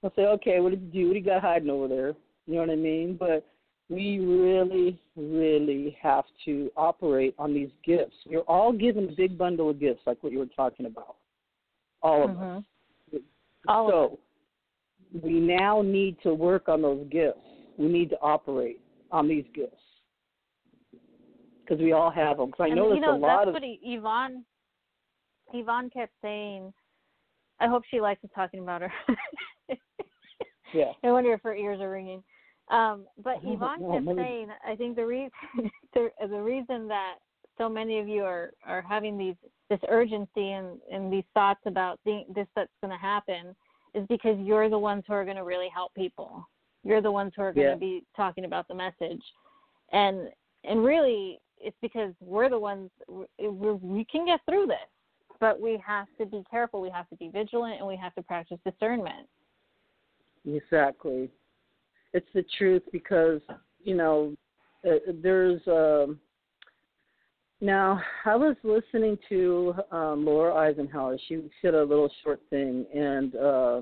They'll 0.00 0.14
say, 0.14 0.26
Okay, 0.26 0.60
what 0.60 0.70
did 0.70 0.82
you 0.82 0.92
do? 0.92 1.06
What 1.08 1.14
do 1.14 1.18
you 1.18 1.24
got 1.24 1.42
hiding 1.42 1.70
over 1.70 1.88
there? 1.88 2.14
You 2.46 2.54
know 2.54 2.60
what 2.60 2.70
I 2.70 2.76
mean? 2.76 3.16
But 3.16 3.44
we 3.88 4.20
really, 4.20 5.00
really 5.16 5.96
have 6.00 6.24
to 6.44 6.70
operate 6.76 7.34
on 7.36 7.52
these 7.52 7.70
gifts. 7.84 8.16
You're 8.24 8.42
all 8.42 8.72
given 8.72 9.08
a 9.08 9.12
big 9.12 9.36
bundle 9.36 9.70
of 9.70 9.80
gifts, 9.80 10.02
like 10.06 10.22
what 10.22 10.32
you 10.32 10.38
were 10.38 10.46
talking 10.46 10.86
about. 10.86 11.16
All 12.00 12.24
of 12.24 12.30
Mhm. 12.30 12.58
us. 12.58 12.64
All 13.68 13.86
of 13.86 13.90
so 13.90 14.18
we 15.20 15.32
now 15.40 15.82
need 15.82 16.16
to 16.22 16.34
work 16.34 16.68
on 16.68 16.82
those 16.82 17.06
gifts. 17.10 17.38
We 17.76 17.88
need 17.88 18.10
to 18.10 18.20
operate 18.20 18.80
on 19.10 19.28
these 19.28 19.44
gifts 19.54 19.76
because 21.62 21.80
we 21.80 21.92
all 21.92 22.10
have 22.10 22.38
them. 22.38 22.46
Because 22.46 22.64
I 22.64 22.66
and, 22.68 22.76
noticed 22.76 22.96
you 22.96 23.00
know, 23.02 23.16
a 23.16 23.18
lot 23.18 23.44
that's 23.44 23.48
of 23.48 23.54
what 23.54 23.62
Yvonne 23.64 24.44
Yvonne 25.52 25.90
kept 25.90 26.12
saying. 26.22 26.72
I 27.60 27.68
hope 27.68 27.82
she 27.90 28.00
likes 28.00 28.20
talking 28.34 28.60
about 28.60 28.82
her. 28.82 28.92
yeah. 30.74 30.92
I 31.04 31.12
wonder 31.12 31.32
if 31.32 31.42
her 31.42 31.54
ears 31.54 31.80
are 31.80 31.90
ringing. 31.90 32.22
Um, 32.70 33.06
but 33.22 33.36
Yvonne 33.44 33.92
kept 33.92 34.04
maybe- 34.04 34.18
saying, 34.18 34.48
I 34.66 34.74
think 34.74 34.96
the 34.96 35.06
reason 35.06 35.30
the, 35.94 36.08
the 36.28 36.40
reason 36.40 36.88
that 36.88 37.16
so 37.58 37.68
many 37.68 37.98
of 37.98 38.08
you 38.08 38.22
are 38.24 38.52
are 38.66 38.82
having 38.82 39.18
these 39.18 39.36
this 39.68 39.80
urgency 39.88 40.52
and 40.52 40.78
and 40.90 41.12
these 41.12 41.24
thoughts 41.34 41.60
about 41.66 42.00
the, 42.04 42.22
this 42.34 42.46
that's 42.56 42.70
going 42.82 42.90
to 42.92 42.98
happen 42.98 43.54
is 43.94 44.06
because 44.08 44.38
you're 44.40 44.68
the 44.68 44.78
ones 44.78 45.04
who 45.06 45.12
are 45.12 45.24
going 45.24 45.36
to 45.36 45.44
really 45.44 45.68
help 45.68 45.94
people. 45.94 46.48
You're 46.84 47.02
the 47.02 47.12
ones 47.12 47.32
who 47.36 47.42
are 47.42 47.52
going 47.52 47.66
Yeah. 47.66 47.74
to 47.74 47.80
be 47.80 48.04
talking 48.16 48.44
about 48.44 48.66
the 48.68 48.74
message, 48.74 49.22
and 49.92 50.30
and 50.64 50.84
really 50.84 51.40
it's 51.58 51.76
because 51.80 52.12
we're 52.20 52.48
the 52.48 52.58
ones 52.58 52.90
we're, 53.08 53.74
we 53.74 54.04
can 54.04 54.26
get 54.26 54.40
through 54.48 54.66
this, 54.66 54.88
but 55.38 55.60
we 55.60 55.80
have 55.84 56.08
to 56.18 56.26
be 56.26 56.42
careful. 56.50 56.80
We 56.80 56.90
have 56.90 57.08
to 57.10 57.16
be 57.16 57.28
vigilant, 57.28 57.78
and 57.78 57.86
we 57.86 57.96
have 57.96 58.14
to 58.16 58.22
practice 58.22 58.58
discernment. 58.64 59.28
Exactly. 60.44 61.30
It's 62.12 62.26
the 62.34 62.44
truth 62.58 62.82
because, 62.90 63.40
you 63.82 63.94
know, 63.94 64.34
uh, 64.84 64.96
there's 65.22 65.60
um 65.68 66.18
now 67.62 68.02
I 68.24 68.36
was 68.36 68.56
listening 68.62 69.16
to 69.30 69.74
um 69.90 70.24
Laura 70.26 70.54
Eisenhower. 70.54 71.16
She 71.28 71.42
said 71.62 71.74
a 71.74 71.82
little 71.82 72.10
short 72.22 72.40
thing 72.50 72.84
and 72.94 73.34
uh 73.36 73.80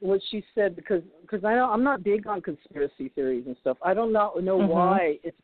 what 0.00 0.20
she 0.30 0.44
said 0.54 0.74
because 0.76 1.02
because 1.22 1.44
I 1.44 1.54
don't, 1.54 1.70
I'm 1.70 1.84
not 1.84 2.02
big 2.02 2.26
on 2.26 2.40
conspiracy 2.42 3.10
theories 3.14 3.44
and 3.46 3.56
stuff. 3.60 3.76
I 3.82 3.94
don't 3.94 4.12
know 4.12 4.34
know 4.42 4.58
Mhm. 4.58 4.68
why 4.68 5.18
it's 5.22 5.36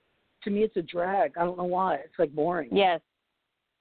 to 0.43 0.51
me 0.51 0.63
it's 0.65 0.77
a 0.77 0.83
drag. 0.83 1.39
I 1.39 1.45
don't 1.45 1.57
know 1.57 1.65
why. 1.65 1.97
It's 1.97 2.19
like 2.19 2.33
boring. 2.33 2.75
Yes. 2.77 3.01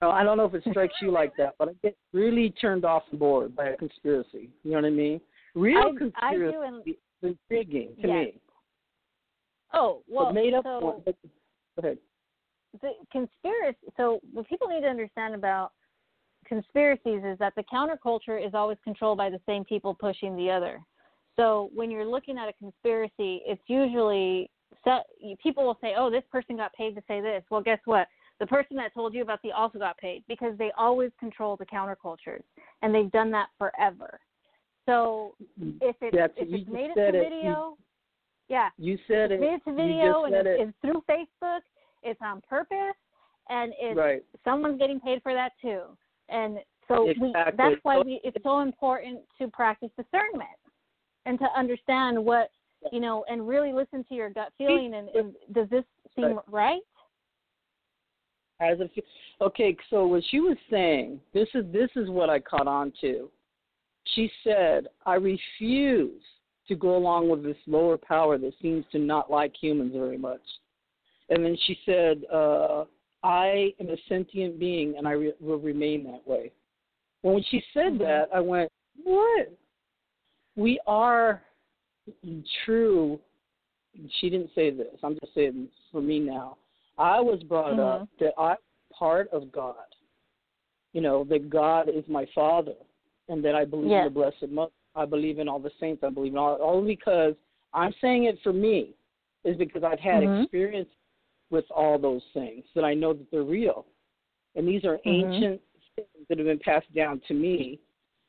I 0.02 0.24
don't 0.24 0.38
know 0.38 0.46
if 0.46 0.54
it 0.54 0.64
strikes 0.70 0.94
you 1.02 1.10
like 1.10 1.36
that, 1.38 1.56
but 1.58 1.70
I 1.70 1.72
get 1.82 1.98
really 2.14 2.52
turned 2.52 2.86
off 2.86 3.04
and 3.10 3.20
bored 3.20 3.56
by 3.56 3.70
a 3.70 3.78
conspiracy. 3.78 4.52
You 4.64 4.72
know 4.72 4.78
what 4.78 4.86
I 4.86 4.90
mean? 4.92 5.20
Real 5.56 5.78
I, 5.80 5.82
I 5.88 5.98
conspiracy 5.98 6.52
do, 6.52 6.62
and 6.62 6.88
is 6.88 6.96
intriguing 7.24 7.96
to 8.02 8.08
Yes. 8.08 8.26
me. 8.28 8.42
oh 9.74 10.04
well, 10.08 10.26
but 10.26 10.34
made 10.34 10.54
up 10.54 10.64
so 10.66 10.80
one. 10.80 11.02
Go 11.06 11.14
ahead. 11.80 11.98
The 12.82 12.92
conspiracy. 13.12 13.78
So 13.98 14.20
what 14.34 14.48
people 14.48 14.68
need 14.68 14.82
to 14.82 14.88
understand 14.88 15.36
about 15.36 15.72
conspiracies 16.48 17.24
is 17.26 17.38
that 17.40 17.54
the 17.56 17.64
counterculture 17.64 18.46
is 18.46 18.54
always 18.54 18.78
controlled 18.84 19.18
by 19.18 19.30
the 19.30 19.42
same 19.46 19.66
people 19.66 19.94
pushing 19.94 20.36
the 20.36 20.50
other. 20.50 20.80
So 21.36 21.70
when 21.74 21.92
you're 21.92 22.06
looking 22.06 22.38
at 22.38 22.48
a 22.48 22.54
conspiracy, 22.54 23.42
it's 23.46 23.62
usually 23.68 24.50
set, 24.84 25.06
people 25.42 25.66
will 25.66 25.78
say, 25.82 25.96
"Oh, 25.98 26.10
this 26.10 26.24
person 26.32 26.56
got 26.56 26.72
paid 26.74 26.96
to 26.96 27.04
say 27.08 27.20
this." 27.22 27.44
Well, 27.50 27.62
guess 27.62 27.80
what? 27.86 28.08
The 28.40 28.48
person 28.48 28.78
that 28.78 28.94
told 28.94 29.14
you 29.14 29.22
about 29.22 29.42
the 29.42 29.52
also 29.52 29.80
got 29.80 29.98
paid 29.98 30.24
because 30.28 30.58
they 30.58 30.72
always 30.78 31.12
control 31.20 31.56
the 31.56 31.66
countercultures, 31.66 32.44
and 32.82 32.94
they've 32.94 33.12
done 33.12 33.32
that 33.32 33.50
forever. 33.58 34.20
So 34.86 35.36
mm-hmm. 35.60 35.78
if 35.82 35.96
it's 36.02 36.16
That's- 36.16 36.38
if 36.38 36.50
you 36.50 36.58
it's 36.58 36.70
made 36.70 36.92
it 36.92 36.96
to 36.96 37.08
it. 37.08 37.14
You- 37.16 37.22
video, 37.24 37.78
yeah, 38.48 38.70
You 38.78 38.98
said 39.08 39.32
it's 39.32 39.42
it. 39.42 39.42
made 39.42 39.54
it 39.56 39.64
to 39.66 39.74
video 39.74 40.26
and 40.26 40.36
it. 40.36 40.46
it's 40.46 40.78
through 40.82 41.04
Facebook. 41.10 41.62
It's 42.06 42.20
on 42.24 42.42
purpose, 42.48 42.96
and 43.50 43.74
it's 43.80 43.98
right. 43.98 44.24
someone's 44.44 44.80
getting 44.80 45.00
paid 45.00 45.22
for 45.24 45.34
that 45.34 45.52
too. 45.62 45.82
And 46.30 46.60
so 46.88 47.06
we, 47.20 47.34
that's 47.58 47.76
why 47.84 48.00
we, 48.00 48.22
it's 48.24 48.38
so 48.44 48.60
important 48.60 49.20
to 49.40 49.48
practice 49.48 49.90
discernment 49.98 50.50
and 51.26 51.40
to 51.40 51.46
understand 51.58 52.24
what 52.24 52.52
you 52.92 53.00
know 53.00 53.26
and 53.28 53.48
really 53.48 53.74
listen 53.74 54.06
to 54.10 54.16
your 54.16 54.30
gut 54.30 54.54
feeling 54.58 54.94
and, 54.96 55.10
and 55.10 55.34
does 55.54 55.68
this 55.70 55.84
seem 56.16 56.40
right? 56.50 56.82
As 58.62 58.80
a 58.80 58.90
okay, 59.44 59.76
so 59.90 60.08
what 60.08 60.24
she 60.30 60.40
was 60.40 60.58
saying, 60.70 61.20
this 61.34 61.48
is 61.54 61.66
this 61.74 61.90
is 61.96 62.10
what 62.10 62.30
I 62.30 62.40
caught 62.40 62.68
on 62.68 62.94
to. 63.02 63.30
She 64.14 64.32
said, 64.44 64.88
"I 65.06 65.16
refuse 65.16 66.22
to 66.68 66.76
go 66.76 66.96
along 66.96 67.30
with 67.30 67.44
this 67.44 67.58
lower 67.68 67.98
power 67.98 68.38
that 68.38 68.54
seems 68.62 68.86
to 68.92 69.00
not 69.00 69.30
like 69.30 69.54
humans 69.60 69.94
very 69.94 70.18
much." 70.18 70.42
And 71.30 71.44
then 71.44 71.58
she 71.66 71.78
said, 71.86 72.24
uh, 72.32 72.86
"I 73.24 73.74
am 73.80 73.90
a 73.90 73.98
sentient 74.08 74.60
being, 74.60 74.98
and 74.98 75.08
I 75.08 75.12
re- 75.12 75.34
will 75.40 75.58
remain 75.58 76.04
that 76.06 76.26
way." 76.28 76.52
When 77.22 77.42
she 77.44 77.64
said 77.74 77.94
Mhm. 77.94 78.00
that, 78.00 78.30
I 78.34 78.40
went, 78.40 78.72
"What? 79.04 79.50
We 80.56 80.80
are 80.86 81.44
true." 82.64 83.20
She 84.20 84.30
didn't 84.30 84.54
say 84.54 84.70
this. 84.70 85.00
I'm 85.04 85.18
just 85.20 85.34
saying 85.34 85.70
for 85.92 86.02
me 86.02 86.20
now. 86.20 86.58
I 86.98 87.20
was 87.20 87.42
brought 87.44 87.80
up 87.80 88.08
that 88.20 88.34
I'm 88.38 88.58
part 88.92 89.30
of 89.30 89.52
God. 89.52 89.76
You 90.94 91.02
know, 91.02 91.24
that 91.26 91.50
God 91.50 91.90
is 91.90 92.08
my 92.08 92.26
Father, 92.28 92.76
and 93.28 93.44
that 93.44 93.56
I 93.56 93.66
believe 93.66 93.92
Yes. 93.92 94.08
in 94.08 94.14
the 94.14 94.20
Blessed 94.20 94.50
Mother. 94.50 94.72
I 94.96 95.06
believe 95.06 95.40
in 95.40 95.50
all 95.50 95.60
the 95.60 95.72
saints. 95.72 96.04
I 96.04 96.10
believe 96.10 96.34
in 96.34 96.38
all, 96.38 96.58
only 96.62 96.96
because 96.96 97.36
I'm 97.74 97.94
saying 98.00 98.26
it 98.26 98.40
for 98.44 98.54
me, 98.54 98.96
is 99.44 99.58
because 99.58 99.84
I've 99.84 100.00
had 100.00 100.24
Mhm. 100.24 100.44
experience 100.44 100.90
with 101.50 101.66
all 101.72 101.98
those 101.98 102.24
things 102.34 102.66
that 102.76 102.84
I 102.84 102.94
know 102.94 103.14
that 103.14 103.30
they're 103.32 103.44
real, 103.44 103.86
and 104.56 104.68
these 104.68 104.84
are 104.84 104.98
Mhm. 105.00 105.24
ancient 105.34 105.62
things 105.96 106.28
that 106.28 106.38
have 106.38 106.48
been 106.48 106.60
passed 106.60 106.92
down 106.94 107.20
to 107.22 107.34
me, 107.34 107.80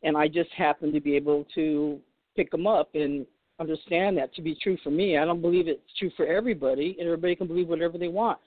and 0.03 0.17
I 0.17 0.29
just 0.29 0.51
happen 0.51 0.93
to 0.93 1.01
be 1.01 1.17
able 1.17 1.45
to 1.55 2.01
pick 2.35 2.51
them 2.51 2.67
up 2.67 2.95
and 2.95 3.27
understand 3.59 4.19
that 4.19 4.35
to 4.35 4.43
be 4.43 4.55
true 4.55 4.77
for 4.79 4.91
me. 4.91 5.17
I 5.17 5.25
don't 5.25 5.41
believe 5.41 5.67
it's 5.67 5.95
true 5.95 6.11
for 6.11 6.27
everybody, 6.27 6.97
and 6.99 7.09
everybody 7.09 7.35
can 7.35 7.47
believe 7.47 7.69
whatever 7.69 7.97
they 7.97 8.09
want. 8.09 8.39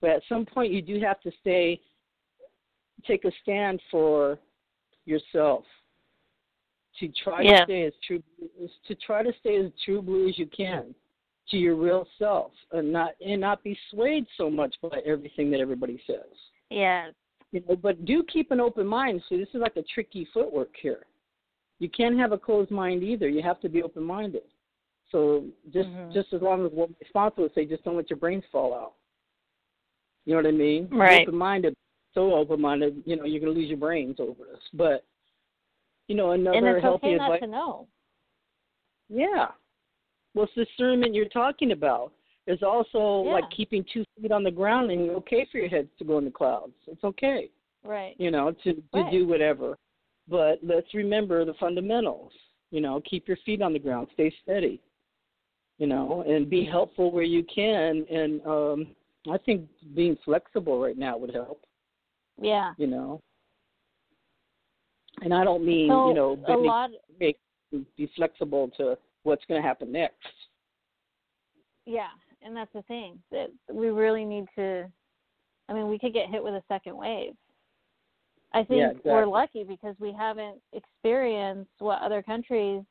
But 0.00 0.10
at 0.10 0.24
some 0.28 0.46
point, 0.46 0.72
you 0.72 0.82
do 0.82 1.00
have 1.00 1.20
to 1.22 1.32
stay, 1.40 1.80
take 3.04 3.24
a 3.24 3.32
stand 3.42 3.82
for 3.90 4.38
yourself. 5.04 5.66
To 6.98 7.08
try 7.08 7.42
Yeah. 7.42 7.60
to 7.60 7.64
stay 7.64 7.82
as 7.84 7.98
true, 8.06 8.22
to 8.86 8.94
try 8.96 9.22
to 9.22 9.32
stay 9.40 9.56
as 9.56 9.72
true 9.84 10.02
blue 10.02 10.28
as 10.28 10.38
you 10.38 10.46
can 10.46 10.94
to 11.52 11.56
your 11.56 11.76
real 11.76 12.06
self, 12.18 12.50
and 12.72 12.92
not 12.92 13.12
and 13.24 13.40
not 13.40 13.62
be 13.62 13.78
swayed 13.90 14.26
so 14.36 14.50
much 14.50 14.74
by 14.82 14.98
everything 15.06 15.50
that 15.52 15.60
everybody 15.60 16.02
says. 16.06 16.26
Yes. 16.70 17.12
You 17.52 17.62
know, 17.68 17.76
but 17.76 18.04
do 18.04 18.24
keep 18.24 18.50
an 18.50 18.58
open 18.60 18.86
mind. 18.86 19.22
See, 19.28 19.36
this 19.36 19.48
is 19.54 19.60
like 19.60 19.76
a 19.76 19.82
tricky 19.94 20.26
footwork 20.34 20.70
here. 20.80 21.06
You 21.78 21.88
can't 21.90 22.18
have 22.18 22.32
a 22.32 22.38
closed 22.38 22.70
mind 22.70 23.02
either. 23.02 23.28
You 23.28 23.42
have 23.42 23.60
to 23.60 23.68
be 23.68 23.82
open 23.82 24.02
minded. 24.02 24.42
So 25.10 25.44
just 25.70 25.88
Mhm. 25.90 26.12
just 26.12 26.32
as 26.32 26.40
long 26.40 26.64
as 26.64 26.72
what 26.72 26.88
my 26.88 27.06
sponsor 27.08 27.42
would 27.42 27.54
say, 27.54 27.66
just 27.66 27.84
don't 27.84 27.96
let 27.96 28.08
your 28.08 28.18
brains 28.18 28.44
fall 28.50 28.72
out. 28.74 28.94
You 30.24 30.32
know 30.32 30.38
what 30.38 30.46
I 30.46 30.52
mean? 30.52 30.88
Right. 30.88 31.22
Open 31.22 31.36
minded, 31.36 31.76
so 32.14 32.34
open 32.34 32.60
minded, 32.60 33.02
you 33.04 33.16
know, 33.16 33.24
you're 33.24 33.40
gonna 33.40 33.52
lose 33.52 33.68
your 33.68 33.78
brains 33.78 34.18
over 34.18 34.44
this. 34.44 34.62
But 34.72 35.04
you 36.08 36.14
know, 36.16 36.30
another 36.32 36.56
and 36.56 36.66
it's 36.66 36.82
healthy 36.82 37.08
okay 37.08 37.16
not 37.16 37.26
advice. 37.32 37.40
to 37.40 37.46
know. 37.46 37.88
Yeah. 39.08 39.52
Well, 40.34 40.48
it's 40.56 40.68
discernment 40.68 41.14
you're 41.14 41.28
talking 41.28 41.72
about. 41.72 42.12
There's 42.46 42.62
also 42.62 43.24
Yeah. 43.24 43.34
like 43.34 43.50
keeping 43.50 43.84
two 43.84 44.04
feet 44.20 44.32
on 44.32 44.42
the 44.42 44.50
ground 44.50 44.90
and 44.90 45.10
okay 45.10 45.44
for 45.44 45.58
your 45.58 45.68
heads 45.68 45.90
to 45.98 46.04
go 46.04 46.18
in 46.18 46.24
the 46.24 46.30
clouds. 46.30 46.74
It's 46.86 47.04
okay 47.04 47.50
Right. 47.84 48.14
you 48.18 48.30
know, 48.30 48.52
to 48.52 48.74
to 48.74 48.82
Right. 48.92 49.10
do 49.10 49.26
whatever. 49.26 49.78
But 50.28 50.62
let's 50.62 50.94
remember 50.94 51.44
the 51.44 51.54
fundamentals. 51.54 52.32
You 52.70 52.80
know, 52.80 53.00
keep 53.02 53.28
your 53.28 53.36
feet 53.38 53.60
on 53.60 53.72
the 53.72 53.78
ground, 53.78 54.08
stay 54.12 54.30
steady. 54.42 54.80
You 55.78 55.86
know, 55.86 56.22
and 56.22 56.48
be 56.48 56.64
helpful 56.64 57.10
where 57.10 57.24
you 57.24 57.44
can. 57.44 58.06
And 58.08 58.44
um 58.46 58.96
I 59.30 59.38
think 59.38 59.68
being 59.94 60.16
flexible 60.24 60.80
right 60.80 60.98
now 60.98 61.16
would 61.16 61.32
help. 61.34 61.64
Yeah. 62.40 62.74
You 62.76 62.88
know, 62.88 63.20
and 65.20 65.32
I 65.34 65.44
don't 65.44 65.64
mean 65.64 65.88
so 65.88 66.08
you 66.08 66.14
know 66.14 66.38
a 66.46 66.56
lot 66.56 66.90
be 67.96 68.06
flexible 68.16 68.68
to 68.76 68.98
what's 69.22 69.44
going 69.46 69.60
to 69.60 69.66
happen 69.66 69.92
next. 69.92 70.16
Yeah, 71.84 72.08
and 72.42 72.56
that's 72.56 72.72
the 72.72 72.82
thing 72.82 73.18
that 73.30 73.48
we 73.72 73.88
really 73.88 74.24
need 74.24 74.46
to. 74.56 74.84
I 75.68 75.72
mean, 75.72 75.88
we 75.88 75.98
could 75.98 76.12
get 76.12 76.28
hit 76.28 76.42
with 76.42 76.54
a 76.54 76.62
second 76.68 76.96
wave. 76.96 77.34
I 78.54 78.62
think 78.64 78.98
Yeah, 79.04 79.12
we're 79.12 79.26
lucky 79.26 79.64
because 79.64 79.96
we 79.98 80.12
haven't 80.12 80.58
experienced 80.72 81.70
what 81.78 82.02
other 82.02 82.22
countries 82.22 82.82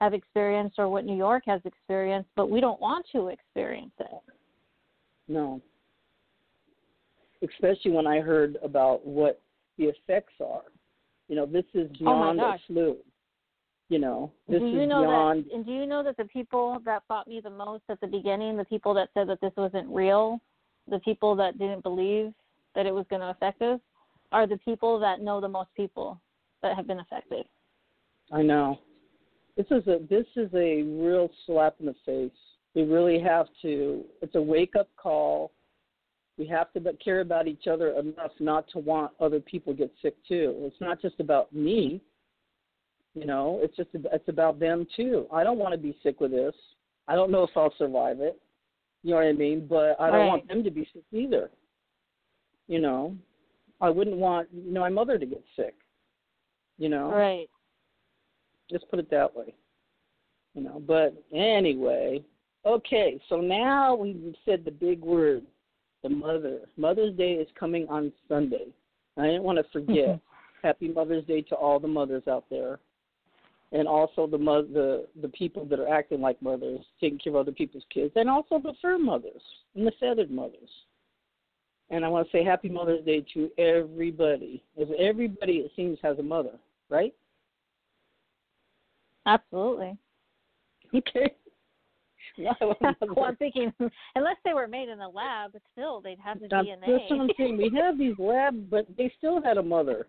have 0.00 0.14
experienced 0.14 0.78
or 0.78 0.88
what 0.88 1.04
New 1.04 1.16
York 1.16 1.44
has 1.46 1.60
experienced, 1.64 2.28
but 2.36 2.50
we 2.50 2.60
don't 2.60 2.80
want 2.80 3.06
to 3.12 3.28
experience 3.28 3.92
it. 3.98 4.20
No. 5.26 5.60
Especially 7.42 7.90
when 7.90 8.06
I 8.06 8.20
heard 8.20 8.58
about 8.62 9.06
what 9.06 9.40
the 9.78 9.84
effects 9.84 10.34
are. 10.44 10.62
You 11.28 11.36
know, 11.36 11.46
this 11.46 11.64
is 11.74 11.88
Oh 11.96 11.98
beyond 11.98 12.40
a 12.40 12.56
flu. 12.66 12.96
You 13.88 13.98
know, 13.98 14.32
this 14.48 14.60
do 14.60 14.66
you 14.66 14.82
is 14.82 14.88
know 14.88 15.02
beyond. 15.02 15.46
that? 15.46 15.54
And 15.54 15.64
do 15.64 15.72
you 15.72 15.86
know 15.86 16.02
that 16.02 16.16
the 16.18 16.26
people 16.26 16.78
that 16.84 17.02
fought 17.08 17.26
me 17.26 17.40
the 17.40 17.50
most 17.50 17.84
at 17.88 18.00
the 18.00 18.06
beginning, 18.06 18.56
the 18.56 18.64
people 18.64 18.92
that 18.94 19.08
said 19.14 19.28
that 19.28 19.40
this 19.40 19.52
wasn't 19.56 19.88
real, 19.88 20.40
the 20.90 20.98
people 21.00 21.34
that 21.36 21.58
didn't 21.58 21.82
believe 21.82 22.34
that 22.74 22.84
it 22.84 22.94
was 22.94 23.06
going 23.08 23.22
to 23.22 23.30
affect 23.30 23.62
us, 23.62 23.80
are 24.30 24.46
the 24.46 24.58
people 24.58 24.98
that 25.00 25.22
know 25.22 25.40
the 25.40 25.48
most 25.48 25.70
people 25.74 26.20
that 26.62 26.76
have 26.76 26.86
been 26.86 27.00
affected. 27.00 27.46
I 28.30 28.42
know. 28.42 28.78
This 29.56 29.66
is 29.70 29.86
a 29.86 29.98
this 30.08 30.26
is 30.36 30.50
a 30.54 30.82
real 30.82 31.30
slap 31.46 31.76
in 31.80 31.86
the 31.86 31.94
face. 32.04 32.30
We 32.74 32.82
really 32.82 33.18
have 33.20 33.46
to. 33.62 34.04
It's 34.20 34.34
a 34.34 34.42
wake 34.42 34.76
up 34.78 34.88
call. 34.96 35.50
We 36.36 36.46
have 36.46 36.72
to 36.74 36.92
care 37.02 37.20
about 37.20 37.48
each 37.48 37.66
other 37.66 37.98
enough 37.98 38.30
not 38.38 38.68
to 38.72 38.78
want 38.78 39.12
other 39.18 39.40
people 39.40 39.72
get 39.72 39.90
sick 40.02 40.14
too. 40.28 40.54
It's 40.58 40.80
not 40.80 41.00
just 41.00 41.18
about 41.18 41.52
me. 41.52 42.00
You 43.18 43.26
know, 43.26 43.58
it's 43.62 43.76
just 43.76 43.90
it's 43.94 44.28
about 44.28 44.60
them 44.60 44.86
too. 44.94 45.26
I 45.32 45.42
don't 45.42 45.58
want 45.58 45.72
to 45.72 45.78
be 45.78 45.96
sick 46.04 46.20
with 46.20 46.30
this. 46.30 46.54
I 47.08 47.16
don't 47.16 47.32
know 47.32 47.42
if 47.42 47.50
I'll 47.56 47.74
survive 47.76 48.20
it. 48.20 48.40
You 49.02 49.10
know 49.10 49.16
what 49.16 49.26
I 49.26 49.32
mean? 49.32 49.66
But 49.66 49.96
I 50.00 50.10
don't 50.10 50.20
Right. 50.20 50.26
want 50.28 50.48
them 50.48 50.62
to 50.62 50.70
be 50.70 50.88
sick 50.92 51.02
either. 51.10 51.50
You 52.68 52.80
know, 52.80 53.16
I 53.80 53.90
wouldn't 53.90 54.16
want 54.16 54.48
you 54.52 54.70
know 54.72 54.80
my 54.80 54.88
mother 54.88 55.18
to 55.18 55.26
get 55.26 55.42
sick. 55.56 55.74
You 56.78 56.88
know, 56.90 57.10
Right. 57.10 57.48
Let's 58.70 58.84
put 58.84 58.98
it 59.00 59.10
that 59.10 59.34
way. 59.34 59.54
You 60.54 60.62
know, 60.62 60.80
but 60.86 61.14
anyway, 61.32 62.22
okay. 62.64 63.20
So 63.28 63.40
now 63.40 63.94
we've 63.96 64.36
said 64.44 64.64
the 64.64 64.70
big 64.70 65.00
word, 65.00 65.44
the 66.02 66.08
mother. 66.08 66.60
Mother's 66.76 67.16
Day 67.16 67.32
is 67.32 67.48
coming 67.58 67.88
on 67.88 68.12
Sunday. 68.28 68.68
I 69.16 69.26
didn't 69.26 69.42
want 69.42 69.58
to 69.58 69.64
forget. 69.72 70.20
Happy 70.62 70.88
Mother's 70.88 71.24
Day 71.24 71.42
to 71.42 71.54
all 71.54 71.78
the 71.78 71.86
mothers 71.88 72.26
out 72.28 72.44
there, 72.50 72.80
and 73.72 73.86
also 73.86 74.26
the 74.26 74.38
the 74.38 75.06
the 75.20 75.28
people 75.28 75.64
that 75.66 75.78
are 75.78 75.88
acting 75.88 76.20
like 76.20 76.40
mothers, 76.40 76.80
taking 77.00 77.18
care 77.18 77.32
of 77.32 77.40
other 77.40 77.52
people's 77.52 77.84
kids, 77.92 78.12
and 78.16 78.28
also 78.28 78.58
the 78.58 78.72
fur 78.80 78.98
mothers 78.98 79.42
and 79.74 79.86
the 79.86 79.92
feathered 80.00 80.30
mothers. 80.30 80.70
And 81.90 82.04
I 82.04 82.08
want 82.08 82.30
to 82.30 82.36
say 82.36 82.44
Happy 82.44 82.68
Mother's 82.68 83.04
Day 83.04 83.24
to 83.34 83.50
everybody, 83.58 84.62
as 84.80 84.88
everybody 84.98 85.52
it 85.58 85.72
seems 85.74 85.98
has 86.02 86.18
a 86.18 86.22
mother, 86.22 86.58
right? 86.88 87.14
Absolutely. 89.26 89.96
Okay. 90.94 91.34
No, 92.38 92.52
well, 93.14 93.24
I'm 93.26 93.36
thinking, 93.36 93.72
unless 94.14 94.36
they 94.44 94.54
were 94.54 94.66
made 94.66 94.88
in 94.88 95.00
a 95.00 95.08
lab, 95.08 95.52
but 95.52 95.62
still, 95.72 96.00
they'd 96.00 96.18
have 96.18 96.40
the 96.40 96.48
That's 96.48 96.66
DNA. 96.66 96.80
that's 96.86 97.10
what 97.10 97.20
I'm 97.20 97.30
saying. 97.36 97.56
We 97.58 97.70
have 97.78 97.98
these 97.98 98.14
labs, 98.18 98.56
but 98.70 98.86
they 98.96 99.12
still 99.18 99.42
had 99.42 99.58
a 99.58 99.62
mother. 99.62 100.06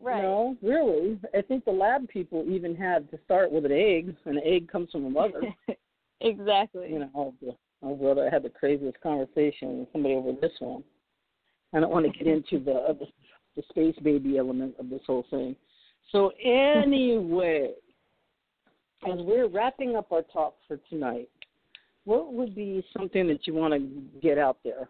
Right. 0.00 0.16
You 0.16 0.22
know, 0.22 0.56
really. 0.62 1.18
I 1.36 1.42
think 1.42 1.64
the 1.64 1.70
lab 1.70 2.08
people 2.08 2.44
even 2.48 2.74
had 2.74 3.10
to 3.10 3.18
start 3.24 3.50
with 3.50 3.64
an 3.64 3.72
egg, 3.72 4.14
and 4.24 4.36
an 4.36 4.42
egg 4.44 4.70
comes 4.70 4.90
from 4.90 5.04
a 5.06 5.10
mother. 5.10 5.42
exactly. 6.20 6.88
you 6.90 7.00
know, 7.00 7.10
oh, 7.14 7.34
the- 7.40 7.56
oh 7.82 7.94
brother, 7.94 8.26
I 8.26 8.32
had 8.32 8.42
the 8.42 8.50
craziest 8.50 9.00
conversation 9.00 9.80
with 9.80 9.88
somebody 9.92 10.14
over 10.14 10.32
this 10.40 10.52
one. 10.58 10.82
I 11.74 11.80
don't 11.80 11.90
want 11.90 12.06
to 12.06 12.18
get 12.18 12.26
into 12.26 12.58
the 12.64 12.72
other, 12.72 13.06
the 13.56 13.62
space 13.70 13.96
baby 14.02 14.38
element 14.38 14.76
of 14.78 14.88
this 14.88 15.02
whole 15.06 15.26
thing. 15.30 15.56
So 16.12 16.30
anyway, 16.42 17.72
as 19.06 19.18
we're 19.18 19.48
wrapping 19.48 19.96
up 19.96 20.12
our 20.12 20.22
talk 20.22 20.54
for 20.66 20.78
tonight, 20.88 21.28
what 22.04 22.32
would 22.32 22.54
be 22.54 22.84
something 22.96 23.26
that 23.26 23.46
you 23.46 23.54
want 23.54 23.74
to 23.74 24.20
get 24.20 24.38
out 24.38 24.58
there? 24.62 24.88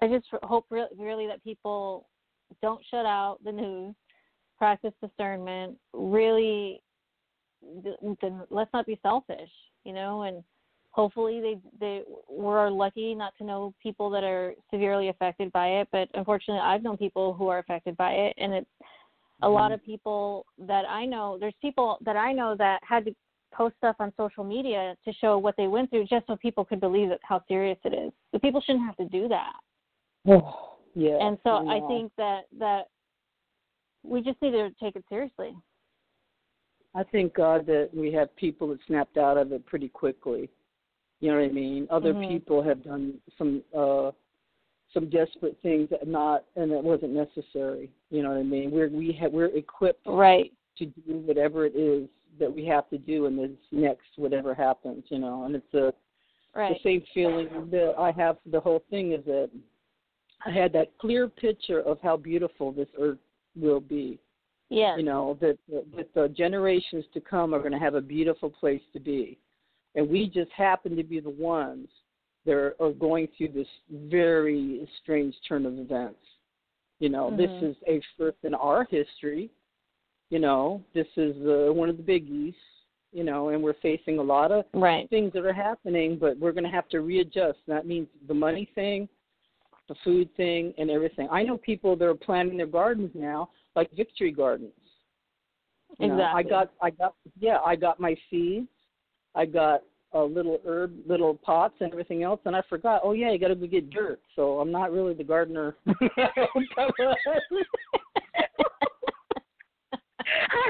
I 0.00 0.06
just 0.08 0.26
hope 0.42 0.66
re- 0.70 0.86
really 0.96 1.26
that 1.26 1.42
people 1.42 2.06
don't 2.62 2.80
shut 2.90 3.06
out 3.06 3.38
the 3.44 3.52
news, 3.52 3.94
practice 4.56 4.92
discernment, 5.02 5.76
really 5.92 6.80
let's 8.50 8.72
not 8.72 8.86
be 8.86 8.98
selfish, 9.02 9.50
you 9.84 9.92
know, 9.92 10.22
and 10.22 10.42
hopefully 10.90 11.40
they 11.40 11.58
they 11.80 12.02
we're 12.28 12.70
lucky 12.70 13.14
not 13.14 13.32
to 13.38 13.44
know 13.44 13.74
people 13.82 14.10
that 14.10 14.24
are 14.24 14.54
severely 14.70 15.08
affected 15.08 15.50
by 15.52 15.68
it, 15.68 15.88
but 15.92 16.08
unfortunately 16.14 16.60
I've 16.60 16.82
known 16.82 16.96
people 16.96 17.34
who 17.34 17.48
are 17.48 17.58
affected 17.58 17.96
by 17.96 18.12
it 18.12 18.34
and 18.38 18.52
it's 18.52 18.70
a 19.40 19.46
mm-hmm. 19.46 19.54
lot 19.54 19.72
of 19.72 19.84
people 19.84 20.46
that 20.58 20.84
I 20.88 21.04
know, 21.04 21.36
there's 21.38 21.54
people 21.60 21.98
that 22.04 22.16
I 22.16 22.32
know 22.32 22.56
that 22.58 22.80
had 22.82 23.04
to 23.04 23.14
post 23.52 23.76
stuff 23.78 23.96
on 23.98 24.12
social 24.16 24.44
media 24.44 24.96
to 25.04 25.12
show 25.14 25.38
what 25.38 25.54
they 25.56 25.68
went 25.68 25.90
through 25.90 26.06
just 26.06 26.26
so 26.26 26.36
people 26.36 26.64
could 26.64 26.80
believe 26.80 27.10
it, 27.10 27.20
how 27.22 27.42
serious 27.48 27.78
it 27.84 27.94
is. 27.94 28.12
The 28.32 28.38
people 28.38 28.60
shouldn't 28.60 28.84
have 28.84 28.96
to 28.96 29.06
do 29.06 29.28
that. 29.28 29.52
Oh, 30.26 30.67
yeah. 30.98 31.18
and 31.20 31.38
so 31.44 31.50
I 31.68 31.80
think 31.86 32.10
that 32.18 32.42
that 32.58 32.88
we 34.02 34.20
just 34.20 34.40
need 34.42 34.50
to 34.50 34.70
take 34.82 34.96
it 34.96 35.04
seriously. 35.08 35.54
I 36.94 37.04
thank 37.04 37.34
God 37.34 37.66
that 37.66 37.90
we 37.94 38.12
have 38.12 38.34
people 38.36 38.68
that 38.68 38.78
snapped 38.86 39.16
out 39.16 39.36
of 39.36 39.52
it 39.52 39.64
pretty 39.66 39.88
quickly. 39.88 40.50
You 41.20 41.30
know 41.30 41.38
what 41.38 41.44
I 41.44 41.52
mean? 41.52 41.86
Other 41.90 42.14
Mhm. 42.14 42.26
people 42.26 42.62
have 42.62 42.82
done 42.82 43.20
some 43.36 43.62
uh 43.74 44.10
some 44.92 45.08
desperate 45.10 45.56
things 45.60 45.88
that 45.90 46.08
not 46.08 46.44
and 46.56 46.72
it 46.72 46.82
wasn't 46.82 47.12
necessary. 47.12 47.92
You 48.10 48.22
know 48.22 48.30
what 48.30 48.38
I 48.38 48.42
mean? 48.42 48.70
We're 48.70 48.88
we 48.88 49.12
have 49.12 49.32
we're 49.32 49.54
equipped 49.56 50.06
Right. 50.06 50.52
to 50.76 50.86
do 50.86 51.18
whatever 51.18 51.64
it 51.66 51.76
is 51.76 52.08
that 52.38 52.52
we 52.52 52.64
have 52.66 52.88
to 52.90 52.98
do 52.98 53.26
in 53.26 53.36
this 53.36 53.50
next 53.70 54.16
whatever 54.16 54.52
happens, 54.54 55.04
you 55.10 55.18
know. 55.18 55.44
And 55.44 55.54
it's 55.54 55.74
a 55.74 55.94
Right. 56.54 56.74
the 56.74 56.80
same 56.82 57.02
feeling 57.14 57.70
that 57.70 57.94
I 57.98 58.10
have 58.12 58.40
for 58.40 58.48
the 58.48 58.60
whole 58.60 58.80
thing 58.90 59.12
is 59.12 59.24
that 59.26 59.50
I 60.46 60.50
had 60.50 60.72
that 60.74 60.96
clear 60.98 61.28
picture 61.28 61.80
of 61.80 62.00
how 62.00 62.16
beautiful 62.16 62.72
this 62.72 62.88
earth 62.98 63.18
will 63.56 63.80
be 63.80 64.18
Yes. 64.70 64.98
you 64.98 65.04
know 65.04 65.36
that 65.40 65.56
that 65.94 66.12
the 66.14 66.28
generations 66.28 67.04
to 67.14 67.20
come 67.20 67.54
are 67.54 67.58
going 67.58 67.72
to 67.72 67.78
have 67.78 67.94
a 67.94 68.00
beautiful 68.00 68.50
place 68.50 68.82
to 68.92 69.00
be 69.00 69.38
and 69.94 70.08
we 70.08 70.28
just 70.28 70.50
happen 70.52 70.94
to 70.94 71.02
be 71.02 71.20
the 71.20 71.30
ones 71.30 71.88
that 72.44 72.52
are, 72.52 72.76
are 72.78 72.92
going 72.92 73.28
through 73.36 73.48
this 73.48 73.66
very 73.90 74.86
strange 75.02 75.34
turn 75.48 75.64
of 75.64 75.78
events 75.78 76.20
you 77.00 77.08
know 77.08 77.30
this 77.34 77.50
Mhm. 77.50 77.70
is 77.70 77.76
a 77.86 78.00
first 78.18 78.36
in 78.42 78.54
our 78.54 78.84
history 78.84 79.50
you 80.30 80.38
know 80.38 80.82
this 80.92 81.08
is 81.16 81.34
uh, 81.46 81.72
one 81.72 81.88
of 81.88 81.96
the 81.96 82.02
biggies 82.02 82.54
you 83.12 83.24
know 83.24 83.48
and 83.48 83.62
we're 83.62 83.72
facing 83.80 84.18
a 84.18 84.22
lot 84.22 84.52
of 84.52 84.66
right. 84.74 85.08
things 85.08 85.32
that 85.32 85.46
are 85.46 85.52
happening, 85.52 86.18
but 86.18 86.38
we're 86.38 86.52
going 86.52 86.64
to 86.64 86.70
have 86.70 86.88
to 86.90 87.00
readjust. 87.00 87.58
That 87.66 87.86
means 87.86 88.06
the 88.26 88.34
money 88.34 88.68
thing, 88.74 89.08
the 89.88 89.94
food 90.04 90.28
thing, 90.36 90.74
and 90.78 90.90
everything. 90.90 91.28
I 91.30 91.42
know 91.42 91.56
people 91.56 91.96
that 91.96 92.04
are 92.04 92.14
planting 92.14 92.56
their 92.56 92.66
gardens 92.66 93.10
now, 93.14 93.50
like 93.74 93.90
victory 93.92 94.32
gardens. 94.32 94.72
You 95.98 96.08
know, 96.08 96.22
I 96.22 96.42
got, 96.42 96.70
I 96.82 96.90
got, 96.90 97.14
yeah, 97.38 97.58
I 97.64 97.74
got 97.74 97.98
my 97.98 98.14
seeds. 98.30 98.68
I 99.34 99.46
got 99.46 99.82
a 100.12 100.20
little 100.20 100.60
herb, 100.66 100.92
little 101.06 101.34
pots, 101.34 101.74
and 101.80 101.90
everything 101.92 102.22
else, 102.22 102.40
and 102.44 102.54
I 102.54 102.62
forgot. 102.68 103.00
Oh 103.04 103.12
yeah, 103.12 103.32
you 103.32 103.38
got 103.38 103.48
to 103.48 103.54
go 103.54 103.66
get 103.66 103.90
dirt. 103.90 104.20
So 104.36 104.60
I'm 104.60 104.70
not 104.70 104.92
really 104.92 105.14
the 105.14 105.24
gardener. 105.24 105.76
I 105.86 105.92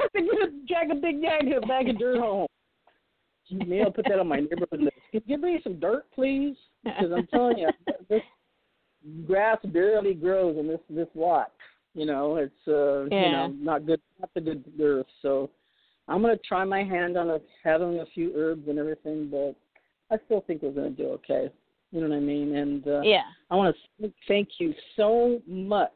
have 0.03 0.13
to 0.13 0.23
get 0.23 0.43
a, 0.43 0.51
drag 0.69 0.91
a 0.91 0.95
big 0.95 1.23
bag, 1.23 1.53
a 1.53 1.67
bag 1.67 1.89
of 1.89 1.99
dirt 1.99 2.19
home. 2.19 2.47
Maybe 3.51 3.81
I'll 3.81 3.91
put 3.91 4.05
that 4.09 4.19
on 4.19 4.29
my 4.29 4.41
neighborhood 4.41 4.81
list. 4.81 4.97
Can 5.11 5.23
you 5.25 5.37
give 5.37 5.41
me 5.41 5.61
some 5.63 5.81
dirt, 5.81 6.05
please? 6.15 6.55
Because 6.85 7.11
I'm 7.17 7.27
telling 7.29 7.59
you, 7.59 7.69
this 8.09 8.21
grass 9.27 9.59
barely 9.65 10.15
grows 10.15 10.57
in 10.59 10.67
this 10.67 10.81
this 10.91 11.09
lot. 11.15 11.53
You 11.95 12.07
know, 12.07 12.37
it's 12.37 12.69
uh, 12.69 13.05
you 13.05 13.33
know 13.33 13.55
not 13.59 13.87
good, 13.87 14.01
not 14.21 14.31
the 14.35 14.41
good 14.41 14.65
earth. 14.81 15.07
So 15.23 15.51
I'm 16.07 16.23
gonna 16.23 16.37
try 16.39 16.65
my 16.65 16.85
hand 16.85 17.17
on 17.17 17.31
a, 17.31 17.39
having 17.63 18.01
a 18.01 18.07
few 18.15 18.33
herbs 18.37 18.69
and 18.69 18.79
everything, 18.79 19.29
but 19.31 19.55
I 20.15 20.19
still 20.27 20.43
think 20.47 20.63
we're 20.63 20.73
gonna 20.73 20.91
do 20.91 21.09
okay. 21.09 21.51
You 21.91 22.03
know 22.03 22.09
what 22.09 22.17
I 22.17 22.21
mean? 22.21 22.57
And 22.57 22.87
uh, 22.87 23.01
yeah. 23.01 23.23
I 23.51 23.57
want 23.57 23.75
to 24.01 24.13
thank 24.27 24.49
you 24.59 24.75
so 24.97 25.41
much 25.47 25.91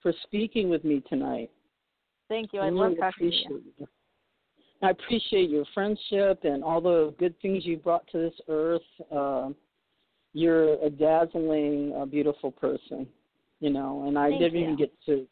for 0.00 0.12
speaking 0.22 0.70
with 0.70 0.84
me 0.84 1.02
tonight. 1.08 1.50
Thank 2.28 2.52
you. 2.52 2.60
I 2.60 2.66
really 2.66 2.90
love 2.90 2.98
talking 3.00 3.30
to 3.30 3.36
you. 3.36 3.44
appreciate 3.44 3.74
you. 3.78 3.88
I 4.80 4.90
appreciate 4.90 5.50
your 5.50 5.64
friendship 5.74 6.44
and 6.44 6.62
all 6.62 6.80
the 6.80 7.12
good 7.18 7.34
things 7.40 7.66
you 7.66 7.78
brought 7.78 8.06
to 8.12 8.18
this 8.18 8.34
earth. 8.48 8.80
Um, 9.10 9.56
you're 10.32 10.74
a 10.84 10.90
dazzling, 10.90 11.94
uh, 11.96 12.04
beautiful 12.04 12.50
person, 12.50 13.06
you 13.60 13.70
know. 13.70 14.04
And 14.06 14.18
I 14.18 14.30
Thank 14.30 14.40
didn't 14.40 14.58
you. 14.58 14.64
even 14.64 14.76
get 14.76 14.92
to, 15.06 15.26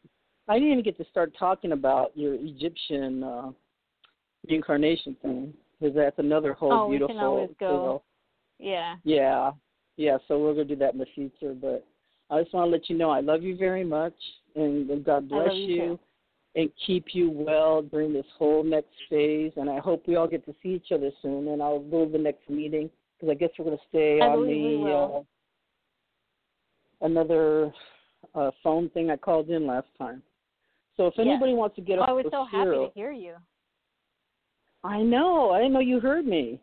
I 0.49 0.55
didn't 0.55 0.73
even 0.73 0.85
get 0.85 0.99
to 0.99 1.05
start 1.11 1.33
talking 1.39 1.73
about 1.73 2.17
your 2.17 2.35
Egyptian 2.35 3.23
uh, 3.23 3.51
reincarnation 4.49 5.17
thing 5.23 5.55
because 5.79 5.95
that's 5.95 6.19
another 6.19 6.55
whole 6.55 6.73
Oh, 6.73 6.89
we 6.89 6.99
can 6.99 7.19
always 7.19 7.51
go. 7.61 7.69
deal. 7.69 8.05
Yeah. 8.59 8.97
Yeah, 9.05 9.53
yeah. 9.97 10.17
So 10.29 10.39
we're 10.39 10.53
gonna 10.53 10.65
do 10.65 10.77
that 10.77 10.95
in 10.95 10.99
the 10.99 11.07
future. 11.15 11.55
But 11.55 11.87
I 12.31 12.43
just 12.43 12.55
want 12.55 12.69
to 12.69 12.73
let 12.73 12.89
you 12.89 12.97
know 12.97 13.11
I 13.11 13.21
love 13.21 13.43
you 13.43 13.57
very 13.57 13.85
much, 13.85 14.15
and, 14.55 14.89
and 14.91 15.05
God 15.05 15.29
bless 15.29 15.49
love 15.49 15.57
you 15.57 15.99
and 16.57 16.71
keep 16.87 17.09
you 17.13 17.31
well 17.31 17.83
during 17.83 18.13
this 18.13 18.27
whole 18.39 18.65
next 18.65 18.95
phase. 19.11 19.53
And 19.57 19.69
I 19.69 19.79
hope 19.79 20.05
we 20.09 20.17
all 20.17 20.27
get 20.27 20.45
to 20.47 20.55
see 20.63 20.71
each 20.71 20.91
other 20.91 21.11
soon. 21.21 21.49
And 21.49 21.63
I'll 21.63 21.81
go 21.81 22.07
to 22.07 22.11
the 22.11 22.19
next 22.19 22.49
meeting 22.49 22.89
because 23.19 23.33
I 23.33 23.35
guess 23.35 23.51
we're 23.59 23.67
gonna 23.67 23.77
stay 23.89 24.21
I 24.21 24.27
on 24.27 24.47
the 24.47 25.23
uh, 27.01 27.07
another 27.07 27.73
uh, 28.35 28.51
phone 28.63 28.91
thing 28.91 29.11
I 29.11 29.17
called 29.17 29.51
in 29.51 29.67
last 29.67 29.89
time. 29.99 30.23
So 30.97 31.07
if 31.07 31.15
Yes. 31.17 31.27
anybody 31.29 31.55
wants 31.55 31.77
to 31.77 31.83
get 31.83 31.99
Oh, 31.99 32.03
up 32.03 32.09
I 32.09 32.13
was 32.13 32.27
so 32.31 32.45
happy 32.45 32.71
to 32.71 32.91
hear 32.95 33.13
you. 33.13 33.37
I 34.83 35.03
know. 35.03 35.51
I 35.51 35.59
didn't 35.59 35.73
know 35.75 35.81
you 35.81 36.01
heard 36.01 36.27
me. 36.27 36.61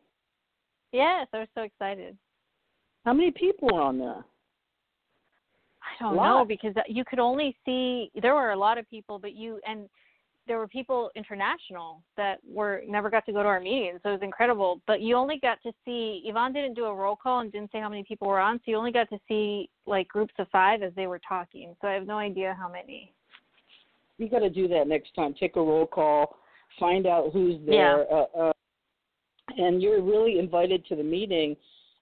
Yes, 0.91 1.27
I 1.33 1.39
was 1.39 1.47
so 1.55 1.61
excited. 1.61 2.17
How 3.05 3.13
many 3.13 3.31
people 3.31 3.69
are 3.73 3.81
on 3.81 3.97
there? 3.97 4.23
I 5.81 6.03
don't 6.03 6.15
know 6.15 6.45
because 6.47 6.73
you 6.87 7.03
could 7.03 7.19
only 7.19 7.55
see 7.65 8.09
there 8.21 8.33
were 8.33 8.51
a 8.51 8.57
lot 8.57 8.77
of 8.77 8.89
people, 8.89 9.19
but 9.19 9.33
you 9.33 9.59
and 9.67 9.89
there 10.47 10.57
were 10.57 10.67
people 10.67 11.09
international 11.15 12.01
that 12.17 12.39
were 12.47 12.81
never 12.87 13.09
got 13.09 13.25
to 13.25 13.31
go 13.31 13.41
to 13.41 13.47
our 13.47 13.59
meetings, 13.59 13.99
so 14.03 14.09
it 14.09 14.13
was 14.13 14.21
incredible. 14.21 14.81
But 14.87 15.01
you 15.01 15.15
only 15.15 15.39
got 15.39 15.61
to 15.63 15.71
see 15.85 16.21
Yvonne 16.25 16.53
didn't 16.53 16.73
do 16.73 16.85
a 16.85 16.93
roll 16.93 17.15
call 17.15 17.39
and 17.39 17.51
didn't 17.51 17.71
say 17.71 17.79
how 17.79 17.89
many 17.89 18.03
people 18.03 18.27
were 18.27 18.39
on, 18.39 18.57
so 18.57 18.63
you 18.67 18.77
only 18.77 18.91
got 18.91 19.09
to 19.09 19.19
see 19.27 19.69
like 19.85 20.07
groups 20.07 20.33
of 20.39 20.47
five 20.51 20.83
as 20.83 20.91
they 20.95 21.07
were 21.07 21.21
talking. 21.27 21.75
So 21.81 21.87
I 21.87 21.93
have 21.93 22.07
no 22.07 22.17
idea 22.17 22.55
how 22.59 22.69
many. 22.69 23.13
You 24.17 24.29
got 24.29 24.39
to 24.39 24.49
do 24.49 24.67
that 24.67 24.87
next 24.87 25.15
time. 25.15 25.33
Take 25.39 25.55
a 25.55 25.61
roll 25.61 25.87
call, 25.87 26.37
find 26.79 27.07
out 27.07 27.31
who's 27.33 27.59
there, 27.65 28.05
uh, 28.11 28.25
uh, 28.37 28.53
and 29.57 29.81
you're 29.81 30.01
really 30.01 30.39
invited 30.39 30.85
to 30.87 30.95
the 30.95 31.03
meeting. 31.03 31.55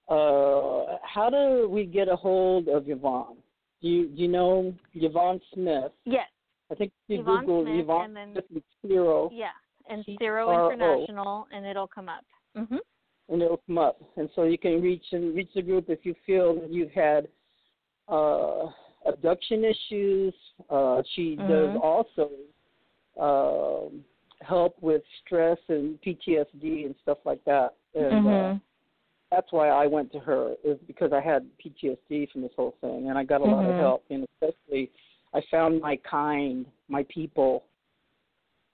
Uh, 0.08 0.98
how 1.02 1.30
do 1.30 1.68
we 1.68 1.84
get 1.84 2.08
a 2.08 2.16
hold 2.16 2.68
of 2.68 2.88
Yvonne? 2.88 3.36
Do 3.80 3.88
you, 3.88 4.08
do 4.08 4.22
you 4.22 4.28
know 4.28 4.74
Yvonne 4.94 5.40
Smith? 5.54 5.92
Yes, 6.04 6.28
I 6.72 6.74
think 6.74 6.92
if 7.08 7.14
you 7.16 7.20
Yvonne 7.20 7.40
Google 7.44 7.62
Smith, 7.64 7.80
Yvonne 7.80 8.04
and 8.06 8.16
then- 8.16 8.32
Smith 8.32 8.44
with 8.82 8.90
CERO, 8.90 9.28
yeah, 9.32 9.50
and 9.88 10.04
C 10.04 10.16
Zero 10.18 10.50
International, 10.50 11.46
and 11.52 11.66
it'll 11.66 11.86
come 11.88 12.08
up. 12.08 12.24
Mhm. 12.56 12.80
and 13.28 13.40
it'll 13.40 13.62
come 13.66 13.78
up. 13.78 14.02
And 14.16 14.28
so 14.34 14.42
you 14.42 14.58
can 14.58 14.82
reach 14.82 15.04
and 15.12 15.34
reach 15.34 15.50
the 15.54 15.62
group 15.62 15.88
if 15.88 16.04
you 16.04 16.14
feel 16.26 16.54
that 16.60 16.70
you've 16.70 16.90
had 16.90 17.28
uh, 18.08 18.68
abduction 19.06 19.64
issues. 19.64 20.34
Uh, 20.68 21.02
she 21.14 21.36
does 21.36 21.70
Mhm. 21.70 21.82
also 21.82 22.30
um, 23.18 24.04
help 24.40 24.76
with 24.82 25.02
stress 25.24 25.58
and 25.68 26.00
PTSD 26.02 26.84
and 26.86 26.94
stuff 27.02 27.18
like 27.24 27.42
that. 27.44 27.74
And 27.94 28.26
uh, 28.26 28.30
Mhm. 28.30 28.60
that's 29.30 29.52
why 29.52 29.68
I 29.68 29.86
went 29.86 30.10
to 30.12 30.18
her 30.18 30.56
is 30.64 30.78
because 30.86 31.12
I 31.12 31.20
had 31.20 31.48
PTSD 31.58 32.26
from 32.32 32.42
this 32.42 32.52
whole 32.56 32.72
thing, 32.80 33.08
and 33.08 33.16
I 33.18 33.24
got 33.24 33.40
a 33.40 33.44
lot 33.44 33.64
of 33.66 33.74
Mhm. 33.74 33.78
help. 33.78 34.04
And 34.10 34.26
especially, 34.34 34.90
I 35.34 35.40
found 35.50 35.80
my 35.80 35.96
kind, 36.08 36.66
my 36.88 37.04
people, 37.08 37.64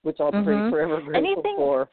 which 0.02 0.16
I'll 0.20 0.32
be 0.32 0.38
Mhm. 0.38 0.70
forever 0.70 1.00
grateful 1.00 1.14
Anything- 1.16 1.56
for. 1.56 1.88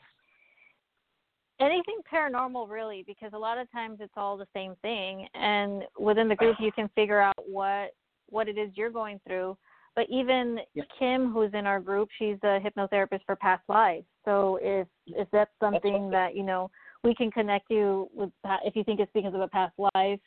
anything 1.60 2.02
paranormal 2.12 2.70
really 2.70 3.02
because 3.04 3.32
a 3.34 3.38
lot 3.38 3.58
of 3.58 3.72
times 3.72 4.02
it's 4.02 4.12
all 4.18 4.36
the 4.36 4.48
same 4.54 4.76
thing 4.82 5.26
and 5.36 5.88
within 5.98 6.28
the 6.28 6.36
group 6.36 6.60
you 6.60 6.70
can 6.74 6.90
figure 6.90 7.22
out 7.22 7.34
what 7.48 7.94
what 8.30 8.50
it 8.50 8.58
is 8.58 8.76
you're 8.76 8.90
going 8.90 9.20
through 9.26 9.58
but 9.96 10.06
even 10.10 10.60
Yeah. 10.74 10.84
kim 11.00 11.32
who's 11.32 11.54
in 11.54 11.66
our 11.66 11.80
group 11.80 12.10
she's 12.18 12.38
a 12.44 12.60
hypnotherapist 12.60 13.24
for 13.26 13.38
past 13.38 13.64
lives 13.70 14.06
so 14.26 14.58
if 14.62 14.86
if 15.08 15.30
that's 15.32 15.58
something 15.62 15.96
awesome. 15.96 16.12
that 16.12 16.36
you 16.36 16.44
know 16.44 16.70
we 17.04 17.16
can 17.16 17.32
connect 17.32 17.70
you 17.72 18.10
with 18.14 18.32
if 18.66 18.76
you 18.76 18.84
think 18.84 19.00
it's 19.00 19.14
because 19.14 19.34
of 19.34 19.40
a 19.40 19.48
past 19.48 19.74
life 19.94 20.20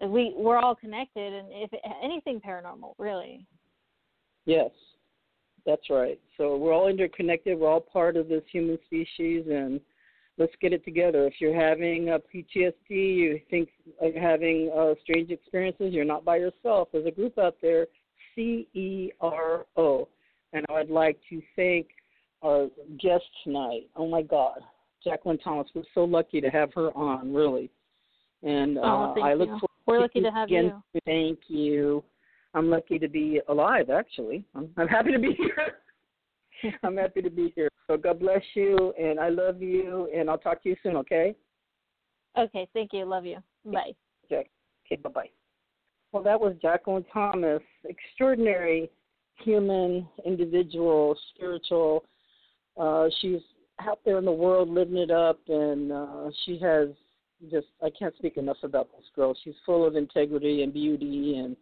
we 0.00 0.32
we're 0.34 0.56
all 0.58 0.74
connected 0.74 1.30
and 1.34 1.48
if 1.52 1.70
anything 2.02 2.40
paranormal 2.40 2.94
really 2.96 3.44
Yes, 4.46 4.70
that's 5.66 5.88
right. 5.90 6.20
So 6.36 6.56
we're 6.56 6.72
all 6.72 6.88
interconnected. 6.88 7.58
We're 7.58 7.70
all 7.70 7.80
part 7.80 8.16
of 8.16 8.28
this 8.28 8.42
human 8.50 8.78
species, 8.86 9.44
and 9.50 9.80
let's 10.36 10.52
get 10.60 10.72
it 10.72 10.84
together. 10.84 11.26
If 11.26 11.34
you're 11.40 11.58
having 11.58 12.10
a 12.10 12.18
PTSD, 12.18 12.72
you 12.90 13.40
think 13.50 13.68
you're 14.02 14.20
having 14.20 14.70
uh, 14.76 14.94
strange 15.02 15.30
experiences, 15.30 15.92
you're 15.92 16.04
not 16.04 16.24
by 16.24 16.36
yourself. 16.36 16.88
There's 16.92 17.06
a 17.06 17.10
group 17.10 17.38
out 17.38 17.56
there, 17.62 17.86
C 18.34 18.68
E 18.74 19.10
R 19.20 19.64
O. 19.76 20.08
And 20.52 20.64
I'd 20.70 20.90
like 20.90 21.18
to 21.30 21.42
thank 21.56 21.88
our 22.42 22.68
guest 23.00 23.24
tonight. 23.42 23.88
Oh 23.96 24.06
my 24.06 24.22
God, 24.22 24.58
Jacqueline 25.02 25.38
Thomas. 25.38 25.66
We're 25.74 25.82
so 25.94 26.04
lucky 26.04 26.40
to 26.40 26.48
have 26.48 26.72
her 26.74 26.90
on, 26.96 27.32
really. 27.34 27.70
And 28.42 28.78
uh, 28.78 28.82
Oh, 28.84 29.14
I 29.22 29.34
look 29.34 29.48
you. 29.48 29.58
forward 29.58 29.70
we're 29.86 29.96
to 29.96 30.02
lucky 30.02 30.20
to 30.20 30.30
have 30.30 30.48
again. 30.48 30.64
you 30.92 31.00
Thank 31.06 31.38
you. 31.48 32.04
I'm 32.54 32.70
lucky 32.70 32.98
to 32.98 33.08
be 33.08 33.40
alive, 33.48 33.90
actually. 33.90 34.44
I'm, 34.54 34.70
I'm 34.76 34.88
happy 34.88 35.12
to 35.12 35.18
be 35.18 35.34
here. 35.36 36.74
I'm 36.82 36.96
happy 36.96 37.20
to 37.20 37.30
be 37.30 37.52
here. 37.54 37.68
So 37.86 37.96
God 37.96 38.20
bless 38.20 38.42
you, 38.54 38.94
and 38.98 39.20
I 39.20 39.28
love 39.28 39.60
you, 39.60 40.08
and 40.14 40.30
I'll 40.30 40.38
talk 40.38 40.62
to 40.62 40.68
you 40.70 40.76
soon, 40.82 40.96
okay? 40.96 41.34
okay 42.38 42.68
thank 42.74 42.92
you 42.92 43.04
love 43.04 43.24
you 43.24 43.36
bye 43.64 43.92
Okay, 44.24 44.48
okay 44.86 45.00
bye 45.02 45.10
bye. 45.10 45.30
Well, 46.12 46.22
that 46.22 46.40
was 46.40 46.54
Jacqueline 46.62 47.04
Thomas, 47.12 47.60
extraordinary 47.84 48.88
human, 49.42 50.08
individual, 50.24 51.16
spiritual. 51.34 52.04
Uh, 52.76 53.08
she's 53.20 53.40
out 53.80 53.98
there 54.04 54.18
in 54.18 54.24
the 54.24 54.32
world 54.32 54.70
living 54.70 54.96
it 54.96 55.10
up, 55.10 55.40
and 55.48 55.90
uh, 55.90 56.30
she 56.44 56.58
has 56.60 56.88
just, 57.50 57.66
I 57.82 57.88
can't 57.98 58.14
speak 58.16 58.36
enough 58.36 58.58
about 58.62 58.88
this 58.92 59.06
girl. 59.14 59.36
She's 59.42 59.54
full 59.66 59.84
of 59.84 59.96
integrity 59.96 60.62
and 60.62 60.72
beauty, 60.72 61.36
and 61.36 61.56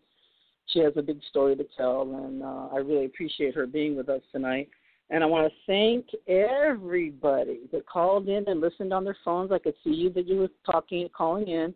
she 0.66 0.80
has 0.80 0.92
a 0.96 1.02
big 1.02 1.20
story 1.28 1.56
to 1.56 1.66
tell, 1.76 2.02
and 2.02 2.42
uh, 2.42 2.68
I 2.72 2.78
really 2.78 3.06
appreciate 3.06 3.54
her 3.54 3.66
being 3.66 3.96
with 3.96 4.08
us 4.08 4.22
tonight. 4.32 4.68
And 5.10 5.22
I 5.22 5.26
want 5.26 5.46
to 5.46 5.54
thank 5.66 6.06
everybody 6.26 7.60
that 7.70 7.86
called 7.86 8.28
in 8.28 8.44
and 8.46 8.60
listened 8.60 8.94
on 8.94 9.04
their 9.04 9.16
phones. 9.24 9.52
I 9.52 9.58
could 9.58 9.74
see 9.84 9.90
you 9.90 10.10
that 10.10 10.26
you 10.26 10.38
were 10.38 10.48
talking, 10.64 11.06
calling 11.14 11.48
in. 11.48 11.74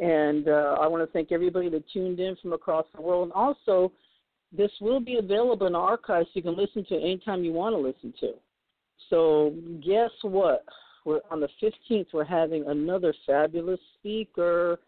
And 0.00 0.48
uh, 0.48 0.76
I 0.80 0.88
want 0.88 1.06
to 1.06 1.12
thank 1.12 1.30
everybody 1.30 1.68
that 1.68 1.88
tuned 1.92 2.18
in 2.18 2.34
from 2.42 2.52
across 2.52 2.84
the 2.94 3.00
world. 3.00 3.24
And 3.24 3.32
also, 3.32 3.92
this 4.56 4.72
will 4.80 4.98
be 4.98 5.18
available 5.18 5.68
in 5.68 5.76
archives 5.76 6.26
so 6.28 6.32
you 6.34 6.42
can 6.42 6.56
listen 6.56 6.84
to 6.86 6.96
it 6.96 7.02
anytime 7.02 7.44
you 7.44 7.52
want 7.52 7.74
to 7.74 7.78
listen 7.78 8.12
to. 8.20 8.32
So, 9.08 9.54
guess 9.84 10.10
what? 10.22 10.64
We're 11.04 11.20
on 11.30 11.38
the 11.40 11.48
15th, 11.62 12.06
we're 12.12 12.24
having 12.24 12.66
another 12.66 13.14
fabulous 13.26 13.80
speaker. 13.98 14.80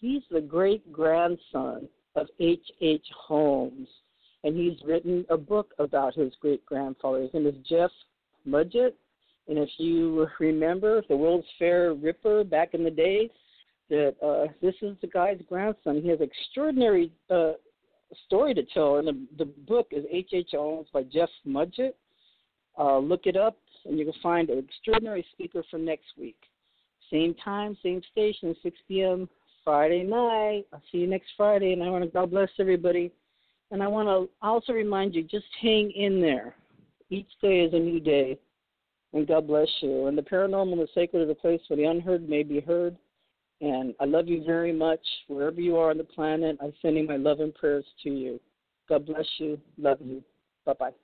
He's 0.00 0.22
the 0.30 0.40
great 0.40 0.90
grandson 0.90 1.86
of 2.16 2.26
H. 2.38 2.64
H. 2.80 3.06
Holmes, 3.16 3.88
and 4.44 4.56
he's 4.56 4.78
written 4.84 5.24
a 5.30 5.36
book 5.36 5.72
about 5.78 6.14
his 6.14 6.32
great 6.40 6.64
grandfather. 6.66 7.22
His 7.22 7.34
name 7.34 7.46
is 7.46 7.54
Jeff 7.68 7.90
Mudgett. 8.46 8.94
And 9.48 9.58
if 9.58 9.68
you 9.78 10.26
remember 10.40 11.02
the 11.08 11.16
World's 11.16 11.46
Fair 11.58 11.94
Ripper 11.94 12.44
back 12.44 12.74
in 12.74 12.84
the 12.84 12.90
day, 12.90 13.30
that 13.88 14.14
uh, 14.22 14.52
this 14.62 14.74
is 14.82 14.96
the 15.00 15.08
guy's 15.08 15.40
grandson. 15.48 16.00
He 16.00 16.08
has 16.08 16.20
extraordinary 16.20 17.12
uh, 17.28 17.52
story 18.26 18.54
to 18.54 18.62
tell, 18.62 18.96
and 18.96 19.08
the, 19.08 19.26
the 19.38 19.44
book 19.44 19.88
is 19.90 20.04
H. 20.10 20.30
H. 20.32 20.50
Holmes 20.52 20.86
by 20.92 21.02
Jeff 21.02 21.28
Mudgett. 21.46 21.94
Uh, 22.78 22.98
look 22.98 23.26
it 23.26 23.36
up, 23.36 23.56
and 23.84 23.98
you 23.98 24.04
can 24.04 24.14
find 24.22 24.48
an 24.48 24.58
extraordinary 24.58 25.26
speaker 25.32 25.62
for 25.70 25.78
next 25.78 26.06
week. 26.18 26.36
Same 27.10 27.34
time, 27.44 27.76
same 27.82 28.00
station, 28.12 28.54
6 28.62 28.76
p.m. 28.86 29.28
Friday 29.64 30.02
night. 30.02 30.64
I'll 30.72 30.82
see 30.90 30.98
you 30.98 31.06
next 31.06 31.28
Friday, 31.36 31.72
and 31.72 31.82
I 31.82 31.88
want 31.90 32.04
to 32.04 32.10
God 32.10 32.30
bless 32.30 32.50
everybody. 32.58 33.12
And 33.70 33.82
I 33.82 33.86
want 33.86 34.08
to 34.08 34.28
also 34.44 34.72
remind 34.72 35.14
you, 35.14 35.22
just 35.22 35.46
hang 35.60 35.90
in 35.92 36.20
there. 36.20 36.56
Each 37.08 37.28
day 37.40 37.60
is 37.60 37.72
a 37.74 37.78
new 37.78 38.00
day, 38.00 38.38
and 39.12 39.26
God 39.26 39.46
bless 39.46 39.68
you. 39.80 40.06
And 40.06 40.16
the 40.16 40.22
paranormal 40.22 40.76
the 40.76 40.88
sacred 40.94 41.22
is 41.24 41.30
a 41.30 41.34
place 41.34 41.60
where 41.68 41.76
the 41.76 41.84
unheard 41.84 42.28
may 42.28 42.42
be 42.42 42.60
heard. 42.60 42.96
And 43.60 43.94
I 44.00 44.06
love 44.06 44.26
you 44.26 44.42
very 44.44 44.72
much. 44.72 45.00
Wherever 45.28 45.60
you 45.60 45.76
are 45.76 45.90
on 45.90 45.98
the 45.98 46.04
planet, 46.04 46.56
I'm 46.62 46.72
sending 46.80 47.06
my 47.06 47.16
love 47.16 47.40
and 47.40 47.54
prayers 47.54 47.84
to 48.04 48.10
you. 48.10 48.40
God 48.88 49.06
bless 49.06 49.26
you. 49.38 49.60
Love 49.76 49.98
you. 50.00 50.22
Bye 50.64 50.74
bye. 50.78 50.94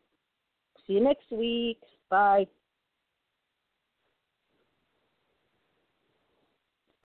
See 0.87 0.95
you 0.95 1.05
next 1.05 1.31
week. 1.31 1.81
Bye. 2.09 2.47